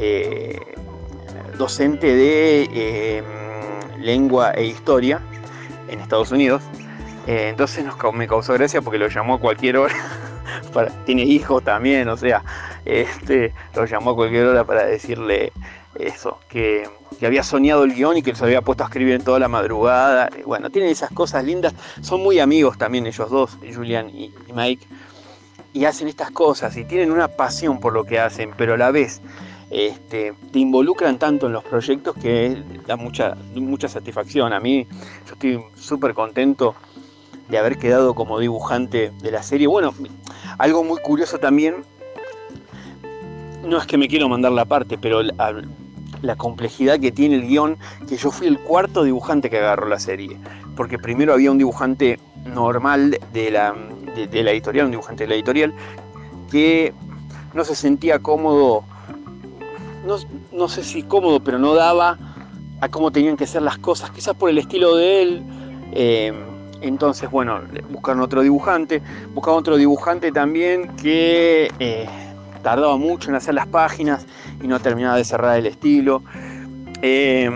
docente 1.61 2.17
de 2.17 2.71
eh, 2.73 3.23
lengua 3.99 4.53
e 4.53 4.65
historia 4.65 5.21
en 5.89 6.01
Estados 6.01 6.33
Unidos. 6.33 6.63
Eh, 7.27 7.49
entonces 7.51 7.85
nos, 7.85 7.97
me 8.15 8.27
causó 8.27 8.55
gracia 8.55 8.81
porque 8.81 8.99
lo 8.99 9.09
llamó 9.09 9.35
a 9.35 9.41
cualquier 9.41 9.77
hora. 9.77 9.95
tiene 11.05 11.23
hijos 11.23 11.63
también, 11.63 12.09
o 12.09 12.17
sea, 12.17 12.43
este, 12.87 13.53
lo 13.75 13.85
llamó 13.85 14.13
a 14.13 14.15
cualquier 14.15 14.47
hora 14.47 14.65
para 14.65 14.87
decirle 14.87 15.53
eso, 15.97 16.39
que, 16.49 16.89
que 17.19 17.27
había 17.27 17.43
soñado 17.43 17.85
el 17.85 17.93
guion 17.95 18.17
y 18.17 18.23
que 18.23 18.35
se 18.35 18.43
había 18.43 18.63
puesto 18.63 18.85
a 18.85 18.87
escribir 18.87 19.17
en 19.17 19.23
toda 19.23 19.39
la 19.39 19.49
madrugada. 19.49 20.31
Eh, 20.35 20.45
Bueno, 20.47 20.71
tienen 20.71 20.91
esas 20.91 21.11
cosas 21.11 21.45
lindas. 21.45 21.75
Son 22.01 22.23
muy 22.23 22.41
amigos 22.41 22.79
también 22.79 23.07
ellos 23.07 23.29
dos, 23.29 23.59
Julian 23.75 24.09
y 24.09 24.33
Mike. 24.55 24.87
Y 25.75 25.85
hacen 25.85 26.09
estas 26.09 26.31
cosas 26.31 26.75
y 26.79 26.85
tienen 26.85 27.13
una 27.13 27.29
pasión 27.29 27.81
por 27.81 27.93
lo 27.93 28.05
que 28.05 28.19
hacen, 28.19 28.55
pero 28.57 28.75
a 28.75 28.77
la 28.79 28.91
vez 28.91 29.21
este, 29.71 30.35
te 30.53 30.59
involucran 30.59 31.19
tanto 31.19 31.47
en 31.47 31.53
los 31.53 31.63
proyectos 31.63 32.17
que 32.17 32.63
da 32.87 32.97
mucha, 32.97 33.37
mucha 33.55 33.89
satisfacción. 33.89 34.53
A 34.53 34.61
mí, 34.61 34.87
yo 35.27 35.33
estoy 35.35 35.61
súper 35.77 36.13
contento 36.13 36.75
de 37.49 37.59
haber 37.59 37.79
quedado 37.79 38.15
como 38.15 38.39
dibujante 38.39 39.13
de 39.23 39.31
la 39.31 39.43
serie. 39.43 39.69
Bueno, 39.69 39.95
algo 40.59 40.83
muy 40.83 41.01
curioso 41.01 41.39
también, 41.39 41.85
no 43.65 43.79
es 43.79 43.87
que 43.87 43.97
me 43.97 44.09
quiero 44.09 44.29
mandar 44.29 44.53
la 44.53 44.65
parte, 44.65 44.99
pero 44.99 45.23
la, 45.23 46.37
complejidad 46.37 46.99
que 46.99 47.13
tiene 47.13 47.37
el 47.37 47.47
guion, 47.47 47.79
que 48.09 48.17
yo 48.17 48.31
fui 48.31 48.47
el 48.47 48.59
cuarto 48.59 49.05
dibujante 49.05 49.51
que 49.51 49.59
agarró 49.59 49.89
la 49.89 49.99
serie. 49.99 50.37
Porque 50.77 50.99
primero 50.99 51.33
había 51.33 51.51
un 51.51 51.59
dibujante 51.59 52.19
normal 52.45 53.19
de 53.33 53.51
la, 53.51 53.75
de 54.15 54.43
la 54.43 54.51
editorial, 54.51 54.87
un 54.87 54.93
dibujante 54.93 55.25
de 55.25 55.29
la 55.29 55.35
editorial, 55.35 55.75
que 56.51 56.93
no 57.55 57.65
se 57.65 57.75
sentía 57.75 58.19
cómodo, 58.19 58.85
no, 60.07 60.17
no 60.53 60.69
sé 60.69 60.85
si 60.85 61.03
cómodo, 61.03 61.41
pero 61.41 61.59
no 61.59 61.75
daba 61.75 62.19
a 62.81 62.89
cómo 62.89 63.11
tenían 63.11 63.37
que 63.37 63.47
ser 63.47 63.63
las 63.63 63.79
cosas, 63.79 64.11
quizás 64.11 64.35
por 64.35 64.51
el 64.51 64.59
estilo 64.59 64.97
de 64.97 65.23
él. 65.23 65.43
eh, 65.93 66.33
entonces, 66.83 67.31
bueno, 67.31 67.61
buscaron 67.91 68.23
otro 68.23 68.43
dibujante, 68.43 69.03
buscaron 69.35 69.61
otro 69.61 69.77
dibujante 69.77 70.33
también 70.33 70.89
que 70.97 71.71
eh, 71.79 72.07
tardaba 72.63 72.97
mucho 72.97 73.29
en 73.31 73.37
hacer 73.37 73.55
las 73.55 73.67
páginas 73.67 74.27
y 74.63 74.67
no 74.67 74.81
terminaba 74.81 75.17
de 75.17 75.25
cerrar 75.25 75.59
el 75.59 75.67
estilo. 75.67 76.23
Eh, 77.03 77.51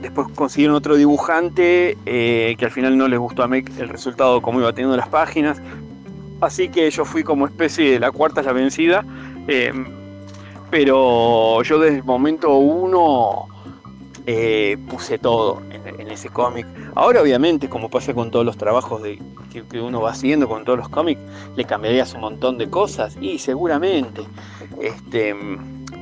después 0.00 0.28
consiguieron 0.34 0.74
otro 0.76 0.96
dibujante 0.96 1.98
eh, 2.06 2.54
que 2.58 2.64
al 2.64 2.70
final 2.70 2.96
no 2.96 3.08
les 3.08 3.18
gustó 3.18 3.42
a 3.42 3.48
Mike 3.48 3.72
el 3.78 3.88
resultado 3.88 4.40
como 4.40 4.60
iba 4.60 4.72
teniendo 4.72 4.96
las 4.96 5.08
páginas. 5.08 5.60
Así 6.40 6.68
que 6.68 6.90
yo 6.90 7.04
fui 7.04 7.22
como 7.22 7.46
especie 7.46 7.92
de 7.92 8.00
la 8.00 8.10
cuarta 8.10 8.40
es 8.40 8.46
la 8.46 8.52
vencida. 8.52 9.04
Pero 10.74 11.62
yo 11.62 11.78
desde 11.78 11.98
el 11.98 12.02
momento 12.02 12.56
uno 12.56 13.46
eh, 14.26 14.76
puse 14.88 15.18
todo 15.18 15.62
en, 15.70 16.10
ese 16.10 16.30
cómic. 16.30 16.66
Ahora 16.96 17.22
obviamente, 17.22 17.68
como 17.68 17.88
pasa 17.88 18.12
con 18.12 18.32
todos 18.32 18.44
los 18.44 18.56
trabajos 18.56 19.00
de, 19.00 19.22
que, 19.52 19.80
uno 19.80 20.00
va 20.00 20.10
haciendo, 20.10 20.48
con 20.48 20.64
todos 20.64 20.80
los 20.80 20.88
cómics, 20.88 21.20
le 21.54 21.64
cambiarías 21.64 22.12
un 22.14 22.22
montón 22.22 22.58
de 22.58 22.68
cosas 22.68 23.16
y 23.20 23.38
seguramente. 23.38 24.22
Este, 24.80 25.32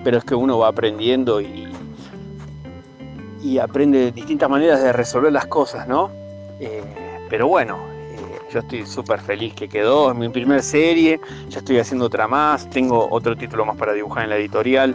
pero 0.05 0.17
es 0.17 0.25
que 0.25 0.35
uno 0.35 0.57
va 0.57 0.69
aprendiendo 0.69 1.43
y, 1.43 1.69
y 3.43 3.59
aprende 3.59 4.11
distintas 4.11 4.49
maneras 4.49 4.83
de 4.83 4.95
resolver 4.95 5.35
las 5.35 5.49
cosas, 5.49 5.87
¿no? 5.87 6.11
Eh, 6.61 6.83
pero 7.29 7.47
bueno, 7.47 7.92
yo 8.53 8.61
estoy 8.61 8.87
súper 8.87 9.21
feliz 9.21 9.55
que 9.55 9.69
quedó. 9.69 10.11
Es 10.11 10.17
mi 10.17 10.29
primer 10.29 10.63
serie, 10.63 11.21
ya 11.49 11.59
estoy 11.61 11.79
haciendo 11.79 12.07
otra 12.07 12.29
más, 12.29 12.69
tengo 12.71 13.09
otro 13.11 13.37
título 13.37 13.65
más 13.65 13.77
para 13.77 13.93
dibujar 13.93 14.25
en 14.25 14.31
la 14.31 14.37
editorial. 14.37 14.95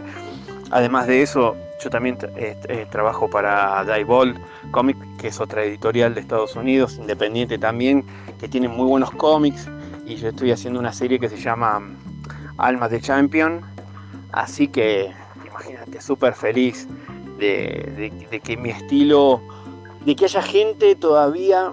Además 0.70 1.06
de 1.06 1.22
eso, 1.22 1.56
yo 1.82 1.90
también 1.90 2.18
eh, 2.36 2.56
eh, 2.68 2.86
trabajo 2.90 3.28
para 3.28 3.84
Diebold 3.84 4.38
Comic, 4.70 4.96
que 5.16 5.28
es 5.28 5.40
otra 5.40 5.64
editorial 5.64 6.14
de 6.14 6.20
Estados 6.20 6.54
Unidos, 6.56 6.98
independiente 6.98 7.58
también, 7.58 8.04
que 8.38 8.48
tiene 8.48 8.68
muy 8.68 8.86
buenos 8.86 9.10
cómics. 9.12 9.68
Y 10.06 10.16
yo 10.16 10.28
estoy 10.28 10.52
haciendo 10.52 10.78
una 10.78 10.92
serie 10.92 11.18
que 11.18 11.28
se 11.28 11.36
llama 11.36 11.80
mm, 11.80 11.96
Almas 12.58 12.90
de 12.90 13.00
Champion. 13.00 13.62
Así 14.32 14.68
que, 14.68 15.10
imagínate, 15.46 16.00
súper 16.00 16.34
feliz 16.34 16.86
de 17.38 18.40
que 18.42 18.56
mi 18.56 18.70
estilo, 18.70 19.40
de 20.04 20.16
que 20.16 20.24
haya 20.24 20.42
gente 20.42 20.96
todavía 20.96 21.72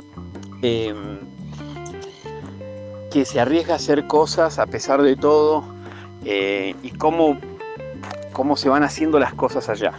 em, 0.61 1.24
que 3.15 3.23
se 3.23 3.39
arriesga 3.39 3.71
a 3.71 3.77
hacer 3.77 4.07
cosas 4.07 4.59
a 4.59 4.65
pesar 4.65 5.01
de 5.01 5.15
todo 5.15 5.63
eh, 6.25 6.75
y 6.83 6.91
cómo, 6.91 7.37
cómo 8.33 8.57
se 8.57 8.67
van 8.67 8.83
haciendo 8.83 9.19
las 9.19 9.33
cosas 9.33 9.69
allá. 9.69 9.93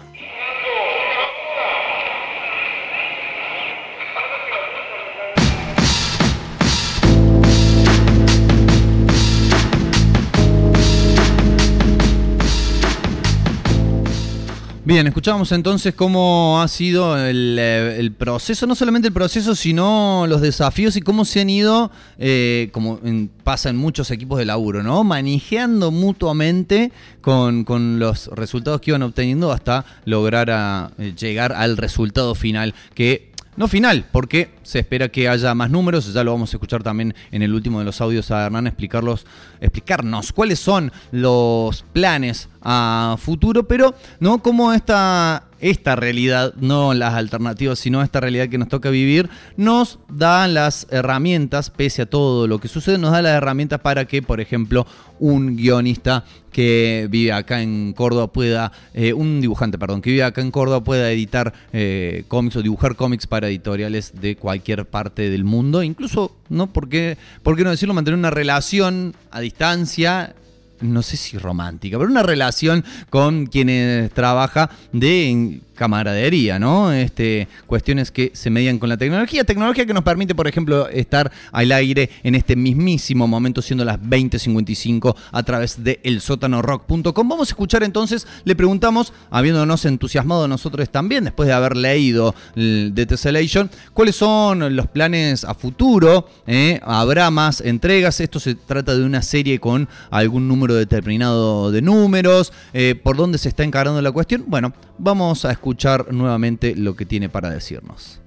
Bien, 14.87 15.05
escuchamos 15.09 15.51
entonces 15.51 15.95
cómo 15.97 16.63
ha 16.63 16.69
sido 16.69 17.19
el, 17.19 17.57
eh, 17.59 17.97
el 17.99 18.13
proceso, 18.13 18.69
no 18.69 18.77
solamente 18.77 19.09
el 19.09 19.13
proceso, 19.15 19.57
sino 19.57 20.27
los 20.29 20.41
desafíos 20.41 20.95
y 20.95 21.01
cómo 21.01 21.25
se 21.25 21.41
han 21.41 21.51
ido, 21.51 21.91
eh, 22.19 22.69
como 22.71 23.01
en- 23.03 23.29
pasa 23.43 23.69
en 23.69 23.77
muchos 23.79 24.13
equipos 24.13 24.39
de 24.39 24.45
laburo, 24.45 24.85
¿no? 24.85 25.03
Manejando 25.03 25.91
mutuamente 25.91 26.93
con, 27.21 27.65
con 27.65 27.99
los 27.99 28.29
resultados 28.29 28.81
que 28.81 28.93
iban 28.93 29.03
obteniendo 29.03 29.51
hasta 29.51 29.85
lograr 30.05 30.53
a, 30.53 30.93
eh, 30.99 31.15
llegar 31.19 31.53
al 31.53 31.77
resultado 31.77 32.37
final, 32.37 32.73
que 32.95 33.33
no 33.57 33.67
final, 33.67 34.07
porque 34.13 34.51
se 34.67 34.81
espera 34.81 35.09
que 35.09 35.29
haya 35.29 35.55
más 35.55 35.71
números, 35.71 36.13
ya 36.13 36.25
lo 36.25 36.33
vamos 36.33 36.53
a 36.53 36.57
escuchar 36.57 36.83
también 36.83 37.15
en 37.31 37.43
el 37.43 37.55
último 37.55 37.79
de 37.79 37.85
los 37.85 38.01
audios 38.01 38.33
a 38.33 38.47
Hernán 38.47 38.67
explicarlos, 38.67 39.25
explicarnos 39.61 40.33
cuáles 40.33 40.59
son 40.59 40.91
los 41.13 41.85
planes 41.93 42.49
a 42.63 43.15
futuro, 43.19 43.69
pero 43.69 43.95
no 44.19 44.43
como 44.43 44.73
esta, 44.73 45.45
esta 45.61 45.95
realidad, 45.95 46.53
no 46.57 46.95
las 46.95 47.15
alternativas, 47.15 47.79
sino 47.79 48.03
esta 48.03 48.21
realidad 48.21 48.49
que 48.49 48.59
nos 48.59 48.67
toca 48.67 48.91
vivir, 48.91 49.31
nos 49.57 50.01
da 50.09 50.49
las 50.49 50.89
herramientas, 50.91 51.71
pese 51.71 52.03
a 52.03 52.07
todo 52.07 52.49
lo 52.49 52.59
que 52.59 52.67
sucede, 52.67 52.99
nos 52.99 53.13
da 53.13 53.23
las 53.23 53.37
herramientas 53.37 53.81
para 53.81 54.05
que, 54.07 54.21
por 54.21 54.41
ejemplo, 54.41 54.85
un 55.21 55.57
guionista 55.57 56.25
que 56.53 57.07
vive 57.11 57.33
acá 57.33 57.63
en 57.63 57.93
Córdoba 57.93 58.33
pueda, 58.33 58.73
eh, 58.95 59.13
un 59.13 59.41
dibujante, 59.41 59.79
perdón, 59.79 60.03
que 60.03 60.11
vive 60.11 60.25
acá 60.25 60.41
en 60.41 60.51
Córdoba 60.51 60.83
pueda 60.83 61.13
editar 61.13 61.53
eh, 61.73 62.25
cómics 62.29 62.57
o 62.57 62.63
dibujar 62.63 62.97
cómics 62.97 63.27
para 63.27 63.49
editoriales 63.49 64.13
de 64.21 64.37
cualquier 64.57 64.87
parte 64.87 65.29
del 65.29 65.45
mundo, 65.45 65.83
incluso, 65.83 66.35
¿no? 66.49 66.73
¿Por 66.73 66.89
qué, 66.89 67.19
por 67.43 67.57
qué 67.57 67.65
no 67.65 67.71
decirlo? 67.71 67.95
Mantener 67.95 68.19
una 68.19 68.31
relación 68.31 69.15
a 69.31 69.41
distancia 69.41 70.35
no 70.81 71.03
sé 71.03 71.17
si 71.17 71.39
romántica, 71.39 71.97
pero 71.99 72.11
una 72.11 72.23
relación 72.23 72.85
con 73.09 73.47
quienes 73.47 74.13
trabaja 74.13 74.69
de 74.93 75.61
camaradería, 75.77 76.59
¿no? 76.59 76.93
Este, 76.93 77.47
cuestiones 77.67 78.11
que 78.11 78.33
se 78.35 78.51
median 78.51 78.79
con 78.79 78.89
la 78.89 78.97
tecnología, 78.97 79.45
tecnología 79.45 79.87
que 79.87 79.95
nos 79.95 80.03
permite, 80.03 80.35
por 80.35 80.49
ejemplo, 80.49 80.89
estar 80.89 81.31
al 81.53 81.71
aire 81.73 82.11
en 82.23 82.35
este 82.35 82.57
mismísimo 82.57 83.29
momento, 83.29 83.63
siendo 83.63 83.85
las 83.85 84.01
20.55 84.01 85.15
a 85.31 85.43
través 85.43 85.83
de 85.85 86.01
elsótanorock.com. 86.03 87.29
Vamos 87.29 87.49
a 87.49 87.53
escuchar 87.53 87.83
entonces, 87.83 88.27
le 88.45 88.57
preguntamos, 88.57 89.13
habiéndonos 89.31 89.85
entusiasmado 89.85 90.49
nosotros 90.49 90.89
también, 90.91 91.25
después 91.25 91.47
de 91.47 91.53
haber 91.53 91.77
leído 91.77 92.35
The 92.55 93.07
Tessellation, 93.07 93.71
cuáles 93.93 94.17
son 94.17 94.75
los 94.75 94.87
planes 94.89 95.45
a 95.45 95.55
futuro, 95.55 96.29
¿eh? 96.47 96.81
habrá 96.83 97.31
más 97.31 97.61
entregas, 97.61 98.21
esto 98.21 98.41
se 98.41 98.55
trata 98.55 98.97
de 98.97 99.05
una 99.05 99.23
serie 99.23 99.61
con 99.61 99.89
algún 100.11 100.49
número 100.49 100.75
determinado 100.75 101.71
de 101.71 101.83
números, 101.83 102.53
eh, 102.73 102.95
por 103.01 103.17
dónde 103.17 103.39
se 103.39 103.49
está 103.49 103.65
encarando 103.65 104.01
la 104.03 104.13
cuestión. 104.13 104.45
Bueno, 104.47 104.73
vamos 104.99 105.45
a 105.45 105.53
escuchar 105.53 106.13
nuevamente 106.13 106.75
lo 106.77 106.95
que 106.97 107.07
tiene 107.07 107.29
para 107.29 107.51
decirnos. 107.51 108.21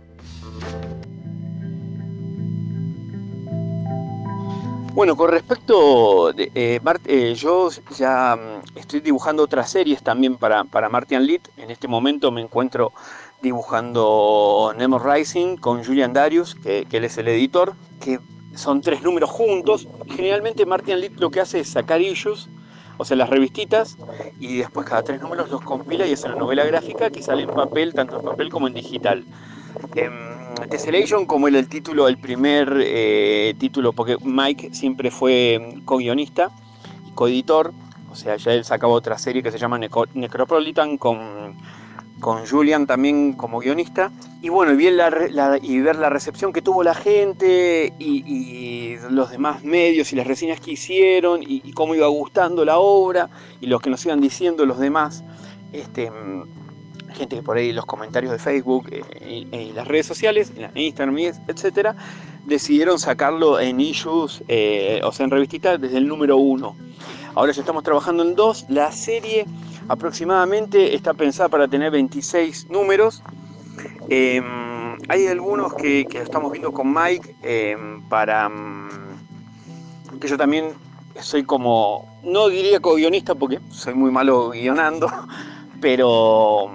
Bueno, 4.94 5.16
con 5.16 5.32
respecto, 5.32 6.34
de, 6.34 6.52
eh, 6.56 6.82
eh, 7.06 7.34
yo 7.34 7.70
ya 7.98 8.36
mm, 8.36 8.78
estoy 8.78 9.00
dibujando 9.00 9.44
otras 9.44 9.70
series 9.70 10.04
también 10.04 10.36
para, 10.36 10.66
para 10.66 10.90
Martian 10.90 11.26
Lit. 11.26 11.48
En 11.58 11.72
este 11.72 11.88
momento 11.88 12.32
me 12.32 12.42
encuentro 12.42 12.92
dibujando 13.42 14.74
Nemo 14.78 15.00
Rising 15.00 15.56
con 15.56 15.86
Julian 15.86 16.12
Darius, 16.12 16.56
que, 16.56 16.86
que 16.90 16.98
él 16.98 17.06
es 17.06 17.18
el 17.18 17.30
editor, 17.30 17.76
que 18.02 18.20
son 18.56 18.82
tres 18.82 19.02
números 19.02 19.30
juntos. 19.30 19.88
Generalmente 20.10 20.66
Martian 20.66 21.00
Lit 21.00 21.18
lo 21.18 21.32
que 21.32 21.40
hace 21.40 21.62
es 21.62 21.70
sacar 21.70 22.02
issues, 22.02 22.50
o 23.00 23.06
sea, 23.06 23.16
las 23.16 23.30
revistitas, 23.30 23.98
y 24.42 24.58
después 24.58 24.86
cada 24.86 25.04
tres 25.04 25.22
números 25.22 25.50
los 25.50 25.62
compila 25.62 26.06
y 26.06 26.12
hace 26.12 26.28
una 26.28 26.36
novela 26.36 26.66
gráfica 26.66 27.10
que 27.10 27.22
sale 27.22 27.44
en 27.44 27.50
papel, 27.50 27.94
tanto 27.94 28.20
en 28.20 28.26
papel 28.26 28.50
como 28.50 28.68
en 28.68 28.74
digital. 28.74 29.24
Em, 29.96 30.14
Tessellation, 30.70 31.26
como 31.26 31.48
era 31.48 31.60
el 31.60 31.70
título, 31.70 32.10
el 32.10 32.18
primer 32.18 32.78
eh, 32.82 33.56
título, 33.58 33.94
porque 33.94 34.18
Mike 34.22 34.72
siempre 34.74 35.12
fue 35.12 35.78
mm, 35.78 35.86
co-guionista 35.86 36.52
y 37.08 37.12
coeditor, 37.12 37.74
o 38.12 38.16
sea, 38.16 38.36
ya 38.36 38.52
él 38.52 38.66
sacaba 38.66 38.92
otra 38.92 39.18
serie 39.18 39.42
que 39.42 39.52
se 39.52 39.58
llama 39.58 39.80
Necropolitan 39.80 40.98
con, 40.98 41.56
con 42.20 42.46
Julian 42.46 42.86
también 42.86 43.34
como 43.34 43.60
guionista. 43.60 44.12
Y 44.42 44.50
bueno, 44.50 44.80
y, 44.80 44.92
la 44.92 45.60
y 45.62 45.80
ver 45.80 45.98
la 45.98 46.10
recepción 46.10 46.54
que 46.54 46.62
tuvo 46.62 46.84
la 46.84 46.94
gente 46.94 47.94
y, 48.00 48.96
los 49.10 49.32
demás 49.32 49.64
medios 49.64 50.14
y 50.14 50.16
las 50.16 50.28
reseñas 50.28 50.60
que 50.60 50.72
hicieron 50.72 51.42
y, 51.44 51.72
cómo 51.74 51.96
iba 51.96 52.08
gustando 52.08 52.64
la 52.66 52.78
obra 52.80 53.30
y 53.60 53.68
lo 53.68 53.80
que 53.80 53.90
nos 53.90 54.06
iban 54.06 54.22
diciendo 54.22 54.66
los 54.66 54.80
demás. 54.80 55.24
Este, 55.72 56.12
gente 57.14 57.36
que 57.36 57.42
por 57.42 57.58
ahí 57.58 57.72
los 57.72 57.86
comentarios 57.86 58.32
de 58.32 58.40
Facebook 58.40 58.88
eh, 58.92 59.46
y, 59.52 59.72
las 59.74 59.88
redes 59.88 60.06
sociales, 60.06 60.52
en 60.56 60.72
Instagram, 60.76 61.18
y 61.18 61.26
et- 61.28 61.36
etcétera, 61.48 61.96
decidieron 62.46 63.00
sacarlo 63.00 63.60
en 63.60 63.80
issues, 63.80 64.44
eh, 64.48 65.02
o 65.04 65.12
sea, 65.12 65.26
en 65.26 65.32
revistitas 65.32 65.80
desde 65.80 65.98
el 65.98 66.08
número 66.08 66.38
uno. 66.38 66.76
Ahora 67.36 67.52
ya 67.52 67.62
estamos 67.62 67.84
trabajando 67.84 68.24
en 68.24 68.36
dos. 68.36 68.66
La 68.70 68.92
serie 68.92 69.46
aproximadamente 69.88 70.96
está 70.96 71.14
pensada 71.14 71.50
para 71.50 71.68
tener 71.68 71.92
26 71.92 72.70
números. 72.70 73.24
Eh, 74.10 74.42
hay 75.08 75.28
algunos 75.28 75.74
que, 75.74 76.02
estamos 76.14 76.52
viendo 76.52 76.72
con 76.72 76.94
Mike 76.94 77.36
eh, 77.44 77.78
para 78.10 78.50
mm, 78.50 78.90
que 80.20 80.28
yo 80.28 80.38
también 80.38 80.74
soy 81.22 81.44
como, 81.44 82.20
no 82.24 82.50
diría 82.50 82.80
co-guionista 82.80 83.36
porque 83.36 83.60
soy 83.70 83.94
muy 83.94 84.12
malo 84.12 84.50
guionando, 84.50 85.10
pero 85.82 86.70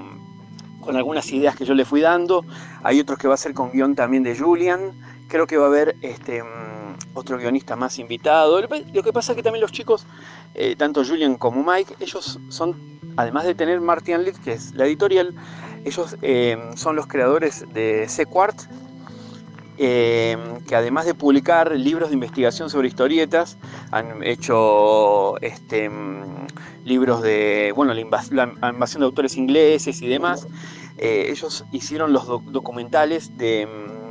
con 0.81 0.97
algunas 0.97 1.31
ideas 1.33 1.57
que 1.57 1.65
yo 1.65 1.75
le 1.75 1.85
fui 1.85 2.01
dando. 2.01 2.45
Hay 2.83 3.01
otros 3.01 3.19
que 3.19 3.29
va 3.29 3.35
a 3.35 3.39
ser 3.39 3.55
con 3.55 3.71
guion 3.73 3.95
también 3.95 4.23
de 4.23 4.37
Julian. 4.37 4.93
Creo 5.29 5.47
que 5.47 5.57
va 5.57 5.65
a 5.65 5.69
haber 5.69 5.97
este, 6.03 6.43
mm, 6.43 6.97
otro 7.15 7.39
guionista 7.39 7.77
más 7.77 7.99
invitado. 7.99 8.61
Lo 8.61 8.69
que- 9.03 9.13
pasa 9.13 9.33
es 9.33 9.37
que 9.37 9.43
también 9.43 9.63
los 9.63 9.73
chicos, 9.73 10.07
eh, 10.55 10.77
tanto 10.77 11.05
Julian 11.05 11.37
como 11.37 11.63
Mike, 11.65 11.97
ellos 12.01 12.39
son, 12.49 13.01
además 13.17 13.45
de 13.45 13.55
tener 13.55 13.81
Martian 13.81 14.25
Lit, 14.25 14.37
que 14.37 14.53
es 14.53 14.73
la 14.75 14.85
editorial, 14.87 15.35
ellos 15.85 16.17
eh, 16.23 16.57
son 16.77 16.97
los 16.97 17.07
creadores 17.07 17.65
de 17.73 18.07
Sequart, 18.09 18.57
eh, 19.77 20.37
que 20.69 20.77
además 20.77 21.05
de 21.05 21.15
publicar 21.15 21.73
libros 21.73 22.11
de 22.11 22.15
investigación 22.15 22.71
sobre 22.71 22.87
historietas, 22.89 23.59
han 23.91 24.23
hecho 24.23 25.37
este, 25.41 25.89
mm, 25.89 26.47
libros 26.85 27.23
de 27.23 27.73
bueno, 27.75 27.93
la, 27.95 28.01
invas- 28.01 28.31
la 28.31 28.53
invasión 28.71 29.01
de 29.01 29.07
autores 29.07 29.37
ingleses 29.37 30.01
y 30.03 30.07
demás. 30.07 30.47
Eh, 30.97 31.27
ellos 31.31 31.65
hicieron 31.73 32.13
los 32.13 32.27
doc- 32.27 32.45
documentales 32.45 33.37
de 33.37 33.67
mm, 33.67 34.04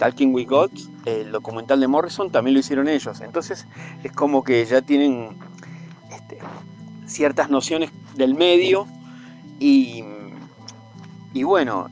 Talking 0.00 0.34
We 0.34 0.44
Got, 0.44 0.72
el 1.04 1.30
documental 1.30 1.78
de 1.78 1.86
Morrison, 1.86 2.32
también 2.32 2.54
lo 2.54 2.60
hicieron 2.60 2.88
ellos. 2.88 3.20
Entonces 3.20 3.68
es 4.02 4.10
como 4.12 4.42
que 4.42 4.64
ya 4.64 4.80
tienen 4.80 5.36
este, 6.10 6.38
ciertas 7.04 7.50
nociones 7.50 7.90
del 8.14 8.34
medio 8.34 8.86
y, 9.58 10.02
bueno, 11.44 11.90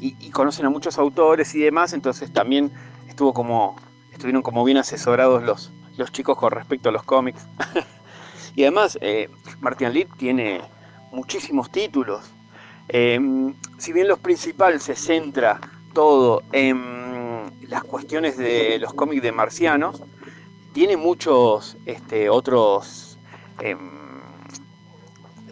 y, 0.00 0.30
conocen 0.30 0.64
a 0.66 0.70
muchos 0.70 0.96
autores 0.96 1.52
y 1.56 1.58
demás, 1.58 1.92
entonces 1.92 2.32
también 2.32 2.70
estuvo 3.08 3.34
como, 3.34 3.74
estuvieron 4.12 4.42
como 4.42 4.64
bien 4.64 4.78
asesorados 4.78 5.42
los, 5.42 5.72
los 5.96 6.12
chicos 6.12 6.38
con 6.38 6.52
respecto 6.52 6.90
a 6.90 6.92
los 6.92 7.02
cómics. 7.02 7.44
y 8.54 8.62
además, 8.62 8.96
eh, 9.00 9.28
Martin 9.58 9.92
Lit 9.92 10.08
tiene 10.16 10.60
muchísimos 11.10 11.68
títulos. 11.72 12.30
Eh, 12.88 13.18
si 13.76 13.92
bien 13.92 14.06
los 14.06 14.20
principales 14.20 14.84
se 14.84 14.94
centra 14.94 15.60
todo 15.92 16.44
en 16.52 16.99
las 17.70 17.84
cuestiones 17.84 18.36
de 18.36 18.78
los 18.80 18.92
cómics 18.92 19.22
de 19.22 19.32
marcianos. 19.32 20.02
Tiene 20.72 20.96
muchos 20.96 21.76
este, 21.86 22.28
otros 22.28 23.18
em, 23.60 24.20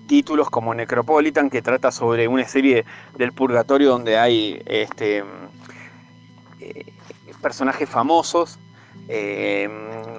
títulos 0.06 0.50
como 0.50 0.74
Necropolitan, 0.74 1.48
que 1.48 1.62
trata 1.62 1.92
sobre 1.92 2.28
una 2.28 2.46
serie 2.46 2.84
del 3.16 3.32
purgatorio 3.32 3.90
donde 3.90 4.18
hay 4.18 4.60
este, 4.66 5.24
eh, 6.60 6.92
personajes 7.40 7.88
famosos. 7.88 8.58
Eh, 9.08 9.68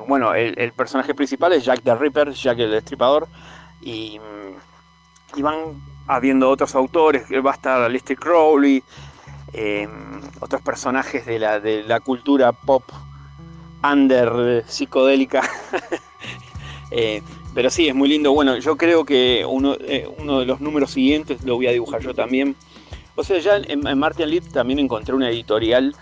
bueno, 0.08 0.34
el, 0.34 0.72
personaje 0.72 1.14
principal 1.14 1.54
es 1.54 1.66
Jack 1.66 1.82
the 1.84 1.96
Ripper, 1.96 2.32
Jack 2.32 2.60
el 2.60 2.72
Destripador, 2.72 3.28
y, 3.82 4.20
y 5.36 5.42
van 5.42 5.82
habiendo 6.08 6.50
otros 6.50 6.74
autores, 6.76 7.26
va 7.46 7.52
a 7.52 7.54
estar 7.54 7.82
Aleister 7.84 8.18
Crowley, 8.18 8.84
eh, 9.54 9.88
otros 10.40 10.62
personajes 10.62 11.26
de 11.26 11.40
la, 11.40 11.60
de 11.60 11.84
la 11.84 12.00
cultura 12.00 12.52
pop 12.54 12.84
under 13.84 14.32
eh, 14.40 14.64
psicodélica. 14.68 15.42
Eh, 16.92 17.22
pero 17.54 17.70
sí, 17.70 17.88
es 17.88 17.94
muy 17.94 18.10
lindo. 18.10 18.32
Bueno, 18.34 18.58
yo 18.58 18.76
creo 18.76 19.06
que 19.06 19.46
uno, 19.48 19.76
eh, 19.82 20.08
uno 20.18 20.40
de 20.40 20.46
los 20.48 20.60
números 20.60 20.92
siguientes 20.92 21.44
lo 21.44 21.56
voy 21.56 21.68
a 21.68 21.72
dibujar 21.72 22.02
yo 22.02 22.16
también. 22.16 22.56
O 23.16 23.24
sea, 23.24 23.38
ya 23.40 23.58
en, 23.58 23.86
en 23.86 24.00
Martian 24.00 24.30
Lit 24.30 24.44
también 24.52 24.80
encontré 24.80 25.14
una 25.14 25.30
editorial 25.30 25.96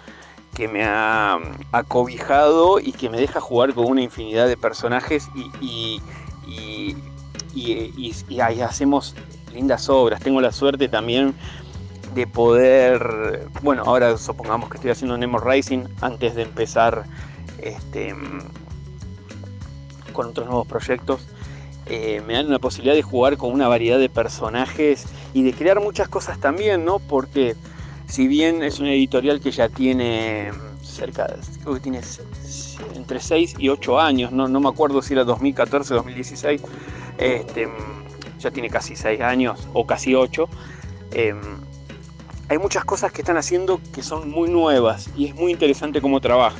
que 0.53 0.67
me 0.67 0.83
ha 0.85 1.39
acobijado 1.71 2.79
y 2.79 2.93
que 2.93 3.09
me 3.09 3.19
deja 3.19 3.41
jugar 3.41 3.73
con 3.73 3.85
una 3.85 4.01
infinidad 4.01 4.47
de 4.47 4.57
personajes 4.57 5.29
y, 5.33 5.51
y- 5.59 6.03
y- 7.53 8.13
y 8.29 8.39
ahí 8.39 8.61
hacemos 8.61 9.15
lindas 9.51 9.89
obras. 9.89 10.21
Tengo 10.21 10.41
la 10.41 10.51
suerte 10.51 10.87
también 10.89 11.35
de 12.17 12.25
poder, 12.25 13.47
bueno, 13.61 13.83
ahora 13.85 14.17
supongamos 14.17 14.71
que 14.71 14.77
estoy 14.77 14.89
haciendo 14.89 15.15
Nemo 15.19 15.37
Rising 15.37 15.83
antes 16.01 16.33
de 16.33 16.41
empezar 16.41 17.03
este, 17.59 18.15
con 20.13 20.25
otros 20.25 20.47
nuevos 20.47 20.65
proyectos. 20.65 21.27
eh, 21.85 22.23
me 22.25 22.33
dan 22.33 22.47
una 22.47 22.57
posibilidad 22.57 22.95
de 22.95 23.03
jugar 23.03 23.37
con 23.37 23.53
una 23.53 23.67
variedad 23.67 23.99
de 23.99 24.09
personajes 24.09 25.05
y 25.35 25.43
de 25.43 25.53
crear 25.53 25.79
muchas 25.79 26.09
cosas 26.09 26.39
también, 26.39 26.85
¿no? 26.85 26.97
Porque 26.97 27.55
si 28.07 28.27
bien 28.27 28.63
es 28.63 28.79
una 28.79 28.93
editorial 28.93 29.39
que 29.39 29.51
ya 29.51 29.69
tiene 29.69 30.51
cerca, 30.81 31.27
creo 31.61 31.75
que 31.75 31.81
tiene 31.81 32.01
entre 32.95 33.19
6 33.19 33.57
y 33.59 33.69
8 33.69 33.99
años, 33.99 34.31
no, 34.31 34.47
no 34.47 34.59
me 34.59 34.69
acuerdo 34.69 35.03
si 35.03 35.13
era 35.13 35.23
2014 35.23 35.93
o 35.93 35.97
2016, 35.97 36.61
este, 37.19 37.67
ya 38.39 38.49
tiene 38.49 38.71
casi 38.71 38.95
6 38.95 39.21
años 39.21 39.67
o 39.73 39.85
casi 39.85 40.15
8. 40.15 40.49
Hay 42.49 42.57
muchas 42.57 42.85
cosas 42.85 43.11
que 43.11 43.21
están 43.21 43.37
haciendo 43.37 43.79
que 43.93 44.01
son 44.01 44.29
muy 44.29 44.49
nuevas 44.49 45.09
y 45.15 45.27
es 45.27 45.35
muy 45.35 45.51
interesante 45.51 46.01
cómo 46.01 46.19
trabaja. 46.21 46.57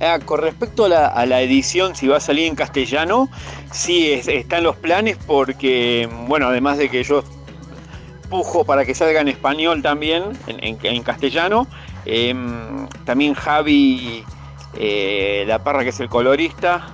Ah, 0.00 0.18
con 0.24 0.40
respecto 0.40 0.86
a 0.86 1.26
la, 1.26 1.42
edición, 1.42 1.94
si 1.94 2.08
va 2.08 2.16
a 2.16 2.20
salir 2.20 2.46
en 2.46 2.54
castellano, 2.56 3.28
sí 3.72 4.12
es- 4.12 4.28
está 4.28 4.58
en 4.58 4.64
los 4.64 4.76
planes 4.76 5.16
porque, 5.26 6.08
bueno, 6.26 6.48
además 6.48 6.78
de 6.78 6.88
que 6.88 7.02
yo 7.04 7.22
pujo 8.28 8.64
para 8.64 8.84
que 8.84 8.94
salga 8.94 9.20
en 9.20 9.28
español 9.28 9.82
también, 9.82 10.24
en 10.48 11.02
castellano, 11.02 11.66
em, 12.04 12.88
también 13.04 13.34
Javi 13.34 14.24
eh, 14.76 15.44
La 15.46 15.62
Parra, 15.62 15.84
que 15.84 15.90
es 15.90 16.00
el 16.00 16.08
colorista, 16.08 16.88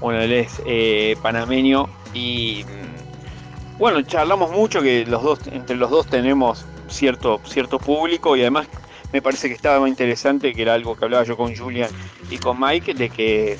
bueno, 0.00 0.20
él 0.20 0.32
es 0.32 0.62
eh, 0.64 1.16
panameño 1.22 1.88
y 2.14 2.64
mm, 2.64 3.78
bueno, 3.78 4.00
charlamos 4.02 4.50
mucho 4.50 4.80
que 4.80 5.04
los 5.04 5.22
dos, 5.22 5.40
entre 5.52 5.76
los 5.76 5.90
dos 5.90 6.06
tenemos 6.06 6.64
cierto, 6.96 7.40
cierto 7.44 7.78
público 7.78 8.36
y 8.36 8.40
además 8.40 8.66
me 9.12 9.22
parece 9.22 9.48
que 9.48 9.54
estaba 9.54 9.80
muy 9.80 9.90
interesante, 9.90 10.52
que 10.52 10.62
era 10.62 10.74
algo 10.74 10.96
que 10.96 11.04
hablaba 11.04 11.24
yo 11.24 11.36
con 11.36 11.54
Julian 11.54 11.90
y 12.30 12.38
con 12.38 12.58
Mike, 12.58 12.94
de 12.94 13.08
que 13.08 13.58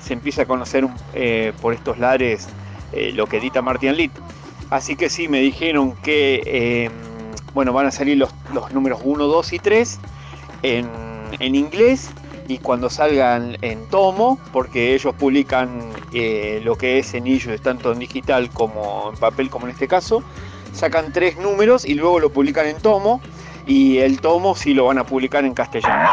se 0.00 0.12
empieza 0.12 0.42
a 0.42 0.46
conocer 0.46 0.86
eh, 1.14 1.52
por 1.60 1.74
estos 1.74 1.98
lares 1.98 2.48
eh, 2.92 3.12
lo 3.12 3.26
que 3.26 3.38
edita 3.38 3.62
Martin 3.62 3.96
Lit. 3.96 4.12
Así 4.70 4.96
que 4.96 5.08
sí, 5.08 5.28
me 5.28 5.40
dijeron 5.40 5.94
que 6.02 6.42
eh, 6.46 6.90
bueno, 7.52 7.72
van 7.72 7.86
a 7.86 7.90
salir 7.90 8.16
los, 8.18 8.30
los 8.52 8.72
números 8.72 9.00
1, 9.04 9.26
2 9.26 9.52
y 9.52 9.58
3 9.58 10.00
en, 10.62 10.88
en 11.38 11.54
inglés 11.54 12.10
y 12.48 12.58
cuando 12.58 12.90
salgan 12.90 13.56
en 13.62 13.88
tomo, 13.88 14.38
porque 14.52 14.94
ellos 14.94 15.14
publican 15.14 15.92
lo 16.62 16.76
que 16.76 16.98
es 16.98 17.14
en 17.14 17.26
ellos, 17.26 17.60
tanto 17.60 17.92
en 17.92 17.98
digital 17.98 18.50
como 18.50 19.10
en 19.12 19.16
papel, 19.18 19.50
como 19.50 19.66
en 19.66 19.72
este 19.72 19.88
caso, 19.88 20.22
sacan 20.74 21.12
tres 21.12 21.38
números 21.38 21.84
y 21.84 21.94
luego 21.94 22.20
lo 22.20 22.30
publican 22.30 22.66
en 22.66 22.76
tomo 22.78 23.20
y 23.66 23.98
el 23.98 24.20
tomo 24.20 24.54
sí 24.54 24.74
lo 24.74 24.86
van 24.86 24.98
a 24.98 25.04
publicar 25.04 25.44
en 25.44 25.54
castellano. 25.54 26.08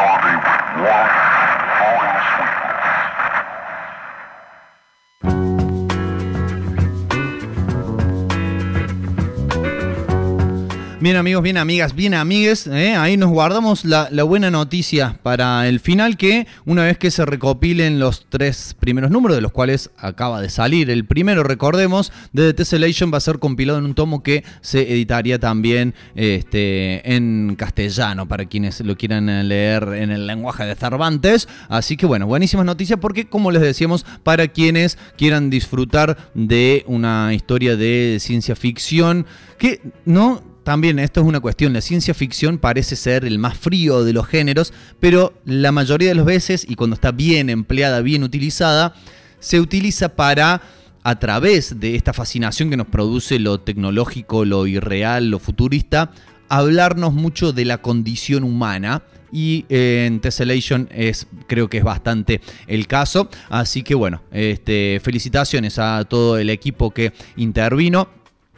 Bien 11.01 11.15
amigos, 11.15 11.41
bien 11.41 11.57
amigas, 11.57 11.95
bien 11.95 12.13
amigues, 12.13 12.67
¿eh? 12.67 12.93
ahí 12.93 13.17
nos 13.17 13.31
guardamos 13.31 13.85
la, 13.85 14.07
buena 14.21 14.51
noticia 14.51 15.17
para 15.23 15.67
el 15.67 15.79
final 15.79 16.15
que 16.15 16.45
una 16.63 16.83
vez 16.83 16.99
que 16.99 17.09
se 17.09 17.25
recopilen 17.25 17.99
los 17.99 18.27
tres 18.29 18.75
primeros 18.79 19.09
números, 19.09 19.35
de 19.35 19.41
los 19.41 19.51
cuales 19.51 19.89
acaba 19.97 20.41
de 20.41 20.51
salir 20.51 20.91
el 20.91 21.05
primero, 21.05 21.41
recordemos, 21.41 22.13
de 22.33 22.49
The 22.49 22.53
Tessellation 22.53 23.11
va 23.11 23.17
a 23.17 23.21
ser 23.21 23.39
compilado 23.39 23.79
en 23.79 23.85
un 23.85 23.95
tomo 23.95 24.21
que 24.21 24.43
se 24.61 24.93
editaría 24.93 25.39
también 25.39 25.95
este, 26.13 27.15
en 27.15 27.55
castellano 27.57 28.27
para 28.27 28.45
quienes 28.45 28.79
lo 28.81 28.95
quieran 28.95 29.27
eh, 29.27 29.43
leer 29.43 29.93
en 29.95 30.11
el 30.11 30.27
lenguaje 30.27 30.65
de 30.65 30.75
Cervantes. 30.75 31.49
Así 31.67 31.97
que 31.97 32.05
bueno, 32.05 32.27
buenísimas 32.27 32.67
noticias 32.67 32.99
porque 33.01 33.25
como 33.25 33.49
les 33.49 33.63
decíamos, 33.63 34.05
para 34.21 34.49
quienes 34.49 34.99
quieran 35.17 35.49
disfrutar 35.49 36.29
de 36.35 36.83
una 36.85 37.33
historia 37.33 37.75
de 37.75 38.17
ciencia 38.19 38.55
ficción 38.55 39.25
que 39.57 39.81
no 40.05 40.50
también 40.63 40.99
esto 40.99 41.21
es 41.21 41.27
una 41.27 41.39
cuestión, 41.39 41.73
la 41.73 41.81
ciencia 41.81 42.13
ficción 42.13 42.59
parece 42.59 42.95
ser 42.95 43.25
el 43.25 43.39
más 43.39 43.57
frío 43.57 44.03
de 44.03 44.13
los 44.13 44.27
géneros, 44.27 44.73
pero 44.99 45.33
la 45.45 45.71
mayoría 45.71 46.09
de 46.09 46.15
las 46.15 46.25
veces, 46.25 46.65
y 46.69 46.75
cuando 46.75 46.93
está 46.93 47.11
bien 47.11 47.49
empleada, 47.49 48.01
bien 48.01 48.23
utilizada, 48.23 48.93
se 49.39 49.59
utiliza 49.59 50.15
para, 50.15 50.61
a 51.03 51.19
través 51.19 51.79
de 51.79 51.95
esta 51.95 52.13
fascinación 52.13 52.69
que 52.69 52.77
nos 52.77 52.87
produce 52.87 53.39
lo 53.39 53.59
tecnológico, 53.59 54.45
lo 54.45 54.67
irreal, 54.67 55.31
lo 55.31 55.39
futurista, 55.39 56.11
hablarnos 56.47 57.13
mucho 57.13 57.53
de 57.53 57.65
la 57.65 57.79
condición 57.79 58.43
humana. 58.43 59.03
Y 59.33 59.65
eh, 59.69 60.07
en 60.07 60.19
Tessellation 60.19 60.89
es, 60.91 61.25
creo 61.47 61.69
que 61.69 61.77
es 61.77 61.85
bastante 61.85 62.41
el 62.67 62.85
caso. 62.85 63.29
Así 63.49 63.81
que 63.81 63.95
bueno, 63.95 64.21
este, 64.29 64.99
felicitaciones 65.01 65.79
a 65.79 66.03
todo 66.03 66.37
el 66.37 66.49
equipo 66.49 66.91
que 66.91 67.13
intervino. 67.37 68.09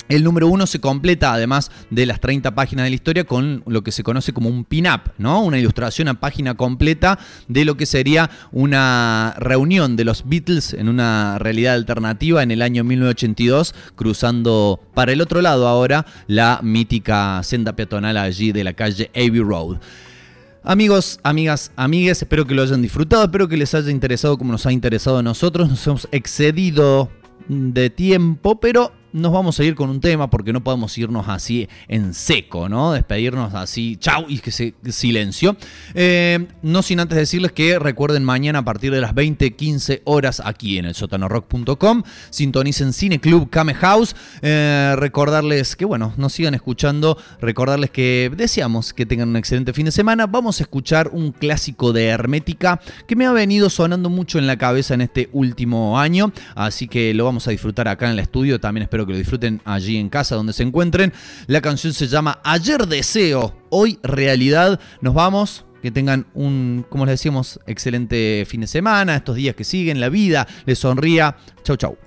El 0.09 0.23
número 0.23 0.47
uno 0.47 0.67
se 0.67 0.80
completa, 0.80 1.34
además 1.34 1.71
de 1.89 2.05
las 2.05 2.19
30 2.19 2.53
páginas 2.53 2.84
de 2.84 2.89
la 2.89 2.95
historia, 2.95 3.23
con 3.23 3.63
lo 3.65 3.84
que 3.84 3.91
se 3.91 4.03
conoce 4.03 4.34
como 4.34 4.49
un 4.49 4.65
pin-up, 4.65 5.11
¿no? 5.17 5.41
Una 5.41 5.57
ilustración 5.57 6.07
a 6.09 6.19
página 6.19 6.55
completa 6.55 7.17
de 7.47 7.63
lo 7.65 7.77
que 7.77 7.85
sería 7.85 8.30
una 8.51 9.34
reunión 9.38 9.95
de 9.95 10.03
los 10.03 10.27
Beatles 10.27 10.73
en 10.73 10.89
una 10.89 11.39
realidad 11.39 11.75
alternativa 11.75 12.43
en 12.43 12.51
el 12.51 12.61
año 12.61 12.84
1982, 12.84 13.73
cruzando 13.95 14.81
para 14.93 15.13
el 15.13 15.21
otro 15.21 15.41
lado 15.41 15.67
ahora 15.67 16.05
la 16.27 16.59
mítica 16.61 17.41
senda 17.43 17.75
peatonal 17.75 18.17
allí 18.17 18.51
de 18.51 18.63
la 18.63 18.73
calle 18.73 19.09
Abbey 19.15 19.39
Road. 19.39 19.77
Amigos, 20.65 21.19
amigas, 21.23 21.71
amigues, 21.75 22.21
espero 22.21 22.45
que 22.45 22.55
lo 22.55 22.61
hayan 22.61 22.81
disfrutado, 22.81 23.23
espero 23.25 23.47
que 23.47 23.57
les 23.57 23.73
haya 23.73 23.91
interesado 23.91 24.38
como 24.38 24.51
nos 24.51 24.65
ha 24.65 24.71
interesado 24.71 25.17
a 25.17 25.23
nosotros. 25.23 25.69
Nos 25.69 25.88
hemos 25.88 26.07
excedido 26.11 27.09
de 27.47 27.89
tiempo, 27.89 28.59
pero 28.59 28.93
nos 29.14 29.31
vamos 29.31 29.60
a 29.60 29.64
ir 29.64 29.76
con 29.76 29.90
un 29.90 30.02
tema 30.02 30.30
porque 30.30 30.52
no 30.52 30.64
podemos 30.64 30.98
irnos 30.98 31.27
así 31.30 31.69
en 31.88 32.14
seco, 32.14 32.68
¿no? 32.68 32.91
Despedirnos 32.91 33.53
así, 33.53 33.95
chau, 33.98 34.26
y 34.27 34.40
que 34.40 34.52
se 34.52 34.73
silencio. 34.90 35.56
Eh, 35.94 36.48
no 36.61 36.81
sin 36.81 36.99
antes 36.99 37.18
decirles 37.18 37.52
que 37.52 37.77
recuerden 37.80 38.23
mañana 38.23 38.60
a 38.60 38.65
partir 38.65 38.91
de 38.91 39.02
las 39.02 39.14
20, 39.14 39.53
15 39.56 40.02
horas 40.06 40.41
aquí 40.44 40.77
en 40.77 40.85
el 40.85 40.95
sotanorock.com. 40.95 42.03
Sintonicen 42.30 42.94
Cine 42.94 43.19
Club 43.19 43.49
Kame 43.49 43.73
House. 43.76 44.15
Eh, 44.41 44.95
recordarles 44.98 45.76
que, 45.76 45.85
bueno, 45.85 46.14
nos 46.18 46.34
sigan 46.34 46.56
escuchando. 46.56 47.18
Recordarles 47.40 47.91
que 47.91 48.31
deseamos 48.35 48.94
que 48.94 49.06
tengan 49.06 49.30
un 49.30 49.38
excelente 49.38 49.73
fin 49.73 49.85
de 49.85 49.91
semana. 49.91 50.26
Vamos 50.26 50.60
a 50.60 50.64
escuchar 50.64 51.10
un 51.14 51.31
clásico 51.31 51.94
de 51.94 52.07
Hermética 52.07 52.81
que 53.07 53.15
me 53.15 53.26
ha 53.26 53.31
venido 53.31 53.69
sonando 53.69 54.10
mucho 54.10 54.40
en 54.40 54.48
la 54.48 54.57
cabeza 54.57 54.94
en 54.95 55.02
este 55.02 55.30
último 55.34 55.99
año. 55.99 56.31
Así 56.56 56.88
que 56.88 57.14
lo 57.14 57.26
vamos 57.26 57.48
a 57.48 57.52
disfrutar 57.52 57.88
acá 57.88 58.07
en 58.07 58.14
el 58.14 58.19
estudio. 58.19 58.60
También 58.60 58.84
que 59.05 59.13
lo 59.13 59.17
disfruten 59.17 59.61
allí 59.65 59.97
en 59.97 60.09
casa 60.09 60.35
donde 60.35 60.53
se 60.53 60.63
encuentren. 60.63 61.13
La 61.47 61.61
canción 61.61 61.93
se 61.93 62.07
llama 62.07 62.39
Ayer 62.43 62.88
Deseo, 62.88 63.55
hoy 63.69 63.99
Realidad. 64.03 64.80
Nos 65.01 65.13
vamos. 65.13 65.65
Que 65.81 65.91
tengan 65.91 66.27
un, 66.34 66.85
como 66.88 67.05
les 67.05 67.19
decíamos, 67.19 67.59
excelente 67.67 68.45
fin 68.47 68.61
de 68.61 68.67
semana, 68.67 69.17
estos 69.17 69.35
días 69.35 69.53
que 69.53 69.65
siguen, 69.65 69.99
la 69.99 70.07
vida 70.07 70.47
les 70.65 70.80
sonría. 70.80 71.35
Chau, 71.65 71.75
chau. 71.75 71.97